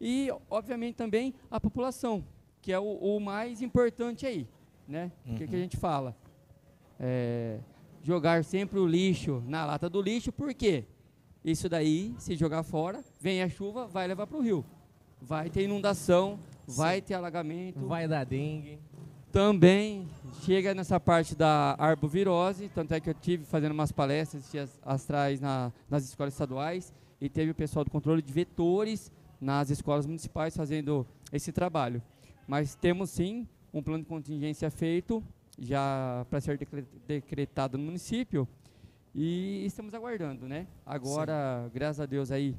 E, 0.00 0.30
obviamente, 0.48 0.96
também 0.96 1.34
a 1.50 1.60
população, 1.60 2.24
que 2.62 2.72
é 2.72 2.78
o, 2.78 2.84
o 3.16 3.20
mais 3.20 3.60
importante 3.60 4.24
aí, 4.26 4.48
né? 4.88 5.12
O 5.26 5.34
que, 5.34 5.46
que 5.46 5.54
a 5.54 5.58
Uhum. 5.58 5.62
gente 5.62 5.76
fala? 5.76 6.16
é, 6.98 7.58
jogar 8.02 8.44
sempre 8.44 8.78
o 8.78 8.86
lixo 8.86 9.42
na 9.46 9.64
lata 9.64 9.88
do 9.88 10.00
lixo, 10.00 10.32
por 10.32 10.52
quê? 10.54 10.84
Isso 11.44 11.68
daí, 11.68 12.14
se 12.18 12.36
jogar 12.36 12.62
fora, 12.62 13.02
vem 13.20 13.42
a 13.42 13.48
chuva, 13.48 13.86
vai 13.86 14.06
levar 14.06 14.26
para 14.26 14.36
o 14.36 14.42
rio. 14.42 14.64
Vai 15.20 15.48
ter 15.48 15.64
inundação, 15.64 16.38
vai 16.66 17.00
ter 17.00 17.14
alagamento. 17.14 17.86
Vai 17.86 18.06
dar 18.06 18.24
dengue. 18.24 18.78
Também 19.32 20.08
chega 20.42 20.74
nessa 20.74 20.98
parte 20.98 21.36
da 21.36 21.76
arbovirose, 21.78 22.68
tanto 22.74 22.92
é 22.92 23.00
que 23.00 23.08
eu 23.08 23.14
tive 23.14 23.44
fazendo 23.44 23.72
umas 23.72 23.92
palestras 23.92 24.50
dias 24.50 24.78
astrais 24.82 25.40
na, 25.40 25.72
nas 25.88 26.04
escolas 26.04 26.34
estaduais 26.34 26.92
e 27.20 27.28
teve 27.28 27.52
o 27.52 27.54
pessoal 27.54 27.84
do 27.84 27.90
controle 27.90 28.20
de 28.22 28.32
vetores 28.32 29.12
nas 29.40 29.70
escolas 29.70 30.04
municipais 30.04 30.56
fazendo 30.56 31.06
esse 31.32 31.52
trabalho. 31.52 32.02
Mas 32.46 32.74
temos 32.74 33.10
sim 33.10 33.46
um 33.72 33.82
plano 33.82 34.02
de 34.02 34.08
contingência 34.08 34.68
feito, 34.70 35.22
já 35.60 36.26
para 36.30 36.40
ser 36.40 36.58
decretado 37.06 37.76
no 37.76 37.84
município, 37.84 38.48
e 39.14 39.64
estamos 39.66 39.92
aguardando, 39.92 40.48
né? 40.48 40.66
Agora, 40.86 41.64
sim. 41.66 41.70
graças 41.74 42.00
a 42.00 42.06
Deus 42.06 42.30
aí, 42.30 42.56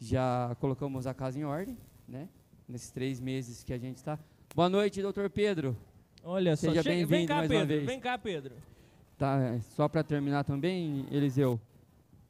já 0.00 0.56
colocamos 0.58 1.06
a 1.06 1.14
casa 1.14 1.38
em 1.38 1.44
ordem, 1.44 1.78
né? 2.08 2.28
Nesses 2.68 2.90
três 2.90 3.20
meses 3.20 3.62
que 3.62 3.72
a 3.72 3.78
gente 3.78 3.98
está. 3.98 4.18
Boa 4.54 4.68
noite, 4.68 5.00
doutor 5.00 5.30
Pedro. 5.30 5.76
Olha 6.24 6.56
Seja 6.56 6.82
bem-vindo 6.82 7.32
mais 7.32 7.48
Pedro, 7.48 7.56
uma 7.56 7.66
vez. 7.66 7.86
Vem 7.86 8.00
cá, 8.00 8.18
Pedro. 8.18 8.54
Tá, 9.16 9.38
é, 9.38 9.60
só 9.60 9.88
para 9.88 10.02
terminar 10.02 10.44
também, 10.44 11.06
Eliseu, 11.10 11.60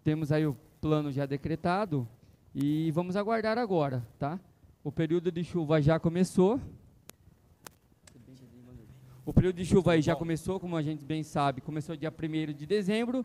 temos 0.04 0.30
aí 0.30 0.46
o 0.46 0.56
plano 0.80 1.10
já 1.10 1.24
decretado 1.24 2.06
e 2.54 2.90
vamos 2.90 3.16
aguardar 3.16 3.56
agora, 3.58 4.06
tá? 4.18 4.38
O 4.82 4.90
período 4.90 5.30
de 5.30 5.44
chuva 5.44 5.80
já 5.80 5.98
começou. 5.98 6.60
O 9.30 9.32
período 9.32 9.58
de 9.58 9.64
chuva 9.64 9.92
aí 9.92 10.02
já 10.02 10.16
começou, 10.16 10.58
como 10.58 10.76
a 10.76 10.82
gente 10.82 11.04
bem 11.04 11.22
sabe, 11.22 11.60
começou 11.60 11.94
dia 11.96 12.12
1 12.12 12.52
de 12.52 12.66
dezembro, 12.66 13.24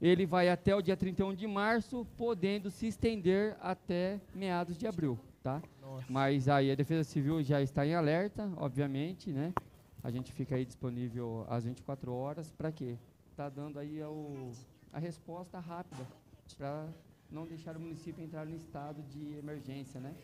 ele 0.00 0.24
vai 0.24 0.48
até 0.48 0.74
o 0.74 0.80
dia 0.80 0.96
31 0.96 1.34
de 1.34 1.46
março, 1.46 2.06
podendo 2.16 2.70
se 2.70 2.86
estender 2.86 3.54
até 3.60 4.18
meados 4.34 4.78
de 4.78 4.86
abril, 4.86 5.18
tá? 5.42 5.62
Nossa. 5.82 6.06
Mas 6.08 6.48
aí 6.48 6.70
a 6.70 6.74
Defesa 6.74 7.04
Civil 7.04 7.42
já 7.42 7.60
está 7.60 7.86
em 7.86 7.94
alerta, 7.94 8.50
obviamente, 8.56 9.30
né? 9.30 9.52
A 10.02 10.10
gente 10.10 10.32
fica 10.32 10.56
aí 10.56 10.64
disponível 10.64 11.44
às 11.46 11.66
24 11.66 12.14
horas 12.14 12.50
para 12.50 12.72
quê? 12.72 12.96
Tá 13.36 13.50
dando 13.50 13.78
aí 13.78 14.02
o, 14.02 14.52
a 14.90 14.98
resposta 14.98 15.58
rápida 15.58 16.06
para 16.56 16.88
não 17.30 17.46
deixar 17.46 17.76
o 17.76 17.80
município 17.80 18.24
entrar 18.24 18.46
no 18.46 18.56
estado 18.56 19.02
de 19.02 19.36
emergência, 19.36 20.00
né? 20.00 20.14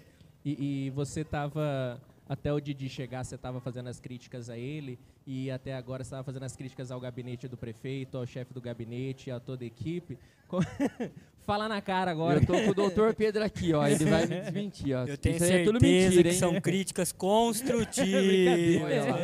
E, 0.43 0.87
e 0.87 0.91
você 0.91 1.21
estava 1.21 2.01
até 2.27 2.51
o 2.51 2.59
Didi 2.59 2.89
chegar, 2.89 3.25
você 3.25 3.35
estava 3.35 3.61
fazendo 3.61 3.89
as 3.89 4.01
críticas 4.01 4.49
a 4.49 4.57
ele 4.57 4.99
e 5.31 5.51
até 5.51 5.75
agora 5.75 6.03
você 6.03 6.09
estava 6.09 6.25
fazendo 6.25 6.45
as 6.45 6.57
críticas 6.57 6.91
ao 6.91 6.99
gabinete 6.99 7.47
do 7.47 7.55
prefeito, 7.55 8.17
ao 8.17 8.25
chefe 8.25 8.55
do 8.55 8.63
gabinete, 8.63 9.31
a 9.31 9.39
toda 9.39 9.63
a 9.63 9.67
equipe. 9.67 10.19
Fala 11.45 11.69
na 11.69 11.83
cara 11.83 12.11
agora. 12.11 12.41
Eu 12.41 12.47
tô 12.47 12.55
com 12.55 12.71
o 12.71 12.75
doutor 12.75 13.15
Pedro 13.15 13.45
aqui, 13.45 13.75
ó. 13.75 13.87
Ele 13.87 14.07
vai 14.07 14.27
me 14.27 14.41
desmentir, 14.41 14.95
ó. 14.97 15.05
Eu 15.05 15.19
tenho 15.19 15.37
Isso 15.37 15.45
aí 15.45 15.51
certeza 15.51 15.55
é 15.55 15.65
tudo 15.65 15.81
mentira, 15.83 16.23
que 16.23 16.29
hein? 16.31 16.35
são 16.35 16.61
críticas 16.61 17.13
construtivas. 17.13 18.83
Olha 18.83 19.05
lá. 19.05 19.19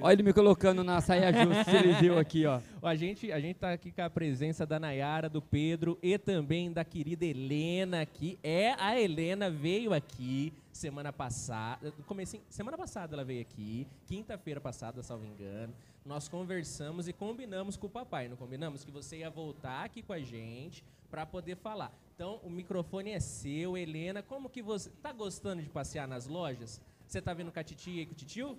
Olha 0.00 0.12
ele 0.12 0.22
me 0.24 0.32
colocando 0.32 0.82
na 0.82 1.00
saia 1.00 1.32
justa, 1.32 1.76
Eliseu 1.76 2.18
aqui, 2.18 2.46
ó. 2.46 2.60
A 2.82 2.96
gente, 2.96 3.30
a 3.30 3.38
gente 3.38 3.56
tá 3.56 3.72
aqui 3.72 3.92
com 3.92 4.02
a 4.02 4.10
presença 4.10 4.66
da 4.66 4.80
Nayara, 4.80 5.28
do 5.28 5.40
Pedro 5.40 5.96
e 6.02 6.18
também 6.18 6.72
da 6.72 6.84
querida 6.84 7.24
Helena 7.24 8.00
aqui. 8.00 8.36
É, 8.42 8.74
a 8.78 9.00
Helena 9.00 9.48
veio 9.48 9.92
aqui 9.92 10.52
semana 10.72 11.12
passada, 11.12 11.92
comecei, 12.06 12.42
semana 12.48 12.76
passada 12.76 13.14
ela 13.14 13.24
veio 13.24 13.42
aqui, 13.42 13.86
quinta-feira 14.06 14.60
passada, 14.60 15.02
salvo 15.02 15.24
engano. 15.24 15.74
Nós 16.04 16.28
conversamos 16.28 17.08
e 17.08 17.12
combinamos 17.12 17.76
com 17.76 17.86
o 17.86 17.90
papai, 17.90 18.28
não 18.28 18.36
combinamos 18.36 18.84
que 18.84 18.90
você 18.90 19.18
ia 19.18 19.30
voltar 19.30 19.84
aqui 19.84 20.02
com 20.02 20.12
a 20.12 20.20
gente 20.20 20.84
para 21.10 21.26
poder 21.26 21.56
falar. 21.56 21.92
Então, 22.14 22.40
o 22.42 22.50
microfone 22.50 23.10
é 23.10 23.20
seu, 23.20 23.76
Helena. 23.76 24.22
Como 24.22 24.48
que 24.48 24.62
você 24.62 24.90
tá 25.02 25.12
gostando 25.12 25.62
de 25.62 25.68
passear 25.68 26.06
nas 26.06 26.26
lojas? 26.26 26.80
Você 27.06 27.20
tá 27.20 27.34
vendo 27.34 27.50
com 27.50 27.58
a 27.58 27.64
titia 27.64 28.02
e 28.02 28.06
com 28.06 28.12
o 28.12 28.14
titio? 28.14 28.58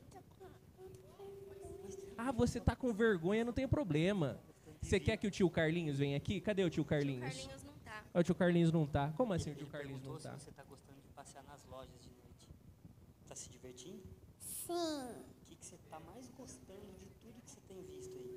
Ah, 2.17 2.31
você 2.31 2.59
tá 2.59 2.75
com 2.75 2.93
vergonha, 2.93 3.45
não 3.45 3.53
tem 3.53 3.67
problema. 3.67 4.39
Você 4.81 4.99
quer 4.99 5.17
que 5.17 5.27
o 5.27 5.31
tio 5.31 5.49
Carlinhos 5.49 5.97
venha 5.97 6.17
aqui? 6.17 6.41
Cadê 6.41 6.63
o 6.63 6.69
tio 6.69 6.83
Carlinhos? 6.83 7.21
Carlinhos 7.21 7.63
não 7.63 7.73
tá. 7.85 8.03
Ah, 8.13 8.19
o 8.19 8.23
tio 8.23 8.35
Carlinhos 8.35 8.71
não 8.71 8.85
tá. 8.85 9.13
Como 9.15 9.33
assim 9.33 9.51
o 9.51 9.55
tio 9.55 9.67
Carlinhos 9.67 10.03
não 10.03 10.17
tá? 10.17 10.37
Se 10.37 10.45
você 10.45 10.51
tá 10.51 10.63
gostando 10.63 10.99
de 11.01 11.09
passear 11.09 11.43
nas 11.43 11.63
lojas 11.65 12.01
de 12.01 12.09
noite. 12.09 12.47
Tá 12.47 13.29
se 13.41 13.49
divertindo? 13.49 14.03
Sim. 14.37 15.07
O 15.41 15.45
que, 15.45 15.55
que 15.55 15.65
você 15.65 15.77
tá 15.89 15.99
mais 15.99 16.29
gostando 16.29 16.93
de 16.95 17.07
tudo 17.21 17.41
que 17.41 17.49
você 17.49 17.61
tem 17.61 17.81
visto 17.83 18.15
aí? 18.17 18.31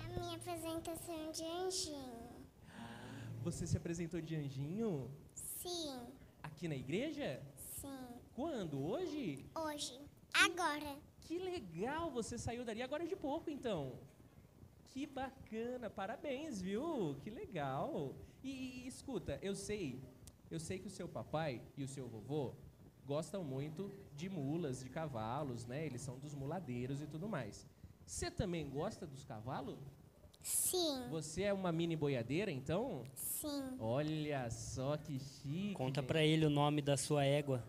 A 0.00 0.18
minha 0.18 0.36
apresentação 0.36 1.30
de 1.30 1.44
anjinho. 1.44 2.46
Você 3.42 3.66
se 3.66 3.76
apresentou 3.76 4.20
de 4.20 4.34
anjinho? 4.34 5.10
Sim. 5.34 6.06
Aqui 6.42 6.66
na 6.66 6.74
igreja? 6.74 7.42
Sim. 7.80 8.08
Quando? 8.34 8.82
Hoje? 8.82 9.44
Hoje. 9.54 10.00
Agora. 10.32 10.96
Que 11.20 11.38
legal, 11.38 12.10
você 12.10 12.38
saiu 12.38 12.64
dali 12.64 12.82
agora 12.82 13.06
de 13.06 13.16
pouco, 13.16 13.50
então. 13.50 13.98
Que 14.88 15.06
bacana, 15.06 15.90
parabéns, 15.90 16.62
viu? 16.62 17.16
Que 17.22 17.30
legal. 17.30 18.14
E, 18.42 18.50
e, 18.84 18.86
escuta, 18.86 19.38
eu 19.42 19.54
sei, 19.54 20.00
eu 20.50 20.58
sei 20.58 20.78
que 20.78 20.86
o 20.86 20.90
seu 20.98 21.08
papai 21.08 21.60
e 21.76 21.82
o 21.82 21.88
seu 21.88 22.08
vovô 22.08 22.54
gostam 23.06 23.44
muito 23.44 23.90
de 24.16 24.28
mulas, 24.28 24.80
de 24.80 24.90
cavalos, 24.90 25.64
né? 25.64 25.86
Eles 25.86 26.02
são 26.02 26.18
dos 26.18 26.34
muladeiros 26.34 27.00
e 27.00 27.06
tudo 27.06 27.28
mais. 27.28 27.66
Você 28.04 28.30
também 28.30 28.68
gosta 28.68 29.06
dos 29.06 29.24
cavalos? 29.24 29.78
Sim. 30.42 31.08
Você 31.10 31.42
é 31.42 31.52
uma 31.52 31.72
mini 31.72 31.96
boiadeira, 31.96 32.50
então? 32.50 33.04
Sim. 33.14 33.76
Olha 33.78 34.48
só 34.50 34.96
que 34.96 35.18
chique. 35.18 35.74
Conta 35.74 36.02
pra 36.02 36.22
ele 36.22 36.46
o 36.46 36.50
nome 36.50 36.82
da 36.82 36.96
sua 36.96 37.24
égua. 37.24 37.64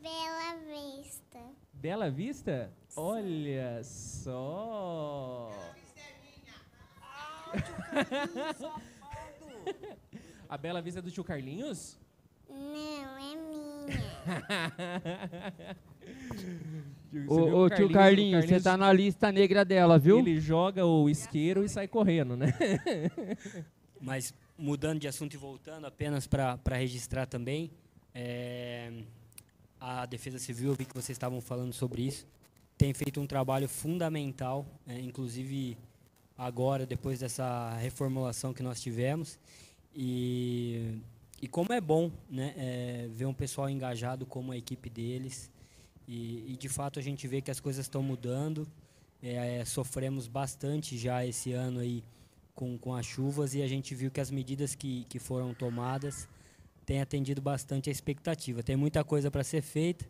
Bela 0.00 0.56
Vista. 0.66 1.40
Bela 1.72 2.10
Vista? 2.10 2.72
Olha 2.96 3.82
só. 3.82 5.50
A 10.48 10.58
Bela 10.58 10.82
Vista 10.82 11.00
é 11.00 11.02
do 11.02 11.10
tio 11.10 11.24
Carlinhos? 11.24 11.98
Não, 12.54 13.18
é 13.18 13.34
minha. 13.36 13.84
Você 17.26 17.52
Ô, 17.52 17.70
tio 17.70 17.90
Carlinhos, 17.90 18.44
você 18.44 18.60
tá 18.60 18.76
na 18.76 18.92
lista 18.92 19.30
negra 19.30 19.64
dela, 19.64 19.98
viu? 19.98 20.18
Ele 20.18 20.40
joga 20.40 20.84
o 20.84 21.08
isqueiro 21.08 21.64
e 21.64 21.68
sai 21.68 21.86
correndo, 21.86 22.36
né? 22.36 22.52
Mas 24.00 24.34
mudando 24.58 24.98
de 24.98 25.08
assunto 25.08 25.34
e 25.34 25.36
voltando, 25.36 25.86
apenas 25.86 26.26
para 26.26 26.58
registrar 26.72 27.26
também, 27.26 27.70
é, 28.14 28.92
a 29.80 30.06
Defesa 30.06 30.38
Civil, 30.38 30.70
eu 30.70 30.74
vi 30.74 30.84
que 30.84 30.94
vocês 30.94 31.10
estavam 31.10 31.40
falando 31.40 31.72
sobre 31.72 32.02
isso, 32.02 32.26
tem 32.76 32.92
feito 32.92 33.20
um 33.20 33.26
trabalho 33.26 33.68
fundamental, 33.68 34.66
é, 34.86 35.00
inclusive 35.00 35.76
agora, 36.36 36.84
depois 36.84 37.20
dessa 37.20 37.74
reformulação 37.76 38.52
que 38.52 38.62
nós 38.62 38.80
tivemos. 38.80 39.38
E, 39.94 40.98
e 41.44 41.46
como 41.46 41.74
é 41.74 41.80
bom 41.80 42.10
né, 42.26 42.54
é, 42.56 43.08
ver 43.12 43.26
um 43.26 43.34
pessoal 43.34 43.68
engajado 43.68 44.24
como 44.24 44.50
a 44.50 44.56
equipe 44.56 44.88
deles. 44.88 45.50
E, 46.08 46.54
e 46.54 46.56
de 46.56 46.70
fato 46.70 46.98
a 46.98 47.02
gente 47.02 47.28
vê 47.28 47.42
que 47.42 47.50
as 47.50 47.60
coisas 47.60 47.84
estão 47.84 48.02
mudando. 48.02 48.66
É, 49.22 49.62
sofremos 49.66 50.26
bastante 50.26 50.96
já 50.96 51.24
esse 51.26 51.52
ano 51.52 51.80
aí 51.80 52.02
com, 52.54 52.78
com 52.78 52.94
as 52.94 53.04
chuvas 53.04 53.54
e 53.54 53.60
a 53.60 53.66
gente 53.66 53.94
viu 53.94 54.10
que 54.10 54.22
as 54.22 54.30
medidas 54.30 54.74
que, 54.74 55.04
que 55.04 55.18
foram 55.18 55.52
tomadas 55.52 56.26
têm 56.86 57.02
atendido 57.02 57.42
bastante 57.42 57.90
a 57.90 57.92
expectativa. 57.92 58.62
Tem 58.62 58.74
muita 58.74 59.04
coisa 59.04 59.30
para 59.30 59.44
ser 59.44 59.60
feita, 59.60 60.06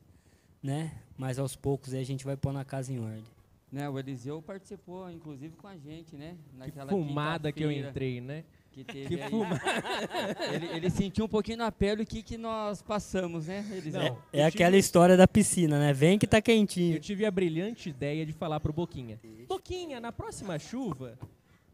né? 0.62 1.00
mas 1.18 1.40
aos 1.40 1.56
poucos 1.56 1.94
aí 1.94 2.00
a 2.00 2.06
gente 2.06 2.24
vai 2.24 2.36
pôr 2.36 2.52
na 2.52 2.64
casa 2.64 2.92
em 2.92 3.00
ordem. 3.00 3.24
Né, 3.72 3.88
o 3.88 3.98
Eliseu 3.98 4.40
participou, 4.40 5.10
inclusive, 5.10 5.56
com 5.56 5.66
a 5.66 5.76
gente, 5.76 6.14
né? 6.14 6.36
Naquela 6.56 6.90
fumada 6.90 7.50
que 7.50 7.64
eu 7.64 7.72
entrei, 7.72 8.20
né? 8.20 8.44
Que 8.74 8.82
teve 8.82 9.16
Que 9.16 9.22
aí. 9.22 9.30
fuma- 9.30 9.60
ele, 10.52 10.66
ele 10.66 10.90
sentiu 10.90 11.26
um 11.26 11.28
pouquinho 11.28 11.58
na 11.58 11.70
pele 11.70 12.02
o 12.02 12.06
que, 12.06 12.24
que 12.24 12.36
nós 12.36 12.82
passamos, 12.82 13.46
né, 13.46 13.64
Eliseu? 13.70 14.18
É 14.32 14.44
aquela 14.44 14.76
história 14.76 15.16
da 15.16 15.28
piscina, 15.28 15.78
né? 15.78 15.92
Vem 15.92 16.18
que 16.18 16.26
tá 16.26 16.42
quentinho. 16.42 16.96
Eu 16.96 17.00
tive 17.00 17.24
a 17.24 17.30
brilhante 17.30 17.88
ideia 17.88 18.26
de 18.26 18.32
falar 18.32 18.58
pro 18.58 18.72
Boquinha. 18.72 19.20
Boquinha, 19.48 20.00
na 20.00 20.10
próxima 20.10 20.58
chuva, 20.58 21.16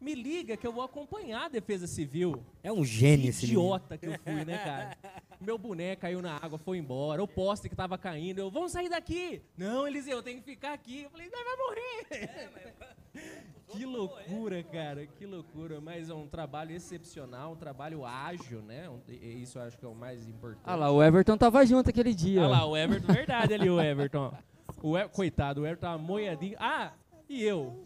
me 0.01 0.15
liga 0.15 0.57
que 0.57 0.65
eu 0.65 0.73
vou 0.73 0.83
acompanhar 0.83 1.45
a 1.45 1.49
Defesa 1.49 1.85
Civil. 1.85 2.43
É 2.63 2.71
um 2.71 2.83
gênio 2.83 3.23
Que 3.23 3.29
esse 3.29 3.45
idiota 3.45 3.97
que 3.97 4.07
eu 4.07 4.19
fui, 4.23 4.43
né, 4.43 4.57
cara? 4.57 4.97
Meu 5.39 5.57
boneco 5.57 6.01
caiu 6.01 6.21
na 6.21 6.37
água, 6.37 6.57
foi 6.57 6.77
embora. 6.77 7.23
O 7.23 7.27
poste 7.27 7.69
que 7.69 7.75
tava 7.75 7.97
caindo, 7.97 8.39
eu, 8.39 8.49
vamos 8.49 8.71
sair 8.71 8.89
daqui. 8.89 9.41
Não, 9.57 9.87
Eliseu, 9.87 10.17
eu 10.17 10.23
tenho 10.23 10.39
que 10.39 10.43
ficar 10.43 10.73
aqui. 10.73 11.03
Eu 11.03 11.09
falei, 11.09 11.29
nós 11.29 11.43
vai 11.43 11.57
morrer. 11.57 12.91
Que 13.71 13.85
loucura, 13.85 14.61
cara, 14.63 15.05
que 15.05 15.25
loucura. 15.25 15.79
Mas 15.79 16.09
é 16.09 16.13
um 16.13 16.27
trabalho 16.27 16.75
excepcional, 16.75 17.53
um 17.53 17.55
trabalho 17.55 18.05
ágil, 18.05 18.61
né? 18.61 18.89
Isso 19.07 19.57
eu 19.57 19.63
acho 19.63 19.77
que 19.77 19.85
é 19.85 19.87
o 19.87 19.95
mais 19.95 20.27
importante. 20.27 20.63
Ah 20.65 20.75
lá, 20.75 20.91
o 20.91 21.01
Everton 21.01 21.37
tava 21.37 21.65
junto 21.65 21.89
aquele 21.89 22.13
dia. 22.13 22.41
Olha 22.41 22.49
ó. 22.49 22.51
lá, 22.51 22.65
o 22.65 22.75
Everton, 22.75 23.13
verdade 23.13 23.53
ali, 23.53 23.69
o 23.69 23.79
Everton. 23.79 24.33
O 24.81 24.93
coitado, 25.09 25.61
o 25.61 25.65
Everton 25.65 25.87
tava 25.87 25.97
moiadinho. 25.97 26.57
Ah, 26.59 26.91
E 27.29 27.43
eu, 27.43 27.85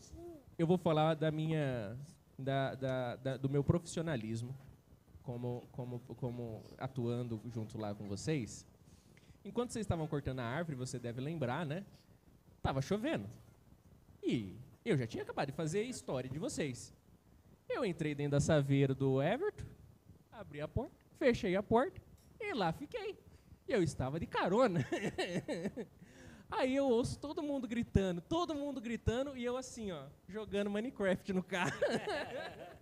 eu 0.58 0.66
vou 0.68 0.78
falar 0.78 1.14
da 1.16 1.32
minha, 1.32 1.98
da, 2.38 2.76
da, 2.76 3.16
da- 3.16 3.38
do 3.38 3.50
meu 3.50 3.64
profissionalismo 3.64 4.56
como, 5.24 5.68
como, 5.72 6.00
como 6.16 6.64
atuando 6.78 7.42
junto 7.54 7.78
lá 7.78 7.94
com 7.94 8.08
vocês. 8.08 8.66
Enquanto 9.44 9.72
vocês 9.72 9.84
estavam 9.84 10.08
cortando 10.08 10.40
a 10.40 10.46
árvore, 10.46 10.76
você 10.78 10.98
deve 11.00 11.22
lembrar, 11.22 11.66
né? 11.66 11.86
Tava 12.62 12.82
chovendo. 12.82 13.28
E 14.24 14.56
eu 14.84 14.98
já 14.98 15.06
tinha 15.06 15.24
acabado 15.24 15.48
de 15.48 15.54
fazer 15.54 15.80
a 15.80 15.84
história 15.84 16.30
de 16.30 16.40
vocês. 16.40 16.94
Eu 17.70 17.84
entrei 17.86 18.16
dentro 18.16 18.32
da 18.32 18.40
saveira 18.40 18.94
do 18.96 19.22
Everton, 19.22 19.66
abri 20.32 20.62
a 20.62 20.68
porta, 20.68 20.94
fechei 21.18 21.56
a 21.56 21.64
porta 21.64 22.02
e 22.40 22.54
lá 22.54 22.72
fiquei. 22.72 23.18
Eu 23.68 23.82
estava 23.84 24.20
de 24.20 24.26
carona. 24.28 24.86
Aí 26.50 26.76
eu 26.76 26.88
ouço 26.88 27.20
todo 27.20 27.42
mundo 27.42 27.68
gritando, 27.68 28.22
todo 28.22 28.56
mundo 28.56 28.80
gritando, 28.80 29.36
e 29.36 29.44
eu 29.44 29.58
assim, 29.58 29.92
ó, 29.92 30.04
jogando 30.28 30.70
Minecraft 30.70 31.34
no 31.34 31.44
carro. 31.44 31.74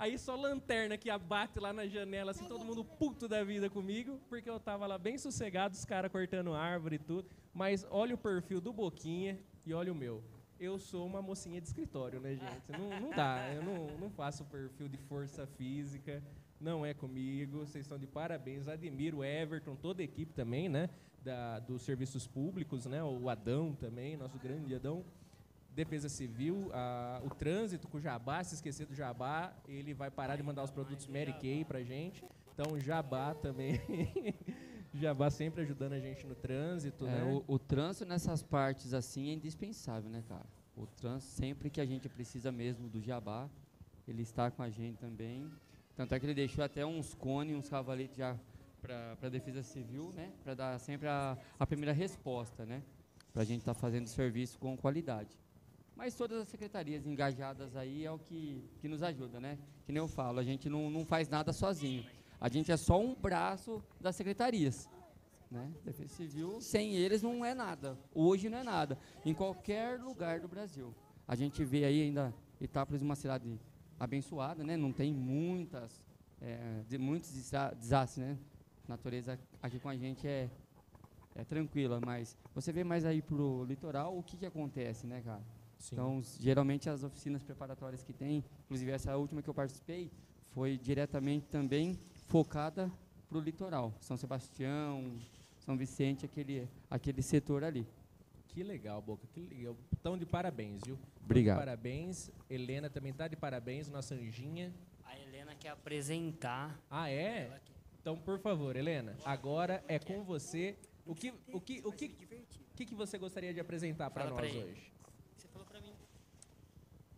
Aí 0.00 0.18
só 0.18 0.34
lanterna 0.34 0.96
que 0.96 1.10
abate 1.10 1.60
lá 1.60 1.74
na 1.74 1.86
janela, 1.86 2.30
assim, 2.30 2.46
todo 2.46 2.64
mundo 2.64 2.82
puto 2.82 3.28
da 3.28 3.44
vida 3.44 3.68
comigo, 3.68 4.18
porque 4.30 4.48
eu 4.48 4.58
tava 4.58 4.86
lá 4.86 4.96
bem 4.96 5.18
sossegado, 5.18 5.74
os 5.74 5.84
caras 5.84 6.10
cortando 6.10 6.54
árvore 6.54 6.96
e 6.96 6.98
tudo. 6.98 7.28
Mas 7.52 7.86
olha 7.90 8.14
o 8.14 8.18
perfil 8.18 8.62
do 8.62 8.72
Boquinha 8.72 9.38
e 9.66 9.74
olha 9.74 9.92
o 9.92 9.94
meu. 9.94 10.24
Eu 10.58 10.78
sou 10.78 11.06
uma 11.06 11.20
mocinha 11.20 11.60
de 11.60 11.66
escritório, 11.66 12.18
né, 12.18 12.34
gente? 12.34 12.72
Não, 12.72 13.00
não 13.00 13.10
dá, 13.10 13.52
eu 13.52 13.62
não, 13.62 13.98
não 13.98 14.10
faço 14.10 14.42
perfil 14.46 14.88
de 14.88 14.96
força 14.96 15.46
física, 15.46 16.22
não 16.58 16.84
é 16.84 16.94
comigo. 16.94 17.58
Vocês 17.58 17.84
estão 17.84 17.98
de 17.98 18.06
parabéns, 18.06 18.68
admiro 18.68 19.18
o 19.18 19.24
Everton, 19.24 19.76
toda 19.76 20.00
a 20.00 20.04
equipe 20.04 20.32
também, 20.32 20.66
né? 20.66 20.88
Da, 21.22 21.58
dos 21.58 21.82
serviços 21.82 22.26
públicos, 22.26 22.86
né? 22.86 23.02
O 23.04 23.28
Adão 23.28 23.74
também, 23.74 24.16
nosso 24.16 24.38
grande 24.38 24.74
Adão. 24.74 25.04
Defesa 25.74 26.08
Civil, 26.08 26.70
a- 26.72 27.20
o 27.24 27.30
trânsito 27.30 27.86
com 27.88 27.98
o 27.98 28.00
Jabá, 28.00 28.42
se 28.42 28.54
esquecer 28.54 28.86
do 28.86 28.94
Jabá, 28.94 29.52
ele 29.68 29.94
vai 29.94 30.10
parar 30.10 30.34
de 30.36 30.42
mandar 30.42 30.64
os 30.64 30.70
produtos 30.70 31.06
Mary 31.06 31.32
Kay 31.34 31.64
pra 31.64 31.82
gente. 31.82 32.24
Então, 32.54 32.78
Jabá 32.80 33.34
também. 33.34 33.78
Jabá 34.94 35.30
sempre 35.30 35.62
ajudando 35.62 35.92
a 35.92 36.00
gente 36.00 36.26
no 36.26 36.34
trânsito, 36.34 37.06
É, 37.06 37.10
né? 37.10 37.22
o, 37.46 37.54
o 37.54 37.58
trânsito 37.58 38.04
nessas 38.06 38.42
partes 38.42 38.92
assim 38.92 39.30
é 39.30 39.34
indispensável, 39.34 40.10
né, 40.10 40.24
cara? 40.28 40.44
O 40.76 40.86
trânsito, 40.86 41.30
sempre 41.32 41.70
que 41.70 41.80
a 41.80 41.86
gente 41.86 42.08
precisa 42.08 42.50
mesmo 42.50 42.88
do 42.88 43.00
jabá, 43.00 43.48
ele 44.08 44.22
está 44.22 44.50
com 44.50 44.62
a 44.62 44.68
gente 44.70 44.96
também. 44.98 45.48
Tanto 45.94 46.14
é 46.14 46.18
que 46.18 46.26
ele 46.26 46.34
deixou 46.34 46.64
até 46.64 46.84
uns 46.84 47.14
cones, 47.14 47.54
uns 47.56 47.68
cavaletes 47.68 48.16
já 48.16 48.36
para 48.80 49.16
a 49.22 49.28
Defesa 49.28 49.62
Civil, 49.62 50.12
né? 50.14 50.32
Para 50.42 50.54
dar 50.54 50.78
sempre 50.80 51.08
a, 51.08 51.36
a 51.58 51.66
primeira 51.66 51.92
resposta, 51.92 52.64
né? 52.64 52.82
Para 53.32 53.42
a 53.42 53.44
gente 53.44 53.60
estar 53.60 53.74
fazendo 53.74 54.06
serviço 54.06 54.58
com 54.58 54.76
qualidade. 54.76 55.38
Mas 55.96 56.14
todas 56.14 56.40
as 56.40 56.48
secretarias 56.48 57.06
engajadas 57.06 57.76
aí 57.76 58.04
é 58.04 58.10
o 58.10 58.18
que, 58.18 58.64
que 58.80 58.88
nos 58.88 59.02
ajuda, 59.02 59.38
né? 59.38 59.58
Que 59.84 59.92
nem 59.92 59.98
eu 60.00 60.08
falo, 60.08 60.38
a 60.38 60.42
gente 60.42 60.68
não, 60.68 60.90
não 60.90 61.04
faz 61.04 61.28
nada 61.28 61.52
sozinho. 61.52 62.04
A 62.40 62.48
gente 62.48 62.72
é 62.72 62.76
só 62.76 62.98
um 62.98 63.14
braço 63.14 63.82
das 64.00 64.16
secretarias. 64.16 64.88
Né? 65.50 65.70
Defesa 65.84 66.14
Civil, 66.14 66.60
sem 66.60 66.94
eles 66.94 67.22
não 67.22 67.44
é 67.44 67.54
nada. 67.54 67.98
Hoje 68.14 68.48
não 68.48 68.58
é 68.58 68.62
nada. 68.62 68.96
Em 69.24 69.34
qualquer 69.34 70.00
lugar 70.00 70.40
do 70.40 70.48
Brasil. 70.48 70.94
A 71.26 71.34
gente 71.34 71.64
vê 71.64 71.84
aí 71.84 72.02
ainda 72.02 72.32
Itápolis 72.60 73.02
uma 73.02 73.16
cidade 73.16 73.60
abençoada, 73.98 74.64
né? 74.64 74.76
Não 74.76 74.92
tem 74.92 75.12
muitas, 75.12 76.02
é, 76.40 76.82
de, 76.88 76.96
muitos 76.98 77.30
desa- 77.32 77.74
desastres, 77.78 78.26
né? 78.26 78.38
A 78.90 78.98
natureza 78.98 79.38
aqui 79.62 79.78
com 79.78 79.88
a 79.88 79.96
gente 79.96 80.26
é, 80.26 80.50
é 81.36 81.44
tranquila, 81.44 82.00
mas 82.04 82.36
você 82.52 82.72
vê 82.72 82.82
mais 82.82 83.04
aí 83.04 83.22
pro 83.22 83.64
litoral, 83.64 84.18
o 84.18 84.20
que 84.20 84.36
que 84.36 84.44
acontece, 84.44 85.06
né, 85.06 85.22
cara? 85.24 85.40
Sim. 85.78 85.94
Então, 85.94 86.20
geralmente 86.40 86.90
as 86.90 87.04
oficinas 87.04 87.40
preparatórias 87.40 88.02
que 88.02 88.12
tem, 88.12 88.44
inclusive 88.64 88.90
essa 88.90 89.16
última 89.16 89.42
que 89.42 89.48
eu 89.48 89.54
participei, 89.54 90.10
foi 90.48 90.76
diretamente 90.76 91.46
também 91.46 92.00
focada 92.26 92.90
para 93.28 93.38
o 93.38 93.40
litoral. 93.40 93.94
São 94.00 94.16
Sebastião, 94.16 95.16
São 95.60 95.76
Vicente, 95.76 96.26
aquele, 96.26 96.68
aquele 96.90 97.22
setor 97.22 97.62
ali. 97.62 97.86
Que 98.48 98.64
legal, 98.64 99.00
Boca. 99.00 99.24
Que 99.32 99.40
legal. 99.40 99.76
Então, 99.92 100.18
de 100.18 100.26
parabéns, 100.26 100.82
viu? 100.84 100.96
Tão 100.96 101.24
Obrigado. 101.26 101.58
De 101.58 101.64
parabéns. 101.64 102.28
Helena 102.50 102.90
também 102.90 103.12
tá 103.12 103.28
de 103.28 103.36
parabéns, 103.36 103.88
nossa 103.88 104.16
anjinha. 104.16 104.74
A 105.04 105.16
Helena 105.16 105.54
quer 105.54 105.68
apresentar. 105.68 106.76
Ah, 106.90 107.08
é? 107.08 107.60
Então, 108.00 108.16
por 108.16 108.38
favor, 108.38 108.74
Helena, 108.76 109.16
agora 109.24 109.84
é 109.86 109.98
com 109.98 110.22
você. 110.24 110.76
O 111.06 111.14
que, 111.14 111.30
o 111.52 111.60
que, 111.60 111.80
o 111.84 111.92
que, 111.92 112.06
o 112.72 112.74
que, 112.76 112.86
que 112.86 112.94
você 112.94 113.18
gostaria 113.18 113.52
de 113.52 113.60
apresentar 113.60 114.10
para 114.10 114.30
nós 114.30 114.54
hoje? 114.54 114.90
Você 115.36 115.48
falou 115.48 115.66
pra 115.66 115.80
mim. 115.80 115.94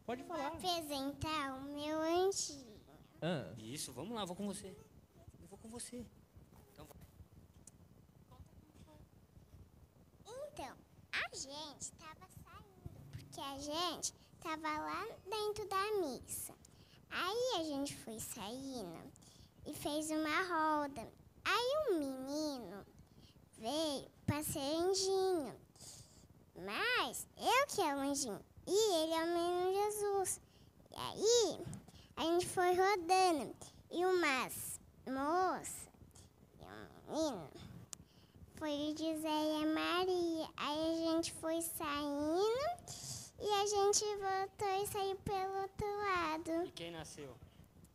Pode 0.04 0.22
Vou 0.24 0.36
falar. 0.36 0.48
apresentar 0.48 1.54
o 1.58 1.62
meu 1.72 1.98
anjinho. 2.00 2.72
Ah, 3.20 3.54
Isso, 3.56 3.92
vamos 3.92 4.14
lá, 4.14 4.24
vou 4.24 4.34
com 4.34 4.46
você. 4.46 4.68
Eu 5.40 5.46
vou 5.48 5.56
com 5.58 5.68
você. 5.68 6.04
Então, 6.72 6.86
Então, 10.52 10.76
a 11.12 11.34
gente 11.36 11.80
estava 11.80 12.26
saindo, 12.26 13.00
porque 13.12 13.40
a 13.40 13.58
gente 13.58 14.12
estava 14.36 14.78
lá 14.78 15.06
dentro 15.30 15.68
da 15.68 15.92
missa. 16.00 16.54
Aí 17.08 17.60
a 17.60 17.62
gente 17.62 17.94
foi 17.98 18.18
saindo 18.18 19.11
e 19.66 19.74
fez 19.74 20.10
uma 20.10 20.42
roda. 20.42 21.08
Aí 21.44 21.90
um 21.90 21.98
menino 21.98 22.86
veio 23.58 24.10
para 24.26 24.42
ser 24.42 24.58
anjinho. 24.58 25.54
Mas 26.56 27.26
eu 27.36 27.66
que 27.68 27.80
é 27.80 27.94
o 27.94 27.98
anjinho 27.98 28.40
e 28.66 28.94
ele 29.02 29.12
é 29.12 29.24
o 29.24 29.26
menino 29.26 29.84
Jesus. 29.84 30.40
E 30.90 30.96
aí 30.96 31.66
a 32.16 32.22
gente 32.22 32.46
foi 32.46 32.74
rodando 32.74 33.56
e 33.90 34.04
umas 34.04 34.80
moças 35.06 35.88
e 36.60 36.64
um 36.64 37.14
menino 37.14 37.50
foi 38.62 38.70
e 38.70 39.62
a 39.62 39.66
Maria. 39.66 40.48
Aí 40.56 41.08
a 41.08 41.12
gente 41.12 41.32
foi 41.32 41.60
saindo 41.60 43.12
e 43.40 43.48
a 43.48 43.66
gente 43.66 44.04
voltou 44.04 44.82
e 44.82 44.86
saiu 44.86 45.16
pelo 45.16 45.62
outro 45.62 45.86
lado. 45.98 46.64
e 46.66 46.70
quem 46.70 46.92
nasceu? 46.92 47.34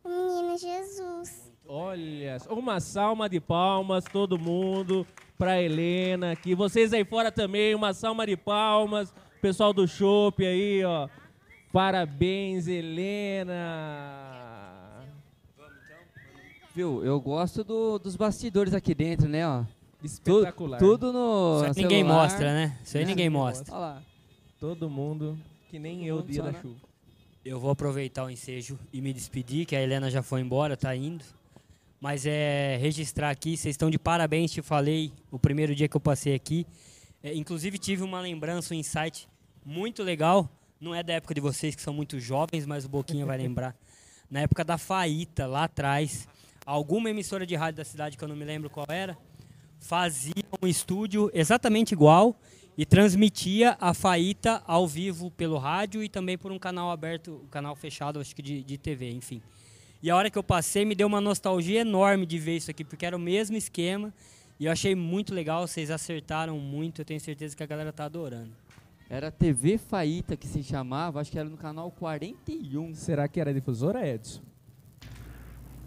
O 0.04 0.10
menino 0.10 0.58
Jesus. 0.58 1.47
Olha, 1.68 2.38
uma 2.50 2.80
salma 2.80 3.28
de 3.28 3.38
palmas, 3.40 4.04
todo 4.04 4.38
mundo, 4.38 5.06
pra 5.36 5.60
Helena 5.62 6.32
aqui. 6.32 6.54
Vocês 6.54 6.92
aí 6.92 7.04
fora 7.04 7.30
também, 7.30 7.74
uma 7.74 7.92
salma 7.92 8.26
de 8.26 8.36
palmas. 8.36 9.12
Pessoal 9.40 9.72
do 9.72 9.86
Chopp 9.86 10.44
aí, 10.44 10.82
ó. 10.84 11.08
Parabéns, 11.72 12.66
Helena. 12.66 13.54
Viu? 16.74 17.04
Eu 17.04 17.20
gosto 17.20 17.62
do- 17.64 17.98
dos 17.98 18.16
bastidores 18.16 18.72
aqui 18.74 18.94
dentro, 18.94 19.28
né? 19.28 19.46
Ó. 19.46 19.64
Espetacular. 20.02 20.78
Tudo, 20.78 20.98
tudo 21.08 21.12
no. 21.12 21.56
Isso 21.56 21.64
aí 21.78 21.82
ninguém 21.82 22.04
mostra, 22.04 22.52
né? 22.54 22.78
Isso 22.84 22.96
aí 22.98 23.04
ninguém 23.04 23.28
mostra. 23.28 23.74
Olha 23.74 23.80
lá. 23.80 24.02
Todo 24.60 24.88
mundo, 24.88 25.36
que 25.68 25.78
nem 25.78 26.06
eu, 26.06 26.22
dia 26.22 26.42
da 26.42 26.52
chuva. 26.52 26.76
Eu 27.44 27.58
vou 27.58 27.70
aproveitar 27.70 28.24
o 28.24 28.30
ensejo 28.30 28.78
e 28.92 29.00
me 29.00 29.12
despedir, 29.12 29.64
que 29.66 29.74
a 29.74 29.82
Helena 29.82 30.10
já 30.10 30.22
foi 30.22 30.40
embora, 30.40 30.76
tá 30.76 30.94
indo. 30.94 31.24
Mas 32.00 32.26
é 32.26 32.76
registrar 32.80 33.30
aqui, 33.30 33.56
vocês 33.56 33.72
estão 33.72 33.90
de 33.90 33.98
parabéns, 33.98 34.52
te 34.52 34.62
falei 34.62 35.12
o 35.32 35.38
primeiro 35.38 35.74
dia 35.74 35.88
que 35.88 35.96
eu 35.96 36.00
passei 36.00 36.34
aqui. 36.34 36.64
É, 37.22 37.34
inclusive 37.34 37.76
tive 37.76 38.02
uma 38.02 38.20
lembrança, 38.20 38.72
um 38.72 38.76
insight 38.76 39.28
muito 39.64 40.02
legal. 40.04 40.48
Não 40.80 40.94
é 40.94 41.02
da 41.02 41.14
época 41.14 41.34
de 41.34 41.40
vocês 41.40 41.74
que 41.74 41.82
são 41.82 41.92
muito 41.92 42.20
jovens, 42.20 42.64
mas 42.66 42.84
o 42.84 42.88
Boquinha 42.88 43.26
vai 43.26 43.36
lembrar. 43.36 43.74
Na 44.30 44.40
época 44.40 44.64
da 44.64 44.78
Faíta, 44.78 45.46
lá 45.46 45.64
atrás, 45.64 46.28
alguma 46.64 47.10
emissora 47.10 47.46
de 47.46 47.56
rádio 47.56 47.78
da 47.78 47.84
cidade 47.84 48.16
que 48.16 48.22
eu 48.22 48.28
não 48.28 48.36
me 48.36 48.44
lembro 48.44 48.68
qual 48.68 48.86
era, 48.88 49.16
fazia 49.80 50.44
um 50.62 50.66
estúdio 50.66 51.30
exatamente 51.32 51.92
igual 51.92 52.36
e 52.76 52.86
transmitia 52.86 53.76
a 53.80 53.92
Faíta 53.92 54.62
ao 54.66 54.86
vivo 54.86 55.30
pelo 55.32 55.58
rádio 55.58 56.02
e 56.02 56.08
também 56.08 56.38
por 56.38 56.52
um 56.52 56.58
canal 56.58 56.90
aberto, 56.92 57.40
um 57.44 57.48
canal 57.48 57.74
fechado, 57.74 58.20
acho 58.20 58.36
que 58.36 58.42
de, 58.42 58.62
de 58.62 58.78
TV, 58.78 59.10
enfim. 59.10 59.42
E 60.02 60.10
a 60.10 60.16
hora 60.16 60.30
que 60.30 60.38
eu 60.38 60.44
passei 60.44 60.84
me 60.84 60.94
deu 60.94 61.06
uma 61.06 61.20
nostalgia 61.20 61.80
enorme 61.80 62.24
de 62.24 62.38
ver 62.38 62.56
isso 62.56 62.70
aqui, 62.70 62.84
porque 62.84 63.04
era 63.04 63.16
o 63.16 63.20
mesmo 63.20 63.56
esquema 63.56 64.12
e 64.60 64.66
eu 64.66 64.72
achei 64.72 64.94
muito 64.94 65.32
legal, 65.34 65.66
vocês 65.66 65.90
acertaram 65.90 66.58
muito, 66.58 67.00
eu 67.00 67.04
tenho 67.04 67.20
certeza 67.20 67.56
que 67.56 67.62
a 67.62 67.66
galera 67.66 67.92
tá 67.92 68.04
adorando. 68.04 68.50
Era 69.08 69.30
TV 69.30 69.78
Faíta 69.78 70.36
que 70.36 70.46
se 70.46 70.62
chamava, 70.62 71.20
acho 71.20 71.30
que 71.30 71.38
era 71.38 71.48
no 71.48 71.56
canal 71.56 71.90
41. 71.90 72.94
Será 72.94 73.26
que 73.26 73.40
era 73.40 73.54
difusora, 73.54 74.06
Edson? 74.06 74.42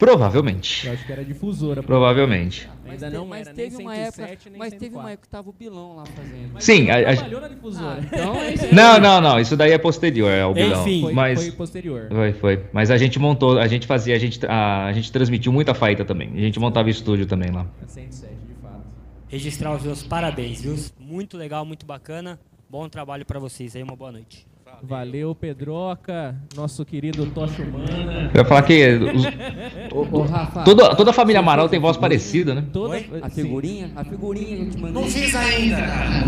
Provavelmente. 0.05 0.87
Eu 0.87 0.93
acho 0.93 1.05
que 1.05 1.11
era 1.11 1.23
difusora. 1.23 1.83
Provavelmente. 1.83 2.67
Ainda 2.89 3.09
não 3.11 3.25
mas 3.27 3.45
era 3.47 3.55
teve 3.55 3.77
nem 3.77 3.85
uma 3.85 3.95
107, 3.95 4.31
época, 4.31 4.51
mas 4.57 4.73
teve 4.73 4.95
uma 4.95 5.03
104. 5.03 5.09
época 5.11 5.21
que 5.21 5.29
tava 5.29 5.49
o 5.49 5.53
Bilão 5.53 5.95
lá 5.95 6.03
fazendo. 6.07 6.59
Sim, 6.59 6.89
a- 6.89 6.97
a- 6.97 7.13
Trabalhou 7.15 7.41
na 7.41 7.47
difusora. 7.47 7.99
Ah, 8.01 8.05
então 8.11 8.35
é. 8.41 8.73
Não, 8.73 8.99
não, 8.99 9.21
não. 9.21 9.39
Isso 9.39 9.55
daí 9.55 9.71
é 9.71 9.77
posterior, 9.77 10.31
é 10.31 10.43
o 10.43 10.53
Bilão. 10.55 10.81
Enfim, 10.81 11.01
foi- 11.03 11.13
mas 11.13 11.39
foi 11.43 11.51
posterior. 11.51 12.07
Foi, 12.09 12.33
foi. 12.33 12.65
Mas 12.73 12.89
a 12.89 12.97
gente 12.97 13.19
montou, 13.19 13.59
a 13.59 13.67
gente 13.67 13.85
fazia, 13.85 14.15
a 14.15 14.19
gente, 14.19 14.43
a, 14.47 14.85
a 14.87 14.91
gente 14.91 15.11
transmitiu 15.11 15.53
muita 15.53 15.75
faita 15.75 16.03
também. 16.03 16.31
A 16.33 16.39
gente 16.39 16.59
montava 16.59 16.89
estúdio 16.89 17.27
também 17.27 17.51
lá. 17.51 17.67
A 17.83 17.87
107, 17.87 18.33
de 18.33 18.55
fato. 18.59 18.81
Registrar 19.27 19.75
os 19.75 19.83
meus 19.83 20.01
parabéns, 20.03 20.61
viu? 20.63 20.75
Muito 20.99 21.37
legal, 21.37 21.63
muito 21.63 21.85
bacana. 21.85 22.39
Bom 22.67 22.89
trabalho 22.89 23.23
para 23.23 23.37
vocês 23.39 23.75
aí, 23.75 23.83
uma 23.83 23.95
boa 23.95 24.11
noite. 24.11 24.47
Valeu, 24.83 25.35
Pedroca, 25.35 26.35
nosso 26.55 26.83
querido 26.83 27.25
Tocha 27.27 27.61
Humana. 27.61 28.31
Eu 28.33 28.41
ia 28.41 28.45
falar 28.45 28.63
que 28.63 28.87
os- 28.97 29.25
Ô, 29.93 30.07
ô, 30.19 30.21
Rafa, 30.23 30.63
toda, 30.63 30.95
toda 30.95 31.11
a 31.11 31.13
família 31.13 31.39
Amaral 31.39 31.69
tem 31.69 31.79
voz 31.79 31.97
parecida, 31.97 32.55
né? 32.55 32.63
Toda, 32.73 32.97
a 33.21 33.29
figurinha, 33.29 33.91
a 33.95 34.03
figurinha 34.03 34.57
que 34.57 34.61
eu 34.63 34.69
te 34.71 34.77
mandei. 34.79 35.01
Não 35.03 35.07
fiz 35.09 35.35
ainda, 35.35 35.75
cara. 35.77 36.23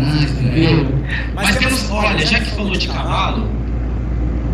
Mas 1.34 1.56
temos, 1.56 1.90
olha, 1.90 2.18
já 2.24 2.38
que 2.38 2.50
falou 2.52 2.72
de 2.72 2.86
cavalo, 2.86 3.48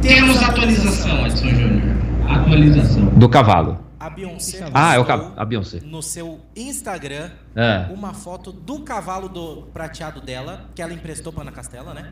temos 0.01 0.43
atualização, 0.43 1.27
Edson 1.27 1.49
Júnior. 1.49 1.97
Atualização. 2.29 3.05
Do 3.07 3.29
cavalo. 3.29 3.79
A 3.99 4.09
Beyoncé 4.09 4.65
Ah, 4.73 4.95
é 4.95 4.99
o 4.99 5.05
postou 5.05 5.31
ca... 5.35 5.43
a 5.43 5.45
Beyoncé. 5.45 5.81
no 5.85 6.01
seu 6.03 6.41
Instagram 6.57 7.29
É. 7.55 7.85
uma 7.93 8.15
foto 8.15 8.51
do 8.51 8.81
cavalo 8.81 9.29
do 9.29 9.69
prateado 9.75 10.23
dela, 10.23 10.65
que 10.75 10.81
ela 10.81 10.95
emprestou 10.95 11.31
pra 11.31 11.43
Ana 11.43 11.53
Castela, 11.53 11.93
né? 11.93 12.11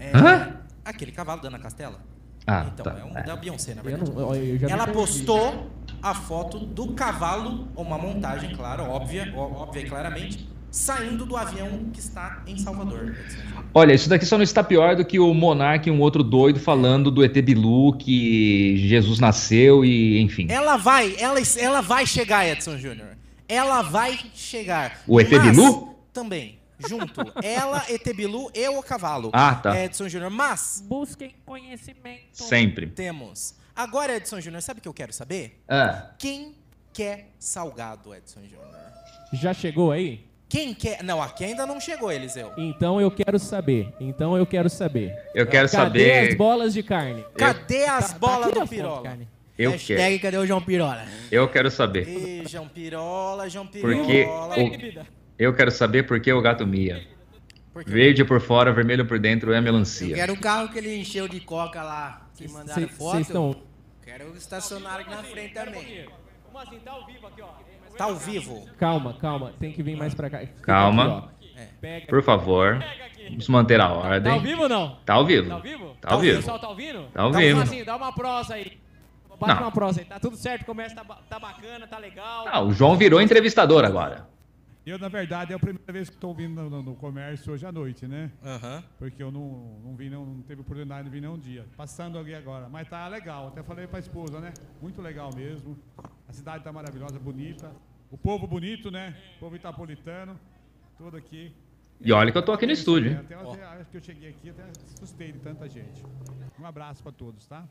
É, 0.00 0.10
Hã? 0.16 0.48
Aquele 0.88 1.12
cavalo 1.12 1.40
da 1.42 1.48
Ana 1.48 1.58
Castela. 1.58 2.00
Ah, 2.46 2.66
Então, 2.72 2.84
tá. 2.84 2.98
é 2.98 3.04
um 3.04 3.12
da 3.26 3.36
Beyoncé, 3.36 3.74
na 3.74 3.82
Eu 3.82 3.84
verdade. 3.84 4.10
não- 4.10 4.34
eu 4.34 4.58
já 4.58 4.66
me 4.68 4.72
ela 4.72 4.86
postou 4.86 5.70
a 6.02 6.14
foto 6.14 6.58
do 6.58 6.92
cavalo, 6.94 7.68
uma 7.76 7.98
montagem, 7.98 8.54
claro, 8.56 8.84
óbvia, 8.84 9.30
óbvia 9.36 9.82
e 9.82 9.84
claramente, 9.88 10.48
saindo 10.70 11.26
do 11.26 11.36
avião 11.36 11.90
que 11.92 12.00
está 12.00 12.42
em 12.46 12.56
Salvador. 12.56 13.14
Olha, 13.74 13.92
isso 13.92 14.08
daqui 14.08 14.24
só 14.24 14.36
não 14.38 14.44
está 14.44 14.64
pior 14.64 14.96
do 14.96 15.04
que 15.04 15.18
o 15.18 15.34
Monark 15.34 15.86
e 15.86 15.92
um 15.92 16.00
outro 16.00 16.22
doido 16.22 16.58
falando 16.58 17.10
do 17.10 17.22
ET 17.22 17.34
Bilu, 17.42 17.92
que 17.98 18.76
Jesus 18.88 19.18
nasceu 19.18 19.84
e 19.84 20.18
enfim. 20.20 20.46
Ela 20.48 20.78
vai, 20.78 21.16
ela, 21.18 21.38
ela 21.58 21.82
vai 21.82 22.06
chegar, 22.06 22.46
Edson 22.48 22.78
Júnior. 22.78 23.08
Ela 23.46 23.82
vai 23.82 24.18
chegar. 24.34 25.00
O 25.06 25.20
ET 25.20 25.28
Bilu? 25.28 25.94
Também. 26.14 26.57
Junto. 26.78 27.20
Ela, 27.42 27.84
ET 27.88 28.04
Bilu 28.14 28.50
e 28.54 28.68
o 28.68 28.82
cavalo. 28.82 29.30
Ah, 29.32 29.54
tá. 29.54 29.78
Edson 29.84 30.08
Júnior. 30.08 30.30
Mas. 30.30 30.82
Busquem 30.86 31.34
conhecimento. 31.44 32.28
Sempre. 32.42 32.86
Temos. 32.88 33.54
Agora, 33.74 34.16
Edson 34.16 34.40
Júnior, 34.40 34.62
sabe 34.62 34.80
o 34.80 34.82
que 34.82 34.88
eu 34.88 34.94
quero 34.94 35.12
saber? 35.12 35.62
Ah. 35.68 36.10
Quem 36.18 36.54
quer 36.92 37.30
salgado, 37.38 38.14
Edson 38.14 38.40
Júnior? 38.42 38.68
Já 39.32 39.52
chegou 39.52 39.92
aí? 39.92 40.26
Quem 40.48 40.72
quer. 40.72 41.02
Não, 41.04 41.22
aqui 41.22 41.44
ainda 41.44 41.66
não 41.66 41.78
chegou, 41.78 42.10
Eliseu. 42.10 42.52
Então 42.56 43.00
eu 43.00 43.10
quero 43.10 43.38
saber. 43.38 43.92
Então 44.00 44.36
eu 44.36 44.46
quero 44.46 44.70
saber. 44.70 45.14
Eu 45.34 45.46
quero 45.46 45.68
Cadê 45.68 46.00
saber- 46.08 46.28
as 46.30 46.34
bolas 46.36 46.72
de 46.72 46.82
carne? 46.82 47.24
Cadê 47.36 47.84
as 47.84 48.12
bolas 48.14 48.46
aqui 48.46 48.54
do 48.54 48.60
na 48.60 48.66
foto, 48.66 48.70
Pirola? 48.76 49.18
Eu 49.58 49.72
Hashtag 49.72 49.98
quero. 50.18 50.22
cadê 50.22 50.36
o 50.38 50.46
João 50.46 50.62
Pirola? 50.62 51.04
Eu 51.30 51.48
quero 51.48 51.70
saber. 51.70 52.08
Ih, 52.08 52.44
João 52.48 52.66
Pirola, 52.68 53.48
João 53.50 53.66
Pirola. 53.66 53.94
Porque 53.96 54.24
o... 54.24 55.17
eu 55.38 55.54
quero 55.54 55.70
saber 55.70 56.04
por 56.04 56.20
que 56.20 56.32
o 56.32 56.40
gato 56.42 56.66
mia. 56.66 57.06
Verde 57.86 58.24
por 58.24 58.40
fora, 58.40 58.72
vermelho 58.72 59.06
por 59.06 59.18
dentro 59.18 59.52
é 59.52 59.58
Eu 59.58 59.62
melancia. 59.62 60.14
quero 60.14 60.32
o 60.32 60.40
carro 60.40 60.68
que 60.68 60.78
ele 60.78 60.96
encheu 60.96 61.28
de 61.28 61.38
coca 61.40 61.80
lá, 61.82 62.26
que 62.34 62.48
mandaram 62.48 62.82
cê- 62.82 62.88
foto. 62.88 63.14
cês 63.16 63.28
tão- 63.28 63.56
Quero 64.04 64.36
estacionar 64.36 65.00
aqui 65.00 65.10
na 65.10 65.22
frente 65.22 65.54
também. 65.54 66.06
Tá 67.96 68.04
ao 68.04 68.16
vivo? 68.16 68.66
Calma, 68.78 69.14
calma. 69.20 69.52
Tem 69.60 69.72
que 69.72 69.82
vir 69.82 69.96
mais 69.96 70.14
pra 70.14 70.30
cá. 70.30 70.38
Fica 70.40 70.54
Calma. 70.62 71.18
aqui, 71.40 71.48
ó. 71.56 71.62
Pega 71.80 72.06
Por 72.06 72.22
favor. 72.22 72.78
Vamos 73.28 73.48
manter 73.48 73.80
a 73.80 73.88
ordem. 73.92 74.22
Tá 74.22 74.32
ao 74.32 74.40
vivo 74.40 74.62
ou 74.62 74.68
não? 74.68 74.96
Tá 75.04 75.14
ao 75.14 75.26
vivo. 75.26 75.48
Tá 75.48 75.54
ao 75.54 75.60
vivo? 75.60 75.96
Tá 76.00 76.08
ao 76.12 76.18
O 76.18 76.20
vivo. 76.20 76.36
pessoal 76.36 76.58
tá 76.58 76.68
ouvindo? 76.68 77.02
Tá 77.12 77.22
ao 77.22 77.28
então, 77.30 77.40
vivo. 77.40 77.60
Assim, 77.60 77.84
dá 77.84 77.96
uma 77.96 78.12
prosa 78.12 78.54
aí. 78.54 78.78
Bate 79.38 79.54
Não. 79.54 79.62
uma 79.62 79.70
prosa 79.72 80.00
aí. 80.00 80.04
Tá 80.06 80.18
tudo 80.18 80.36
certo, 80.36 80.64
começa, 80.64 80.94
tá, 80.96 81.04
tá 81.28 81.38
bacana, 81.38 81.86
tá 81.86 81.98
legal. 81.98 82.46
Ah, 82.50 82.60
o 82.60 82.72
João 82.72 82.96
virou 82.96 83.20
entrevistador 83.20 83.84
agora. 83.84 84.26
Eu, 84.88 84.98
na 84.98 85.08
verdade, 85.08 85.52
é 85.52 85.56
a 85.56 85.58
primeira 85.58 85.92
vez 85.92 86.08
que 86.08 86.14
estou 86.16 86.34
vindo 86.34 86.62
no, 86.70 86.82
no- 86.82 86.94
comércio 86.96 87.52
hoje 87.52 87.66
à 87.66 87.70
noite, 87.70 88.06
né? 88.06 88.30
Aham. 88.42 88.82
Porque 88.98 89.22
eu 89.22 89.30
não, 89.30 89.80
não 89.84 89.94
vi, 89.94 90.08
não, 90.08 90.24
não 90.24 90.42
teve 90.42 90.62
oportunidade 90.62 91.04
de 91.04 91.10
vir 91.10 91.20
nenhum 91.20 91.38
dia. 91.38 91.66
Passando 91.76 92.18
aqui 92.18 92.34
agora. 92.34 92.68
Mas 92.70 92.88
tá 92.88 93.06
legal. 93.08 93.48
Até 93.48 93.62
falei 93.62 93.86
pra 93.86 93.98
esposa, 93.98 94.40
né? 94.40 94.52
Muito 94.80 95.02
legal 95.02 95.30
mesmo. 95.34 95.76
A 96.26 96.32
cidade 96.32 96.64
tá 96.64 96.72
maravilhosa, 96.72 97.18
bonita. 97.18 97.70
O 98.10 98.16
povo 98.16 98.46
bonito, 98.46 98.90
né? 98.90 99.14
O 99.36 99.40
povo 99.40 99.56
itapolitano. 99.56 100.40
Tudo 100.96 101.16
aqui. 101.18 101.52
E 102.00 102.10
olha 102.12 102.32
que 102.32 102.38
eu 102.38 102.42
tô 102.44 102.52
aqui 102.52 102.64
no 102.64 102.72
estúdio, 102.72 103.10
hein? 103.10 103.18
Até, 103.18 103.34
até, 103.34 103.64
acho 103.64 103.90
que 103.90 103.96
eu 103.98 104.00
cheguei 104.00 104.30
aqui 104.30 104.50
até 104.50 104.62
assustei 104.94 105.32
de 105.32 105.38
tanta 105.40 105.68
gente. 105.68 106.02
Um 106.60 106.66
abraço 106.66 107.00
pra 107.04 107.12
todos, 107.12 107.46
tá? 107.46 107.62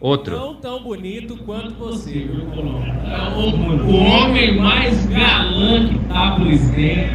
Outro. 0.00 0.34
Não 0.34 0.54
tão 0.54 0.82
bonito 0.82 1.36
quanto 1.44 1.74
você, 1.74 2.10
viu, 2.10 2.46
Colombo? 2.46 3.84
O 3.84 3.96
homem 3.96 4.58
mais 4.58 5.04
galã 5.06 5.88
que 5.88 5.98
tá 6.06 6.36
presidente. 6.36 7.10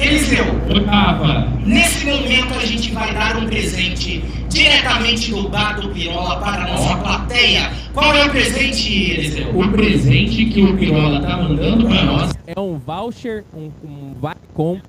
Eliseu, 0.00 0.44
Rafa, 0.86 1.48
nesse 1.66 2.06
momento 2.06 2.54
a 2.54 2.64
gente 2.64 2.92
vai 2.92 3.12
dar 3.12 3.36
um 3.38 3.46
presente 3.46 4.20
diretamente 4.48 5.32
do 5.32 5.48
bar 5.48 5.80
do 5.80 5.88
Pirola 5.88 6.38
para 6.38 6.62
a 6.62 6.68
nossa 6.68 6.96
plateia. 6.98 7.72
Qual 7.92 8.14
é 8.14 8.26
o 8.26 8.30
presente, 8.30 9.10
Eliseu? 9.10 9.58
o 9.58 9.72
presente 9.72 10.44
que 10.44 10.62
o 10.62 10.76
Pirola 10.76 11.20
tá 11.20 11.36
mandando 11.36 11.84
pra 11.88 12.04
nós 12.04 12.32
É 12.46 12.60
um 12.60 12.78
voucher, 12.78 13.44
um, 13.52 13.72
um 13.82 14.14
vale 14.20 14.38
com 14.54 14.80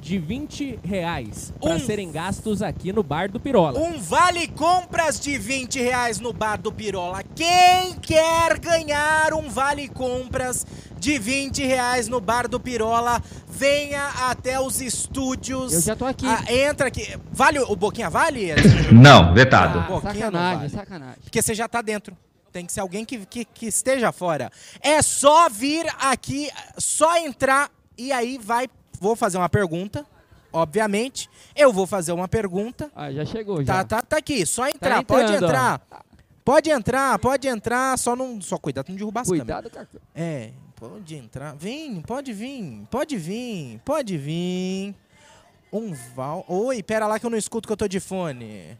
de 0.00 0.18
20 0.18 0.78
reais 0.84 1.52
para 1.60 1.78
serem 1.78 2.10
gastos 2.10 2.62
aqui 2.62 2.92
no 2.92 3.02
bar 3.02 3.30
do 3.30 3.40
Pirola. 3.40 3.78
Um 3.78 3.98
vale 3.98 4.46
compras 4.48 5.18
de 5.20 5.36
20 5.36 5.80
reais 5.80 6.20
no 6.20 6.32
bar 6.32 6.56
do 6.60 6.72
Pirola. 6.72 7.22
Quem 7.34 7.94
quer 8.00 8.58
ganhar 8.58 9.34
um 9.34 9.48
vale 9.48 9.88
compras 9.88 10.66
de 10.98 11.18
20 11.18 11.64
reais 11.64 12.08
no 12.08 12.20
bar 12.20 12.48
do 12.48 12.58
Pirola, 12.58 13.22
venha 13.48 14.08
até 14.28 14.60
os 14.60 14.80
estúdios. 14.80 15.72
Eu 15.72 15.80
já 15.80 15.96
tô 15.96 16.04
aqui. 16.04 16.26
Ah, 16.26 16.44
entra 16.52 16.88
aqui. 16.88 17.16
Vale 17.32 17.58
o 17.60 17.76
Boquinha 17.76 18.10
Vale? 18.10 18.48
Não, 18.92 19.32
vetado. 19.32 19.78
Ah, 19.78 19.82
Boquinha 19.82 20.30
não 20.30 20.40
sacanagem, 20.40 20.58
vale. 20.58 20.70
sacanagem. 20.70 21.18
Porque 21.22 21.42
você 21.42 21.54
já 21.54 21.68
tá 21.68 21.82
dentro. 21.82 22.16
Tem 22.52 22.64
que 22.64 22.72
ser 22.72 22.80
alguém 22.80 23.04
que, 23.04 23.26
que, 23.26 23.44
que 23.44 23.66
esteja 23.66 24.10
fora. 24.10 24.50
É 24.80 25.02
só 25.02 25.48
vir 25.48 25.86
aqui, 26.00 26.50
só 26.78 27.16
entrar 27.18 27.70
e 27.96 28.12
aí 28.12 28.38
vai. 28.38 28.68
Vou 29.00 29.14
fazer 29.16 29.38
uma 29.38 29.48
pergunta, 29.48 30.04
obviamente. 30.52 31.28
Eu 31.54 31.72
vou 31.72 31.86
fazer 31.86 32.12
uma 32.12 32.28
pergunta. 32.28 32.90
Ah, 32.94 33.12
já 33.12 33.24
chegou, 33.24 33.64
Tá, 33.64 33.78
já. 33.78 33.84
tá, 33.84 34.02
tá 34.02 34.16
aqui. 34.18 34.44
Só 34.46 34.66
entrar, 34.68 35.00
entrando, 35.00 35.06
pode 35.06 35.32
entrar. 35.34 35.80
Pode 36.44 36.70
entrar, 36.70 37.18
pode 37.18 37.48
entrar. 37.48 37.98
Só 37.98 38.16
não. 38.16 38.40
Só 38.40 38.56
cuidado 38.58 38.86
pra 38.86 38.92
não 38.92 38.98
derrubar 38.98 39.20
as 39.22 39.28
Cuidado, 39.28 39.68
câmeras. 39.70 39.88
É, 40.14 40.50
pode 40.76 41.14
entrar. 41.14 41.54
Vem, 41.56 42.00
pode 42.00 42.32
vir, 42.32 42.86
pode 42.90 43.16
vir, 43.16 43.80
pode 43.84 44.16
vir. 44.16 44.94
Um 45.70 45.92
val. 46.14 46.44
Oi, 46.48 46.82
pera 46.82 47.06
lá 47.06 47.18
que 47.20 47.26
eu 47.26 47.30
não 47.30 47.36
escuto 47.36 47.66
que 47.68 47.72
eu 47.72 47.76
tô 47.76 47.86
de 47.86 48.00
fone. 48.00 48.78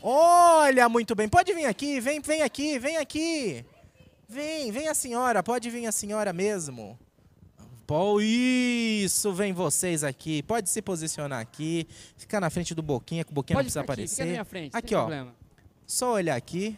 Olha, 0.00 0.88
muito 0.88 1.14
bem. 1.14 1.28
Pode 1.28 1.52
vir 1.54 1.64
aqui, 1.64 1.98
vem, 1.98 2.20
vem 2.20 2.42
aqui, 2.42 2.78
vem 2.78 2.96
aqui. 2.98 3.64
Vem, 4.28 4.70
vem 4.70 4.88
a 4.88 4.94
senhora, 4.94 5.42
pode 5.42 5.68
vir 5.70 5.86
a 5.86 5.92
senhora 5.92 6.32
mesmo. 6.32 6.98
Pô, 7.86 8.18
isso, 8.20 9.32
vem 9.32 9.52
vocês 9.52 10.02
aqui. 10.02 10.42
Pode 10.42 10.70
se 10.70 10.80
posicionar 10.80 11.40
aqui. 11.40 11.86
Ficar 12.16 12.40
na 12.40 12.48
frente 12.48 12.74
do 12.74 12.82
Boquinha, 12.82 13.24
que 13.24 13.30
o 13.30 13.34
Boquinha 13.34 13.56
Pode 13.56 13.66
não 13.66 13.72
precisa 13.72 13.82
ficar 13.82 13.92
aqui, 13.92 14.02
aparecer. 14.02 14.14
fica 14.14 14.24
na 14.24 14.30
minha 14.32 14.44
frente, 14.44 14.76
aqui, 14.76 14.94
ó. 14.94 15.00
problema. 15.00 15.34
Só 15.86 16.12
olhar 16.14 16.34
aqui 16.34 16.76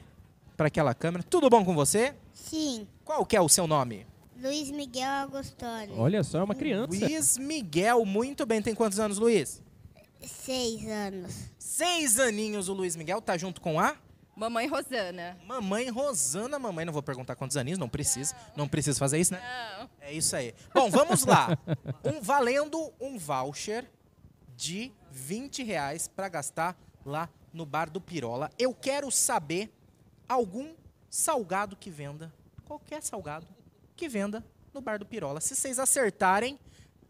para 0.56 0.66
aquela 0.66 0.94
câmera. 0.94 1.22
Tudo 1.22 1.48
bom 1.48 1.64
com 1.64 1.74
você? 1.74 2.14
Sim. 2.34 2.88
Qual 3.04 3.24
que 3.24 3.36
é 3.36 3.40
o 3.40 3.48
seu 3.48 3.66
nome? 3.68 4.04
Luiz 4.42 4.70
Miguel 4.70 5.08
Agostoni. 5.08 5.92
Olha 5.96 6.22
só, 6.24 6.40
é 6.40 6.42
uma 6.42 6.54
criança. 6.54 6.88
Luiz 6.90 7.38
Miguel, 7.38 8.04
muito 8.04 8.44
bem. 8.44 8.60
Tem 8.60 8.74
quantos 8.74 8.98
anos, 8.98 9.18
Luiz? 9.18 9.62
Seis 10.22 10.86
anos. 10.88 11.34
Seis 11.58 12.18
aninhos 12.18 12.68
o 12.68 12.74
Luiz 12.74 12.96
Miguel. 12.96 13.20
Tá 13.22 13.36
junto 13.38 13.60
com 13.60 13.78
a? 13.78 13.96
Mamãe 14.36 14.66
Rosana. 14.66 15.38
Mamãe 15.46 15.88
Rosana, 15.88 16.58
mamãe, 16.58 16.84
não 16.84 16.92
vou 16.92 17.02
perguntar 17.02 17.34
quantos 17.34 17.56
aninhos, 17.56 17.78
não 17.78 17.88
preciso. 17.88 18.34
Não 18.54 18.68
preciso 18.68 18.98
fazer 18.98 19.18
isso, 19.18 19.32
né? 19.32 19.40
Não. 19.78 19.90
É 19.98 20.12
isso 20.12 20.36
aí. 20.36 20.54
Bom, 20.74 20.90
vamos 20.90 21.24
lá. 21.24 21.48
Um, 22.04 22.20
valendo 22.20 22.92
um 23.00 23.18
voucher 23.18 23.90
de 24.54 24.92
20 25.10 25.64
reais 25.64 26.06
para 26.06 26.28
gastar 26.28 26.76
lá 27.04 27.28
no 27.52 27.66
bar 27.66 27.90
do 27.90 28.00
Pirola. 28.00 28.50
Eu 28.58 28.72
quero 28.72 29.10
saber 29.10 29.72
algum 30.28 30.74
salgado 31.10 31.74
que 31.74 31.90
venda, 31.90 32.32
qualquer 32.64 33.02
salgado 33.02 33.46
que 33.96 34.08
venda 34.08 34.44
no 34.72 34.80
bar 34.80 34.98
do 34.98 35.06
Pirola. 35.06 35.40
Se 35.40 35.56
vocês 35.56 35.78
acertarem, 35.80 36.60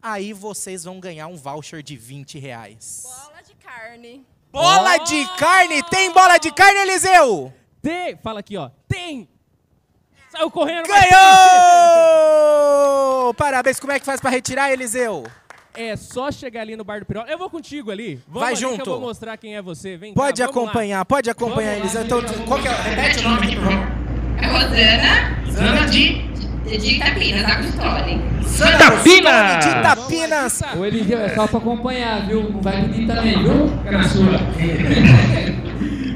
aí 0.01 0.33
vocês 0.33 0.85
vão 0.85 0.99
ganhar 0.99 1.27
um 1.27 1.35
voucher 1.35 1.83
de 1.83 1.95
20 1.95 2.39
reais. 2.39 3.03
Bola 3.03 3.41
de 3.41 3.53
carne. 3.55 4.25
Bola 4.51 4.97
de 4.99 5.25
carne? 5.37 5.83
Tem 5.83 6.11
bola 6.11 6.37
de 6.37 6.51
carne, 6.51 6.79
Eliseu? 6.81 7.53
Tem! 7.81 8.17
Fala 8.17 8.39
aqui, 8.39 8.57
ó. 8.57 8.69
Tem! 8.87 9.27
Saiu 10.31 10.49
correndo. 10.51 10.87
Ganhou! 11.97 13.33
Parabéns. 13.33 13.79
Como 13.79 13.91
é 13.91 13.99
que 13.99 14.05
faz 14.05 14.19
para 14.19 14.29
retirar, 14.29 14.71
Eliseu? 14.71 15.25
É 15.73 15.95
só 15.95 16.31
chegar 16.31 16.61
ali 16.61 16.75
no 16.75 16.83
bar 16.83 16.99
do 16.99 17.05
Pirola. 17.05 17.29
Eu 17.29 17.37
vou 17.37 17.49
contigo 17.49 17.91
ali. 17.91 18.15
Vamos 18.27 18.41
Vai 18.41 18.53
ali 18.53 18.55
que 18.55 18.61
junto. 18.61 18.79
eu 18.89 18.93
vou 18.93 19.01
mostrar 19.01 19.37
quem 19.37 19.55
é 19.55 19.61
você. 19.61 19.95
Vem 19.95 20.13
Pode 20.13 20.41
cá, 20.41 20.49
acompanhar, 20.49 21.05
pode 21.05 21.29
acompanhar. 21.29 21.77
Eliseu. 21.77 22.01
Então, 22.03 22.19
qual 22.47 22.59
que 22.59 22.67
é? 22.67 22.71
Repete 22.71 23.19
o 23.19 23.29
nome 23.29 23.45
aqui, 23.45 23.55
por 23.55 23.65
favor. 23.65 23.87
É 24.41 24.47
Rosana. 24.47 25.43
Rosana 25.45 25.85
de 25.87 26.36
De 26.67 26.95
Itapinas, 26.95 27.45
Água 27.45 27.63
de 27.63 27.71
Tole. 27.77 28.21
Itapinas! 28.75 29.65
De 29.65 29.69
Itapinas! 29.69 30.61
O 30.75 30.85
Eliseu 30.85 31.19
é 31.19 31.29
só 31.29 31.47
pra 31.47 31.59
acompanhar, 31.59 32.27
viu? 32.27 32.49
Não 32.51 32.61
vai 32.61 32.81
pedir 32.83 33.07
também, 33.07 33.37
viu? 33.41 33.71
Sua. 34.09 34.39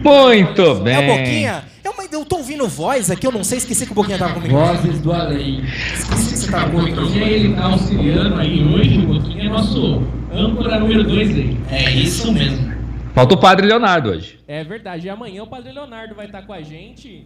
Muito 0.04 0.76
bem. 0.76 0.96
É 0.96 1.00
o 1.00 1.18
Boquinha? 1.18 1.64
Eu, 1.84 1.94
mas 1.98 2.12
eu 2.12 2.26
tô 2.26 2.38
ouvindo 2.38 2.68
voz 2.68 3.10
aqui, 3.10 3.26
eu 3.26 3.32
não 3.32 3.44
sei, 3.44 3.60
esqueci 3.60 3.86
que 3.86 3.92
o 3.92 3.96
Boquinha 3.96 4.18
tava 4.18 4.34
comigo. 4.34 4.54
Vozes 4.54 5.00
do 5.00 5.14
além. 5.14 5.64
Esqueci 5.94 6.34
que 6.34 6.38
você 6.40 6.52
tava 6.52 6.70
comigo. 6.70 7.02
Boquinha, 7.02 7.28
ele 7.28 7.54
tá 7.54 7.66
auxiliando 7.66 8.40
aí 8.40 8.64
hoje, 8.64 9.00
o 9.00 9.08
Boquinha 9.08 9.46
é 9.46 9.50
nosso 9.50 10.04
âncora 10.34 10.80
número 10.80 11.04
2 11.04 11.30
aí. 11.30 11.58
É 11.70 11.92
isso 11.92 12.32
mesmo. 12.32 12.72
Falta 13.14 13.36
o 13.36 13.38
padre 13.38 13.68
Leonardo 13.68 14.10
hoje. 14.10 14.40
É 14.48 14.64
verdade. 14.64 15.08
E 15.08 15.10
amanhã 15.10 15.44
o 15.44 15.48
Padre 15.48 15.72
Leonardo 15.72 16.16
vai 16.16 16.26
estar 16.26 16.42
com 16.44 16.54
a 16.54 16.62
gente. 16.62 17.26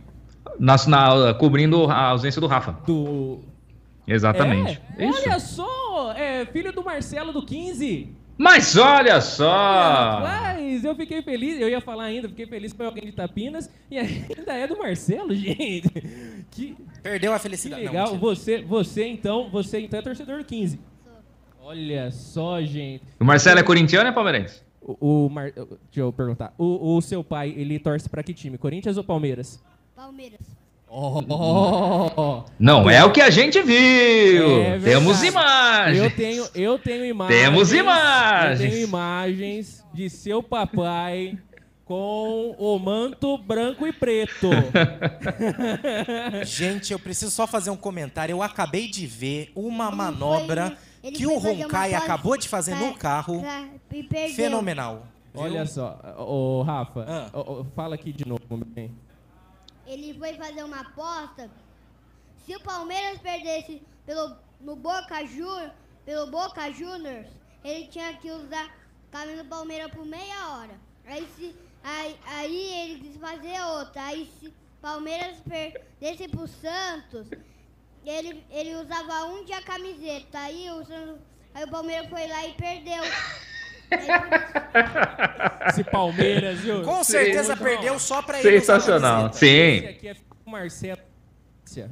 Nas- 0.60 0.88
na- 0.88 1.34
cobrindo 1.34 1.86
a 1.90 2.08
ausência 2.10 2.40
do 2.40 2.48
Rafa. 2.48 2.72
Do. 2.86 3.40
Exatamente. 4.08 4.82
É, 4.98 5.08
Isso. 5.08 5.22
Olha 5.26 5.40
só, 5.40 6.12
é 6.14 6.46
filho 6.46 6.72
do 6.72 6.84
Marcelo 6.84 7.34
do 7.34 7.44
15. 7.44 8.10
Mas 8.38 8.76
olha 8.76 9.22
só! 9.22 10.20
Rapaz, 10.20 10.84
eu 10.84 10.94
fiquei 10.96 11.22
feliz, 11.22 11.60
eu 11.60 11.70
ia 11.70 11.80
falar 11.80 12.04
ainda, 12.04 12.28
fiquei 12.28 12.46
feliz 12.46 12.74
com 12.74 12.84
alguém 12.84 13.06
de 13.06 13.14
Tapinas 13.14 13.72
e 13.90 13.98
ainda 13.98 14.54
é 14.54 14.68
do 14.68 14.78
Marcelo, 14.78 15.34
gente. 15.34 15.90
Que, 16.52 16.76
Perdeu 17.02 17.32
a 17.32 17.38
que 17.38 17.44
felicidade. 17.44 17.84
Não, 17.86 17.92
legal. 17.92 18.08
mentira. 18.08 18.20
você, 18.22 18.62
você 18.62 19.08
então, 19.08 19.50
você 19.50 19.80
então 19.80 20.00
é 20.00 20.02
torcedor 20.02 20.40
do 20.40 20.44
15. 20.44 20.80
Olha 21.64 22.12
só, 22.12 22.62
gente. 22.62 23.04
O 23.20 23.24
Marcelo 23.26 23.60
é 23.60 23.64
corintiano 23.64 24.06
ou 24.06 24.12
é 24.12 24.14
palmeirense? 24.14 24.62
O, 24.82 25.26
o 25.26 25.30
Mar... 25.30 25.52
Deixa 25.52 25.68
eu 25.96 26.12
perguntar. 26.14 26.54
O, 26.58 26.98
o 26.98 27.02
seu 27.02 27.24
pai, 27.24 27.54
ele 27.56 27.80
torce 27.80 28.08
pra 28.10 28.22
que 28.22 28.34
time? 28.34 28.58
Corinthians 28.58 28.98
ou 28.98 29.04
Palmeiras? 29.04 29.64
Palmeiras. 29.96 30.40
Oh, 30.88 32.44
Não 32.60 32.90
é 32.90 33.04
o 33.04 33.12
que 33.12 33.20
a 33.22 33.30
gente 33.30 33.62
viu. 33.62 34.62
É 34.62 34.80
Temos 34.80 35.24
imagens. 35.24 36.04
Eu 36.04 36.12
tenho, 36.16 36.48
eu 36.54 36.80
tenho 36.80 37.06
imagens. 37.06 37.42
Temos 37.42 37.74
imagens. 37.74 38.62
Eu 38.62 38.70
tenho 38.70 38.84
imagens 38.84 39.84
de 39.94 40.10
seu 40.10 40.42
papai 40.44 41.38
com 41.86 42.56
o 42.58 42.78
manto 42.80 43.38
branco 43.38 43.86
e 43.88 43.92
preto. 43.94 44.50
Gente, 46.46 46.94
eu 46.94 47.00
preciso 47.00 47.32
só 47.32 47.46
fazer 47.48 47.70
um 47.70 47.78
comentário. 47.78 48.34
Eu 48.34 48.42
acabei 48.44 48.88
de 48.88 49.06
ver 49.08 49.52
uma 49.56 49.92
manobra 49.92 50.78
ele 51.04 51.16
que 51.16 51.24
foi 51.24 51.34
o 51.36 51.40
fazer 51.42 51.54
uma 51.56 51.64
Ronkai 51.64 51.94
acabou 51.96 52.38
de 52.38 52.48
fazer 52.48 52.76
no 52.76 52.90
pra- 52.92 52.98
carro. 53.00 53.42
pra-. 53.42 54.28
Fenomenal. 54.36 55.06
viu? 55.34 55.44
Olha 55.44 55.66
só, 55.66 56.00
ô 56.18 56.62
Rafa, 56.64 57.06
Ah. 57.08 57.30
fala 57.76 57.96
aqui 57.96 58.14
de 58.14 58.26
novo, 58.28 58.42
meu 58.50 58.66
bem. 58.66 58.92
Ele 59.86 60.14
foi 60.18 60.34
fazer 60.36 60.64
uma 60.64 60.82
aposta. 60.82 61.50
Se 62.46 62.56
o 62.56 62.60
Palmeiras 62.62 63.20
perdesse 63.20 63.82
pelo, 64.06 64.36
no 64.60 64.76
Boca 64.76 65.26
Juniors, 65.26 65.72
pelo 66.06 66.28
Boca 66.28 66.72
Juniors, 66.72 67.28
ele 67.64 67.88
tinha 67.88 68.14
que 68.18 68.30
usar 68.32 68.76
camisa 69.12 69.44
do 69.44 69.50
Palmeiras 69.50 69.92
por 69.92 70.06
meia 70.06 70.50
hora. 70.50 70.80
Aí, 71.06 71.28
se, 71.36 71.56
aí, 71.84 72.20
aí 72.26 72.74
ele 72.82 73.00
quis 73.02 73.18
fazer 73.18 73.60
outra. 73.62 74.04
Aí 74.04 74.32
se 74.40 74.54
Palmeiras 74.82 75.38
perdesse 75.42 76.28
pro 76.28 76.48
Santos, 76.48 77.28
ele, 78.06 78.46
ele 78.52 78.76
usava 78.76 79.26
um 79.26 79.44
dia 79.46 79.58
a 79.58 79.64
camiseta. 79.64 80.40
Aí 80.40 80.70
o, 80.72 80.86
Santos- 80.86 81.22
aí 81.54 81.64
o 81.64 81.70
Palmeiras 81.72 82.10
foi 82.10 82.28
lá 82.28 82.46
e 82.48 82.54
perdeu. 82.54 83.04
Esse 85.68 85.84
Palmeiras, 85.84 86.60
viu? 86.60 86.84
Com 86.84 87.04
certeza 87.04 87.56
perdeu 87.56 87.98
só 88.00 88.22
pra 88.22 88.40
ele. 88.40 88.60
Sensacional. 88.60 89.28
Esse 89.28 89.40
Sim. 89.40 89.88
aqui 89.88 90.08
é 90.10 90.16
o 90.46 90.50
Marcelo, 90.50 91.02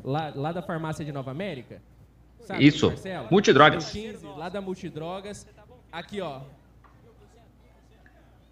lá, 0.03 0.31
lá 0.35 0.51
da 0.51 0.61
farmácia 0.61 1.03
de 1.03 1.11
Nova 1.11 1.31
América. 1.31 1.81
Sabe, 2.41 2.65
Isso. 2.65 2.87
Marcelo? 2.87 3.27
Multidrogas. 3.31 3.85
Do 3.85 3.91
15, 3.91 4.25
lá 4.37 4.49
da 4.49 4.61
Multidrogas. 4.61 5.47
Aqui, 5.91 6.19
ó. 6.21 6.41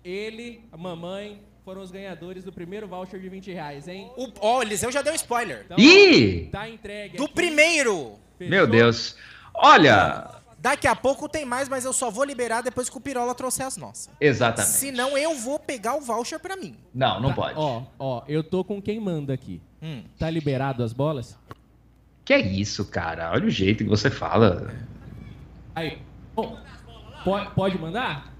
Ele, 0.03 0.63
a 0.72 0.77
mamãe, 0.77 1.41
foram 1.63 1.81
os 1.81 1.91
ganhadores 1.91 2.43
do 2.43 2.51
primeiro 2.51 2.88
voucher 2.88 3.19
de 3.19 3.30
20 3.30 3.51
reais, 3.51 3.88
hein? 3.88 4.11
O, 4.18 4.27
ó, 4.39 4.59
o 4.59 4.61
Eliseu 4.63 4.91
já 4.91 5.01
deu 5.01 5.13
spoiler. 5.13 5.63
Então, 5.65 5.77
Ih! 5.77 6.49
Tá 6.51 6.68
entregue. 6.69 7.18
Do 7.18 7.26
aqui. 7.26 7.34
primeiro. 7.34 8.18
Meu 8.39 8.65
Deus. 8.65 9.15
Olha, 9.53 10.40
Daqui 10.61 10.88
a 10.88 10.95
pouco 10.95 11.27
tem 11.27 11.43
mais, 11.43 11.67
mas 11.67 11.85
eu 11.85 11.91
só 11.91 12.11
vou 12.11 12.23
liberar 12.23 12.61
depois 12.61 12.88
que 12.88 12.95
o 12.95 13.01
Pirola 13.01 13.33
trouxer 13.33 13.65
as 13.65 13.77
nossas. 13.77 14.13
exatamente. 14.19 14.71
Senão 14.73 15.17
eu 15.17 15.35
vou 15.35 15.57
pegar 15.57 15.95
o 15.95 16.01
voucher 16.01 16.39
pra 16.39 16.55
mim. 16.55 16.77
Não, 16.93 17.19
não 17.19 17.29
Tá, 17.29 17.35
pode. 17.35 17.53
Ó, 17.57 17.81
ó, 17.97 18.23
eu 18.27 18.43
tô 18.43 18.63
com 18.63 18.79
quem 18.79 18.99
manda 18.99 19.33
aqui. 19.33 19.59
Hum. 19.81 20.03
Tá 20.19 20.29
liberado 20.29 20.83
as 20.83 20.93
bolas? 20.93 21.35
Que 22.23 22.33
é 22.33 22.39
isso, 22.39 22.85
cara? 22.85 23.31
Olha 23.31 23.47
o 23.47 23.49
jeito 23.49 23.83
que 23.83 23.89
você 23.89 24.11
fala. 24.11 24.71
Aí. 25.73 25.97
Bom, 26.35 26.55
pode, 27.23 27.49
pode 27.55 27.77
mandar? 27.79 28.31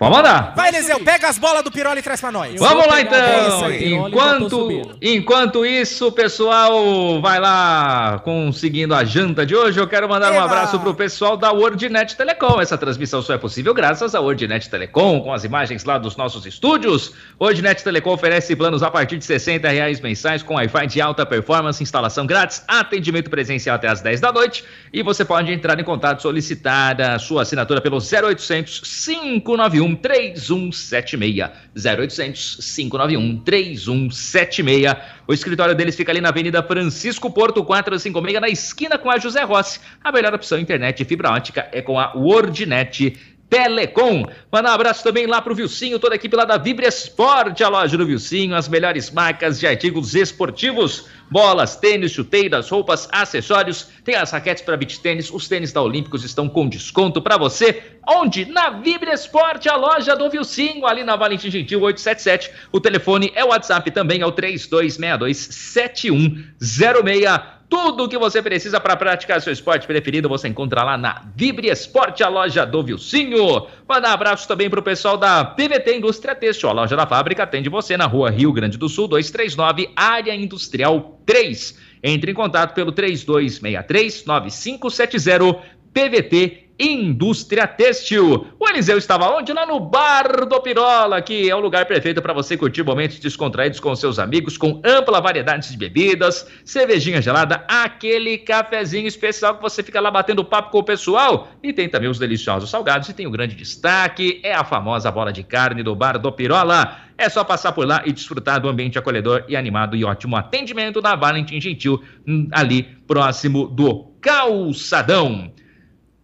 Pode 0.00 0.16
mandar. 0.16 0.54
Vai, 0.56 0.70
Eliseu, 0.70 0.98
pega 1.00 1.28
as 1.28 1.36
bolas 1.36 1.62
do 1.62 1.70
Pirola 1.70 1.98
e 1.98 2.02
traz 2.02 2.18
pra 2.22 2.32
nós. 2.32 2.54
Eu 2.54 2.66
Vamos 2.66 2.86
lá 2.86 3.02
então. 3.02 3.70
Piroli 3.70 4.48
tô 4.48 4.70
Enquanto, 4.70 4.98
enquanto 5.02 5.66
isso, 5.66 6.06
o 6.06 6.12
pessoal 6.12 7.20
vai 7.20 7.38
lá 7.38 8.18
conseguindo 8.24 8.94
a 8.94 9.04
janta 9.04 9.44
de 9.44 9.54
hoje. 9.54 9.78
Eu 9.78 9.86
quero 9.86 10.08
mandar 10.08 10.32
um 10.32 10.36
Eba! 10.36 10.44
abraço 10.46 10.80
pro 10.80 10.94
pessoal 10.94 11.36
da 11.36 11.52
WordNet 11.52 12.16
Telecom. 12.16 12.62
Essa 12.62 12.78
transmissão 12.78 13.20
só 13.20 13.34
é 13.34 13.36
possível 13.36 13.74
graças 13.74 14.14
à 14.14 14.20
WordNet 14.20 14.70
Telecom, 14.70 15.20
com 15.20 15.34
as 15.34 15.44
imagens 15.44 15.84
lá 15.84 15.98
dos 15.98 16.16
nossos 16.16 16.46
estúdios. 16.46 17.12
WordNet 17.38 17.84
Telecom 17.84 18.14
oferece 18.14 18.56
planos 18.56 18.82
a 18.82 18.90
partir 18.90 19.18
de 19.18 19.24
60 19.26 19.68
reais 19.68 20.00
mensais 20.00 20.42
com 20.42 20.54
Wi-Fi 20.54 20.86
de 20.86 21.02
alta 21.02 21.26
performance, 21.26 21.82
instalação 21.82 22.26
grátis, 22.26 22.64
atendimento 22.66 23.28
presencial 23.28 23.76
até 23.76 23.88
às 23.88 24.00
10 24.00 24.18
da 24.18 24.32
noite. 24.32 24.64
E 24.94 25.02
você 25.02 25.26
pode 25.26 25.52
entrar 25.52 25.78
em 25.78 25.84
contato, 25.84 26.22
solicitar 26.22 26.98
a 27.02 27.18
sua 27.18 27.42
assinatura 27.42 27.82
pelo 27.82 27.98
0800 27.98 28.80
591 28.80 29.89
3176. 29.94 31.50
0800 31.76 32.74
591 32.74 33.38
3176. 33.40 34.96
O 35.26 35.32
escritório 35.32 35.74
deles 35.74 35.96
fica 35.96 36.12
ali 36.12 36.20
na 36.20 36.28
Avenida 36.28 36.62
Francisco 36.62 37.30
Porto 37.30 37.64
456, 37.64 38.40
na 38.40 38.48
esquina 38.48 38.98
com 38.98 39.10
a 39.10 39.18
José 39.18 39.42
Rossi. 39.42 39.80
A 40.02 40.12
melhor 40.12 40.34
opção 40.34 40.58
internet 40.58 41.00
e 41.00 41.04
fibra 41.04 41.30
ótica 41.30 41.68
é 41.72 41.80
com 41.82 41.98
a 41.98 42.12
WordNet 42.14 43.16
Telecom. 43.50 44.24
Mandar 44.50 44.70
um 44.70 44.74
abraço 44.74 45.02
também 45.02 45.26
lá 45.26 45.42
pro 45.42 45.54
Vilcinho, 45.54 45.98
toda 45.98 46.14
a 46.14 46.16
equipe 46.16 46.36
lá 46.36 46.44
da 46.44 46.56
Vibra 46.56 46.86
Esporte, 46.86 47.64
a 47.64 47.68
loja 47.68 47.98
do 47.98 48.06
Vilcinho, 48.06 48.54
as 48.54 48.68
melhores 48.68 49.10
marcas 49.10 49.58
de 49.58 49.66
artigos 49.66 50.14
esportivos, 50.14 51.06
bolas, 51.30 51.76
tênis, 51.76 52.12
chuteiras, 52.12 52.68
roupas, 52.68 53.08
acessórios, 53.12 53.88
tem 54.04 54.16
as 54.16 54.30
raquetes 54.30 54.62
para 54.62 54.76
beach 54.76 55.00
tênis, 55.00 55.30
os 55.30 55.48
tênis 55.48 55.72
da 55.72 55.80
Olímpicos 55.80 56.24
estão 56.24 56.46
com 56.48 56.68
desconto 56.68 57.22
para 57.22 57.38
você. 57.38 57.82
Onde? 58.06 58.44
Na 58.46 58.70
Vibra 58.70 59.14
Esporte, 59.14 59.68
a 59.68 59.76
loja 59.76 60.16
do 60.16 60.28
Vilcinho, 60.28 60.84
ali 60.86 61.04
na 61.04 61.14
Valentim 61.16 61.50
Gentil 61.50 61.82
877. 61.82 62.50
O 62.72 62.80
telefone 62.80 63.30
é 63.34 63.44
o 63.44 63.48
WhatsApp 63.48 63.90
também, 63.90 64.22
é 64.22 64.26
o 64.26 64.32
3262 64.32 65.36
7106. 65.36 67.60
Tudo 67.70 68.02
o 68.02 68.08
que 68.08 68.18
você 68.18 68.42
precisa 68.42 68.80
para 68.80 68.96
praticar 68.96 69.40
seu 69.40 69.52
esporte 69.52 69.86
preferido 69.86 70.28
você 70.28 70.48
encontra 70.48 70.82
lá 70.82 70.98
na 70.98 71.22
Vibre 71.36 71.68
Esporte, 71.68 72.20
a 72.20 72.28
loja 72.28 72.66
do 72.66 72.82
Vilcinho. 72.82 73.68
Mandar 73.88 74.12
abraços 74.12 74.44
também 74.44 74.68
para 74.68 74.80
o 74.80 74.82
pessoal 74.82 75.16
da 75.16 75.44
PVT 75.44 75.98
Indústria 75.98 76.34
Têxtil, 76.34 76.68
a 76.68 76.72
loja 76.72 76.96
da 76.96 77.06
fábrica 77.06 77.44
atende 77.44 77.68
você 77.68 77.96
na 77.96 78.06
rua 78.06 78.28
Rio 78.28 78.52
Grande 78.52 78.76
do 78.76 78.88
Sul, 78.88 79.06
239, 79.06 79.88
área 79.94 80.34
industrial 80.34 81.19
3. 81.30 81.78
Entre 82.02 82.32
em 82.32 82.34
contato 82.34 82.74
pelo 82.74 82.92
3263-9570 82.92 85.62
PVT 85.94 86.69
Indústria 86.80 87.66
Têxtil. 87.66 88.46
O 88.58 88.66
Eliseu 88.66 88.96
estava 88.96 89.28
onde? 89.28 89.52
Lá 89.52 89.66
no 89.66 89.78
Bar 89.78 90.46
do 90.46 90.60
Pirola, 90.62 91.20
que 91.20 91.50
é 91.50 91.54
o 91.54 91.60
lugar 91.60 91.84
perfeito 91.84 92.22
para 92.22 92.32
você 92.32 92.56
curtir 92.56 92.82
momentos 92.82 93.18
descontraídos 93.18 93.78
com 93.78 93.94
seus 93.94 94.18
amigos, 94.18 94.56
com 94.56 94.80
ampla 94.82 95.20
variedade 95.20 95.70
de 95.70 95.76
bebidas, 95.76 96.50
cervejinha 96.64 97.20
gelada, 97.20 97.66
aquele 97.68 98.38
cafezinho 98.38 99.06
especial 99.06 99.56
que 99.56 99.62
você 99.62 99.82
fica 99.82 100.00
lá 100.00 100.10
batendo 100.10 100.42
papo 100.42 100.70
com 100.70 100.78
o 100.78 100.82
pessoal. 100.82 101.48
E 101.62 101.70
tem 101.70 101.86
também 101.86 102.08
os 102.08 102.18
deliciosos 102.18 102.70
salgados 102.70 103.10
e 103.10 103.12
tem 103.12 103.26
o 103.26 103.30
grande 103.30 103.54
destaque, 103.54 104.40
é 104.42 104.54
a 104.54 104.64
famosa 104.64 105.10
bola 105.10 105.30
de 105.30 105.42
carne 105.42 105.82
do 105.82 105.94
Bar 105.94 106.18
do 106.18 106.32
Pirola. 106.32 106.96
É 107.18 107.28
só 107.28 107.44
passar 107.44 107.72
por 107.72 107.86
lá 107.86 108.02
e 108.06 108.12
desfrutar 108.12 108.58
do 108.58 108.68
ambiente 108.70 108.98
acolhedor 108.98 109.44
e 109.46 109.54
animado 109.54 109.94
e 109.94 110.02
ótimo 110.02 110.36
atendimento 110.36 111.02
da 111.02 111.14
Valentim 111.14 111.60
Gentil, 111.60 112.02
hum, 112.26 112.48
ali 112.50 112.84
próximo 113.06 113.68
do 113.68 114.14
Calçadão. 114.22 115.52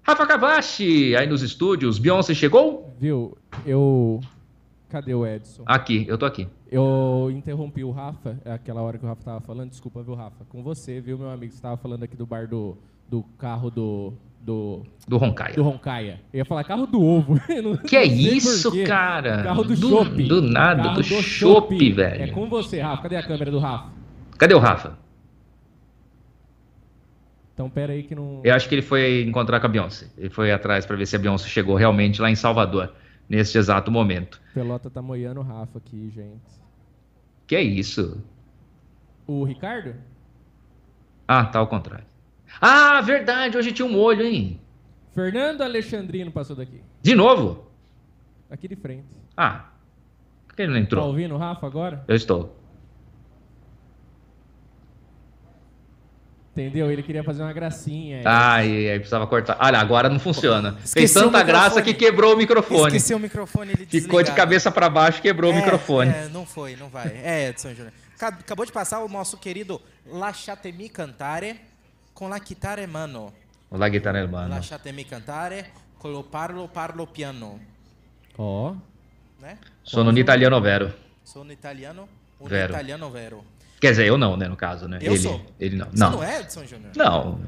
Rafa 0.06 0.26
Cavachi, 0.26 1.16
aí 1.16 1.26
nos 1.26 1.42
estúdios. 1.42 1.98
Beyoncé 1.98 2.32
chegou? 2.34 2.94
Viu? 2.98 3.36
Eu. 3.66 4.20
Cadê 4.88 5.12
o 5.14 5.26
Edson? 5.26 5.64
Aqui, 5.66 6.04
eu 6.08 6.16
tô 6.16 6.24
aqui. 6.24 6.46
Eu 6.70 7.28
interrompi 7.32 7.82
o 7.82 7.90
Rafa, 7.90 8.38
é 8.44 8.52
aquela 8.52 8.82
hora 8.82 8.98
que 8.98 9.04
o 9.04 9.08
Rafa 9.08 9.22
tava 9.24 9.40
falando. 9.40 9.70
Desculpa, 9.70 10.02
viu, 10.02 10.14
Rafa? 10.14 10.44
Com 10.48 10.62
você, 10.62 11.00
viu, 11.00 11.18
meu 11.18 11.28
amigo? 11.28 11.52
Você 11.52 11.60
tava 11.60 11.76
falando 11.76 12.04
aqui 12.04 12.16
do 12.16 12.24
bar 12.24 12.46
do, 12.48 12.76
do 13.08 13.24
carro 13.36 13.70
do. 13.70 14.12
Do, 14.40 14.82
Do 15.08 15.16
Roncaia. 15.16 15.56
do 15.56 15.62
Roncaia. 15.64 16.20
Eu 16.32 16.38
ia 16.38 16.44
falar 16.44 16.62
carro 16.62 16.86
do 16.86 17.02
ovo. 17.02 17.34
Não- 17.64 17.76
Que 17.78 17.96
é 17.96 18.06
não 18.06 18.14
sei 18.14 18.32
isso, 18.36 18.70
por 18.70 18.76
quê. 18.76 18.84
cara? 18.84 19.42
Carro 19.42 19.64
do, 19.64 19.74
Do- 19.74 19.88
chopp. 19.88 20.22
do 20.22 20.40
nada, 20.40 20.82
Carro 20.84 20.94
do 20.94 21.02
chopp, 21.02 21.92
velho. 21.92 22.22
É 22.22 22.26
com 22.28 22.48
você, 22.48 22.80
Rafa. 22.80 23.02
Cadê 23.02 23.16
a 23.16 23.26
câmera 23.26 23.50
do 23.50 23.58
Rafa? 23.58 23.90
Cadê 24.38 24.54
o 24.54 24.60
Rafa? 24.60 24.96
Então 27.56 27.70
pera 27.70 27.94
aí 27.94 28.02
que 28.02 28.14
não. 28.14 28.42
Eu 28.44 28.54
acho 28.54 28.68
que 28.68 28.74
ele 28.74 28.82
foi 28.82 29.22
encontrar 29.22 29.58
com 29.60 29.66
a 29.66 29.68
Beyoncé. 29.70 30.08
Ele 30.18 30.28
foi 30.28 30.52
atrás 30.52 30.84
para 30.84 30.94
ver 30.94 31.06
se 31.06 31.16
a 31.16 31.18
Beyoncé 31.18 31.48
chegou 31.48 31.74
realmente 31.74 32.20
lá 32.20 32.30
em 32.30 32.34
Salvador, 32.34 32.92
neste 33.26 33.56
exato 33.56 33.90
momento. 33.90 34.38
Pelota 34.52 34.90
tá 34.90 35.00
moiando 35.00 35.40
o 35.40 35.42
Rafa 35.42 35.78
aqui, 35.78 36.12
gente. 36.14 36.42
Que 37.46 37.56
é 37.56 37.62
isso? 37.62 38.22
O 39.26 39.42
Ricardo? 39.42 39.94
Ah, 41.26 41.46
tá 41.46 41.58
ao 41.58 41.66
contrário. 41.66 42.04
Ah, 42.60 43.00
verdade, 43.00 43.56
hoje 43.56 43.72
tinha 43.72 43.86
um 43.88 43.98
olho, 43.98 44.22
hein? 44.26 44.60
Fernando 45.14 45.62
Alexandrino 45.62 46.30
passou 46.30 46.54
daqui. 46.54 46.82
De 47.00 47.14
novo? 47.14 47.70
Aqui 48.50 48.68
de 48.68 48.76
frente. 48.76 49.06
Ah, 49.34 49.70
por 50.46 50.54
que 50.56 50.60
ele 50.62 50.72
não 50.72 50.78
Tá 50.78 50.82
entrou? 50.84 51.06
ouvindo 51.08 51.34
o 51.34 51.38
Rafa 51.38 51.66
agora? 51.66 52.04
Eu 52.06 52.14
estou. 52.16 52.54
Entendeu? 56.56 56.90
Ele 56.90 57.02
queria 57.02 57.22
fazer 57.22 57.42
uma 57.42 57.52
gracinha. 57.52 58.22
Ah, 58.24 58.64
e 58.64 58.88
aí 58.88 58.98
precisava 58.98 59.26
cortar. 59.26 59.58
Olha, 59.60 59.78
agora 59.78 60.08
não 60.08 60.18
funciona. 60.18 60.72
Fez 60.72 60.84
Esqueci 60.86 61.18
o 61.18 61.24
tanta 61.24 61.42
graça 61.42 61.82
que 61.82 61.92
quebrou 61.92 62.32
o 62.32 62.36
microfone. 62.36 62.86
Esqueci 62.96 63.12
o 63.12 63.18
microfone, 63.18 63.72
ele 63.72 63.84
Ficou 63.84 63.90
de 63.90 64.00
desligado. 64.24 64.34
cabeça 64.36 64.72
para 64.72 64.88
baixo, 64.88 65.20
quebrou 65.20 65.52
o 65.52 65.54
É, 65.54 65.58
microfone. 65.58 66.10
É, 66.10 66.28
não 66.28 66.46
foi, 66.46 66.74
não 66.74 66.88
vai. 66.88 67.08
É, 67.22 67.48
Edson 67.50 67.74
Júnior. 67.74 67.92
Ca- 68.18 68.28
Acabou 68.28 68.64
de 68.64 68.72
passar 68.72 69.00
o 69.00 69.08
nosso 69.08 69.36
querido 69.36 69.78
Lasciatemi 70.06 70.88
Cantare 70.88 71.60
com 72.14 72.26
La 72.26 72.40
Chitarra 72.42 72.86
Mano. 72.86 73.34
Olá, 73.68 73.86
guitarra 73.90 74.18
hermano. 74.20 74.48
Lasciatemi 74.54 75.04
Cantare 75.04 75.66
con 75.98 76.10
lo 76.10 76.22
parlo 76.22 76.66
parlo 76.68 77.06
piano. 77.06 77.60
Ó. 78.38 78.72
Né? 79.40 79.58
Sono 79.82 80.10
no 80.10 80.18
italiano 80.18 80.58
vero. 80.62 80.90
Sono 81.22 81.52
italiano, 81.52 82.08
un 82.38 82.48
Vero. 82.48 82.72
italiano 82.72 83.10
vero. 83.10 83.44
Quer 83.80 83.90
dizer, 83.90 84.06
eu 84.06 84.16
não, 84.16 84.36
né, 84.36 84.48
no 84.48 84.56
caso, 84.56 84.88
né? 84.88 84.98
Eu 85.02 85.12
ele, 85.12 85.22
sou. 85.22 85.40
Ele 85.60 85.76
não. 85.76 85.86
Você 85.86 86.00
não. 86.00 86.10
não 86.12 86.24
é, 86.24 86.40
Edson 86.40 86.64
Júnior? 86.64 86.90
Não, 86.96 87.40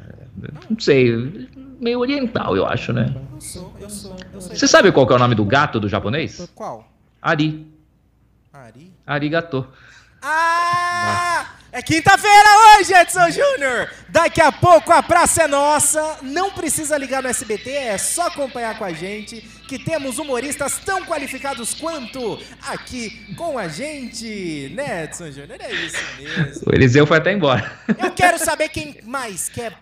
não 0.69 0.79
sei. 0.79 1.49
Meio 1.81 2.01
oriental, 2.01 2.57
eu 2.57 2.67
acho, 2.67 2.93
né? 2.93 3.15
Eu 3.35 3.41
sou, 3.41 3.75
eu 3.81 3.91
sou, 3.91 4.17
eu 4.33 4.41
sou. 4.41 4.55
Você 4.55 4.69
sabe 4.69 4.93
qual 4.93 5.07
que 5.07 5.13
é 5.13 5.17
o 5.17 5.19
nome 5.19 5.35
do 5.35 5.45
gato 5.45 5.81
do 5.81 5.89
japonês? 5.89 6.51
Qual? 6.55 6.91
Ari. 7.23 7.67
Ari? 8.53 8.93
Arigato. 9.07 9.67
Ah! 10.23 11.58
É 11.70 11.82
quinta-feira 11.82 12.49
hoje, 12.78 12.95
Edson 12.95 13.31
Júnior! 13.31 13.90
Daqui 14.09 14.40
a 14.40 14.51
pouco 14.51 14.90
a 14.90 15.03
praça 15.03 15.43
é 15.43 15.47
nossa. 15.47 16.19
Não 16.23 16.51
precisa 16.51 16.97
ligar 16.97 17.23
no 17.23 17.28
SBT, 17.28 17.70
é 17.70 17.99
só 17.99 18.28
acompanhar 18.28 18.78
com 18.78 18.85
a 18.85 18.93
gente 18.93 19.43
que 19.69 19.78
temos 19.78 20.19
humoristas 20.19 20.78
tão 20.78 21.05
qualificados 21.05 21.74
quanto 21.74 22.40
aqui 22.66 23.35
com 23.36 23.59
a 23.59 23.69
gente, 23.69 24.73
né, 24.74 25.05
Edson 25.05 25.31
Júnior? 25.31 25.59
É 25.61 25.70
isso 25.70 25.99
mesmo. 26.16 26.62
O 26.66 26.74
Eliseu 26.74 27.07
foi 27.07 27.19
até 27.19 27.32
embora. 27.32 27.70
Eu 28.03 28.12
quero 28.12 28.39
saber 28.39 28.70
quem 28.70 29.03
mais 29.05 29.51
quer 29.51 29.74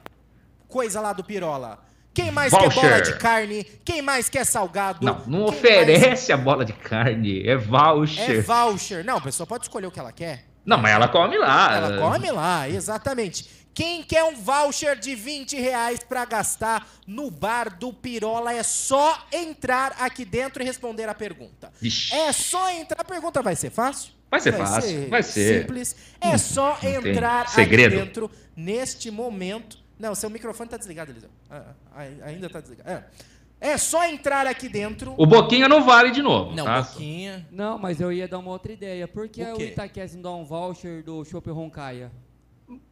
coisa 0.67 1.01
lá 1.01 1.13
do 1.13 1.23
Pirola. 1.23 1.79
Quem 2.13 2.33
mais 2.33 2.53
quer 2.53 2.63
Voucher. 2.63 2.83
bola 2.83 3.01
de 3.01 3.13
carne? 3.19 3.65
Quem 3.85 4.03
mais 4.03 4.29
quer 4.29 4.45
salgado? 4.45 5.07
Não, 5.07 5.23
não 5.27 5.45
oferece 5.45 6.33
a 6.33 6.37
bola 6.37 6.65
de 6.65 6.73
carne, 6.73 7.47
é 7.47 7.57
voucher. 7.57 8.39
É 8.39 8.41
voucher. 8.41 9.05
Não, 9.05 9.19
a 9.19 9.21
pessoa 9.21 9.47
pode 9.47 9.67
escolher 9.67 9.87
o 9.87 9.91
que 9.91 10.01
ela 10.01 10.11
quer. 10.11 10.56
Não, 10.67 10.79
mas 10.79 10.93
ela 10.93 11.09
come 11.09 11.39
lá. 11.39 11.77
Ela 11.77 11.99
come 11.99 12.31
lá, 12.33 12.69
exatamente. 12.69 13.49
Quem 13.73 14.03
quer 14.03 14.25
um 14.25 14.35
voucher 14.35 14.99
de 14.99 15.15
20 15.15 15.55
reais 15.61 16.01
pra 16.01 16.25
gastar 16.25 16.89
no 17.07 17.31
bar 17.31 17.79
do 17.79 17.93
Pirola 17.93 18.53
é 18.53 18.63
só 18.63 19.27
entrar 19.31 19.95
aqui 20.01 20.25
dentro 20.25 20.63
e 20.63 20.67
responder 20.67 21.09
a 21.09 21.15
pergunta. 21.15 21.71
Vixe. 21.81 22.15
É 22.15 22.33
só 22.33 22.71
entrar. 22.71 23.03
A 23.03 23.05
pergunta 23.05 23.43
vai 23.43 23.55
ser 23.55 23.71
fácil? 23.71 24.13
Vai 24.31 24.41
ser 24.41 24.53
fácil, 24.55 25.09
vai 25.09 25.23
ser. 25.23 25.61
Simples. 25.61 25.95
É 26.21 26.37
só 26.39 26.71
não 26.71 26.77
tem 26.77 26.95
entrar 26.95 27.43
aqui 27.43 27.89
dentro 27.89 28.31
neste 28.57 29.11
momento. 29.11 29.79
Não, 29.99 30.15
seu 30.15 30.29
microfone 30.31 30.69
tá 30.69 30.77
desligado, 30.77 31.11
Eliseu. 31.13 31.31
Ah, 31.51 31.63
ah, 31.95 32.01
ainda 32.25 32.49
tá 32.49 32.61
desligado. 32.61 32.91
É. 32.91 33.05
É 33.61 33.79
só 33.79 34.05
entrar 34.05 34.47
aqui 34.47 34.69
dentro. 34.69 35.15
O 35.17 35.27
Boquinha 35.27 35.69
não 35.69 35.83
vale 35.83 36.11
de 36.11 36.23
novo. 36.23 36.55
Não, 36.55 36.65
tá? 36.65 36.83
Boquinha. 36.83 37.47
Não, 37.51 37.79
mas 37.79 38.01
eu 38.01 38.13
ia 38.13 38.29
dar 38.29 38.39
uma 38.39 38.51
outra 38.51 38.73
ideia. 38.73 39.09
Por 39.09 39.29
que 39.29 39.43
O 39.43 39.55
o, 39.55 40.15
não 40.15 40.23
dá 40.23 40.31
um 40.33 40.45
voucher 40.45 41.03
do 41.03 41.25
Chopp 41.25 41.49
Roncaia? 41.51 42.13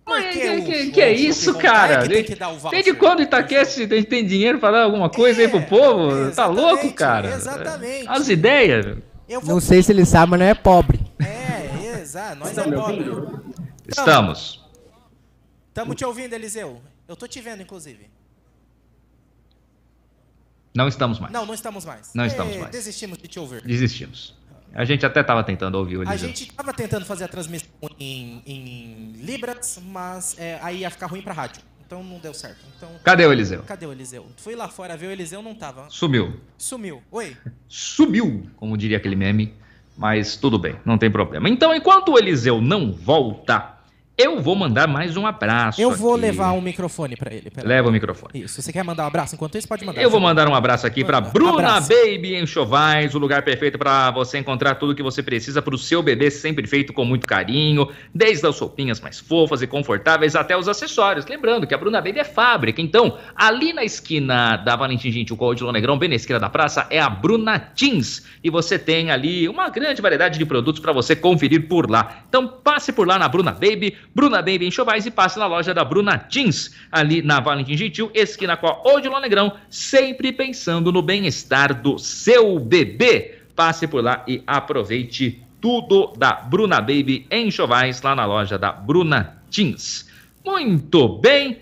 Por 0.04 0.22
que, 0.22 0.62
que, 0.62 0.88
o 0.88 0.92
que 0.92 1.00
é 1.00 1.12
isso, 1.12 1.54
cara? 1.58 2.02
que 2.02 2.08
tem 2.08 2.24
que 2.24 2.34
dar 2.34 2.48
o 2.48 2.58
voucher? 2.58 2.70
Desde 2.70 2.94
quando 2.94 3.18
o 3.20 3.22
Itaquest 3.22 3.86
tem, 3.86 4.02
tem 4.02 4.26
dinheiro 4.26 4.58
pra 4.58 4.70
dar 4.70 4.84
alguma 4.84 5.10
coisa 5.10 5.42
aí 5.42 5.48
pro 5.48 5.62
povo? 5.62 6.30
tá 6.32 6.46
louco, 6.46 6.92
cara? 6.92 7.30
É, 7.30 7.34
exatamente. 7.34 8.08
As 8.08 8.28
ideias. 8.28 8.98
Eu 9.28 9.40
vou... 9.40 9.54
Não 9.54 9.60
sei 9.60 9.82
se 9.82 9.92
ele 9.92 10.04
sabe, 10.04 10.30
mas 10.30 10.40
não 10.40 10.46
é 10.46 10.54
pobre. 10.54 11.00
É, 11.18 12.00
exato. 12.00 12.36
Nós 12.36 12.56
é 12.56 12.62
pobre. 12.62 13.04
Estamos. 13.86 14.64
Estamos 15.68 15.96
te 15.96 16.04
ouvindo, 16.04 16.32
Eliseu. 16.32 16.80
Eu 17.06 17.16
tô 17.16 17.26
te 17.26 17.40
vendo, 17.40 17.62
inclusive. 17.62 18.08
Não 20.74 20.88
estamos 20.88 21.18
mais. 21.20 21.32
Não, 21.32 21.46
não 21.46 21.54
estamos 21.54 21.84
mais. 21.84 22.10
Não 22.14 22.26
estamos 22.26 22.54
É, 22.56 22.58
mais. 22.58 22.72
Desistimos 22.72 23.18
de 23.18 23.28
te 23.28 23.38
ouvir. 23.38 23.62
Desistimos. 23.62 24.34
A 24.74 24.84
gente 24.84 25.06
até 25.06 25.22
tava 25.22 25.44
tentando 25.44 25.76
ouvir 25.78 25.98
o 25.98 26.00
A 26.00 26.04
Eliseu. 26.06 26.28
gente 26.28 26.52
tava 26.52 26.72
tentando 26.72 27.06
fazer 27.06 27.24
a 27.24 27.28
transmissão 27.28 27.68
em, 28.00 28.42
em 28.44 29.12
Libras, 29.18 29.80
mas 29.86 30.36
é, 30.36 30.58
aí 30.60 30.78
ia 30.80 30.90
ficar 30.90 31.06
ruim 31.06 31.22
pra 31.22 31.32
rádio. 31.32 31.62
Então 31.86 32.02
não 32.02 32.18
deu 32.18 32.34
certo. 32.34 32.58
Então, 32.76 32.88
Cadê 33.04 33.24
o 33.24 33.32
Eliseu? 33.32 33.62
Cadê 33.62 33.86
o 33.86 33.92
Eliseu? 33.92 34.26
Fui 34.38 34.56
lá 34.56 34.68
fora 34.68 34.96
ver 34.96 35.06
o 35.06 35.10
Eliseu, 35.12 35.40
não 35.42 35.54
tava. 35.54 35.86
Sumiu. 35.90 36.40
Sumiu. 36.58 37.00
Oi. 37.12 37.36
Sumiu, 37.68 38.48
como 38.56 38.76
diria 38.76 38.96
aquele 38.96 39.14
meme. 39.14 39.54
Mas 39.96 40.34
tudo 40.36 40.58
bem, 40.58 40.74
não 40.84 40.98
tem 40.98 41.08
problema. 41.08 41.48
Então, 41.48 41.72
enquanto 41.72 42.08
o 42.12 42.18
Eliseu 42.18 42.60
não 42.60 42.90
volta, 42.92 43.73
eu 44.16 44.40
vou 44.40 44.54
mandar 44.54 44.86
mais 44.86 45.16
um 45.16 45.26
abraço. 45.26 45.80
Eu 45.80 45.90
vou 45.90 46.12
aqui. 46.12 46.22
levar 46.22 46.52
um 46.52 46.60
microfone 46.60 47.16
pra 47.16 47.34
ele. 47.34 47.50
pera 47.50 47.66
Leva 47.66 47.88
o 47.88 47.92
microfone. 47.92 48.44
Isso. 48.44 48.62
Você 48.62 48.72
quer 48.72 48.84
mandar 48.84 49.04
um 49.04 49.06
abraço? 49.08 49.34
Enquanto 49.34 49.58
isso, 49.58 49.66
pode 49.66 49.84
mandar. 49.84 50.00
Eu 50.00 50.08
vou 50.08 50.20
mandar 50.20 50.48
um 50.48 50.54
abraço 50.54 50.86
aqui 50.86 51.04
para 51.04 51.20
Bruna 51.20 51.54
Abraço. 51.54 51.88
Baby 51.88 52.36
Enxovais, 52.36 53.14
o 53.14 53.18
lugar 53.18 53.42
perfeito 53.42 53.76
para 53.76 54.12
você 54.12 54.38
encontrar 54.38 54.76
tudo 54.76 54.94
que 54.94 55.02
você 55.02 55.20
precisa 55.20 55.60
para 55.60 55.74
o 55.74 55.78
seu 55.78 56.00
bebê, 56.00 56.30
sempre 56.30 56.64
feito 56.66 56.92
com 56.92 57.04
muito 57.04 57.26
carinho, 57.26 57.88
desde 58.14 58.46
as 58.46 58.58
roupinhas 58.58 59.00
mais 59.00 59.18
fofas 59.18 59.62
e 59.62 59.66
confortáveis 59.66 60.36
até 60.36 60.56
os 60.56 60.68
acessórios. 60.68 61.26
Lembrando 61.26 61.66
que 61.66 61.74
a 61.74 61.78
Bruna 61.78 62.00
Baby 62.00 62.20
é 62.20 62.24
fábrica, 62.24 62.80
então 62.80 63.18
ali 63.34 63.72
na 63.72 63.82
esquina 63.82 64.56
da 64.56 64.76
Valentim 64.76 65.10
Gentil 65.10 65.36
com 65.36 65.44
o 65.44 65.48
Odilon 65.48 65.72
Negrão, 65.72 65.98
bem 65.98 66.08
na 66.08 66.14
esquina 66.14 66.38
da 66.38 66.48
praça, 66.48 66.86
é 66.88 67.00
a 67.00 67.10
Bruna 67.10 67.58
Teens 67.58 68.24
e 68.44 68.50
você 68.50 68.78
tem 68.78 69.10
ali 69.10 69.48
uma 69.48 69.68
grande 69.70 70.00
variedade 70.00 70.38
de 70.38 70.46
produtos 70.46 70.80
para 70.80 70.92
você 70.92 71.16
conferir 71.16 71.66
por 71.66 71.90
lá. 71.90 72.24
Então 72.28 72.46
passe 72.46 72.92
por 72.92 73.08
lá 73.08 73.18
na 73.18 73.28
Bruna 73.28 73.50
Baby, 73.50 73.96
Bruna 74.14 74.38
Baby 74.38 74.68
Enxovais 74.68 75.04
e 75.04 75.10
passe 75.10 75.38
na 75.38 75.46
loja 75.46 75.74
da 75.74 75.84
Bruna 75.84 76.16
Teens, 76.16 76.70
ali 76.92 77.20
na 77.20 77.40
Valentim 77.40 77.76
Gentil, 77.76 78.10
esquina 78.14 78.56
com 78.56 78.68
a 78.68 78.80
Odilon 78.84 79.20
Negrão, 79.20 79.56
sempre 79.68 80.32
pensando 80.32 80.92
no 80.92 81.02
bem-estar 81.02 81.74
do 81.82 81.98
seu 81.98 82.58
bebê. 82.60 83.38
Passe 83.56 83.86
por 83.86 84.02
lá 84.04 84.24
e 84.26 84.42
aproveite 84.46 85.42
tudo 85.60 86.12
da 86.16 86.34
Bruna 86.34 86.80
Baby 86.80 87.26
Enxovais 87.30 88.00
lá 88.02 88.14
na 88.14 88.24
loja 88.24 88.56
da 88.56 88.70
Bruna 88.70 89.42
Teens. 89.50 90.08
Muito 90.44 91.08
bem. 91.08 91.58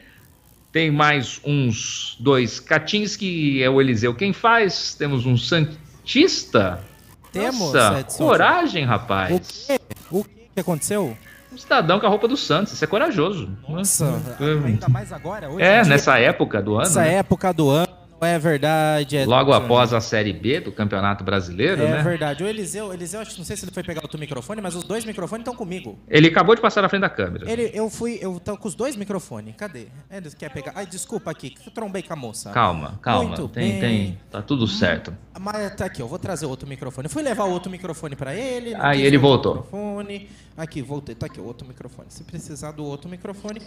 Tem 0.71 0.91
mais 0.91 1.41
uns 1.45 2.17
dois 2.19 2.59
catins 2.59 3.15
que 3.15 3.63
é 3.63 3.71
o 3.71 3.81
Eliseu 3.81 4.15
quem 4.15 4.33
faz. 4.33 4.95
Temos 4.95 5.25
um 5.25 5.37
Santista. 5.37 6.83
Temos, 7.31 7.73
Nossa, 7.73 8.05
coragem, 8.19 8.85
rapaz. 8.85 9.35
O 9.35 9.41
quê? 9.67 9.81
O 10.11 10.25
que 10.25 10.61
aconteceu? 10.61 11.17
Um 11.53 11.59
cidadão 11.59 12.01
com 12.01 12.07
a 12.07 12.09
roupa 12.09 12.27
do 12.27 12.37
Santos. 12.37 12.73
Isso 12.73 12.83
é 12.83 12.87
corajoso. 12.87 13.51
Nossa, 13.69 14.21
ainda 14.41 14.89
mais 14.89 15.13
agora, 15.13 15.51
hoje 15.51 15.63
É, 15.65 15.85
nessa 15.85 16.19
época 16.19 16.63
do 16.63 16.73
ano. 16.75 16.81
Nessa 16.85 17.03
né? 17.03 17.15
época 17.17 17.53
do 17.53 17.69
ano, 17.69 17.89
é 18.23 18.39
verdade. 18.39 19.17
é- 19.19 19.27
Logo 19.27 19.53
após 19.53 19.93
a 19.93 20.01
Série 20.01 20.33
B 20.33 20.61
do 20.61 20.71
Campeonato 20.73 21.23
Brasileiro, 21.25 21.83
É 21.83 21.91
né? 21.91 22.03
verdade. 22.03 22.43
O 22.43 22.47
Eliseu, 22.47 22.93
Eliseu, 22.95 23.21
acho 23.21 23.33
que 23.33 23.39
não 23.39 23.45
sei 23.45 23.57
se 23.57 23.65
ele 23.65 23.73
foi 23.73 23.83
pegar 23.83 24.01
outro 24.03 24.19
microfone, 24.19 24.61
mas 24.63 24.75
os 24.77 24.85
dois 24.85 25.05
microfones 25.05 25.43
estão 25.43 25.55
comigo. 25.55 25.99
Ele 26.09 26.29
acabou 26.29 26.55
de 26.55 26.61
passar 26.63 26.81
na 26.83 26.89
frente 26.89 27.03
da 27.03 27.11
câmera. 27.11 27.51
Ele, 27.51 27.71
eu 27.75 27.91
fui, 27.91 28.19
eu 28.23 28.41
tô 28.41 28.57
com 28.57 28.69
os 28.69 28.75
dois 28.75 28.95
microfones. 28.97 29.55
Cadê? 29.57 29.89
Ele 30.11 30.31
quer 30.31 30.51
pegar? 30.51 30.73
Ai, 30.75 30.87
desculpa 30.87 31.31
aqui, 31.33 31.51
que 31.51 31.69
eu 31.69 31.73
trombei 31.73 32.03
com 32.03 32.13
a 32.13 32.17
moça. 32.17 32.51
Calma, 32.51 32.99
calma. 33.03 33.25
Muito 33.25 33.49
tem, 33.49 33.73
bem. 33.73 33.81
tem. 33.81 34.19
Tá 34.31 34.41
tudo 34.41 34.67
certo. 34.69 35.13
Mas 35.39 35.75
tá 35.75 35.87
aqui, 35.87 36.01
eu 36.01 36.07
vou 36.09 36.19
trazer 36.19 36.47
outro 36.47 36.67
microfone. 36.69 37.09
Fui 37.09 37.23
levar 37.23 37.45
o 37.45 37.51
outro 37.51 37.71
microfone 37.71 38.15
pra 38.17 38.35
ele. 38.35 38.75
Aí 38.79 39.03
ele 39.03 39.19
voltou. 39.19 39.57
Microfone. 39.57 40.29
Aqui, 40.57 40.83
voltei. 40.83 41.15
Tá 41.15 41.27
aqui 41.27 41.41
o 41.41 41.45
outro 41.45 41.67
microfone. 41.67 42.11
Se 42.11 42.25
precisar 42.25 42.73
do 42.73 42.85
outro 42.85 43.09
microfone, 43.09 43.61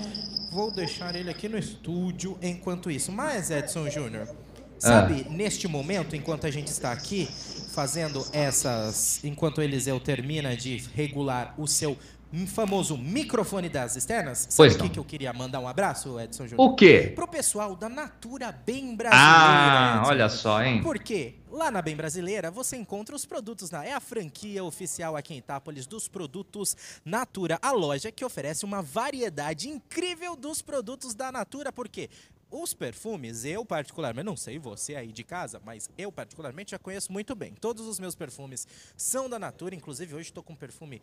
vou 0.52 0.72
deixar 0.72 1.16
ele 1.16 1.30
aqui 1.30 1.50
no 1.50 1.58
estúdio 1.58 2.38
enquanto 2.42 2.92
isso. 2.92 3.12
Mas, 3.12 3.50
Edson 3.50 3.90
Júnior, 3.90 4.28
sabe, 4.78 5.26
neste 5.30 5.68
momento, 5.68 6.16
enquanto 6.16 6.46
a 6.46 6.52
gente 6.52 6.68
está 6.68 6.92
aqui 6.92 7.28
fazendo 7.72 8.26
essas. 8.32 9.24
Enquanto 9.24 9.58
o 9.58 9.62
Eliseu 9.62 10.00
termina 10.00 10.56
de 10.56 10.78
regular 10.94 11.54
o 11.58 11.68
seu 11.68 11.98
um 12.36 12.46
famoso 12.46 12.98
microfone 12.98 13.70
das 13.70 13.96
externas, 13.96 14.48
sabe 14.50 14.56
Pois 14.58 14.76
o 14.76 14.84
que, 14.84 14.90
que 14.90 15.00
eu 15.00 15.06
queria 15.06 15.32
mandar 15.32 15.62
um 15.62 15.68
abraço, 15.68 16.20
Edson 16.20 16.48
Júnior? 16.48 16.70
O 16.70 16.76
quê? 16.76 17.14
Pro 17.16 17.28
pessoal 17.28 17.78
da 17.78 17.88
Natura 17.88 18.52
Bem 18.52 18.94
Brasileira. 18.94 19.26
Ah, 19.26 19.98
Edson. 20.00 20.10
olha 20.10 20.30
só, 20.30 20.62
hein? 20.62 20.84
Por 20.84 21.00
quê? 21.00 21.36
Lá 21.50 21.72
na 21.72 21.82
Bem 21.82 21.96
Brasileira 21.96 22.52
você 22.52 22.76
encontra 22.76 23.16
os 23.16 23.26
produtos 23.26 23.72
na 23.72 23.86
é 23.86 23.94
a 23.94 24.02
franquia 24.02 24.62
oficial 24.66 25.16
aqui 25.16 25.34
em 25.34 25.38
Itápolis 25.38 25.88
dos 25.88 26.10
produtos 26.10 26.76
Natura, 27.06 27.58
a 27.62 27.72
loja 27.72 28.12
que 28.12 28.26
oferece 28.26 28.66
uma 28.66 28.82
variedade 28.82 29.70
incrível 29.70 30.36
dos 30.36 30.62
produtos 30.62 31.16
da 31.16 31.32
Natura, 31.32 31.72
porque 31.72 32.10
os 32.52 32.74
perfumes, 32.74 33.44
eu 33.44 33.66
particularmente, 33.66 34.26
não 34.26 34.38
sei 34.38 34.58
você 34.58 34.96
aí 34.96 35.12
de 35.12 35.24
casa, 35.24 35.62
mas 35.66 35.90
eu 35.98 36.12
particularmente 36.12 36.72
já 36.72 36.80
conheço 36.80 37.12
muito 37.12 37.36
bem. 37.36 37.54
Todos 37.54 37.86
os 37.86 38.00
meus 38.00 38.16
perfumes 38.16 38.68
são 38.96 39.30
da 39.30 39.38
Natura, 39.38 39.76
inclusive 39.76 40.14
hoje 40.14 40.30
estou 40.30 40.44
com 40.44 40.56
perfume 40.56 41.02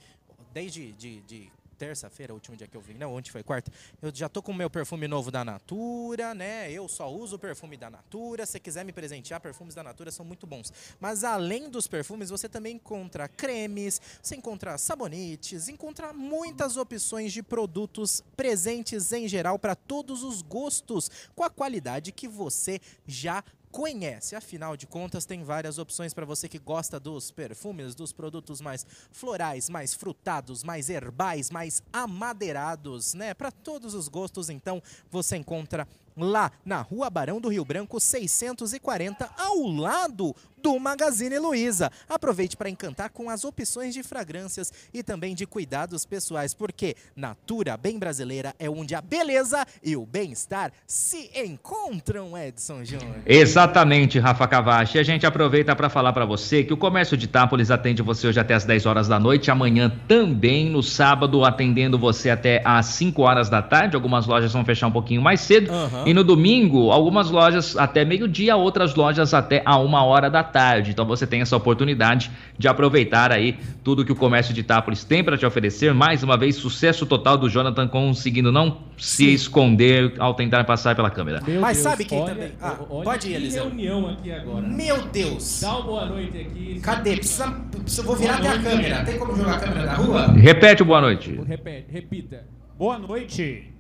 desde 0.53 0.93
de, 0.93 1.21
de 1.23 1.51
terça-feira, 1.83 2.33
o 2.33 2.37
último 2.37 2.57
dia 2.57 2.69
que 2.69 2.77
eu 2.77 2.81
vim, 2.81 2.95
não, 2.95 3.13
ontem 3.13 3.33
foi 3.33 3.43
quarta, 3.43 3.73
eu 4.01 4.15
já 4.15 4.29
tô 4.29 4.41
com 4.41 4.53
o 4.53 4.55
meu 4.55 4.71
perfume 4.71 5.09
novo 5.09 5.33
da 5.33 5.45
Natura, 5.45 6.33
né? 6.33 6.71
Eu 6.71 6.87
só 6.87 7.13
uso 7.13 7.37
perfume 7.41 7.77
da 7.77 7.91
Natura. 7.91 8.47
Se 8.47 8.61
quiser 8.61 8.85
me 8.85 8.93
presentear, 8.93 9.41
perfumes 9.41 9.75
da 9.75 9.83
Natura 9.83 10.13
são 10.13 10.25
muito 10.25 10.47
bons. 10.47 10.73
Mas 11.01 11.25
além 11.25 11.69
dos 11.69 11.89
perfumes, 11.89 12.31
você 12.31 12.49
também 12.49 12.77
encontra 12.77 13.27
cremes, 13.27 14.01
você 14.23 14.37
encontra 14.37 14.79
sabonetes, 14.79 15.67
encontra 15.67 16.13
muitas 16.13 16.77
opções 16.77 17.33
de 17.33 17.43
produtos 17.43 18.23
presentes 18.37 19.11
em 19.13 19.27
geral 19.27 19.59
para 19.59 19.75
todos 19.75 20.23
os 20.23 20.41
gostos, 20.41 21.11
com 21.35 21.43
a 21.43 21.51
qualidade 21.51 22.13
que 22.13 22.29
você 22.29 22.81
já 23.09 23.43
conhece. 23.73 24.37
Afinal 24.37 24.77
de 24.77 24.87
contas, 24.87 25.25
tem 25.25 25.43
várias 25.43 25.79
opções 25.79 26.13
para 26.13 26.27
você 26.27 26.49
que 26.49 26.59
gosta 26.59 27.01
dos 27.01 27.31
perfumes, 27.31 27.95
dos 27.95 28.13
produtos 28.13 28.61
mais 28.61 28.87
florais, 29.11 29.71
mais 29.71 29.95
frutados, 29.95 30.63
mais 30.63 30.91
herbais, 30.91 31.51
mais 31.51 31.83
amadeirados, 31.91 33.15
né? 33.15 33.33
Para 33.33 33.51
todos 33.51 33.95
os 33.95 34.07
gostos, 34.07 34.51
então, 34.51 34.83
você 35.11 35.37
encontra 35.37 35.89
lá 36.17 36.53
na 36.65 36.83
Rua 36.83 37.09
Barão 37.09 37.41
do 37.41 37.49
Rio 37.49 37.65
Branco 37.65 37.99
640, 37.99 39.31
ao 39.37 39.67
lado 39.67 40.37
do 40.63 40.79
Magazine 40.79 41.39
Luiza. 41.39 41.91
Aproveite 42.09 42.57
para 42.57 42.71
encantar 42.71 43.11
com 43.11 43.29
as 43.29 43.45
opções 43.45 43.93
de 43.93 44.03
fragrâncias 44.03 44.73
e 44.95 45.03
também 45.03 45.35
de 45.35 45.45
cuidados 45.47 46.07
pessoais, 46.07 46.55
porque 46.55 46.95
Natura 47.17 47.77
Bem 47.77 47.99
Brasileira 47.99 48.55
é 48.59 48.71
onde 48.71 48.95
a 48.95 49.01
beleza 49.01 49.67
e 49.83 49.97
o 49.97 50.07
bem-estar 50.07 50.73
se 50.87 51.31
encontram, 51.35 52.39
Edson 52.39 52.85
Júnior. 52.85 53.17
Exatamente, 53.27 54.19
Rafa 54.19 54.47
Cavachi. 54.47 54.99
A 54.99 55.03
gente 55.03 55.27
aproveita 55.27 55.75
para 55.75 55.91
falar 55.91 56.13
para 56.13 56.25
você 56.25 56.63
que 56.63 56.73
o 56.73 56.77
comércio 56.77 57.17
de 57.17 57.25
Itápolis 57.25 57.71
atende 57.71 58.03
você 58.03 58.29
hoje 58.29 58.39
até 58.39 58.55
às 58.55 58.65
10 58.65 58.87
horas 58.87 59.09
da 59.09 59.19
noite, 59.19 59.51
amanhã 59.51 59.91
também, 60.07 60.71
no 60.71 60.83
sábado, 60.83 61.45
atendendo 61.45 61.99
você 61.99 62.31
até 62.31 62.63
às 62.65 62.87
5 62.87 63.21
horas 63.23 63.51
da 63.51 63.61
tarde. 63.61 63.97
Algumas 63.97 64.27
lojas 64.27 64.53
vão 64.53 64.65
fechar 64.65 64.87
um 64.87 64.93
pouquinho 64.93 65.21
mais 65.21 65.41
cedo. 65.41 65.73
Aham. 65.73 66.05
E 66.07 66.15
no 66.15 66.23
domingo, 66.23 66.93
algumas 66.93 67.31
lojas 67.31 67.77
até 67.77 68.05
meio-dia, 68.05 68.55
outras 68.55 68.95
lojas 68.95 69.35
até 69.35 69.63
a 69.65 69.77
uma 69.79 70.05
hora 70.05 70.31
da 70.31 70.45
tarde. 70.45 70.52
Então 70.91 71.07
você 71.07 71.27
tem 71.27 71.41
essa 71.41 71.57
oportunidade 71.57 72.31
de 72.59 72.69
aproveitar 72.69 73.33
aí 73.33 73.59
tudo 73.83 74.05
que 74.05 74.13
o 74.13 74.17
comércio 74.17 74.53
de 74.55 74.61
Itápolis 74.61 75.03
tem 75.05 75.25
para 75.25 75.37
te 75.39 75.47
oferecer. 75.47 75.93
Mais 75.95 76.23
uma 76.23 76.37
vez, 76.37 76.57
sucesso 76.57 77.07
total 77.07 77.37
do 77.39 77.49
Jonathan 77.49 77.89
conseguindo 77.89 78.53
não 78.53 78.79
se 78.99 79.33
esconder 79.33 80.15
ao 80.19 80.35
tentar 80.35 80.65
passar 80.65 80.95
pela 80.95 81.11
câmera. 81.11 81.41
Meu 81.47 81.61
Mas 81.61 81.79
Deus, 81.79 81.89
sabe 81.91 82.05
quem 82.05 82.21
olha- 82.21 82.35
também? 82.35 82.53
Ah, 82.61 82.77
olha 82.91 83.05
pode 83.05 83.29
ir, 83.31 83.35
Eliseu. 83.35 83.65
reunião 83.65 84.09
aqui 84.11 84.31
agora. 84.33 84.67
Meu 84.67 85.03
Deus! 85.07 85.61
Dá 85.61 85.71
uma 85.77 85.83
boa 85.83 86.07
noite 86.07 86.39
aqui. 86.39 86.81
Cadê? 86.81 87.17
Precisa, 87.17 87.51
precisa- 87.51 88.03
vou 88.03 88.17
virar 88.17 88.37
até 88.37 88.49
a 88.49 88.59
câmera. 88.63 89.05
Tem 89.05 89.19
como 89.19 89.35
jogar 89.37 89.55
a 89.57 89.61
câmera 89.61 89.87
da 89.87 89.95
rua? 89.95 90.27
Repete 90.33 90.83
o 90.83 90.85
boa 90.85 91.01
noite. 91.01 91.41
Repete, 91.47 91.87
repita. 91.91 92.45
Boa 92.79 92.99
noite. 92.99 93.73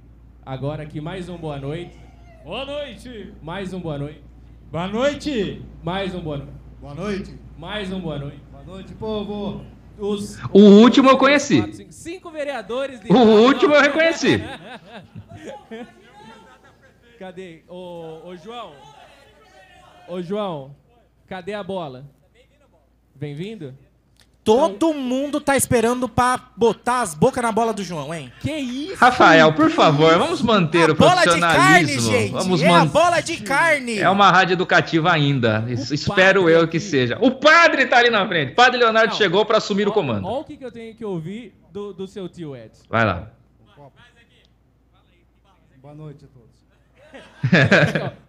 Agora 0.45 0.83
aqui 0.83 1.01
mais 1.01 1.29
um 1.29 1.37
boa 1.37 1.59
noite. 1.59 1.93
Boa 2.45 2.65
noite. 2.65 3.33
Mais 3.43 3.73
um 3.73 3.79
boa 3.81 3.99
noite. 3.99 4.21
Boa 4.71 4.89
noite. 4.89 5.63
Mais 5.85 6.15
um 6.15 6.21
boa 6.21 6.39
noite. 6.39 6.53
Boa 6.83 6.95
noite. 6.95 7.39
Mais 7.57 7.93
um 7.93 8.01
boa 8.01 8.19
noite. 8.19 8.41
Boa 8.51 8.65
noite, 8.65 8.93
povo. 8.95 9.65
Os 9.97 10.37
O 10.53 10.59
último 10.59 11.11
eu 11.11 11.17
conheci. 11.17 11.59
quatro, 11.59 11.77
cinco, 11.77 11.93
cinco 11.93 12.29
vereadores 12.33 12.99
de 12.99 13.13
O 13.13 13.19
último 13.47 13.73
eu 13.73 13.81
reconheci. 13.81 14.39
Cadê? 17.21 17.63
Ô, 17.69 18.23
ô 18.25 18.35
João. 18.35 18.73
Ô 20.09 20.21
João, 20.21 20.75
cadê 21.29 21.55
a 21.55 21.63
bola? 21.63 22.05
Bem-vindo? 23.15 23.79
Todo 24.45 24.93
mundo 24.93 25.41
tá 25.41 25.57
esperando 25.57 26.09
pra 26.09 26.49
botar 26.57 27.01
as 27.03 27.15
bocas 27.15 27.41
na 27.43 27.53
bola 27.53 27.73
do 27.73 27.85
João, 27.85 28.13
hein? 28.13 28.33
Que 28.41 28.51
isso? 28.51 28.97
Rafael, 28.97 29.53
por 29.53 29.71
favor, 29.71 30.19
vamos 30.19 30.43
manter 30.43 30.91
o 30.91 30.95
Bola 30.97 31.21
de 31.25 31.39
carne, 31.39 31.87
profissionalismo. 31.93 32.11
gente! 32.11 32.33
Vamos 32.33 32.61
é 32.63 32.67
a 32.69 32.71
man- 32.73 32.87
bola 32.89 33.21
de 33.21 33.37
carne! 33.41 33.99
É 34.01 34.11
uma 34.11 34.33
rádio 34.33 34.55
educativa 34.55 35.13
ainda. 35.13 35.65
Es- 35.69 35.93
Espero 35.93 36.51
eu 36.51 36.67
que 36.67 36.81
seja. 36.81 37.17
O 37.21 37.31
padre 37.31 37.87
tá 37.87 37.99
ali 37.99 38.11
na 38.11 38.27
frente. 38.27 38.55
Padre 38.55 38.79
Leonardo 38.81 39.15
chegou 39.15 39.47
para 39.47 39.59
assumir 39.59 39.87
o 39.87 39.93
comando. 39.93 40.27
Olha 40.27 40.41
o 40.41 40.45
que, 40.45 40.57
que 40.57 40.65
eu 40.65 40.73
tenho 40.73 40.93
que 40.97 41.05
ouvir 41.05 41.55
do, 41.73 41.93
do 41.93 42.09
seu 42.09 42.29
tio 42.29 42.57
Edson. 42.57 42.83
Vai 42.91 43.05
lá. 43.05 43.31
Boa 45.81 45.95
noite 45.95 46.25
a 46.25 46.29
todos. 46.29 46.52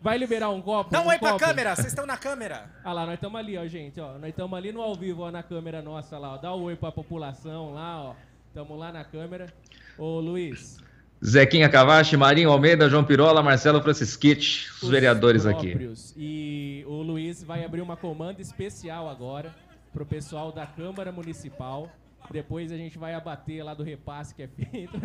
Vai 0.01 0.17
liberar 0.17 0.49
um 0.49 0.61
copo? 0.61 0.91
Dá 0.91 1.01
um 1.01 1.05
um 1.05 1.07
oi 1.07 1.17
pra 1.17 1.31
copo? 1.31 1.45
câmera, 1.45 1.75
vocês 1.75 1.87
estão 1.87 2.05
na 2.05 2.17
câmera. 2.17 2.69
Ah 2.83 2.93
lá, 2.93 3.05
nós 3.05 3.15
estamos 3.15 3.39
ali, 3.39 3.57
ó, 3.57 3.65
gente, 3.67 3.99
ó. 3.99 4.17
Nós 4.17 4.29
estamos 4.29 4.57
ali 4.57 4.71
no 4.71 4.81
ao 4.81 4.95
vivo, 4.95 5.23
ó, 5.23 5.31
na 5.31 5.43
câmera 5.43 5.81
nossa 5.81 6.17
lá, 6.17 6.33
ó. 6.33 6.37
Dá 6.37 6.53
um 6.55 6.63
oi 6.63 6.75
pra 6.75 6.91
população 6.91 7.73
lá, 7.73 8.01
ó. 8.01 8.15
Estamos 8.47 8.77
lá 8.77 8.91
na 8.91 9.03
câmera. 9.03 9.51
Ô, 9.97 10.19
Luiz. 10.19 10.77
Zequinha 11.25 11.69
Cavachi, 11.69 12.17
Marinho 12.17 12.51
Almeida, 12.51 12.89
João 12.89 13.03
Pirola, 13.03 13.41
Marcelo 13.41 13.81
Francisquite, 13.81 14.69
os 14.81 14.89
vereadores 14.89 15.45
aqui. 15.45 15.69
próprios. 15.69 16.13
E 16.17 16.83
o 16.85 17.01
Luiz 17.01 17.41
vai 17.41 17.63
abrir 17.63 17.81
uma 17.81 17.95
comanda 17.95 18.41
especial 18.41 19.07
agora 19.07 19.55
pro 19.93 20.05
pessoal 20.05 20.51
da 20.51 20.65
Câmara 20.65 21.11
Municipal. 21.13 21.89
Depois 22.29 22.71
a 22.71 22.77
gente 22.77 22.97
vai 22.97 23.13
abater 23.13 23.63
lá 23.63 23.73
do 23.73 23.83
repasse 23.83 24.35
que 24.35 24.43
é 24.43 24.47
feito. 24.47 24.99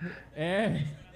né? 0.00 0.12
é. 0.34 0.86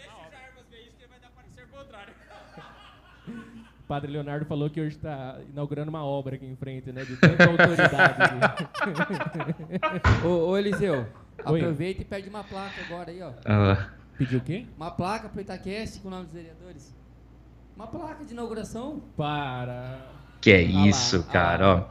Padre 3.91 4.13
Leonardo 4.13 4.47
falou 4.47 4.71
que 4.71 4.81
hoje 4.81 4.95
está 4.95 5.41
inaugurando 5.51 5.91
uma 5.91 6.05
obra 6.05 6.37
aqui 6.37 6.47
em 6.47 6.55
frente, 6.55 6.93
né? 6.93 7.05
De 7.05 7.17
tanta 7.17 7.45
autoridade. 7.45 8.35
Ô, 10.25 10.51
ô 10.51 10.57
Eliseu, 10.57 11.09
Oi. 11.45 11.61
aproveita 11.61 12.03
e 12.03 12.05
pede 12.05 12.29
uma 12.29 12.45
placa 12.45 12.81
agora 12.87 13.11
aí, 13.11 13.21
ó. 13.21 13.33
Ah. 13.45 13.91
Pediu 14.17 14.39
o 14.39 14.43
quê? 14.43 14.65
Uma 14.77 14.93
placa 14.93 15.29
pro 15.29 15.41
Itaquest 15.41 16.01
com 16.03 16.07
o 16.07 16.11
nome 16.13 16.27
dos 16.27 16.35
vereadores. 16.35 16.95
Uma 17.75 17.89
placa 17.89 18.25
de 18.25 18.33
inauguração. 18.33 19.03
Para. 19.17 19.99
Que 20.41 20.53
é 20.53 20.63
isso, 20.63 21.23
cara, 21.25 21.69
ó. 21.69 21.85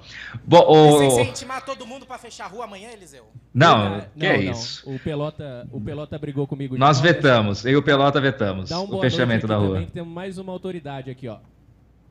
Bom, 0.44 0.98
querem 0.98 1.30
intimar 1.30 1.64
todo 1.64 1.86
mundo 1.86 2.08
pra 2.08 2.18
fechar 2.18 2.46
a 2.46 2.48
rua 2.48 2.64
amanhã, 2.64 2.90
Eliseu? 2.90 3.28
Não, 3.54 4.02
que 4.18 4.26
é 4.26 4.38
não, 4.38 4.44
não. 4.44 4.52
isso. 4.52 4.90
O 4.90 4.98
Pelota, 4.98 5.68
o 5.72 5.80
Pelota 5.80 6.18
brigou 6.18 6.48
comigo. 6.48 6.76
Nós 6.76 6.98
novo. 6.98 7.14
vetamos, 7.14 7.64
eu 7.64 7.74
e 7.74 7.76
o 7.76 7.84
Pelota 7.84 8.20
vetamos 8.20 8.70
Dá 8.70 8.80
um 8.80 8.86
o 8.86 8.88
boa 8.88 9.02
fechamento 9.04 9.46
noite 9.46 9.48
da 9.48 9.58
rua. 9.58 9.74
Também, 9.76 9.86
que 9.86 9.92
temos 9.92 10.12
mais 10.12 10.40
uma 10.40 10.52
autoridade 10.52 11.12
aqui, 11.12 11.28
ó. 11.28 11.38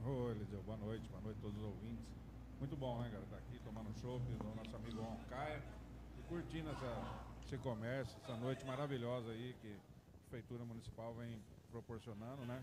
Ô, 0.06 0.30
Eliseu, 0.30 0.62
boa 0.64 0.78
noite, 0.78 1.08
boa 1.08 1.20
noite 1.24 1.38
a 1.38 1.42
todos 1.42 1.58
os 1.58 1.64
ouvintes. 1.64 2.06
Muito 2.60 2.76
bom, 2.76 2.98
né, 3.00 3.08
cara, 3.10 3.24
estar 3.24 3.36
aqui 3.36 3.58
tomando 3.64 3.88
chopp 4.00 4.22
do 4.30 4.56
nosso 4.56 4.76
amigo 4.76 5.02
Roncaia 5.02 5.60
e 6.20 6.22
curtindo 6.28 6.70
essa, 6.70 6.92
esse 7.44 7.56
comércio, 7.58 8.16
essa 8.22 8.36
noite 8.36 8.64
maravilhosa 8.64 9.32
aí 9.32 9.56
que 9.60 9.68
a 9.68 10.30
Prefeitura 10.30 10.64
Municipal 10.64 11.16
vem 11.18 11.40
proporcionando, 11.72 12.42
né, 12.46 12.60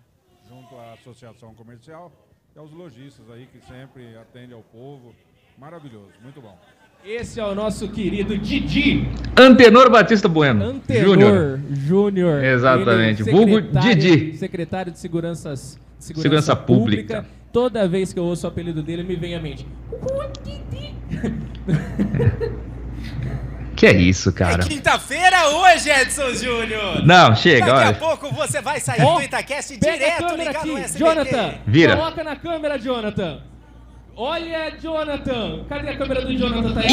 junto 0.47 0.77
à 0.77 0.93
Associação 0.93 1.53
Comercial 1.53 2.09
e 2.55 2.59
aos 2.59 2.71
lojistas 2.71 3.29
aí 3.29 3.47
que 3.51 3.59
sempre 3.67 4.15
atendem 4.15 4.55
ao 4.55 4.63
povo. 4.63 5.13
Maravilhoso, 5.57 6.11
muito 6.23 6.39
bom. 6.41 6.57
Esse 7.03 7.37
é 7.39 7.45
o 7.45 7.53
nosso 7.53 7.89
querido 7.89 8.37
Didi. 8.37 9.05
Antenor 9.37 9.91
Batista 9.91 10.29
Bueno. 10.29 10.63
Antenor 10.63 11.03
Júnior. 11.03 11.59
Júnior. 11.69 12.43
Exatamente. 12.43 13.23
Vulgo 13.23 13.61
Didi. 13.61 14.37
Secretário 14.37 14.91
de 14.91 14.99
Seguranças, 14.99 15.79
Segurança, 15.99 16.23
Segurança 16.23 16.55
Pública. 16.55 17.23
Pública. 17.23 17.35
Toda 17.51 17.87
vez 17.87 18.13
que 18.13 18.19
eu 18.19 18.23
ouço 18.23 18.47
o 18.47 18.49
apelido 18.49 18.81
dele, 18.81 19.03
me 19.03 19.15
vem 19.15 19.35
à 19.35 19.41
mente. 19.41 19.67
Que 23.75 23.87
é 23.87 23.93
isso, 23.93 24.31
cara. 24.31 24.63
Quinta-feira 24.63 25.49
hoje, 25.49 25.89
Edson 25.89 26.33
Júnior! 26.33 27.05
Não, 27.05 27.35
chega, 27.35 27.65
Daqui 27.65 27.77
olha. 27.77 27.89
a 27.89 27.93
pouco 27.93 28.33
você 28.33 28.61
vai 28.61 28.79
sair 28.79 29.01
do 29.01 29.21
Itacast 29.21 29.75
direto 29.77 30.17
câmera 30.27 30.37
ligado 30.37 30.55
aqui, 30.57 30.71
no 30.71 30.77
SBT. 30.77 30.99
Jonathan. 30.99 31.53
Vira. 31.67 31.95
Coloca 31.97 32.23
na 32.23 32.35
câmera, 32.35 32.79
Jonathan. 32.79 33.41
Olha, 34.15 34.71
Jonathan. 34.81 35.65
Cadê 35.67 35.89
a 35.89 35.97
câmera 35.97 36.21
do 36.21 36.37
Jonathan? 36.37 36.73
Tá 36.73 36.79
aí? 36.79 36.87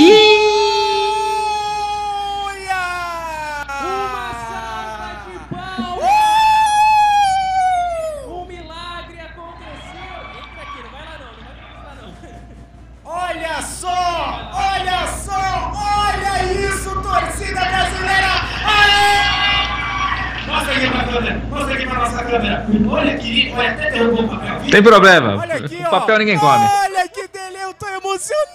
Câmera. 22.25 22.67
Olha 22.91 23.15
aqui, 23.15 23.53
olha, 23.57 23.71
até 23.73 23.91
derrubou 23.91 24.25
o 24.25 24.29
papel. 24.29 24.61
Viu? 24.61 24.71
Tem 24.71 24.83
problema. 24.83 25.37
Olha 25.39 25.55
aqui, 25.57 25.77
o 25.77 25.87
ó. 25.87 25.91
papel 25.91 26.19
ninguém 26.19 26.39
come. 26.39 26.65
Olha 26.65 27.09
que 27.09 27.29
dele, 27.29 27.59
eu 27.63 27.75
tô 27.75 27.87
emocionado. 27.89 28.53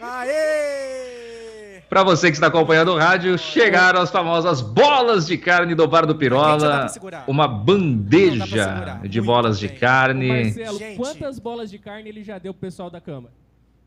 Aê! 0.00 1.82
Pra 1.88 2.02
você 2.02 2.28
que 2.28 2.36
está 2.36 2.48
acompanhando 2.48 2.92
o 2.92 2.98
rádio, 2.98 3.38
chegaram 3.38 4.00
as 4.00 4.10
famosas 4.10 4.60
bolas 4.60 5.26
de 5.26 5.38
carne 5.38 5.74
do 5.74 5.86
Bar 5.86 6.04
do 6.04 6.14
Pirola. 6.16 6.86
Uma 7.26 7.46
bandeja 7.46 9.00
de 9.04 9.20
bolas 9.20 9.58
de 9.58 9.68
carne. 9.68 10.44
Marcelo, 10.44 10.80
quantas 10.96 11.38
bolas 11.38 11.70
de 11.70 11.78
carne 11.78 12.08
ele 12.08 12.24
já 12.24 12.38
deu 12.38 12.52
pro 12.52 12.62
pessoal 12.62 12.90
da 12.90 13.00
Câmara? 13.00 13.32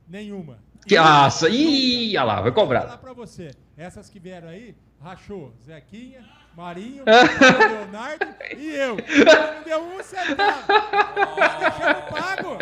Nenhuma. 0.07 0.57
Que 0.87 0.95
aça! 0.97 1.49
Ih, 1.49 2.15
olha 2.17 2.23
lá, 2.23 2.35
vai 2.35 2.51
Vou 2.51 2.53
cobrar. 2.53 2.81
falar 2.81 2.97
pra 2.97 3.13
você. 3.13 3.51
Essas 3.77 4.09
que 4.09 4.17
vieram 4.17 4.47
aí, 4.47 4.73
rachou 5.01 5.53
Zequinha, 5.63 6.21
Marinho, 6.59 7.05
Leonardo 7.05 8.27
e 8.57 8.75
eu. 8.75 8.97
Não 8.97 9.63
deu 9.63 9.81
um 9.81 10.03
centavo. 10.03 10.65
Deixando 11.57 12.01
pago. 12.11 12.57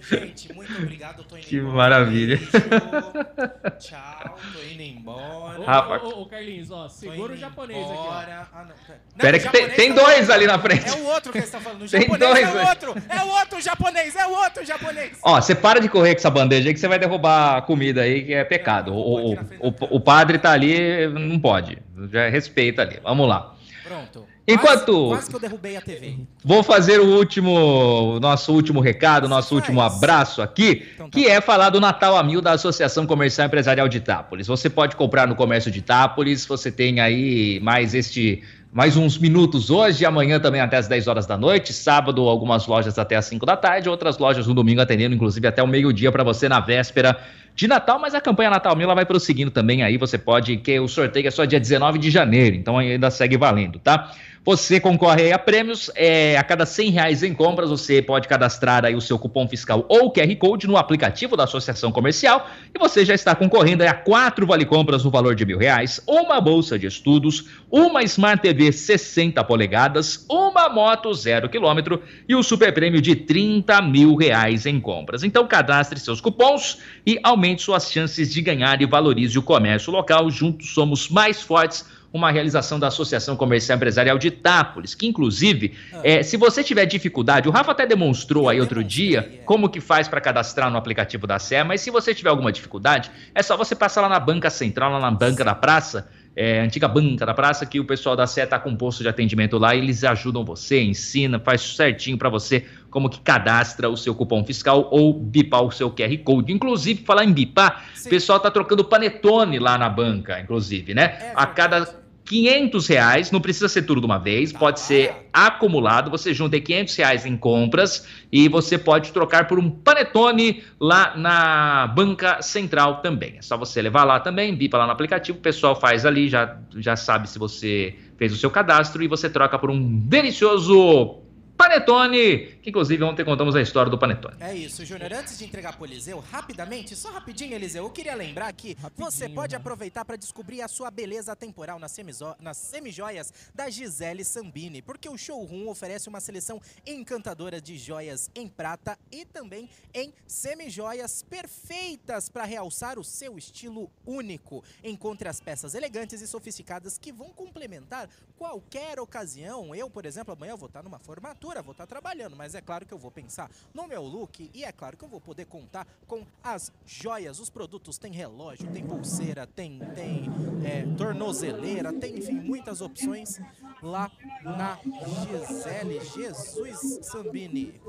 Gente, 0.00 0.52
muito 0.52 0.72
obrigado. 0.76 1.18
Eu 1.18 1.24
tô 1.24 1.36
indo 1.36 1.46
Que 1.46 1.56
embora. 1.56 1.76
maravilha. 1.76 2.36
Beijo. 2.36 3.78
Tchau, 3.78 4.38
tô 4.52 4.62
indo 4.72 4.82
embora. 4.82 5.60
Ô, 5.60 5.64
Rapaz. 5.64 6.02
ô, 6.02 6.06
ô, 6.08 6.22
ô, 6.22 6.26
Carlinhos, 6.26 6.70
ó, 6.70 6.88
segura 6.88 7.32
o 7.32 7.36
japonês 7.36 7.78
aqui, 7.84 7.92
ó. 7.98 8.02
embora. 8.04 8.48
Ah, 8.52 8.64
não. 8.64 8.74
pera. 8.86 9.00
Pera 9.18 9.38
Não, 9.38 9.44
que 9.44 9.50
tem, 9.50 9.68
tem 9.70 9.88
não. 9.90 9.96
dois 9.96 10.30
ali 10.30 10.46
na 10.46 10.58
frente. 10.58 10.88
É 10.88 10.92
o 10.92 11.04
outro 11.06 11.32
que 11.32 11.38
eles 11.38 11.48
estão 11.48 11.60
falando. 11.60 11.82
O 11.82 11.88
Tem 11.90 12.00
japonês 12.02 12.30
dois, 12.32 12.44
é 12.48 12.52
o 12.64 12.68
outro. 12.68 12.94
É 13.08 13.22
o 13.22 13.28
outro 13.28 13.60
japonês. 13.60 14.16
É 14.16 14.26
o 14.26 14.30
outro 14.30 14.64
japonês. 14.64 15.18
Ó, 15.22 15.40
você 15.40 15.54
para 15.54 15.80
de 15.80 15.88
correr 15.88 16.14
com 16.14 16.18
essa 16.20 16.30
bandeja 16.30 16.68
aí 16.68 16.74
que 16.74 16.80
você 16.80 16.88
vai 16.88 16.98
derrubar 16.98 17.56
a 17.56 17.62
comida 17.62 18.02
aí, 18.02 18.24
que 18.24 18.34
é 18.34 18.44
pecado. 18.44 18.92
O, 18.92 19.32
o, 19.32 19.34
o, 19.60 19.96
o 19.96 20.00
padre 20.00 20.38
tá 20.38 20.52
ali, 20.52 21.06
não 21.08 21.38
pode. 21.38 21.78
Já 22.12 22.28
respeita 22.28 22.82
ali. 22.82 23.00
Vamos 23.02 23.28
lá. 23.28 23.54
Pronto. 23.84 24.26
Enquanto- 24.52 25.08
Quase, 25.08 25.28
que 25.28 25.36
eu 25.36 25.40
derrubei 25.40 25.76
a 25.76 25.80
TV. 25.80 26.16
Vou 26.42 26.62
fazer 26.62 27.00
o 27.00 27.06
último, 27.06 28.16
o 28.16 28.20
nosso 28.20 28.52
último 28.52 28.80
recado, 28.80 29.28
nosso 29.28 29.54
último 29.54 29.80
abraço 29.80 30.40
aqui, 30.40 30.86
que 31.12 31.26
é 31.26 31.40
falar 31.40 31.68
do 31.70 31.78
Natal 31.80 32.16
a 32.16 32.22
Mil 32.22 32.40
da 32.40 32.52
Associação 32.52 33.06
Comercial 33.06 33.46
Empresarial 33.46 33.88
de 33.88 33.98
Itápolis. 33.98 34.46
Você 34.46 34.70
pode 34.70 34.96
comprar 34.96 35.26
no 35.26 35.34
comércio 35.34 35.70
de 35.70 35.80
Itápolis, 35.80 36.46
você 36.46 36.72
tem 36.72 36.98
aí 37.00 37.60
mais 37.62 37.94
este 37.94 38.42
mais 38.70 38.98
uns 38.98 39.16
minutos 39.16 39.70
hoje, 39.70 40.04
amanhã 40.04 40.38
também 40.38 40.60
até 40.60 40.76
as 40.76 40.86
10 40.86 41.08
horas 41.08 41.24
da 41.26 41.38
noite, 41.38 41.72
sábado 41.72 42.28
algumas 42.28 42.66
lojas 42.66 42.98
até 42.98 43.16
as 43.16 43.24
5 43.24 43.46
da 43.46 43.56
tarde, 43.56 43.88
outras 43.88 44.18
lojas 44.18 44.46
no 44.46 44.52
domingo 44.54 44.80
atendendo 44.82 45.14
inclusive 45.14 45.48
até 45.48 45.62
o 45.62 45.66
meio-dia 45.66 46.12
para 46.12 46.22
você 46.22 46.50
na 46.50 46.60
véspera 46.60 47.18
de 47.56 47.66
Natal, 47.66 47.98
mas 47.98 48.14
a 48.14 48.20
campanha 48.20 48.50
Natal 48.50 48.76
Mil 48.76 48.86
vai 48.94 49.06
prosseguindo 49.06 49.50
também 49.50 49.82
aí, 49.82 49.96
você 49.96 50.18
pode, 50.18 50.58
que 50.58 50.78
o 50.78 50.86
sorteio 50.86 51.26
é 51.26 51.30
só 51.30 51.46
dia 51.46 51.58
19 51.58 51.98
de 51.98 52.10
janeiro, 52.10 52.54
então 52.56 52.76
ainda 52.78 53.10
segue 53.10 53.38
valendo, 53.38 53.78
tá? 53.78 54.12
Você 54.44 54.80
concorre 54.80 55.32
a 55.32 55.38
prêmios, 55.38 55.90
é, 55.94 56.36
a 56.36 56.42
cada 56.42 56.64
100 56.64 56.90
reais 56.90 57.22
em 57.22 57.34
compras, 57.34 57.70
você 57.70 58.00
pode 58.00 58.28
cadastrar 58.28 58.84
aí 58.84 58.94
o 58.94 59.00
seu 59.00 59.18
cupom 59.18 59.46
fiscal 59.46 59.84
ou 59.88 60.12
QR 60.12 60.34
Code 60.36 60.66
no 60.66 60.76
aplicativo 60.76 61.36
da 61.36 61.44
Associação 61.44 61.92
Comercial 61.92 62.48
e 62.74 62.78
você 62.78 63.04
já 63.04 63.14
está 63.14 63.34
concorrendo 63.34 63.84
a 63.84 63.92
quatro 63.92 64.46
vale 64.46 64.64
compras 64.64 65.04
no 65.04 65.10
valor 65.10 65.34
de 65.34 65.44
mil 65.44 65.58
reais, 65.58 66.00
uma 66.06 66.40
bolsa 66.40 66.78
de 66.78 66.86
estudos, 66.86 67.46
uma 67.70 68.02
Smart 68.04 68.40
TV 68.40 68.72
60 68.72 69.42
polegadas, 69.44 70.24
uma 70.30 70.68
moto 70.68 71.12
zero 71.12 71.48
quilômetro 71.48 72.02
e 72.28 72.34
o 72.34 72.42
super 72.42 72.72
prêmio 72.72 73.00
de 73.00 73.16
30 73.16 73.82
mil 73.82 74.14
reais 74.14 74.66
em 74.66 74.80
compras. 74.80 75.24
Então 75.24 75.46
cadastre 75.46 76.00
seus 76.00 76.20
cupons 76.20 76.78
e 77.06 77.18
aumente 77.22 77.62
suas 77.62 77.90
chances 77.90 78.32
de 78.32 78.40
ganhar 78.40 78.80
e 78.80 78.86
valorize 78.86 79.38
o 79.38 79.42
comércio 79.42 79.92
local. 79.92 80.30
Juntos 80.30 80.72
somos 80.72 81.08
mais 81.08 81.42
fortes 81.42 81.97
uma 82.12 82.30
realização 82.30 82.78
da 82.78 82.88
Associação 82.88 83.36
Comercial 83.36 83.76
Empresarial 83.76 84.18
de 84.18 84.28
Itápolis, 84.28 84.94
que 84.94 85.06
inclusive, 85.06 85.74
eh, 86.02 86.22
se 86.22 86.36
você 86.36 86.64
tiver 86.64 86.86
dificuldade, 86.86 87.48
o 87.48 87.52
Rafa 87.52 87.72
até 87.72 87.86
demonstrou 87.86 88.48
aí 88.48 88.60
outro 88.60 88.82
dia 88.82 89.42
como 89.44 89.68
que 89.68 89.80
faz 89.80 90.08
para 90.08 90.20
cadastrar 90.20 90.70
no 90.70 90.78
aplicativo 90.78 91.26
da 91.26 91.38
SE, 91.38 91.62
mas 91.64 91.80
se 91.80 91.90
você 91.90 92.14
tiver 92.14 92.30
alguma 92.30 92.50
dificuldade, 92.50 93.10
é 93.34 93.42
só 93.42 93.56
você 93.56 93.74
passar 93.74 94.00
lá 94.00 94.08
na 94.08 94.20
banca 94.20 94.48
central, 94.48 94.92
lá 94.92 95.00
na 95.00 95.10
banca 95.10 95.44
da 95.44 95.54
praça, 95.54 96.08
é, 96.40 96.60
antiga 96.60 96.86
banca 96.86 97.26
da 97.26 97.34
praça, 97.34 97.66
que 97.66 97.80
o 97.80 97.84
pessoal 97.84 98.14
da 98.14 98.24
SE 98.24 98.46
tá 98.46 98.60
com 98.60 98.70
um 98.70 98.76
posto 98.76 99.02
de 99.02 99.08
atendimento 99.08 99.58
lá, 99.58 99.74
e 99.74 99.78
eles 99.78 100.04
ajudam 100.04 100.44
você, 100.44 100.80
ensina, 100.80 101.40
faz 101.40 101.60
certinho 101.60 102.16
para 102.16 102.28
você 102.28 102.64
como 102.88 103.10
que 103.10 103.20
cadastra 103.20 103.90
o 103.90 103.96
seu 103.96 104.14
cupom 104.14 104.44
fiscal 104.44 104.88
ou 104.92 105.12
bipar 105.12 105.64
o 105.64 105.72
seu 105.72 105.90
QR 105.90 106.16
Code. 106.18 106.52
Inclusive, 106.52 107.02
falar 107.02 107.24
em 107.24 107.32
bipar, 107.32 107.86
o 108.06 108.08
pessoal 108.08 108.38
tá 108.38 108.52
trocando 108.52 108.84
panetone 108.84 109.58
lá 109.58 109.76
na 109.76 109.88
banca, 109.88 110.38
inclusive, 110.38 110.94
né? 110.94 111.32
a 111.34 111.44
cada 111.44 112.07
500 112.28 112.86
reais, 112.86 113.30
não 113.30 113.40
precisa 113.40 113.68
ser 113.68 113.82
tudo 113.82 114.00
de 114.00 114.06
uma 114.06 114.18
vez, 114.18 114.52
pode 114.52 114.80
ser 114.80 115.28
acumulado, 115.32 116.10
você 116.10 116.34
junta 116.34 116.56
aí 116.56 116.60
500 116.60 116.96
reais 116.96 117.26
em 117.26 117.36
compras 117.36 118.06
e 118.30 118.48
você 118.48 118.76
pode 118.76 119.12
trocar 119.12 119.48
por 119.48 119.58
um 119.58 119.70
panetone 119.70 120.62
lá 120.78 121.16
na 121.16 121.86
banca 121.86 122.42
central 122.42 123.00
também. 123.00 123.36
É 123.38 123.42
só 123.42 123.56
você 123.56 123.80
levar 123.80 124.04
lá 124.04 124.20
também, 124.20 124.54
bipa 124.54 124.76
lá 124.76 124.86
no 124.86 124.92
aplicativo, 124.92 125.38
o 125.38 125.40
pessoal 125.40 125.74
faz 125.74 126.04
ali, 126.04 126.28
já, 126.28 126.58
já 126.76 126.96
sabe 126.96 127.30
se 127.30 127.38
você 127.38 127.94
fez 128.18 128.32
o 128.32 128.36
seu 128.36 128.50
cadastro 128.50 129.02
e 129.02 129.08
você 129.08 129.30
troca 129.30 129.58
por 129.58 129.70
um 129.70 129.98
delicioso 130.00 131.27
panetone, 131.58 132.56
que 132.62 132.70
inclusive 132.70 133.02
ontem 133.02 133.24
contamos 133.24 133.56
a 133.56 133.60
história 133.60 133.90
do 133.90 133.98
panetone. 133.98 134.36
É 134.38 134.54
isso, 134.54 134.84
Júnior. 134.84 135.12
Antes 135.12 135.36
de 135.36 135.44
entregar 135.44 135.76
pro 135.76 135.84
Eliseu, 135.84 136.20
rapidamente, 136.20 136.94
só 136.94 137.10
rapidinho, 137.10 137.52
Eliseu, 137.52 137.82
eu 137.84 137.90
queria 137.90 138.14
lembrar 138.14 138.52
que 138.52 138.76
você 138.96 139.28
pode 139.28 139.56
aproveitar 139.56 140.04
para 140.04 140.14
descobrir 140.16 140.62
a 140.62 140.68
sua 140.68 140.88
beleza 140.90 141.34
temporal 141.34 141.80
nas, 141.80 141.90
semizo- 141.90 142.36
nas 142.40 142.56
semijoias 142.56 143.32
da 143.52 143.68
Gisele 143.68 144.24
Sambini, 144.24 144.80
porque 144.80 145.08
o 145.08 145.18
showroom 145.18 145.68
oferece 145.68 146.08
uma 146.08 146.20
seleção 146.20 146.62
encantadora 146.86 147.60
de 147.60 147.76
joias 147.76 148.30
em 148.36 148.46
prata 148.46 148.96
e 149.10 149.24
também 149.24 149.68
em 149.92 150.14
semijoias 150.28 151.24
perfeitas 151.24 152.28
para 152.28 152.44
realçar 152.44 153.00
o 153.00 153.04
seu 153.04 153.36
estilo 153.36 153.90
único. 154.06 154.62
Encontre 154.84 155.28
as 155.28 155.40
peças 155.40 155.74
elegantes 155.74 156.20
e 156.22 156.28
sofisticadas 156.28 156.96
que 156.98 157.12
vão 157.12 157.30
complementar 157.30 158.08
qualquer 158.36 159.00
ocasião. 159.00 159.74
Eu, 159.74 159.90
por 159.90 160.06
exemplo, 160.06 160.32
amanhã 160.34 160.52
eu 160.52 160.56
vou 160.56 160.68
estar 160.68 160.84
numa 160.84 161.00
formatura, 161.00 161.47
vou 161.62 161.72
estar 161.72 161.86
trabalhando, 161.86 162.36
mas 162.36 162.54
é 162.54 162.60
claro 162.60 162.86
que 162.86 162.92
eu 162.92 162.98
vou 162.98 163.10
pensar 163.10 163.50
no 163.74 163.86
meu 163.86 164.02
look 164.02 164.50
e 164.54 164.64
é 164.64 164.70
claro 164.70 164.96
que 164.96 165.04
eu 165.04 165.08
vou 165.08 165.20
poder 165.20 165.46
contar 165.46 165.86
com 166.06 166.24
as 166.42 166.72
joias, 166.86 167.40
os 167.40 167.50
produtos. 167.50 167.98
Tem 167.98 168.12
relógio, 168.12 168.70
tem 168.70 168.86
pulseira, 168.86 169.46
tem, 169.46 169.78
tem 169.94 170.26
é, 170.64 170.86
tornozeleira, 170.96 171.92
tem, 171.92 172.18
enfim, 172.18 172.34
muitas 172.34 172.80
opções 172.80 173.40
lá 173.82 174.10
na 174.42 174.78
Gisele 175.26 176.00
Jesus 176.00 177.06
Sambini. 177.06 177.80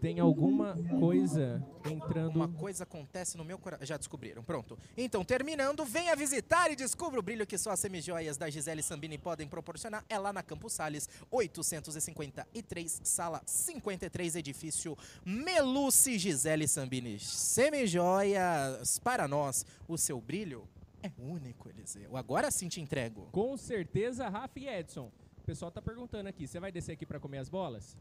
Tem 0.00 0.18
alguma 0.18 0.76
coisa 0.98 1.64
entrando. 1.90 2.34
Uma 2.34 2.48
coisa 2.48 2.82
acontece 2.84 3.36
no 3.36 3.44
meu 3.44 3.58
coração. 3.58 3.86
Já 3.86 3.96
descobriram, 3.96 4.42
pronto. 4.42 4.78
Então, 4.96 5.24
terminando, 5.24 5.84
venha 5.84 6.14
visitar 6.16 6.70
e 6.70 6.76
descubra 6.76 7.20
o 7.20 7.22
brilho 7.22 7.46
que 7.46 7.56
só 7.56 7.70
as 7.70 7.80
semijoias 7.80 8.36
da 8.36 8.50
Gisele 8.50 8.82
Sambini 8.82 9.16
podem 9.16 9.46
proporcionar. 9.46 10.04
É 10.08 10.18
lá 10.18 10.32
na 10.32 10.42
Campos 10.42 10.72
Sales, 10.72 11.08
853, 11.30 12.91
sala 13.02 13.42
53, 13.44 14.36
edifício 14.36 14.96
Meluci 15.24 16.18
Gisele 16.18 16.66
Sambini. 16.68 17.18
Semijoias, 17.18 18.98
para 18.98 19.26
nós, 19.26 19.64
o 19.88 19.96
seu 19.96 20.20
brilho 20.20 20.68
é 21.02 21.10
único, 21.18 21.68
Eliseu. 21.68 22.16
Agora 22.16 22.50
sim 22.50 22.68
te 22.68 22.80
entrego. 22.80 23.28
Com 23.32 23.56
certeza, 23.56 24.28
Rafa 24.28 24.58
e 24.58 24.68
Edson. 24.68 25.10
O 25.38 25.44
pessoal 25.44 25.70
tá 25.70 25.82
perguntando 25.82 26.28
aqui, 26.28 26.46
você 26.46 26.60
vai 26.60 26.70
descer 26.70 26.92
aqui 26.92 27.04
pra 27.04 27.18
comer 27.18 27.38
as 27.38 27.48
bolas? 27.48 27.96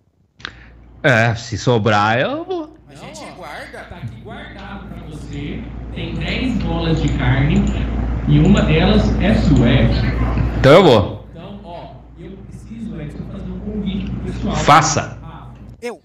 É, 1.03 1.33
se 1.33 1.57
sobrar, 1.57 2.19
eu 2.19 2.45
vou. 2.45 2.77
A 2.87 2.93
gente 2.93 3.25
guarda. 3.31 3.83
Tá 3.85 3.97
aqui 3.97 4.21
guardado 4.21 4.87
pra 4.87 5.01
Você 5.07 5.63
tem 5.95 6.13
10 6.13 6.63
bolas 6.63 7.01
de 7.01 7.17
carne 7.17 7.55
e 8.27 8.37
uma 8.37 8.61
delas 8.61 9.01
é 9.19 9.33
sua, 9.33 9.67
Edson. 9.67 10.05
Então 10.59 10.73
eu 10.73 10.83
vou. 10.83 11.25
Então, 11.31 11.59
ó, 11.63 11.95
eu 12.19 12.37
preciso, 12.37 13.01
Edson, 13.01 13.25
fazer 13.31 13.49
um 13.49 13.59
convite 13.61 14.11
pro 14.11 14.19
pessoal. 14.19 14.21
Faça. 14.65 15.17
Eu. 15.81 16.01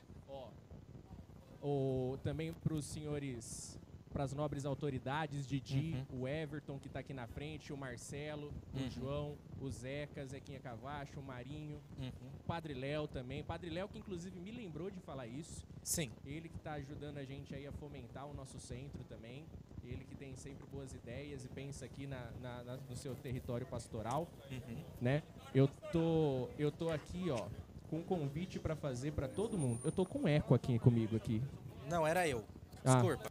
Ou 1.61 2.17
também 2.19 2.53
pros 2.53 2.85
senhores, 2.85 3.79
pras 4.13 4.33
nobres 4.33 4.65
autoridades, 4.65 5.47
Didi, 5.47 5.97
o 6.13 6.29
Everton 6.29 6.79
que 6.79 6.89
tá 6.89 7.01
aqui 7.01 7.13
na 7.13 7.27
frente, 7.27 7.73
o 7.73 7.77
Marcelo, 7.77 8.53
o 8.75 8.79
Uhum. 8.79 8.91
João, 8.91 9.35
o 9.61 9.69
Zeca, 9.71 10.25
Zequinha 10.27 10.61
Cavacho, 10.61 11.19
o 11.19 11.23
Marinho, 11.23 11.81
o 11.99 12.45
Padre 12.47 12.75
Léo 12.75 13.09
também. 13.09 13.43
Padre 13.43 13.71
Léo 13.71 13.89
que 13.89 13.99
inclusive 13.99 14.39
me 14.39 14.51
lembrou 14.53 14.91
de 14.91 15.01
falar 15.01 15.27
isso. 15.27 15.65
Sim. 15.83 16.11
Ele 16.25 16.49
que 16.49 16.59
tá 16.59 16.73
ajudando 16.75 17.19
a 17.19 17.25
gente 17.25 17.55
aí 17.55 17.67
a 17.67 17.73
fomentar 17.73 18.27
o 18.27 18.35
nosso 18.35 18.61
centro 18.61 19.03
também. 19.09 19.45
Ele 19.83 20.05
que 20.05 20.15
tem 20.17 20.35
sempre 20.37 20.67
boas 20.67 20.93
ideias 20.93 21.45
e 21.45 21.49
pensa 21.49 21.85
aqui 21.85 22.07
na, 22.09 22.31
na- 22.43 22.65
na- 22.65 22.77
no 22.77 22.97
seu 22.97 23.15
território 23.15 23.67
pastoral, 23.67 24.29
Uhum. 24.51 24.83
né? 25.01 25.23
Eu 25.55 25.69
tô, 25.93 26.49
eu 26.59 26.71
tô 26.73 26.91
aqui, 26.91 27.31
ó, 27.31 27.47
com 27.87 27.99
um 27.99 28.03
convite 28.03 28.59
pra 28.59 28.77
fazer 28.77 29.13
pra 29.13 29.29
todo 29.29 29.57
mundo. 29.57 29.81
Eu 29.85 29.93
tô 29.93 30.05
com 30.05 30.27
eco 30.29 30.55
aqui 30.55 30.79
comigo 30.79 31.17
aqui. 31.17 31.43
Não, 31.89 32.07
era 32.07 32.27
eu. 32.29 32.45
Ah. 32.85 32.95
Desculpa. 32.95 33.31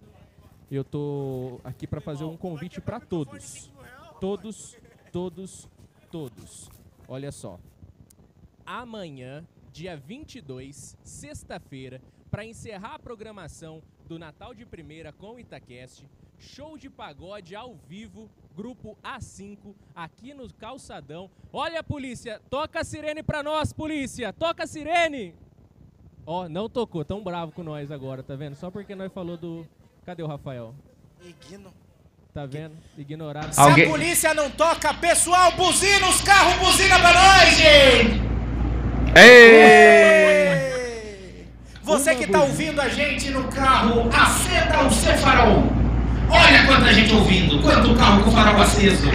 Eu 0.70 0.84
tô 0.84 1.60
aqui 1.64 1.86
pra 1.86 2.02
fazer 2.02 2.24
um 2.24 2.36
convite 2.36 2.82
pra 2.82 3.00
todos. 3.00 3.72
Todos, 4.20 4.78
todos, 5.12 5.70
todos. 6.12 6.70
Olha 7.08 7.32
só. 7.32 7.60
Amanhã, 8.66 9.46
dia 9.72 9.96
22, 9.96 10.98
sexta-feira, 11.04 12.02
para 12.32 12.44
encerrar 12.44 12.96
a 12.96 13.00
programação 13.00 13.84
do 14.08 14.18
Natal 14.18 14.54
de 14.56 14.66
Primeira 14.66 15.14
com 15.14 15.36
o 15.36 15.40
Itaquest, 15.40 16.04
show 16.40 16.78
de 16.78 16.90
pagode 16.90 17.56
ao 17.56 17.76
vivo, 17.76 18.30
grupo 18.56 18.98
A5, 19.04 19.58
aqui 19.94 20.34
no 20.34 20.52
Calçadão. 20.54 21.30
Olha, 21.52 21.84
polícia, 21.84 22.42
toca 22.50 22.80
a 22.80 22.84
sirene 22.84 23.22
pra 23.22 23.44
nós, 23.44 23.74
polícia, 23.74 24.32
toca 24.32 24.64
a 24.64 24.68
sirene! 24.68 25.36
Ó, 26.26 26.48
não 26.48 26.70
tocou, 26.70 27.04
tão 27.04 27.22
bravo 27.22 27.52
com 27.52 27.62
nós 27.64 27.92
agora, 27.92 28.24
tá 28.24 28.36
vendo? 28.36 28.56
Só 28.56 28.72
porque 28.72 28.96
nós 28.96 29.12
falou 29.12 29.38
do... 29.38 29.68
Cadê 30.06 30.24
o 30.24 30.28
Rafael? 30.28 30.74
Igno. 31.22 31.74
Tá 32.34 32.46
vendo? 32.46 32.76
Ignorado. 32.98 33.54
Se 33.54 33.62
a 33.62 33.90
polícia 33.90 34.34
não 34.34 34.50
toca, 34.50 34.94
pessoal, 34.94 35.52
buzina 35.52 36.08
os 36.10 36.22
carros, 36.22 36.56
buzina 36.66 37.00
pra 37.00 37.14
nós, 37.14 37.58
gente! 37.58 38.26
Você 41.84 42.16
que 42.16 42.28
tá 42.28 42.42
ouvindo 42.42 42.82
a 42.82 42.90
gente 42.90 43.30
no 43.30 43.48
carro, 43.50 44.10
acenda 44.10 44.88
o 44.88 44.92
seu 44.92 45.16
farol. 45.18 45.75
Olha 46.30 46.66
quanta 46.66 46.94
gente 46.94 47.14
ouvindo, 47.14 47.62
quanto 47.62 47.96
carro 47.96 48.24
com 48.24 48.32
farol 48.32 48.62
aceso. 48.62 49.08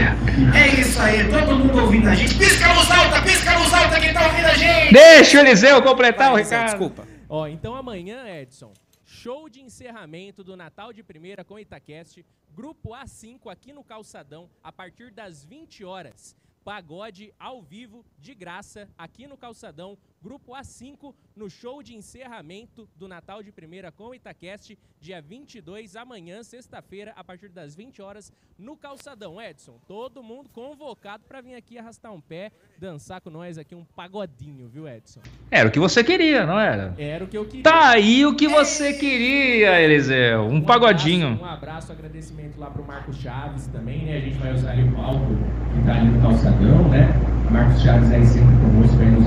É 0.54 0.80
isso 0.80 1.00
aí, 1.00 1.28
todo 1.28 1.56
mundo 1.56 1.80
ouvindo 1.80 2.08
a 2.08 2.14
gente. 2.14 2.34
Pisca 2.34 2.68
a 2.68 2.74
luz 2.74 2.90
alta, 2.90 3.22
pisca 3.22 3.50
a 3.50 3.58
luz 3.58 3.72
alta 3.72 4.00
quem 4.00 4.12
tá 4.12 4.26
ouvindo 4.26 4.46
a 4.46 4.54
gente. 4.54 4.92
Deixa 4.92 5.38
o 5.38 5.40
Eliseu 5.40 5.82
completar 5.82 6.32
o 6.32 6.36
recado. 6.36 6.66
Desculpa. 6.66 7.06
Ó, 7.28 7.46
então 7.46 7.74
amanhã, 7.74 8.28
Edson, 8.28 8.72
show 9.04 9.48
de 9.48 9.60
encerramento 9.60 10.42
do 10.42 10.56
Natal 10.56 10.92
de 10.92 11.02
Primeira 11.02 11.44
com 11.44 11.58
Itacast, 11.58 12.24
grupo 12.54 12.90
A5 12.90 13.50
aqui 13.50 13.72
no 13.72 13.84
Calçadão, 13.84 14.48
a 14.62 14.72
partir 14.72 15.10
das 15.12 15.44
20 15.44 15.84
horas. 15.84 16.36
Pagode 16.64 17.32
ao 17.38 17.62
vivo, 17.62 18.04
de 18.18 18.34
graça, 18.34 18.88
aqui 18.96 19.26
no 19.26 19.36
Calçadão, 19.36 19.96
grupo 20.22 20.52
A5, 20.52 21.14
no 21.34 21.48
show 21.48 21.82
de 21.82 21.94
encerramento 21.94 22.86
do 22.94 23.08
Natal 23.08 23.42
de 23.42 23.50
Primeira 23.50 23.90
com 23.90 24.14
Itacast, 24.14 24.78
dia 25.00 25.20
22, 25.20 25.96
amanhã, 25.96 26.42
sexta-feira, 26.42 27.12
a 27.16 27.24
partir 27.24 27.48
das 27.48 27.74
20 27.74 28.02
horas, 28.02 28.30
no 28.58 28.76
Calçadão. 28.76 29.40
Edson, 29.40 29.78
todo 29.88 30.22
mundo 30.22 30.50
convocado 30.50 31.24
para 31.26 31.40
vir 31.40 31.54
aqui 31.54 31.78
arrastar 31.78 32.12
um 32.12 32.20
pé, 32.20 32.52
dançar 32.78 33.20
com 33.20 33.30
nós 33.30 33.56
aqui 33.56 33.74
um 33.74 33.84
pagodinho, 33.84 34.68
viu, 34.68 34.86
Edson? 34.86 35.20
Era 35.50 35.68
o 35.68 35.72
que 35.72 35.78
você 35.78 36.04
queria, 36.04 36.44
não 36.44 36.58
era? 36.58 36.94
Era 36.98 37.24
o 37.24 37.28
que 37.28 37.38
eu 37.38 37.46
queria. 37.46 37.62
Tá 37.62 37.90
aí 37.90 38.26
o 38.26 38.36
que 38.36 38.46
você 38.46 38.92
queria, 38.92 39.80
Eliseu. 39.80 40.42
Um 40.42 40.60
pagodinho. 40.60 41.40
Um 41.40 41.44
abraço, 41.46 41.92
agradecimento 41.92 42.58
lá 42.58 42.70
pro 42.70 42.84
Marcos 42.84 43.16
Chaves 43.16 43.66
também, 43.68 44.04
né? 44.04 44.18
A 44.18 44.20
gente 44.20 44.36
vai 44.36 44.52
usar 44.52 44.72
ali 44.72 44.82
o 44.82 44.92
palco 44.92 45.26
que 45.74 45.86
tá 45.86 45.94
ali 45.94 46.10
no 46.10 46.20
calçadão, 46.20 46.88
né? 46.90 47.08
Marcos 47.50 47.82
Chaves 47.82 48.12
aí 48.12 48.24
sempre 48.26 48.54
conosco, 48.60 49.00
aí 49.00 49.10
nos 49.10 49.26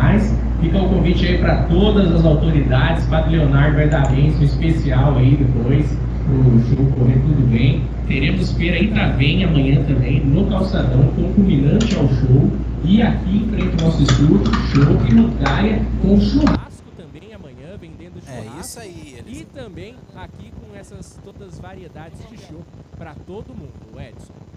mais. 0.00 0.34
Fica 0.60 0.78
o 0.78 0.88
convite 0.88 1.26
aí 1.26 1.38
para 1.38 1.62
todas 1.64 2.14
as 2.14 2.24
autoridades, 2.24 3.06
Padre 3.06 3.36
Leonardo 3.36 3.76
vai 3.76 3.88
dar 3.88 4.10
bênção 4.10 4.42
especial 4.42 5.16
aí 5.16 5.36
depois, 5.36 5.86
pro 6.26 6.76
show 6.76 6.86
correr 6.92 7.14
tudo 7.14 7.50
bem. 7.50 7.82
Teremos 8.06 8.52
feira 8.52 8.82
Intravém 8.82 9.44
amanhã 9.44 9.82
também, 9.84 10.20
no 10.20 10.46
calçadão, 10.46 11.08
concomitante 11.14 11.96
ao 11.96 12.08
show. 12.08 12.50
E 12.84 13.00
aqui 13.02 13.36
em 13.36 13.48
frente 13.48 13.80
ao 13.80 13.88
nosso 13.88 14.02
estúdio, 14.02 14.52
show 14.72 15.06
e 15.08 15.14
no 15.14 15.28
Gaia 15.38 15.82
com 16.02 16.20
churrasco 16.20 16.90
também 16.96 17.32
amanhã, 17.34 17.76
vendendo 17.80 18.20
churrasco. 18.20 18.56
É 18.56 18.60
isso 18.60 18.80
aí, 18.80 19.16
E 19.26 19.44
também 19.44 19.94
aqui 20.16 20.50
com 20.50 20.76
essas 20.76 21.18
todas 21.24 21.54
as 21.54 21.60
variedades 21.60 22.18
de 22.30 22.36
show 22.38 22.62
para 22.98 23.14
todo 23.26 23.54
mundo. 23.54 23.72
O 23.94 24.00
Edson, 24.00 24.32
o 24.32 24.49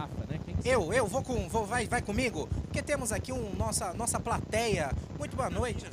Rafa, 0.00 0.26
né? 0.28 0.38
Quem 0.44 0.56
que 0.56 0.68
Eu, 0.68 0.92
eu 0.92 1.06
vou 1.06 1.22
com. 1.22 1.48
Vou, 1.48 1.64
vai, 1.66 1.86
vai 1.86 2.02
comigo? 2.02 2.48
Porque 2.64 2.82
temos 2.82 3.12
aqui 3.12 3.32
um 3.32 3.54
nossa, 3.56 3.92
nossa 3.94 4.18
plateia. 4.20 4.90
Muito 5.18 5.36
boa 5.36 5.50
noite. 5.50 5.84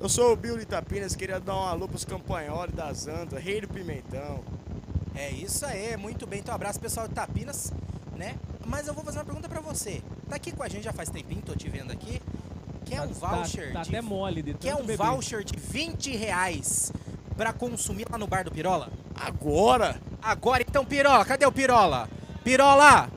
Eu 0.00 0.08
sou 0.08 0.32
o 0.32 0.36
Bill 0.36 0.60
Itapinas, 0.60 1.14
queria 1.16 1.40
dar 1.40 1.54
um 1.56 1.64
alô 1.64 1.88
pros 1.88 2.04
campanhores 2.04 2.74
da 2.74 2.92
Zanta, 2.92 3.38
Rei 3.38 3.60
do 3.60 3.68
Pimentão. 3.68 4.40
É 5.14 5.30
isso 5.30 5.64
aí, 5.64 5.96
muito 5.96 6.26
bem. 6.26 6.40
Então, 6.40 6.52
um 6.52 6.56
abraço 6.56 6.78
pessoal 6.80 7.06
de 7.08 7.14
Tapinas, 7.14 7.72
né? 8.16 8.34
Mas 8.66 8.86
eu 8.88 8.94
vou 8.94 9.04
fazer 9.04 9.18
uma 9.18 9.24
pergunta 9.24 9.48
pra 9.48 9.60
você. 9.60 10.02
Tá 10.28 10.36
aqui 10.36 10.50
com 10.52 10.62
a 10.62 10.68
gente 10.68 10.82
já 10.82 10.92
faz 10.92 11.08
tempinho, 11.08 11.40
tô 11.42 11.54
te 11.54 11.68
vendo 11.68 11.92
aqui. 11.92 12.20
Quer 12.84 13.00
um 13.02 13.08
Tá- 13.14 13.28
voucher? 13.36 13.72
tá 13.72 13.82
de, 13.82 13.88
até 13.90 14.02
mole 14.02 14.42
de 14.42 14.54
Quer 14.54 14.70
tanto 14.72 14.82
um 14.82 14.86
beber. 14.86 15.06
voucher 15.06 15.42
de 15.44 15.56
20 15.58 16.14
reais 16.16 16.92
pra 17.36 17.52
consumir 17.52 18.06
lá 18.10 18.18
no 18.18 18.26
bar 18.26 18.44
do 18.44 18.50
Pirola? 18.50 18.90
Agora? 19.14 19.96
Agora 20.20 20.62
então, 20.62 20.84
Pirola, 20.84 21.24
cadê 21.24 21.46
o 21.46 21.52
Pirola? 21.52 22.08
Pirola! 22.42 23.08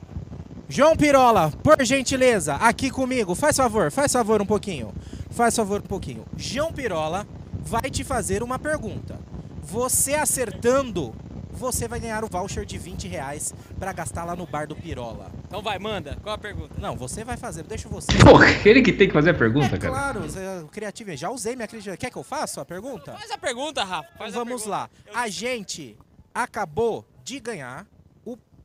João 0.68 0.94
Pirola, 0.96 1.50
por 1.62 1.82
gentileza, 1.84 2.54
aqui 2.56 2.90
comigo. 2.90 3.34
Faz 3.34 3.56
favor, 3.56 3.90
faz 3.90 4.12
favor 4.12 4.42
um 4.42 4.46
pouquinho. 4.46 4.92
Faz 5.30 5.56
favor 5.56 5.80
um 5.80 5.86
pouquinho. 5.86 6.24
João 6.36 6.72
Pirola 6.72 7.26
vai 7.62 7.90
te 7.90 8.04
fazer 8.04 8.42
uma 8.42 8.58
pergunta. 8.58 9.18
Você 9.62 10.14
acertando, 10.14 11.14
você 11.50 11.88
vai 11.88 11.98
ganhar 12.00 12.22
o 12.22 12.28
voucher 12.28 12.66
de 12.66 12.76
20 12.76 13.08
reais 13.08 13.54
pra 13.78 13.92
gastar 13.92 14.24
lá 14.24 14.36
no 14.36 14.46
bar 14.46 14.66
do 14.66 14.76
Pirola. 14.76 15.30
Então 15.46 15.62
vai, 15.62 15.78
manda. 15.78 16.18
Qual 16.22 16.34
a 16.34 16.38
pergunta? 16.38 16.74
Não, 16.78 16.94
você 16.96 17.24
vai 17.24 17.36
fazer, 17.38 17.62
deixa 17.62 17.88
você. 17.88 18.12
Porra, 18.18 18.46
ele 18.66 18.82
que 18.82 18.92
tem 18.92 19.08
que 19.08 19.14
fazer 19.14 19.30
a 19.30 19.34
pergunta, 19.34 19.74
É 19.76 19.78
cara. 19.78 19.92
claro, 19.92 20.20
é, 20.36 20.64
criativo. 20.70 21.16
Já 21.16 21.30
usei 21.30 21.56
minha 21.56 21.66
criatividade. 21.68 21.98
Quer 21.98 22.10
que 22.10 22.18
eu 22.18 22.22
faça 22.22 22.60
a 22.60 22.64
pergunta? 22.64 23.12
Faz 23.12 23.30
a 23.30 23.38
pergunta, 23.38 23.82
Rafa. 23.84 24.08
Faz 24.18 24.34
vamos 24.34 24.66
lá. 24.66 24.90
A 25.14 25.28
gente 25.28 25.96
acabou 26.34 27.06
de 27.24 27.40
ganhar 27.40 27.86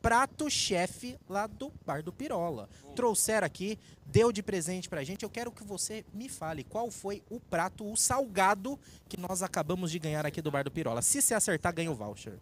prato-chefe 0.04 1.18
lá 1.26 1.46
do 1.46 1.72
Bar 1.86 2.02
do 2.02 2.12
Pirola. 2.12 2.68
Trouxeram 2.94 3.46
aqui, 3.46 3.78
deu 4.04 4.30
de 4.30 4.42
presente 4.42 4.86
pra 4.86 5.02
gente. 5.02 5.22
Eu 5.22 5.30
quero 5.30 5.50
que 5.50 5.64
você 5.64 6.04
me 6.12 6.28
fale 6.28 6.62
qual 6.62 6.90
foi 6.90 7.22
o 7.30 7.40
prato, 7.40 7.90
o 7.90 7.96
salgado 7.96 8.78
que 9.08 9.18
nós 9.18 9.42
acabamos 9.42 9.90
de 9.90 9.98
ganhar 9.98 10.26
aqui 10.26 10.42
do 10.42 10.50
Bar 10.50 10.62
do 10.62 10.70
Pirola. 10.70 11.00
Se 11.00 11.22
você 11.22 11.32
acertar, 11.32 11.72
ganha 11.72 11.90
o 11.90 11.94
voucher. 11.94 12.34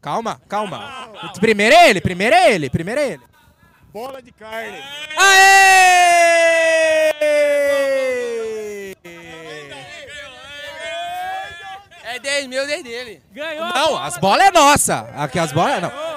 Calma, 0.00 0.40
calma. 0.48 1.10
Primeiro 1.38 1.76
é 1.76 1.90
ele, 1.90 2.00
primeiro 2.00 2.34
é 2.34 2.54
ele, 2.54 2.70
primeiro 2.70 3.02
é 3.02 3.12
ele. 3.12 3.22
Bola 3.92 4.22
de 4.22 4.32
carne. 4.32 4.78
É 12.02 12.18
10 12.18 12.46
mil, 12.46 12.66
10 12.66 12.82
dele. 12.82 13.22
Ganhou. 13.30 13.66
Não, 13.74 13.98
as 13.98 14.16
bolas 14.16 14.46
é 14.46 14.50
nossa. 14.50 15.00
Aqui 15.14 15.38
as 15.38 15.52
bolas 15.52 15.82
não. 15.82 16.09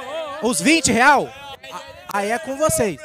Os 0.44 0.62
20 0.62 0.92
real, 0.92 1.30
aí 2.14 2.32
é 2.32 2.38
com 2.38 2.58
vocês. 2.58 2.98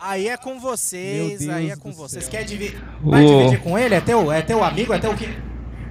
Aí 0.00 0.28
é 0.28 0.36
com 0.36 0.60
vocês, 0.60 1.48
aí 1.48 1.70
é 1.70 1.76
com 1.76 1.90
vocês. 1.90 2.28
Quer 2.28 2.44
dividir? 2.44 2.80
Vai 3.02 3.24
dividir 3.24 3.60
com 3.60 3.78
ele? 3.78 3.94
É 3.94 4.00
teu, 4.00 4.30
é 4.30 4.42
teu 4.42 4.62
amigo? 4.62 4.92
É 4.92 4.98
teu 4.98 5.14
quê? 5.14 5.28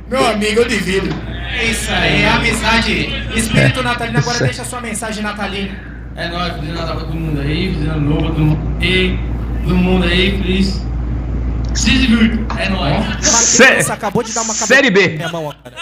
Meu 0.08 0.26
amigo, 0.26 0.62
eu 0.62 0.68
divido. 0.68 1.10
É 1.52 1.66
isso 1.66 1.92
aí, 1.92 2.22
é 2.22 2.30
amizade. 2.30 3.08
Espírito 3.36 3.82
natalino, 3.82 4.20
agora 4.20 4.38
deixa 4.40 4.62
a 4.62 4.66
sua 4.66 4.80
mensagem 4.80 5.24
natalina. 5.24 5.96
É 6.16 6.30
nóis, 6.30 6.54
feliz 6.54 6.74
Natal 6.74 6.96
pra 6.96 7.06
todo 7.06 7.16
mundo 7.16 7.42
aí, 7.42 7.74
feliz 7.74 7.90
ano 7.90 8.10
novo 8.10 8.22
pra 8.22 8.30
todo 8.32 8.46
mundo 8.46 8.78
aí, 8.82 9.20
todo 9.64 9.76
mundo 9.76 10.06
aí, 10.06 10.32
feliz. 10.42 10.82
Se 11.74 11.90
divirta, 11.92 12.62
é 12.62 12.70
nóis. 12.70 13.26
Sé- 13.28 13.82
Você 13.82 13.92
acabou 13.92 14.24
de 14.24 14.32
dar 14.34 14.44
uma 14.44 14.54
cabeça 14.54 14.68
Série 14.68 14.90
B. 14.90 15.08
na 15.10 15.16
minha 15.16 15.30
mão 15.30 15.42
agora. 15.52 15.76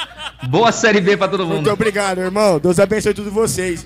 Boa 0.48 0.72
Série 0.72 1.02
B 1.02 1.16
pra 1.18 1.28
todo 1.28 1.45
Muito 1.45 1.58
mundo. 1.58 1.72
obrigado, 1.72 2.20
irmão. 2.20 2.60
Deus 2.60 2.80
abençoe 2.80 3.14
todos 3.14 3.32
vocês. 3.32 3.86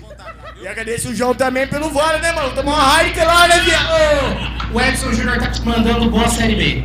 E 0.60 0.66
agradeço 0.66 1.10
o 1.10 1.14
João 1.14 1.34
também 1.34 1.66
pelo 1.68 1.88
vale, 1.90 2.20
né, 2.20 2.32
mano? 2.32 2.54
Tomou 2.54 2.74
uma 2.74 3.00
Heineken 3.00 3.24
lá, 3.24 3.46
né, 3.48 3.60
viado? 3.60 4.74
O 4.74 4.80
Edson 4.80 5.12
Júnior 5.12 5.38
tá 5.38 5.50
te 5.50 5.62
mandando 5.62 6.10
boa 6.10 6.28
Série 6.28 6.56
B. 6.56 6.84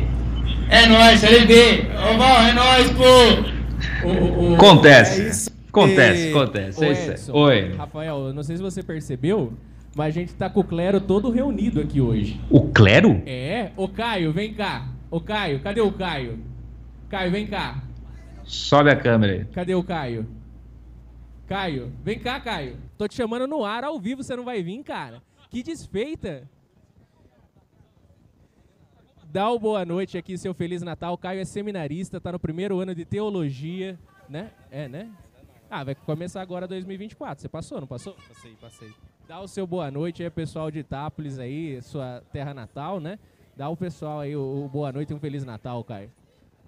É 0.68 0.86
nóis, 0.86 1.20
Série 1.20 1.44
B. 1.44 1.86
Ô, 1.92 2.16
Val, 2.16 2.42
é 2.42 2.52
nóis, 2.52 2.90
pô. 2.92 4.54
Acontece. 4.54 5.52
Acontece, 5.68 6.28
acontece. 6.30 6.80
Ô, 6.80 6.84
É 6.84 6.92
isso 6.92 7.02
aí. 7.02 7.10
Edson, 7.10 7.32
Oi. 7.32 7.74
Rafael, 7.76 8.28
eu 8.28 8.32
não 8.32 8.42
sei 8.44 8.56
se 8.56 8.62
você 8.62 8.82
percebeu, 8.82 9.52
mas 9.94 10.08
a 10.08 10.10
gente 10.20 10.32
tá 10.34 10.48
com 10.48 10.60
o 10.60 10.64
clero 10.64 11.00
todo 11.00 11.30
reunido 11.30 11.80
aqui 11.80 12.00
hoje. 12.00 12.40
O 12.48 12.68
clero? 12.68 13.22
É? 13.26 13.70
Ô 13.76 13.88
Caio, 13.88 14.32
vem 14.32 14.54
cá. 14.54 14.86
Ô 15.10 15.20
Caio, 15.20 15.60
cadê 15.60 15.80
o 15.80 15.90
Caio? 15.90 16.38
Caio, 17.10 17.30
vem 17.32 17.46
cá. 17.46 17.78
Sobe 18.44 18.90
a 18.90 18.96
câmera 18.96 19.32
aí. 19.32 19.44
Cadê 19.46 19.74
o 19.74 19.82
Caio? 19.82 20.26
Caio, 21.48 21.92
vem 22.04 22.18
cá, 22.18 22.38
Caio. 22.40 22.76
Tô 22.96 23.08
te 23.08 23.14
chamando 23.14 23.46
no 23.46 23.64
ar 23.64 23.82
ao 23.82 23.98
vivo, 23.98 24.22
você 24.22 24.36
não 24.36 24.44
vai 24.44 24.62
vir, 24.62 24.82
cara. 24.84 25.22
Que 25.50 25.62
desfeita. 25.62 26.48
Dá 29.24 29.50
o 29.50 29.58
boa 29.58 29.84
noite 29.84 30.16
aqui, 30.16 30.38
seu 30.38 30.54
Feliz 30.54 30.80
Natal. 30.82 31.18
Caio 31.18 31.40
é 31.40 31.44
seminarista, 31.44 32.20
tá 32.20 32.30
no 32.30 32.38
primeiro 32.38 32.78
ano 32.78 32.94
de 32.94 33.04
teologia, 33.04 33.98
né? 34.28 34.52
É, 34.70 34.86
né? 34.86 35.10
Ah, 35.68 35.82
vai 35.82 35.96
começar 35.96 36.40
agora 36.40 36.68
2024. 36.68 37.42
Você 37.42 37.48
passou, 37.48 37.80
não 37.80 37.86
passou? 37.86 38.14
Passei, 38.28 38.54
passei. 38.60 38.94
Dá 39.26 39.40
o 39.40 39.48
seu 39.48 39.66
boa 39.66 39.90
noite 39.90 40.22
aí, 40.22 40.30
pessoal 40.30 40.70
de 40.70 40.78
Itápolis 40.78 41.38
aí, 41.40 41.82
sua 41.82 42.22
terra 42.32 42.54
natal, 42.54 43.00
né? 43.00 43.18
Dá 43.56 43.68
o 43.68 43.76
pessoal 43.76 44.20
aí 44.20 44.36
o, 44.36 44.66
o 44.66 44.68
boa 44.68 44.92
noite 44.92 45.10
e 45.10 45.14
um 45.14 45.18
Feliz 45.18 45.44
Natal, 45.44 45.82
Caio. 45.82 46.12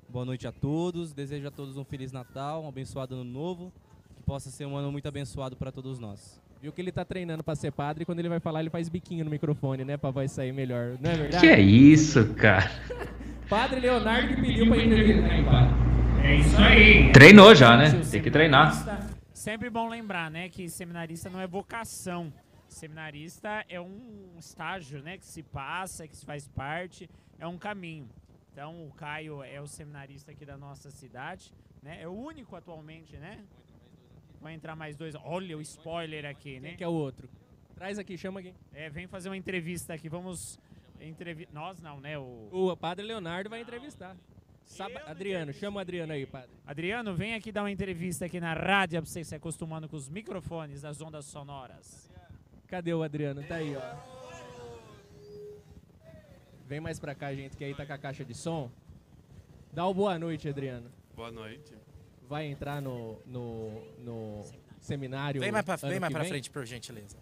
Boa 0.08 0.24
noite 0.24 0.48
a 0.48 0.52
todos. 0.52 1.12
Desejo 1.12 1.46
a 1.46 1.50
todos 1.50 1.76
um 1.76 1.84
Feliz 1.84 2.10
Natal, 2.10 2.64
um 2.64 2.68
abençoado 2.68 3.14
ano 3.14 3.24
novo. 3.24 3.72
Possa 4.26 4.50
ser 4.50 4.66
um 4.66 4.74
ano 4.74 4.90
muito 4.90 5.06
abençoado 5.06 5.56
para 5.56 5.70
todos 5.70 6.00
nós. 6.00 6.42
Viu 6.60 6.72
que 6.72 6.80
ele 6.80 6.90
tá 6.90 7.04
treinando 7.04 7.44
pra 7.44 7.54
ser 7.54 7.70
padre 7.70 8.02
e 8.02 8.04
quando 8.04 8.18
ele 8.18 8.28
vai 8.28 8.40
falar 8.40 8.58
ele 8.58 8.70
faz 8.70 8.88
biquinho 8.88 9.24
no 9.24 9.30
microfone, 9.30 9.84
né? 9.84 9.96
Pra 9.96 10.10
voz 10.10 10.32
sair 10.32 10.52
melhor. 10.52 10.96
Não 11.00 11.10
é 11.12 11.14
verdade? 11.14 11.46
Que 11.46 11.52
é 11.52 11.60
isso, 11.60 12.34
cara? 12.34 12.68
Padre 13.48 13.78
Leonardo 13.78 14.34
que 14.34 14.40
pediu 14.42 14.66
pra 14.66 14.82
entrevistar? 14.82 15.70
É 16.24 16.34
isso 16.34 16.56
aí. 16.58 17.12
Treinou 17.12 17.54
já, 17.54 17.76
né? 17.76 18.02
Tem 18.10 18.20
que 18.20 18.28
treinar. 18.28 18.74
Sempre 19.32 19.70
bom 19.70 19.88
lembrar, 19.88 20.28
né, 20.28 20.48
que 20.48 20.68
seminarista 20.68 21.30
não 21.30 21.40
é 21.40 21.46
vocação. 21.46 22.32
Seminarista 22.68 23.64
é 23.68 23.80
um 23.80 24.32
estágio, 24.36 25.00
né, 25.00 25.18
que 25.18 25.24
se 25.24 25.44
passa, 25.44 26.08
que 26.08 26.16
se 26.16 26.26
faz 26.26 26.48
parte, 26.48 27.08
é 27.38 27.46
um 27.46 27.56
caminho. 27.56 28.08
Então, 28.52 28.86
o 28.86 28.90
Caio 28.94 29.44
é 29.44 29.60
o 29.60 29.68
seminarista 29.68 30.32
aqui 30.32 30.44
da 30.44 30.56
nossa 30.56 30.90
cidade, 30.90 31.52
né? 31.80 31.98
É 32.00 32.08
o 32.08 32.12
único 32.12 32.56
atualmente, 32.56 33.16
né? 33.18 33.38
Vai 34.46 34.54
entrar 34.54 34.76
mais 34.76 34.94
dois. 34.94 35.12
Olha 35.24 35.58
o 35.58 35.60
spoiler 35.60 36.24
aqui, 36.24 36.60
né? 36.60 36.68
Quem 36.68 36.76
que 36.78 36.84
é 36.84 36.88
o 36.88 36.92
outro? 36.92 37.28
Traz 37.74 37.98
aqui, 37.98 38.16
chama 38.16 38.38
aqui. 38.38 38.54
É, 38.72 38.88
vem 38.88 39.08
fazer 39.08 39.28
uma 39.28 39.36
entrevista 39.36 39.92
aqui. 39.92 40.08
Vamos 40.08 40.56
entrevistar. 41.00 41.52
Nós 41.52 41.80
não, 41.82 41.98
né? 41.98 42.16
O... 42.16 42.48
O 42.52 42.76
padre 42.76 43.04
Leonardo 43.04 43.50
vai 43.50 43.60
entrevistar. 43.60 44.16
Saba- 44.64 45.02
Adriano, 45.04 45.52
chama 45.52 45.78
o 45.78 45.80
Adriano 45.80 46.12
aí, 46.12 46.24
padre. 46.26 46.50
Adriano, 46.64 47.12
vem 47.12 47.34
aqui 47.34 47.50
dar 47.50 47.62
uma 47.64 47.72
entrevista 47.72 48.26
aqui 48.26 48.38
na 48.38 48.54
rádio 48.54 49.02
pra 49.02 49.10
você 49.10 49.24
se 49.24 49.34
acostumando 49.34 49.88
com 49.88 49.96
os 49.96 50.08
microfones 50.08 50.80
das 50.82 51.00
ondas 51.00 51.24
sonoras. 51.24 52.08
Cadê 52.68 52.94
o 52.94 53.02
Adriano? 53.02 53.42
Tá 53.42 53.56
aí, 53.56 53.74
ó. 53.76 53.96
Vem 56.68 56.78
mais 56.78 57.00
pra 57.00 57.16
cá, 57.16 57.34
gente, 57.34 57.56
que 57.56 57.64
aí 57.64 57.74
tá 57.74 57.84
com 57.84 57.92
a 57.94 57.98
caixa 57.98 58.24
de 58.24 58.32
som. 58.34 58.70
Dá 59.72 59.84
o 59.86 59.92
boa 59.92 60.16
noite, 60.20 60.48
Adriano. 60.48 60.88
Boa 61.16 61.32
noite. 61.32 61.74
Vai 62.28 62.46
entrar 62.46 62.80
no, 62.82 63.18
no, 63.26 63.70
no 64.04 64.44
seminário. 64.80 65.40
Vem 65.40 65.52
mais 65.52 65.64
pra, 65.64 65.74
ano 65.74 65.90
vem 65.90 66.00
mais 66.00 66.08
que 66.08 66.14
pra 66.14 66.22
vem? 66.22 66.30
frente, 66.32 66.50
por 66.50 66.64
gentileza. 66.66 67.16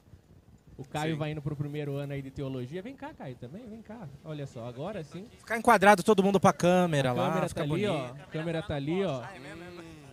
O 0.77 0.85
Caio 0.85 1.13
Sim. 1.13 1.19
vai 1.19 1.31
indo 1.31 1.41
pro 1.41 1.55
primeiro 1.55 1.95
ano 1.97 2.15
aí 2.15 2.21
de 2.23 2.31
teologia. 2.31 2.83
Vem 2.83 2.97
cá, 2.97 3.13
Caio, 3.15 3.37
também. 3.37 3.65
Vem 3.69 3.81
cá. 3.81 4.09
Olha 4.25 4.45
só, 4.47 4.67
agora 4.67 5.05
sim. 5.05 5.27
Ficar 5.39 5.57
enquadrado 5.57 6.03
todo 6.03 6.23
mundo 6.23 6.41
pra 6.41 6.53
câmera 6.53 7.11
A 7.11 7.13
lá, 7.13 7.29
câmera 7.29 7.49
fica 7.49 7.65
tá 7.67 7.73
ali, 7.75 7.87
ó. 7.87 8.07
A 8.07 8.27
câmera 8.27 8.63
tá 8.63 8.75
ali, 8.75 9.05
ó. 9.05 9.23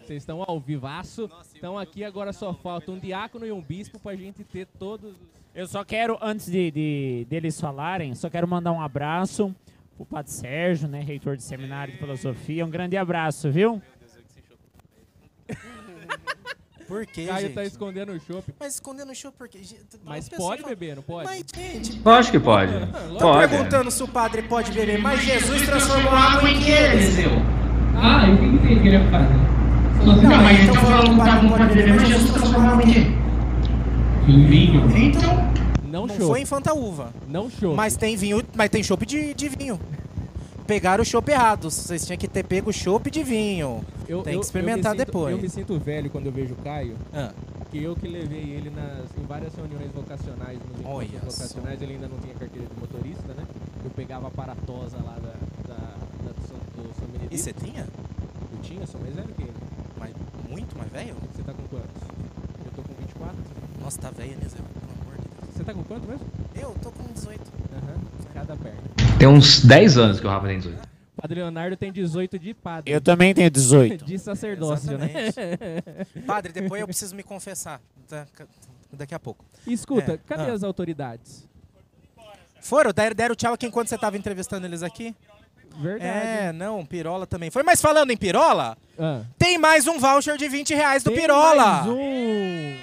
Vocês 0.04 0.22
estão 0.22 0.44
ao 0.48 0.60
vivaço. 0.60 1.30
Então 1.56 1.80
aqui 1.80 2.04
agora 2.04 2.32
só 2.34 2.54
falta 2.54 2.92
um 2.92 3.00
diácono 3.00 3.46
e 3.46 3.52
um 3.52 3.62
bispo 3.62 3.98
pra 4.00 4.16
gente 4.16 4.44
ter 4.44 4.68
todos. 4.78 5.16
Eu 5.56 5.68
só 5.68 5.84
quero, 5.84 6.18
antes 6.22 6.46
de, 6.52 6.70
de- 6.72 7.26
deles 7.30 7.60
falarem, 7.60 8.14
só 8.14 8.30
quero 8.30 8.48
mandar 8.48 8.72
um 8.72 8.82
abraço 8.82 9.54
pro 9.98 10.06
Padre 10.06 10.32
Sérgio, 10.32 10.88
né, 10.88 11.02
reitor 11.02 11.36
de 11.36 11.44
seminário 11.44 11.92
de 11.94 12.00
filosofia. 12.00 12.66
Um 12.66 12.70
grande 12.70 12.96
abraço, 12.98 13.50
viu? 13.52 13.82
Por 16.92 17.06
quê, 17.06 17.26
Caio 17.26 17.46
gente? 17.46 17.54
tá 17.56 17.64
escondendo 17.64 18.12
o 18.12 18.20
chopp. 18.20 18.54
Mas 18.60 18.74
escondendo 18.74 19.14
o 19.14 19.16
show 19.16 19.32
porque... 19.32 19.60
gente, 19.64 19.82
Mas 20.04 20.28
pode 20.28 20.62
fala- 20.62 20.76
beber, 20.76 20.98
não 20.98 21.04
pode? 21.04 21.26
Mas, 21.26 21.46
gente... 21.56 22.02
Lógico 22.04 22.38
que 22.38 22.44
pode. 22.44 22.74
Tô 23.18 23.18
Pode. 23.18 23.48
perguntando 23.48 23.90
se 23.90 24.04
o 24.04 24.08
padre 24.10 24.42
pode 24.42 24.74
beber, 24.74 25.00
mas 25.00 25.24
Jesus 25.24 25.62
transformou 25.62 26.12
água 26.12 26.50
em 26.50 26.60
quê, 26.60 26.72
Eliseu? 26.72 27.32
Ah, 27.96 28.28
eu 28.28 28.34
o 28.34 28.60
que 28.60 28.68
ele 28.68 28.82
queria 28.82 29.10
fazer? 29.10 29.34
Não, 30.22 30.44
mas 30.44 30.60
então 30.60 30.76
falando 30.76 31.04
que 31.06 31.12
o 31.12 31.18
padre 31.18 31.42
não 31.44 31.50
pode 31.50 31.74
beber, 31.74 31.94
mas 31.94 32.08
Jesus 32.10 32.32
transformou 32.32 32.72
água 32.72 32.84
em 32.84 32.94
quê? 32.94 33.00
Em 34.28 34.46
vinho. 34.48 34.98
Então... 34.98 35.52
Não, 35.90 36.08
não 36.08 36.16
foi 36.16 36.42
em 36.42 36.46
Fanta 36.46 36.74
Uva. 36.74 37.14
Não 37.26 37.50
chopp. 37.50 37.74
Mas 37.74 37.96
tem 37.96 38.18
vinho, 38.18 38.44
mas 38.54 38.70
tem 38.70 38.84
chopp 38.84 39.06
de, 39.06 39.34
de 39.34 39.48
vinho. 39.48 39.80
Pegaram 40.72 41.02
o 41.02 41.06
chopp 41.06 41.30
errado. 41.30 41.70
Vocês 41.70 42.06
tinham 42.06 42.18
que 42.18 42.30
ter 42.30 42.46
pego 42.46 42.70
o 42.70 42.74
chopp 42.74 43.12
de 43.12 43.22
vinho. 43.24 43.84
Eu- 44.08 44.24
tem 44.24 44.36
eu- 44.36 44.40
que 44.40 44.46
experimentar 44.46 44.94
eu 44.94 45.00
sinto- 45.00 45.06
depois. 45.06 45.36
Eu 45.36 45.42
me 45.42 45.50
sinto 45.50 45.78
velho 45.78 46.10
quando 46.10 46.28
eu 46.28 46.32
vejo 46.32 46.54
o 46.54 46.58
Caio. 46.64 46.96
Ah. 47.14 47.34
Que 47.70 47.84
eu 47.84 47.94
que 47.94 48.08
levei 48.08 48.52
ele 48.52 48.70
nas, 48.70 49.10
em 49.22 49.26
várias 49.28 49.54
reuniões 49.54 49.92
vocacionais, 49.92 50.58
nos 50.60 50.80
encontros 50.80 50.96
Olha 50.96 51.20
vocacionais, 51.20 51.82
ele 51.82 51.94
ainda 51.96 52.08
não 52.08 52.18
tinha 52.20 52.34
carteira 52.36 52.66
de 52.66 52.80
motorista, 52.80 53.34
né? 53.34 53.44
Eu 53.84 53.90
pegava 53.92 54.28
a 54.28 54.32
paratosa 54.32 54.96
lá 55.04 55.18
da, 55.20 55.34
da, 55.68 55.76
da 55.76 56.32
do 56.32 56.48
São, 56.48 56.58
do 56.78 56.96
São 56.98 57.08
Benedito. 57.08 57.34
E 57.36 57.38
você 57.38 57.52
tinha? 57.52 57.86
Eu 58.54 58.62
tinha, 58.62 58.88
sou 58.88 59.02
mais 59.02 59.14
velho 59.14 59.28
que 59.36 59.42
ele. 59.42 59.54
Mas 60.00 60.14
muito 60.50 60.78
mais 60.78 60.90
velho? 60.90 61.16
Você 61.36 61.44
tá 61.44 61.52
com 61.52 61.64
quantos? 61.68 62.02
Eu 62.66 62.72
tô 62.78 62.82
com 62.82 62.94
24. 62.98 63.36
Nossa, 63.82 64.00
tá 64.00 64.10
velho, 64.12 64.38
né, 64.38 64.48
Zé? 64.48 64.56
Pelo 64.56 65.02
amor 65.02 65.16
de 65.20 65.28
Deus. 65.28 65.54
Você 65.54 65.64
tá 65.66 65.74
com 65.74 65.84
quanto 65.84 66.08
mesmo? 66.08 66.26
Eu 66.56 66.74
tô 66.82 66.90
com 66.92 67.04
18. 67.12 67.42
Aham, 68.36 68.46
cada 68.46 68.56
perna. 68.58 68.80
Tem 69.20 69.28
uns 69.28 69.62
10 69.64 69.98
anos 69.98 70.20
que 70.20 70.26
o 70.26 70.30
Rafa 70.30 70.48
tem 70.48 70.58
18. 70.58 70.90
Padre 71.22 71.40
Leonardo 71.42 71.76
tem 71.78 71.92
18 71.92 72.40
de 72.40 72.54
padre. 72.54 72.92
Eu 72.92 73.00
também 73.02 73.34
tenho 73.34 73.50
18. 73.50 74.06
De 74.06 74.18
sacerdócio, 74.18 74.98
né? 74.98 75.10
Padre, 76.26 76.52
depois 76.52 76.82
eu 76.82 76.88
preciso 76.88 77.16
me 77.16 77.22
confessar. 77.22 77.80
da- 78.10 78.26
Daqui 78.94 79.14
a 79.16 79.20
pouco. 79.20 79.46
Escuta, 79.68 80.14
É, 80.14 80.18
cadê 80.18 80.50
ah. 80.50 80.54
as 80.54 80.64
autoridades? 80.64 81.48
Foram? 82.60 82.92
Deram, 82.92 83.16
deram 83.16 83.36
tchau 83.36 83.54
aqui 83.54 83.66
enquanto 83.68 83.88
você 83.88 83.98
tava 83.98 84.18
entrevistando 84.18 84.66
eles 84.66 84.84
aqui? 84.84 85.16
Verdade. 85.80 86.04
É, 86.04 86.52
não, 86.52 86.86
Pirola 86.86 87.26
também 87.26 87.50
foi. 87.50 87.64
Mas 87.64 87.82
falando 87.82 88.12
em 88.12 88.18
Pirola, 88.18 88.78
Ah. 89.00 89.22
tem 89.38 89.58
mais 89.58 89.88
um 89.88 89.98
voucher 90.00 90.36
de 90.38 90.48
20 90.50 90.74
reais 90.74 91.04
do 91.04 91.12
Tem 91.12 91.22
Pirola. 91.22 91.66
mais 91.66 91.88
um. 91.88 92.76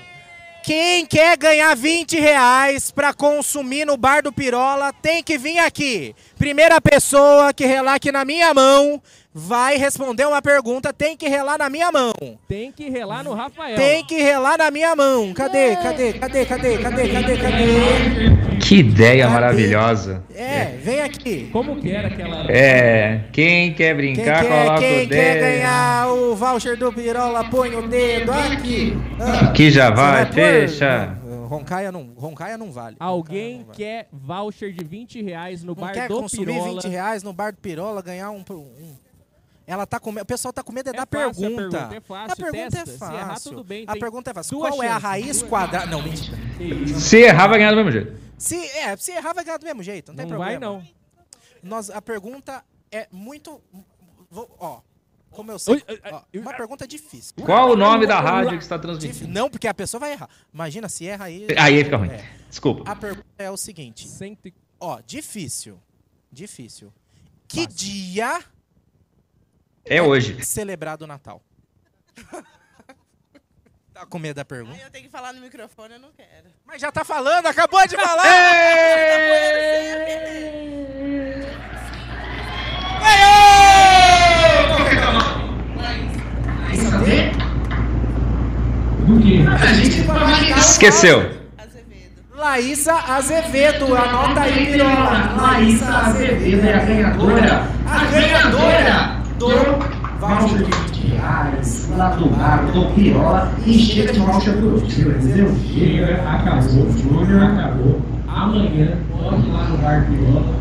Quem 0.68 1.06
quer 1.06 1.34
ganhar 1.38 1.74
20 1.74 2.20
reais 2.20 2.90
pra 2.90 3.14
consumir 3.14 3.86
no 3.86 3.96
bar 3.96 4.22
do 4.22 4.30
Pirola 4.30 4.92
tem 4.92 5.22
que 5.22 5.38
vir 5.38 5.58
aqui. 5.60 6.14
Primeira 6.36 6.78
pessoa 6.78 7.54
que 7.54 7.64
relar 7.64 7.94
aqui 7.94 8.12
na 8.12 8.22
minha 8.22 8.52
mão 8.52 9.00
vai 9.34 9.76
responder 9.76 10.26
uma 10.26 10.40
pergunta, 10.42 10.92
tem 10.92 11.16
que 11.16 11.28
relar 11.28 11.58
na 11.58 11.68
minha 11.70 11.92
mão. 11.92 12.12
Tem 12.48 12.72
que 12.72 12.88
relar 12.90 13.22
no 13.22 13.34
Rafael. 13.34 13.76
Tem 13.76 14.04
que 14.04 14.16
relar 14.20 14.58
na 14.58 14.70
minha 14.70 14.94
mão. 14.96 15.32
Cadê? 15.34 15.76
Cadê? 15.76 16.12
Cadê? 16.14 16.44
Cadê? 16.46 16.78
Cadê? 16.78 17.08
Cadê? 17.08 17.36
Cadê? 17.36 18.58
Que 18.60 18.76
ideia 18.80 19.28
maravilhosa. 19.28 20.22
É, 20.34 20.76
vem 20.82 21.00
aqui. 21.00 21.48
Como 21.52 21.76
que 21.80 21.90
era 21.92 22.08
aquela. 22.08 22.50
É, 22.50 23.24
quem 23.32 23.72
quer 23.72 23.94
Quem 23.96 24.14
brincar, 24.14 24.42
quer, 24.44 24.48
coloca 24.48 24.80
quem 24.80 25.04
o 25.04 25.08
quer 25.08 25.34
dedo. 25.34 25.40
ganhar 25.40 26.08
o 26.08 26.34
voucher 26.34 26.76
do 26.76 26.92
Pirola, 26.92 27.44
põe 27.44 27.74
o 27.76 27.86
dedo 27.88 28.32
aqui. 28.32 28.92
Ah, 29.20 29.52
Que 29.52 29.70
já 29.70 29.90
vai, 29.90 30.26
fecha. 30.32 31.16
Não, 31.24 31.46
Roncaia 31.46 31.90
não, 31.92 32.10
Roncaia 32.16 32.58
não 32.58 32.70
vale. 32.72 32.96
Alguém 32.98 33.64
quer 33.72 34.08
voucher 34.12 34.72
de 34.72 34.84
20 34.84 35.22
reais 35.22 35.62
no 35.62 35.68
Não 35.74 35.82
bar 35.82 35.92
quer 35.92 36.08
do 36.08 36.20
consumir 36.20 36.46
Pirola? 36.46 36.82
20 36.82 36.88
reais 36.88 37.22
no 37.22 37.32
bar 37.32 37.52
do 37.52 37.58
Pirola, 37.58 38.02
ganhar 38.02 38.30
um... 38.30 38.44
um- 38.50 38.96
Ela 39.70 39.86
tá 39.86 40.00
com 40.00 40.10
medo, 40.10 40.22
o 40.22 40.26
pessoal 40.26 40.50
tá 40.50 40.62
com 40.62 40.72
medo 40.72 40.88
é, 40.88 40.92
da 40.94 41.00
fácil 41.06 41.18
a 41.28 41.30
pergunta. 41.34 41.78
pergunta, 41.88 41.94
é 41.96 42.00
fácil, 42.00 42.32
A 42.32 42.36
pergunta 42.36 42.70
testa. 42.70 42.78
é 42.90 42.92
Se 42.94 42.98
fácil. 42.98 43.16
errar, 43.18 43.40
tudo 43.40 43.64
bem, 43.64 43.84
A 43.86 43.96
pergunta 43.96 44.30
é 44.30 44.34
fácil. 44.34 44.58
Qual 44.58 44.82
é 44.82 44.86
a 44.86 44.90
chances, 44.92 45.02
raiz 45.02 45.42
quadrada... 45.42 45.86
Não, 45.86 46.02
mentira. 46.02 46.38
Se 46.98 47.18
errar, 47.18 47.48
vai 47.48 47.58
ganhar 47.58 47.70
do 47.72 47.76
mesmo 47.76 47.90
jeito. 47.92 48.18
Se, 48.38 48.56
é, 48.56 48.96
se 48.96 49.12
errar, 49.12 49.34
vai 49.34 49.44
ganhar 49.44 49.58
do 49.58 49.66
mesmo 49.66 49.82
jeito, 49.82 50.10
não, 50.10 50.16
tem 50.16 50.26
Não 50.26 50.38
vai, 50.38 50.56
problema. 50.58 50.80
não. 50.82 50.88
Nós, 51.62 51.90
a 51.90 52.00
pergunta 52.00 52.64
é 52.90 53.06
muito... 53.12 53.60
vou- 54.30 54.48
ó, 54.58 54.80
como 55.30 55.52
eu 55.52 55.58
sei... 55.58 55.84
Ó, 56.10 56.22
uma 56.34 56.54
pergunta 56.54 56.88
difícil. 56.88 57.34
Qual 57.44 57.72
o 57.72 57.76
nome 57.76 58.06
da 58.06 58.18
rádio 58.20 58.56
que 58.56 58.62
está 58.64 58.78
transmitindo? 58.78 59.28
Não, 59.28 59.50
porque 59.50 59.68
a 59.68 59.74
pessoa 59.74 60.00
vai 60.00 60.12
errar. 60.12 60.30
Imagina 60.52 60.88
se 60.88 61.06
erra 61.06 61.26
aí... 61.26 61.46
Aí 61.58 61.84
fica 61.84 61.98
ruim. 61.98 62.08
É. 62.08 62.24
Desculpa. 62.48 62.90
A 62.90 62.96
pergunta 62.96 63.26
é 63.36 63.50
o 63.50 63.56
seguinte. 63.58 64.08
Ó, 64.80 64.98
difícil. 65.06 65.78
Difícil. 66.32 66.90
Que 67.46 67.66
dia 67.66 68.40
É 69.88 70.02
hoje. 70.02 70.44
celebrado 70.44 71.02
o 71.02 71.06
Natal? 71.06 71.42
tá 73.94 74.04
com 74.06 74.18
medo 74.18 74.36
da 74.36 74.44
pergunta? 74.44 74.78
Eu 74.82 74.90
tenho 74.90 75.04
que 75.04 75.10
falar 75.10 75.32
no 75.32 75.40
microfone, 75.40 75.94
eu 75.94 76.00
não 76.00 76.12
quero. 76.12 76.48
Mas 76.66 76.80
já 76.80 76.92
tá 76.92 77.04
falando, 77.04 77.46
acabou 77.46 77.86
de 77.86 77.96
falar! 77.96 78.24
Gente 89.74 90.06
Esqueceu. 90.58 91.38
Laísa 92.34 92.94
Azevedo, 92.94 93.96
anota 93.96 94.42
aí, 94.42 94.66
Pirola. 94.66 95.34
Laísa 95.36 95.88
Azevedo 95.88 96.66
é 96.66 96.74
a 96.74 96.84
ganhadora. 96.84 97.66
A 97.86 98.04
ganhadora 98.04 99.17
do 99.38 99.48
voucher 100.18 100.58
de 100.58 100.64
20 100.64 101.06
reais 101.14 101.88
lá 101.96 102.10
do 102.10 102.28
bar 102.30 102.66
do 102.72 102.94
Pirola 102.94 103.52
e 103.64 103.78
chega 103.78 104.12
de 104.12 104.20
por 104.20 104.74
hoje. 104.74 105.00
Entendeu? 105.00 105.54
Chega, 105.72 106.22
acabou. 106.28 106.90
Júnior 106.92 107.42
acabou. 107.42 108.02
Amanhã, 108.26 108.98
pode 109.10 109.46
ir 109.46 109.52
lá 109.52 109.64
no 109.64 109.78
bar 109.78 110.06
Pirola. 110.06 110.54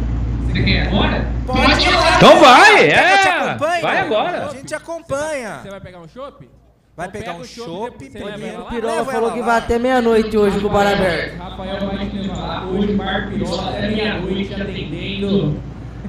Você 0.45 0.53
quer 0.53 0.69
ir 0.69 0.79
agora? 0.87 1.27
Pode 1.45 1.85
ir 1.85 1.91
lá. 1.91 2.17
Então 2.17 2.39
vai, 2.39 2.89
é. 2.89 3.57
Vai 3.57 3.99
agora. 3.99 4.47
A 4.47 4.53
gente 4.53 4.75
acompanha. 4.75 5.59
Você 5.61 5.69
vai 5.69 5.81
pegar 5.81 5.99
um 5.99 6.07
chopp? 6.07 6.47
Vai 6.95 7.09
pegar 7.09 7.33
pega 7.33 7.37
um 7.37 7.41
o 7.41 7.45
chopp, 7.45 8.11
ela 8.15 8.63
lá? 8.63 8.69
Pirola 8.71 9.05
falou 9.05 9.31
que 9.31 9.41
vai 9.43 9.57
até 9.59 9.77
meia-noite 9.77 10.35
hoje 10.35 10.59
no 10.59 10.67
bar 10.67 10.87
aberto. 10.91 11.37
Rafael 11.37 11.87
vai 11.95 12.09
te 12.09 12.17
levar 12.17 12.37
lá. 12.37 12.65
Hoje, 12.65 12.93
bar 12.93 13.29
Pirola, 13.29 13.69
até 13.69 13.87
meia-noite, 13.87 14.53
atendendo. 14.59 15.59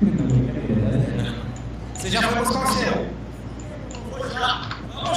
Você 2.08 2.12
já 2.12 2.22
foi 2.22 2.38
buscar 2.38 2.64
o 2.64 2.66
seu? 2.68 3.18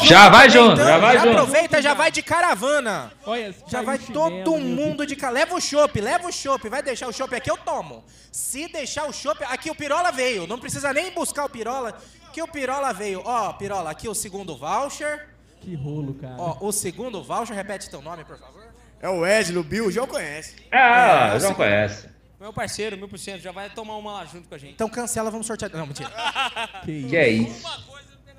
Já 0.05 0.27
vai 0.27 0.49
junto, 0.49 0.76
já 0.76 0.97
vai 0.97 1.18
junto. 1.18 1.30
Aproveita, 1.30 1.81
já 1.81 1.93
vai 1.93 2.11
de 2.11 2.22
caravana. 2.22 3.13
Olha, 3.26 3.55
Já 3.65 3.81
vai 3.81 3.97
todo 3.97 4.57
mundo 4.57 5.05
de 5.05 5.15
caravana. 5.15 5.39
Leva 5.45 5.55
o 5.55 5.61
chopp, 5.61 6.01
leva 6.01 6.27
o 6.27 6.31
chopp. 6.34 6.68
Vai 6.68 6.84
deixar 6.84 7.07
o 7.07 7.13
chopp 7.13 7.34
aqui, 7.34 7.49
eu 7.49 7.55
tomo. 7.55 8.03
Se 8.30 8.68
deixar 8.68 9.05
o 9.05 9.13
chopp... 9.13 9.41
Aqui 9.45 9.72
o 9.72 9.76
Pirola 9.76 10.11
veio. 10.11 10.45
Não 10.45 10.59
precisa 10.59 10.91
nem 10.91 11.11
buscar 11.11 11.45
o 11.45 11.49
Pirola, 11.49 11.97
que 12.34 12.41
o 12.41 12.47
Pirola 12.47 12.91
veio. 12.91 13.22
Ó, 13.23 13.53
Pirola, 13.53 13.89
aqui 13.91 14.09
o 14.09 14.13
segundo 14.13 14.57
voucher. 14.57 15.30
Que 15.61 15.73
rolo, 15.76 16.13
cara. 16.15 16.35
Ó, 16.38 16.57
o 16.59 16.73
segundo 16.73 17.23
voucher. 17.23 17.55
Repete 17.55 17.89
teu 17.89 18.01
nome, 18.01 18.26
por 18.26 18.38
favor. 18.38 18.63
É 18.99 19.07
o 19.07 19.19
Wesley, 19.19 19.57
o 19.57 19.63
Bill, 19.63 19.88
o 19.88 19.91
João 19.91 20.07
conhece. 20.07 20.55
Ah, 20.69 21.30
É, 21.31 21.38
o 21.38 21.39
João 21.39 21.53
conhece. 21.53 22.11
Meu 22.41 22.51
parceiro, 22.51 22.97
mil 22.97 23.07
por 23.07 23.19
cento, 23.19 23.39
já 23.39 23.51
vai 23.51 23.69
tomar 23.69 23.95
uma 23.97 24.13
lá 24.13 24.26
junto 24.26 24.49
com 24.49 24.55
a 24.55 24.57
gente. 24.57 24.73
Então 24.73 24.89
cancela, 24.89 25.30
vamos 25.30 25.45
sortear. 25.45 25.69
Não, 25.72 25.85
mentira. 25.85 26.09
Que 26.84 27.15
é 27.15 27.30
isso? 27.30 27.63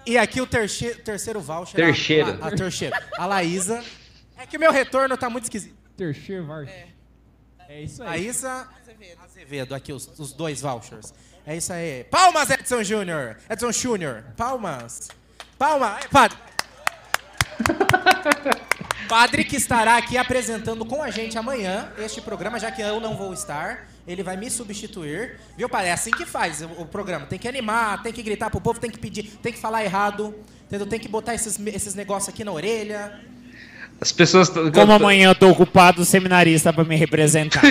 E 0.05 0.19
aqui 0.19 0.41
o 0.41 0.47
terche- 0.47 0.97
terceiro 0.97 1.41
voucher. 1.41 1.77
Terceiro. 1.77 2.37
A, 2.43 2.47
a, 2.47 2.49
a 2.49 2.51
terceiro. 2.51 2.97
A 3.17 3.27
Laísa. 3.27 3.81
É 4.37 4.45
que 4.45 4.57
o 4.57 4.61
meu 4.61 4.73
retorno 4.73 5.17
tá 5.17 5.31
muito 5.31 5.45
esquisito. 5.45 5.77
Terceiro 5.97 6.45
voucher. 6.45 6.89
É 7.69 7.81
isso 7.83 8.03
aí. 8.03 8.09
Laísa 8.09 8.69
Azevedo, 9.23 9.73
aqui 9.73 9.93
os, 9.93 10.19
os 10.19 10.33
dois 10.33 10.61
vouchers. 10.61 11.15
É 11.47 11.57
isso 11.57 11.73
aí. 11.73 12.03
Palmas, 12.11 12.51
Edson 12.51 12.83
Júnior. 12.83 13.37
Edson 13.49 13.71
Júnior. 13.71 14.25
Palmas. 14.37 15.11
Palmas. 15.57 16.03
Ai, 16.03 16.09
Padre. 16.11 16.39
Padre 19.09 19.45
que 19.45 19.55
estará 19.55 19.97
aqui 19.97 20.19
apresentando 20.19 20.85
com 20.85 21.01
a 21.01 21.11
gente 21.11 21.39
amanhã 21.39 21.93
este 21.99 22.21
programa, 22.21 22.59
já 22.59 22.73
que 22.73 22.83
eu 22.83 22.99
não 22.99 23.17
vou 23.17 23.33
estar. 23.33 23.92
Ele 24.07 24.23
vai 24.23 24.37
me 24.37 24.51
substituir. 24.51 25.39
Viu, 25.57 25.69
padre? 25.69 25.89
É 25.89 25.93
assim 25.93 26.11
que 26.11 26.27
faz 26.27 26.63
o, 26.63 26.67
o 26.83 26.87
programa. 26.87 27.27
Tem 27.27 27.39
que 27.39 27.47
animar, 27.47 28.03
tem 28.03 28.13
que 28.13 28.23
gritar 28.23 28.51
pro 28.51 28.61
povo, 28.61 28.81
tem 28.81 28.91
que 28.91 28.99
pedir, 28.99 29.25
tem 29.43 29.53
que 29.53 29.59
falar 29.59 29.85
errado. 29.85 30.35
Entendeu? 30.67 30.87
Tem 30.87 30.99
que 30.99 31.09
botar 31.09 31.35
esses, 31.35 31.59
esses 31.67 31.95
negócios 31.95 32.29
aqui 32.29 32.45
na 32.45 32.53
orelha. 32.53 33.21
As 34.01 34.11
pessoas. 34.11 34.49
Como 34.49 34.93
amanhã 34.93 35.29
eu 35.31 35.35
tô 35.35 35.49
ocupado, 35.49 36.03
o 36.03 36.05
seminarista 36.05 36.73
pra 36.73 36.83
me 36.83 36.97
representar. 36.97 37.63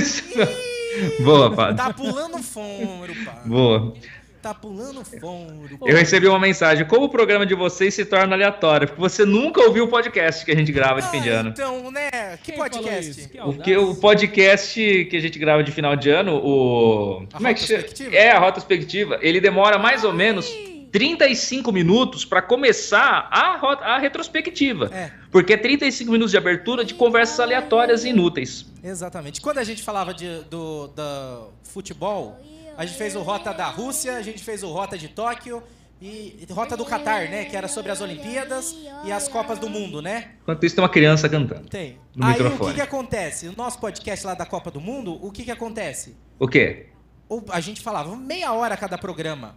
Boa, 1.24 1.54
padre. 1.54 1.78
Tá 1.78 1.94
pulando 1.94 2.38
foro, 2.42 3.14
padre. 3.26 3.50
Boa. 3.50 3.94
Tá 4.42 4.54
pulando 4.56 5.04
foro. 5.06 5.78
Eu 5.86 5.96
recebi 5.96 6.28
uma 6.28 6.40
mensagem. 6.40 6.86
Como 6.88 7.06
o 7.06 7.10
programa 7.10 7.46
de 7.46 7.54
vocês 7.54 7.94
se 7.94 8.04
torna 8.06 8.36
aleatório? 8.36 8.88
Porque 8.88 9.00
você 9.02 9.24
nunca 9.24 9.62
ouviu 9.62 9.84
o 9.84 9.88
podcast 9.88 10.44
que 10.44 10.52
a 10.52 10.56
gente 10.56 10.72
grava 10.72 11.00
de 11.02 11.10
fim 11.12 11.22
de 11.22 11.30
ano. 11.30 11.50
Então, 11.50 11.92
né? 11.92 12.38
Que 12.44 12.54
podcast? 12.54 13.30
O 13.46 13.54
que 13.54 13.78
o 13.78 13.96
podcast 13.96 15.06
que 15.06 15.16
a 15.16 15.20
gente 15.20 15.38
grava 15.38 15.64
de 15.64 15.72
final 15.72 15.96
de 15.96 16.10
ano, 16.10 16.38
o 16.38 17.26
como 17.32 17.48
é 17.48 17.54
que 17.54 17.62
chama? 17.62 17.84
É 18.12 18.32
a 18.32 18.40
retrospectiva. 18.40 19.20
Ele 19.22 19.40
demora 19.40 19.78
mais 19.78 20.04
ou 20.04 20.12
menos 20.12 20.50
35 20.92 21.72
minutos 21.72 22.26
para 22.26 22.42
começar 22.42 23.28
a, 23.32 23.58
ro- 23.58 23.80
a 23.82 23.98
retrospectiva. 23.98 24.90
É. 24.94 25.12
Porque 25.32 25.54
é 25.54 25.58
35 25.58 26.12
minutos 26.12 26.32
de 26.32 26.38
abertura 26.38 26.84
de 26.84 26.94
conversas 26.94 27.40
aleatórias 27.40 28.04
e 28.04 28.10
inúteis. 28.10 28.66
Exatamente. 28.84 29.40
Quando 29.40 29.60
a 29.60 29.64
gente 29.64 29.82
falava 29.84 30.14
de, 30.14 30.42
do 30.50 30.88
da 30.90 31.42
futebol, 31.64 32.38
a 32.82 32.86
gente 32.86 32.98
fez 32.98 33.16
o 33.16 33.22
Rota 33.22 33.54
da 33.54 33.68
Rússia, 33.68 34.16
a 34.18 34.22
gente 34.22 34.44
fez 34.44 34.64
o 34.64 34.70
Rota 34.72 34.98
de 34.98 35.08
Tóquio 35.08 35.62
e 36.02 36.46
Rota 36.50 36.76
do 36.76 36.84
Catar, 36.84 37.30
né? 37.30 37.46
Que 37.46 37.56
era 37.56 37.68
sobre 37.68 37.92
as 37.92 38.02
Olimpíadas 38.02 38.76
e 39.06 39.12
as 39.12 39.28
Copas 39.28 39.60
do 39.60 39.70
Mundo, 39.70 40.02
né? 40.02 40.32
Enquanto 40.42 40.66
isso 40.66 40.76
tem 40.76 40.82
uma 40.84 40.90
criança 40.90 41.30
cantando. 41.30 41.70
Tem. 41.70 42.00
No 42.16 42.26
Aí 42.26 42.32
o 42.40 42.44
microfone. 42.44 42.70
que, 42.72 42.76
que 42.78 42.82
acontece? 42.82 43.48
O 43.48 43.54
nosso 43.56 43.78
podcast 43.80 44.26
lá 44.26 44.34
da 44.34 44.46
Copa 44.48 44.72
do 44.72 44.82
Mundo, 44.82 45.14
o 45.24 45.32
que, 45.32 45.44
que 45.44 45.52
acontece? 45.52 46.16
O 46.40 46.48
quê? 46.48 46.88
O- 47.30 47.44
A 47.50 47.60
gente 47.60 47.82
falava 47.82 48.16
meia 48.16 48.52
hora 48.52 48.76
cada 48.76 48.98
programa. 48.98 49.56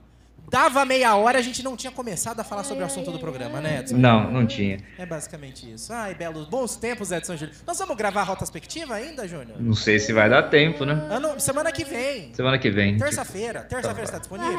Dava 0.49 0.85
meia 0.85 1.17
hora, 1.17 1.39
a 1.39 1.43
gente 1.43 1.63
não 1.63 1.77
tinha 1.77 1.91
começado 1.91 2.39
a 2.39 2.45
falar 2.45 2.63
sobre 2.65 2.83
o 2.85 2.87
assunto 2.87 3.11
do 3.11 3.19
programa, 3.19 3.61
né, 3.61 3.81
Edson? 3.81 3.97
Não, 3.97 4.31
não 4.31 4.47
tinha. 4.47 4.79
É 4.99 5.05
basicamente 5.05 5.71
isso. 5.73 5.93
Ai, 5.93 6.15
belos 6.15 6.47
bons 6.47 6.77
tempos, 6.77 7.11
Edson 7.11 7.37
Júnior. 7.37 7.57
Nós 7.67 7.79
vamos 7.79 7.97
gravar 7.97 8.21
a 8.21 8.25
retrospectiva 8.25 8.95
ainda, 8.95 9.27
Júnior? 9.27 9.61
Não 9.61 9.75
sei 9.75 9.99
se 9.99 10.13
vai 10.13 10.29
dar 10.31 10.45
tempo, 10.45 10.85
né? 10.85 10.93
Ano, 11.11 11.41
semana 11.41 11.73
que 11.73 11.85
vem. 11.85 12.33
Semana 12.35 12.59
que 12.59 12.71
vem. 12.71 12.97
Terça-feira. 12.99 13.63
Terça-feira 13.65 14.05
está 14.05 14.19
disponível? 14.19 14.59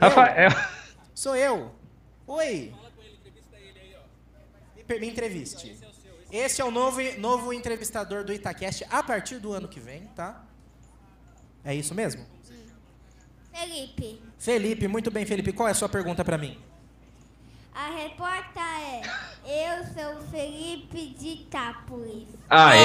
Rafael. 0.00 0.50
Sou 1.14 1.34
eu. 1.36 1.74
Oi. 2.26 2.72
Me, 4.76 4.84
per- 4.84 5.00
me 5.00 5.08
entreviste. 5.10 5.76
Esse 6.30 6.60
é 6.60 6.64
o 6.64 6.70
novo, 6.70 7.00
novo 7.18 7.52
entrevistador 7.52 8.24
do 8.24 8.32
Itacast 8.32 8.84
a 8.90 9.02
partir 9.02 9.38
do 9.38 9.52
ano 9.52 9.68
que 9.68 9.80
vem, 9.80 10.02
tá? 10.14 10.42
É 11.64 11.74
isso 11.74 11.94
mesmo? 11.94 12.24
Felipe, 13.52 14.20
Felipe, 14.38 14.86
muito 14.88 15.10
bem, 15.10 15.24
Felipe. 15.26 15.52
Qual 15.52 15.68
é 15.68 15.72
a 15.72 15.74
sua 15.74 15.88
pergunta 15.88 16.24
pra 16.24 16.38
mim? 16.38 16.56
a 17.76 17.90
repórter 17.90 18.62
é: 18.64 19.02
Eu 19.44 19.84
sou 19.92 20.14
o 20.18 20.22
Felipe 20.30 21.14
de 21.18 21.28
Itápolis. 21.28 22.26
Aê! 22.48 22.80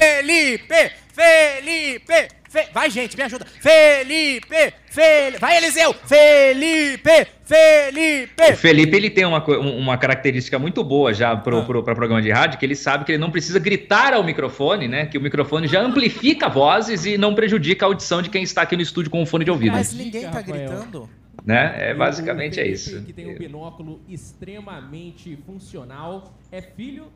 Felipe! 0.00 0.90
Felipe! 1.14 2.41
Fe- 2.52 2.68
Vai, 2.70 2.90
gente, 2.90 3.16
me 3.16 3.22
ajuda. 3.22 3.46
Felipe! 3.46 4.74
Felipe! 4.90 5.38
Vai, 5.40 5.56
Eliseu! 5.56 5.94
Felipe! 5.94 7.26
Felipe! 7.44 8.52
O 8.52 8.56
Felipe 8.58 8.94
ele 8.94 9.08
tem 9.08 9.24
uma, 9.24 9.42
um- 9.58 9.78
uma 9.78 9.96
característica 9.96 10.58
muito 10.58 10.84
boa 10.84 11.14
já 11.14 11.34
pro, 11.34 11.64
pro, 11.64 11.82
pra 11.82 11.94
programa 11.94 12.20
de 12.20 12.30
rádio, 12.30 12.58
que 12.58 12.66
ele 12.66 12.76
sabe 12.76 13.04
que 13.06 13.12
ele 13.12 13.18
não 13.18 13.30
precisa 13.30 13.58
gritar 13.58 14.12
ao 14.12 14.22
microfone, 14.22 14.86
né? 14.86 15.06
Que 15.06 15.16
o 15.16 15.20
microfone 15.20 15.66
já 15.66 15.80
amplifica 15.80 16.48
vozes 16.50 17.06
e 17.06 17.16
não 17.16 17.34
prejudica 17.34 17.86
a 17.86 17.88
audição 17.88 18.20
de 18.20 18.28
quem 18.28 18.42
está 18.42 18.62
aqui 18.62 18.76
no 18.76 18.82
estúdio 18.82 19.10
com 19.10 19.22
o 19.22 19.26
fone 19.26 19.44
de 19.46 19.50
ouvido. 19.50 19.72
Mas 19.72 19.94
ninguém 19.94 20.28
tá 20.30 20.42
gritando. 20.42 21.08
Né? 21.44 21.74
É, 21.90 21.94
O 21.94 21.96
basicamente 21.96 22.60
é 22.60 22.64
Felipe, 22.64 22.74
isso. 22.74 23.02
Que 23.02 23.12
tem 23.14 23.28
um 23.28 23.34
binóculo 23.34 24.00
extremamente 24.08 25.36
funcional, 25.46 26.34
é 26.52 26.60
filho 26.60 27.06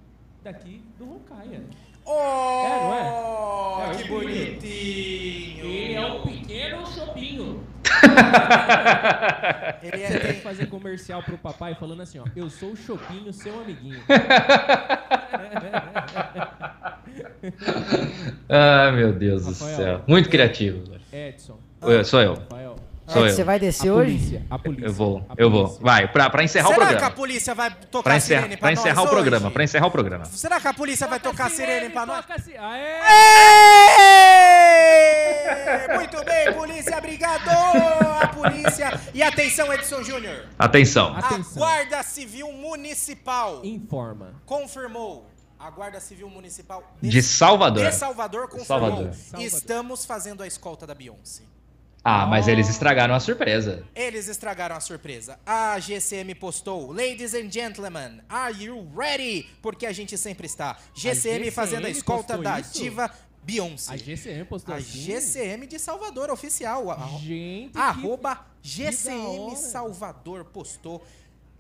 daqui 0.43 0.81
do 0.99 1.05
Roncaia. 1.05 1.61
Oh, 2.07 2.67
é, 2.67 2.81
não 2.81 2.95
é? 2.95 3.91
É 3.91 3.95
que 4.03 4.09
bonitinho. 4.09 5.65
Ele 5.67 5.95
é 5.95 6.07
um 6.07 6.23
pequeno 6.23 6.87
chopinho. 6.87 7.65
Ele 9.83 10.03
é- 10.03 10.07
Você 10.11 10.19
tem 10.21 10.35
que 10.35 10.41
fazer 10.41 10.67
comercial 10.67 11.23
pro 11.23 11.37
papai 11.39 11.75
falando 11.75 12.03
assim, 12.03 12.19
ó, 12.19 12.25
eu 12.35 12.49
sou 12.51 12.71
o 12.73 12.77
Chopinho, 12.77 13.33
seu 13.33 13.61
amiguinho. 13.61 14.01
Ah, 18.49 18.91
meu 18.93 19.13
Deus 19.13 19.45
do 19.45 19.51
Rafael. 19.53 19.77
céu. 19.77 20.03
Muito 20.07 20.29
criativo. 20.29 20.83
Edson. 21.13 21.59
Oi, 21.83 22.05
Sou 22.05 22.21
eu. 22.21 22.35
Rafael. 22.35 22.66
Sou 23.09 23.23
Ed, 23.23 23.31
eu. 23.31 23.37
você 23.37 23.45
vai 23.45 23.59
descer 23.61 23.89
A 23.89 23.95
hoje? 23.95 24.13
polícia, 24.17 24.47
a 24.51 24.59
polícia. 24.59 24.85
Eu 24.87 24.93
vou, 24.93 25.25
a 25.29 25.35
eu 25.39 25.51
vou. 25.51 25.79
Vai, 25.81 26.09
pra, 26.11 26.29
pra 26.29 26.43
encerrar 26.43 26.71
o 26.71 26.73
Será 26.75 26.87
que 26.87 26.93
a 26.95 26.97
programa. 26.97 27.15
polícia 27.17 27.55
vai 27.55 27.71
tocar 27.71 28.03
Pra, 28.03 28.17
encerrar, 28.17 28.41
sirene 28.43 28.57
pra 28.57 28.67
pra 28.69 28.73
encerrar 28.73 28.95
nós 28.97 29.05
o 29.07 29.09
programa, 29.11 29.47
hoje? 29.47 29.53
pra 29.55 29.65
encerrar 29.65 29.87
o 29.87 29.91
programa. 29.91 30.25
Será 30.25 30.61
que 30.61 30.69
a 30.69 30.75
polícia 30.75 31.07
vai 31.07 31.21
tocar 31.21 31.47
a 31.47 31.51
sirene 31.51 31.91
pra 31.91 32.05
nós? 32.07 32.25
Aê! 32.59 33.01
Êêê! 35.87 35.97
Muito 35.97 36.25
bem, 36.25 36.53
polícia, 36.53 36.99
obrigado! 36.99 37.49
A 37.49 38.29
polícia. 38.29 39.01
E 39.15 39.23
atenção, 39.23 39.73
Edson 39.73 40.03
Júnior. 40.03 40.47
Atenção. 40.59 41.15
A 41.17 41.21
Guarda 41.55 42.03
Civil 42.03 42.51
Municipal 42.53 43.61
Informa. 43.65 44.35
confirmou. 44.45 45.27
A 45.59 45.71
Guarda 45.71 46.01
Civil 46.01 46.29
Municipal 46.29 46.83
De 47.01 47.23
Salvador. 47.23 47.87
de 47.87 47.93
Salvador 47.95 48.49
confirmou. 48.49 48.67
Salvador. 48.91 49.11
Estamos 49.41 50.05
fazendo 50.05 50.43
a 50.43 50.47
escolta 50.47 50.87
da 50.87 50.95
Beyoncé. 50.95 51.45
Ah, 52.09 52.25
mas 52.25 52.47
eles 52.47 52.69
estragaram 52.69 53.17
a 53.17 53.19
surpresa. 53.19 53.83
Eles 53.93 54.29
estragaram 54.29 54.77
a 54.77 54.81
surpresa. 54.81 55.41
A 55.45 55.77
GCM 55.81 56.37
postou: 56.37 56.93
Ladies 56.93 57.35
and 57.35 57.51
gentlemen, 57.51 58.21
are 58.29 58.55
you 58.65 58.89
ready? 58.97 59.49
Porque 59.61 59.85
a 59.85 59.93
gente 59.93 60.17
sempre 60.17 60.47
está. 60.47 60.77
GCM, 60.95 61.15
GCM 61.17 61.51
fazendo 61.51 61.87
a 61.89 61.91
escolta 61.91 62.39
da 62.39 62.61
isso? 62.61 62.75
diva 62.75 63.11
Beyoncé. 63.43 63.93
A 63.93 63.97
GCM 63.97 64.45
postou 64.45 64.73
A 64.75 64.79
assim? 64.79 65.01
GCM 65.01 65.67
de 65.67 65.81
Salvador, 65.81 66.31
oficial. 66.31 66.93
A- 66.93 66.97
Gente, 67.21 67.77
Arroba 67.77 68.47
GCM. 68.63 69.57
Salvador 69.57 70.45
postou. 70.45 71.05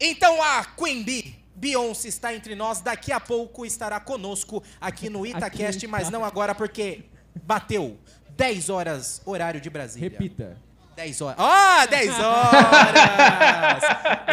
Então 0.00 0.40
a 0.40 0.64
Queen 0.64 1.02
Bee, 1.02 1.34
Beyoncé 1.56 2.06
está 2.06 2.32
entre 2.32 2.54
nós. 2.54 2.80
Daqui 2.80 3.10
a 3.10 3.18
pouco 3.18 3.66
estará 3.66 3.98
conosco 3.98 4.62
aqui 4.80 5.10
no 5.10 5.26
Itacast, 5.26 5.78
Aqui. 5.78 5.86
mas 5.88 6.08
não 6.08 6.24
agora 6.24 6.54
porque 6.54 7.04
bateu 7.42 7.98
10 8.36 8.68
horas, 8.70 9.22
horário 9.24 9.60
de 9.60 9.70
Brasília. 9.70 10.08
Repita. 10.10 10.56
10 10.96 11.20
horas. 11.20 11.36
Ah, 11.38 11.86
10 11.86 12.10
horas! 12.18 13.82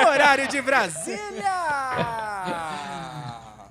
horário 0.08 0.48
de 0.48 0.62
Brasília! 0.62 1.54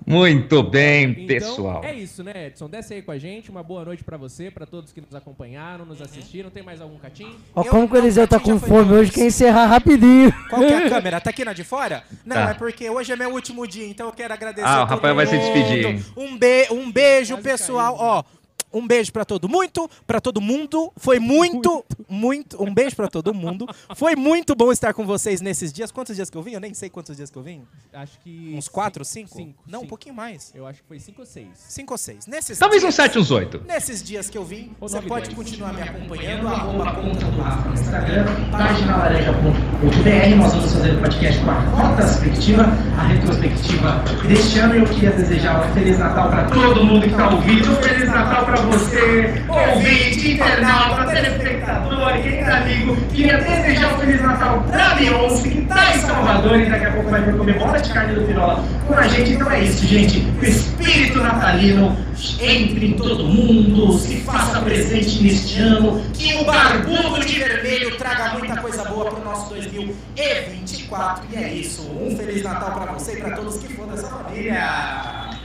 Muito 0.05 0.63
bem, 0.65 1.11
Então, 1.11 1.27
pessoal. 1.27 1.85
é 1.85 1.95
isso, 1.95 2.25
né, 2.25 2.49
Edson? 2.49 2.69
Desce 2.69 2.93
aí 2.95 3.03
com 3.03 3.13
a 3.13 3.19
gente. 3.19 3.51
Uma 3.51 3.63
boa 3.63 3.85
noite 3.85 4.03
pra 4.03 4.17
você, 4.17 4.51
pra 4.51 4.67
todos 4.67 4.93
que 4.93 5.01
nos 5.01 5.15
acompanharam, 5.15 5.85
nos 5.87 6.03
assistiram. 6.03 6.51
Tem 6.51 6.63
mais 6.63 6.81
algum 6.81 6.99
catinho? 6.99 7.37
Ó, 7.55 7.63
como 7.65 7.89
que 7.89 7.95
o 7.95 7.99
Eliseu 7.99 8.27
tá 8.27 8.41
com 8.41 8.59
fome 8.59 8.93
hoje, 8.93 9.13
quer 9.13 9.27
encerrar 9.27 9.67
rapidinho. 9.67 10.33
Qual 10.51 10.61
que 10.61 10.73
é 10.73 10.87
a 10.87 10.91
câmera? 10.91 11.21
Tá 11.21 11.31
aqui 11.31 11.45
na 11.45 11.53
de 11.53 11.63
fora? 11.63 12.03
Não, 12.27 12.35
Tá. 12.37 12.51
é 12.51 12.55
porque 12.55 12.91
hoje 12.91 13.13
é 13.13 13.17
meu 13.17 13.31
último 13.33 13.65
dia, 13.67 13.87
então 13.87 14.07
eu 14.09 14.13
quero 14.13 14.35
agradecer 14.35 14.67
Ah, 14.67 14.83
o 14.83 14.87
Rafael 14.87 15.15
vai 15.15 15.27
se 15.27 15.39
despedir? 15.39 16.05
Um, 16.17 16.37
be 16.37 16.67
um 16.73 16.91
beijo, 16.91 17.39
pessoal. 17.39 17.97
Ó, 17.99 18.25
Um 18.73 18.87
beijo 18.87 19.13
pra 19.13 19.25
todo 19.25 19.49
muito, 19.49 19.89
para 20.07 20.21
todo 20.21 20.41
mundo. 20.41 20.93
Foi 20.97 21.19
muito, 21.19 21.85
muito, 22.09 22.63
um 22.63 22.73
beijo 22.73 22.97
pra 22.97 23.09
todo 23.09 23.33
mundo. 23.35 23.67
Foi 23.97 24.17
muito 24.17 24.55
bom 24.55 24.73
estar 24.73 24.93
com 24.95 25.05
vocês 25.07 25.41
nesses 25.41 25.73
dias. 25.73 25.91
Quantos 25.93 26.17
dias 26.17 26.31
que 26.31 26.37
eu 26.37 26.43
vim? 26.43 26.53
Eu 26.53 26.61
nem 26.61 26.73
sei 26.75 26.89
quantos 26.89 27.17
dias 27.17 27.31
que 27.31 27.37
eu 27.39 27.43
vim. 27.43 27.63
Acho 27.93 28.19
que. 28.21 28.55
Uns 28.57 28.69
quatro, 28.69 29.05
cinco? 29.05 29.35
Cinco. 29.37 29.63
Não, 29.67 29.81
um 29.81 29.83
cinco. 29.83 29.89
pouquinho 29.91 30.15
mais. 30.15 30.53
Eu 30.55 30.67
acho 30.67 30.81
que 30.83 30.89
foi 30.89 30.99
cinco 30.99 31.21
ou 31.21 31.27
seis. 31.27 31.49
Cinco 31.55 31.95
ou 31.95 31.99
seis. 31.99 32.27
Nesses 32.27 32.59
Talvez 32.59 32.81
dias- 32.83 32.93
uns 32.93 32.97
7, 32.97 33.19
uns 33.19 33.31
8. 33.31 33.63
Nesses 33.67 34.03
dias 34.03 34.29
que 34.31 34.39
eu 34.39 34.45
vim, 34.45 34.73
Ou 34.81 34.89
você 34.89 35.01
pode 35.03 35.27
dez. 35.27 35.37
continuar 35.37 35.73
me 35.75 35.83
acompanhando, 35.83 36.49
arroba 36.49 36.93
conta 36.95 37.27
do 37.27 37.41
Rafa 37.41 37.69
no 37.69 37.75
Instagram, 37.75 38.25
página 38.51 38.97
laranja.br. 38.97 40.37
Nós 40.37 40.53
vamos 40.55 40.73
fazer 40.73 40.95
o 40.95 41.01
podcast 41.01 41.45
com 41.45 41.51
a 41.51 41.89
retrospectiva, 41.89 42.63
a 42.99 43.03
retrospectiva 43.09 44.05
deste 44.27 44.59
ano. 44.59 44.75
E 44.75 44.79
eu 44.79 44.87
queria 44.87 45.11
desejar 45.13 45.69
um 45.69 45.75
Feliz 45.75 45.99
Natal 45.99 46.29
para 46.31 46.45
todo 46.51 46.85
mundo 46.85 47.03
que 47.03 47.11
está 47.11 47.29
ouvindo. 47.31 47.71
Um 47.73 47.77
Feliz 47.77 48.09
Natal 48.09 48.45
para 48.45 48.62
você, 48.67 49.43
ouvinte, 49.49 50.33
internauta, 50.33 51.05
telespectador, 51.07 52.13
querido 52.23 52.51
amigo. 52.51 52.97
Queria 53.13 53.39
desejar 53.39 53.95
um 53.95 53.99
Feliz 53.99 54.23
Natal 54.23 54.65
para 54.71 54.95
Beyoncé, 54.95 55.49
que 55.49 55.59
está 55.59 55.97
em 55.97 56.01
Salvador 56.01 56.61
e 56.61 56.71
daqui 56.71 56.87
a 56.87 56.93
pouco 56.93 57.11
vai 57.11 57.23
vir 57.23 57.37
comer 57.37 57.59
bola 57.59 57.81
de 57.81 57.93
carne 57.93 58.15
do 58.15 58.23
Pirola 58.23 58.65
com 58.87 58.95
a 58.95 59.09
gente. 59.09 59.33
Então 59.33 59.51
é 59.51 59.61
isso, 59.61 59.87
gente. 59.87 60.19
O 60.41 60.45
espírito 60.45 61.19
natalino 61.19 61.97
entre 62.41 62.87
em 62.87 62.93
todo 62.93 63.25
mundo, 63.25 63.99
se 63.99 64.21
faça 64.21 64.61
presente 64.61 65.23
neste 65.23 65.61
ano. 65.61 66.03
Que 66.13 66.35
o 66.35 66.45
barbudo 66.45 67.25
de 67.25 67.39
vermelho 67.39 67.97
traga 67.97 68.39
muita 68.39 68.61
coisa 68.61 68.85
boa 68.85 69.11
pro 69.11 69.25
nosso 69.25 69.51
2024. 69.51 71.25
E 71.33 71.37
é 71.37 71.53
isso. 71.53 71.83
Um 71.83 72.17
Feliz 72.17 72.43
Natal 72.43 72.73
pra 72.73 72.93
você 72.93 73.15
e 73.15 73.17
pra 73.21 73.37
todos 73.37 73.59
que 73.59 73.73
for 73.75 73.87
dessa 73.87 74.09
família. 74.09 75.42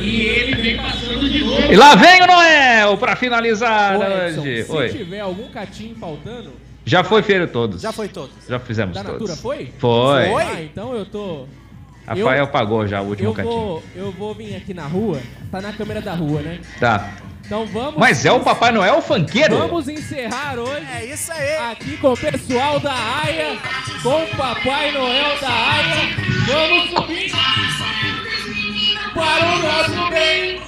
E 0.00 0.20
ele 0.22 0.54
vem 0.62 0.76
passando 0.76 1.28
de 1.28 1.44
novo. 1.44 1.72
E 1.72 1.76
lá 1.76 1.94
vem 1.94 2.22
o 2.22 2.26
Noel 2.26 2.96
pra 2.98 3.16
finalizar 3.16 3.96
Ô, 3.98 4.02
Edson, 4.02 4.40
hoje. 4.42 4.64
se 4.64 4.72
Oi. 4.72 4.88
tiver 4.90 5.20
algum 5.20 5.48
catinho 5.48 5.94
faltando, 5.96 6.52
Já 6.84 7.02
foi 7.02 7.22
feira 7.22 7.46
todos. 7.46 7.82
Já 7.82 7.92
foi 7.92 8.08
todos. 8.08 8.34
Já 8.48 8.58
fizemos 8.58 8.94
da 8.94 9.02
todos. 9.02 9.20
Natura 9.30 9.36
foi? 9.36 9.72
Foi. 9.78 10.24
Ah, 10.42 10.62
então 10.62 10.94
eu 10.94 11.04
tô. 11.06 11.46
Rafael 12.06 12.44
eu, 12.44 12.46
pagou 12.48 12.86
já 12.86 13.00
o 13.02 13.06
último 13.08 13.30
eu 13.30 13.34
cantinho. 13.34 13.54
vou, 13.54 13.82
eu 13.96 14.12
vou 14.12 14.32
vir 14.32 14.54
aqui 14.54 14.72
na 14.72 14.86
rua, 14.86 15.20
tá 15.50 15.60
na 15.60 15.72
câmera 15.72 16.00
da 16.00 16.14
rua, 16.14 16.40
né? 16.40 16.60
Tá. 16.78 17.14
Então 17.44 17.66
vamos. 17.66 17.96
Mas 17.96 18.24
é 18.24 18.30
o 18.30 18.38
Papai 18.40 18.70
Noel 18.70 19.00
funkeiro? 19.02 19.56
Vamos 19.56 19.88
encerrar 19.88 20.56
hoje. 20.58 20.86
É 20.94 21.04
isso 21.06 21.32
aí. 21.32 21.56
Aqui 21.72 21.96
com 21.96 22.12
o 22.12 22.16
pessoal 22.16 22.78
da 22.80 22.92
AIA, 22.92 23.56
com 24.02 24.22
o 24.22 24.26
Papai 24.36 24.92
Noel 24.92 25.40
da 25.40 25.48
AIA. 25.48 26.16
Vamos 26.46 26.90
subir 26.90 27.30
para 29.16 29.46
o 29.46 29.58
nosso 29.62 30.10
bem. 30.10 30.60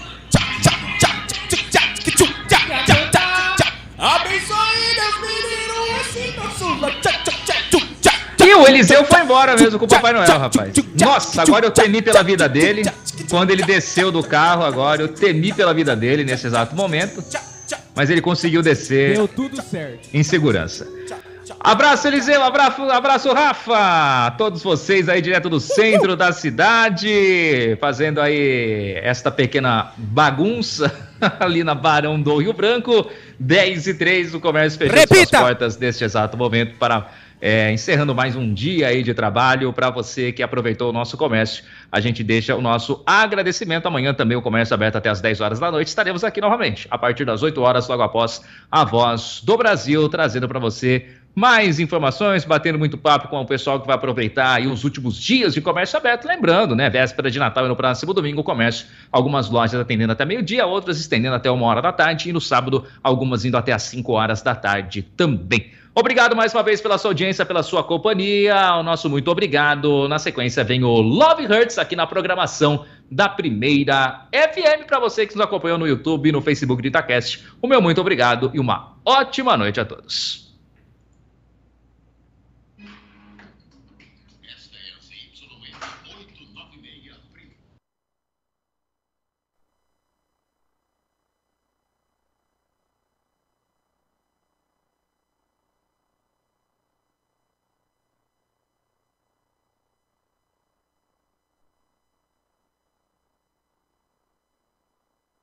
Abençoe 3.98 5.00
assim 6.00 6.32
sua. 6.58 8.46
E 8.46 8.54
o 8.54 8.66
Eliseu 8.66 9.04
foi 9.04 9.20
embora 9.20 9.56
mesmo 9.56 9.78
com 9.78 9.84
o 9.84 9.88
Papai 9.88 10.12
Noel, 10.12 10.38
rapaz. 10.38 10.72
Nossa, 10.98 11.42
agora 11.42 11.66
eu 11.66 11.70
temi 11.70 12.00
pela 12.00 12.22
vida 12.22 12.48
dele. 12.48 12.82
Quando 13.28 13.50
ele 13.50 13.62
desceu 13.62 14.10
do 14.10 14.22
carro, 14.22 14.64
agora 14.64 15.02
eu 15.02 15.08
temi 15.08 15.52
pela 15.52 15.74
vida 15.74 15.94
dele 15.94 16.24
nesse 16.24 16.46
exato 16.46 16.74
momento. 16.74 17.22
Mas 17.94 18.08
ele 18.08 18.22
conseguiu 18.22 18.62
descer 18.62 19.16
Deu 19.16 19.28
tudo 19.28 19.60
certo. 19.60 20.08
em 20.14 20.22
segurança. 20.22 20.86
Abraço, 21.60 22.06
Eliseu, 22.06 22.42
abraço, 22.42 22.82
abraço, 22.82 23.32
Rafa! 23.32 24.30
Todos 24.38 24.62
vocês 24.62 25.08
aí 25.08 25.20
direto 25.20 25.48
do 25.48 25.58
centro 25.58 26.14
da 26.14 26.30
cidade, 26.32 27.76
fazendo 27.80 28.20
aí 28.20 28.94
esta 29.02 29.28
pequena 29.28 29.92
bagunça 29.96 30.94
ali 31.40 31.64
na 31.64 31.74
Barão 31.74 32.20
do 32.20 32.36
Rio 32.38 32.52
Branco. 32.52 33.10
10 33.40 33.88
e 33.88 33.94
3, 33.94 34.34
o 34.34 34.40
comércio 34.40 34.78
fechou 34.78 34.96
suas 34.98 35.10
Repita! 35.10 35.40
portas 35.40 35.76
neste 35.76 36.04
exato 36.04 36.36
momento 36.36 36.76
para 36.78 37.08
é, 37.40 37.72
encerrando 37.72 38.14
mais 38.14 38.34
um 38.34 38.52
dia 38.52 38.88
aí 38.88 39.02
de 39.02 39.14
trabalho 39.14 39.72
para 39.72 39.90
você 39.90 40.32
que 40.32 40.42
aproveitou 40.42 40.90
o 40.90 40.92
nosso 40.92 41.16
comércio. 41.16 41.64
A 41.90 42.00
gente 42.00 42.22
deixa 42.24 42.54
o 42.54 42.60
nosso 42.60 43.02
agradecimento. 43.06 43.86
Amanhã 43.86 44.12
também 44.12 44.36
o 44.36 44.42
comércio 44.42 44.74
aberto 44.74 44.96
até 44.96 45.08
as 45.08 45.20
10 45.20 45.40
horas 45.40 45.60
da 45.60 45.70
noite. 45.70 45.88
Estaremos 45.88 46.24
aqui 46.24 46.40
novamente 46.40 46.86
a 46.90 46.98
partir 46.98 47.24
das 47.24 47.42
8 47.42 47.60
horas, 47.60 47.88
logo 47.88 48.02
após 48.02 48.42
a 48.70 48.84
voz 48.84 49.40
do 49.44 49.56
Brasil, 49.56 50.08
trazendo 50.08 50.48
para 50.48 50.58
você 50.58 51.06
mais 51.34 51.78
informações, 51.78 52.44
batendo 52.44 52.78
muito 52.78 52.98
papo 52.98 53.28
com 53.28 53.40
o 53.40 53.46
pessoal 53.46 53.80
que 53.80 53.86
vai 53.86 53.94
aproveitar 53.94 54.60
os 54.62 54.82
últimos 54.82 55.16
dias 55.16 55.54
de 55.54 55.60
comércio 55.60 55.96
aberto. 55.96 56.26
Lembrando, 56.26 56.74
né? 56.74 56.90
Véspera 56.90 57.30
de 57.30 57.38
Natal 57.38 57.64
e 57.64 57.68
no 57.68 57.76
próximo 57.76 58.12
domingo, 58.12 58.40
o 58.40 58.44
comércio, 58.44 58.86
algumas 59.12 59.48
lojas 59.48 59.80
atendendo 59.80 60.12
até 60.12 60.24
meio-dia, 60.24 60.66
outras 60.66 60.98
estendendo 60.98 61.36
até 61.36 61.50
uma 61.50 61.66
hora 61.66 61.80
da 61.80 61.92
tarde, 61.92 62.28
e 62.28 62.32
no 62.32 62.40
sábado, 62.40 62.84
algumas 63.02 63.44
indo 63.44 63.56
até 63.56 63.72
às 63.72 63.84
5 63.84 64.12
horas 64.12 64.42
da 64.42 64.54
tarde 64.54 65.02
também. 65.16 65.70
Obrigado 65.94 66.36
mais 66.36 66.54
uma 66.54 66.62
vez 66.62 66.80
pela 66.80 66.96
sua 66.96 67.10
audiência, 67.10 67.44
pela 67.44 67.60
sua 67.60 67.82
companhia. 67.82 68.74
O 68.76 68.84
nosso 68.84 69.10
muito 69.10 69.28
obrigado. 69.32 70.06
Na 70.06 70.18
sequência 70.20 70.62
vem 70.62 70.84
o 70.84 71.00
Love 71.00 71.44
Hurts 71.46 71.76
aqui 71.76 71.96
na 71.96 72.06
programação 72.06 72.84
da 73.10 73.28
primeira 73.28 74.28
FM 74.32 74.86
para 74.86 75.00
você 75.00 75.26
que 75.26 75.34
nos 75.34 75.44
acompanhou 75.44 75.76
no 75.76 75.88
YouTube 75.88 76.28
e 76.28 76.32
no 76.32 76.40
Facebook 76.40 76.80
do 76.80 76.86
Itacast. 76.86 77.44
O 77.60 77.66
meu 77.66 77.82
muito 77.82 78.00
obrigado 78.00 78.48
e 78.54 78.60
uma 78.60 78.96
ótima 79.04 79.56
noite 79.56 79.80
a 79.80 79.84
todos. 79.84 80.47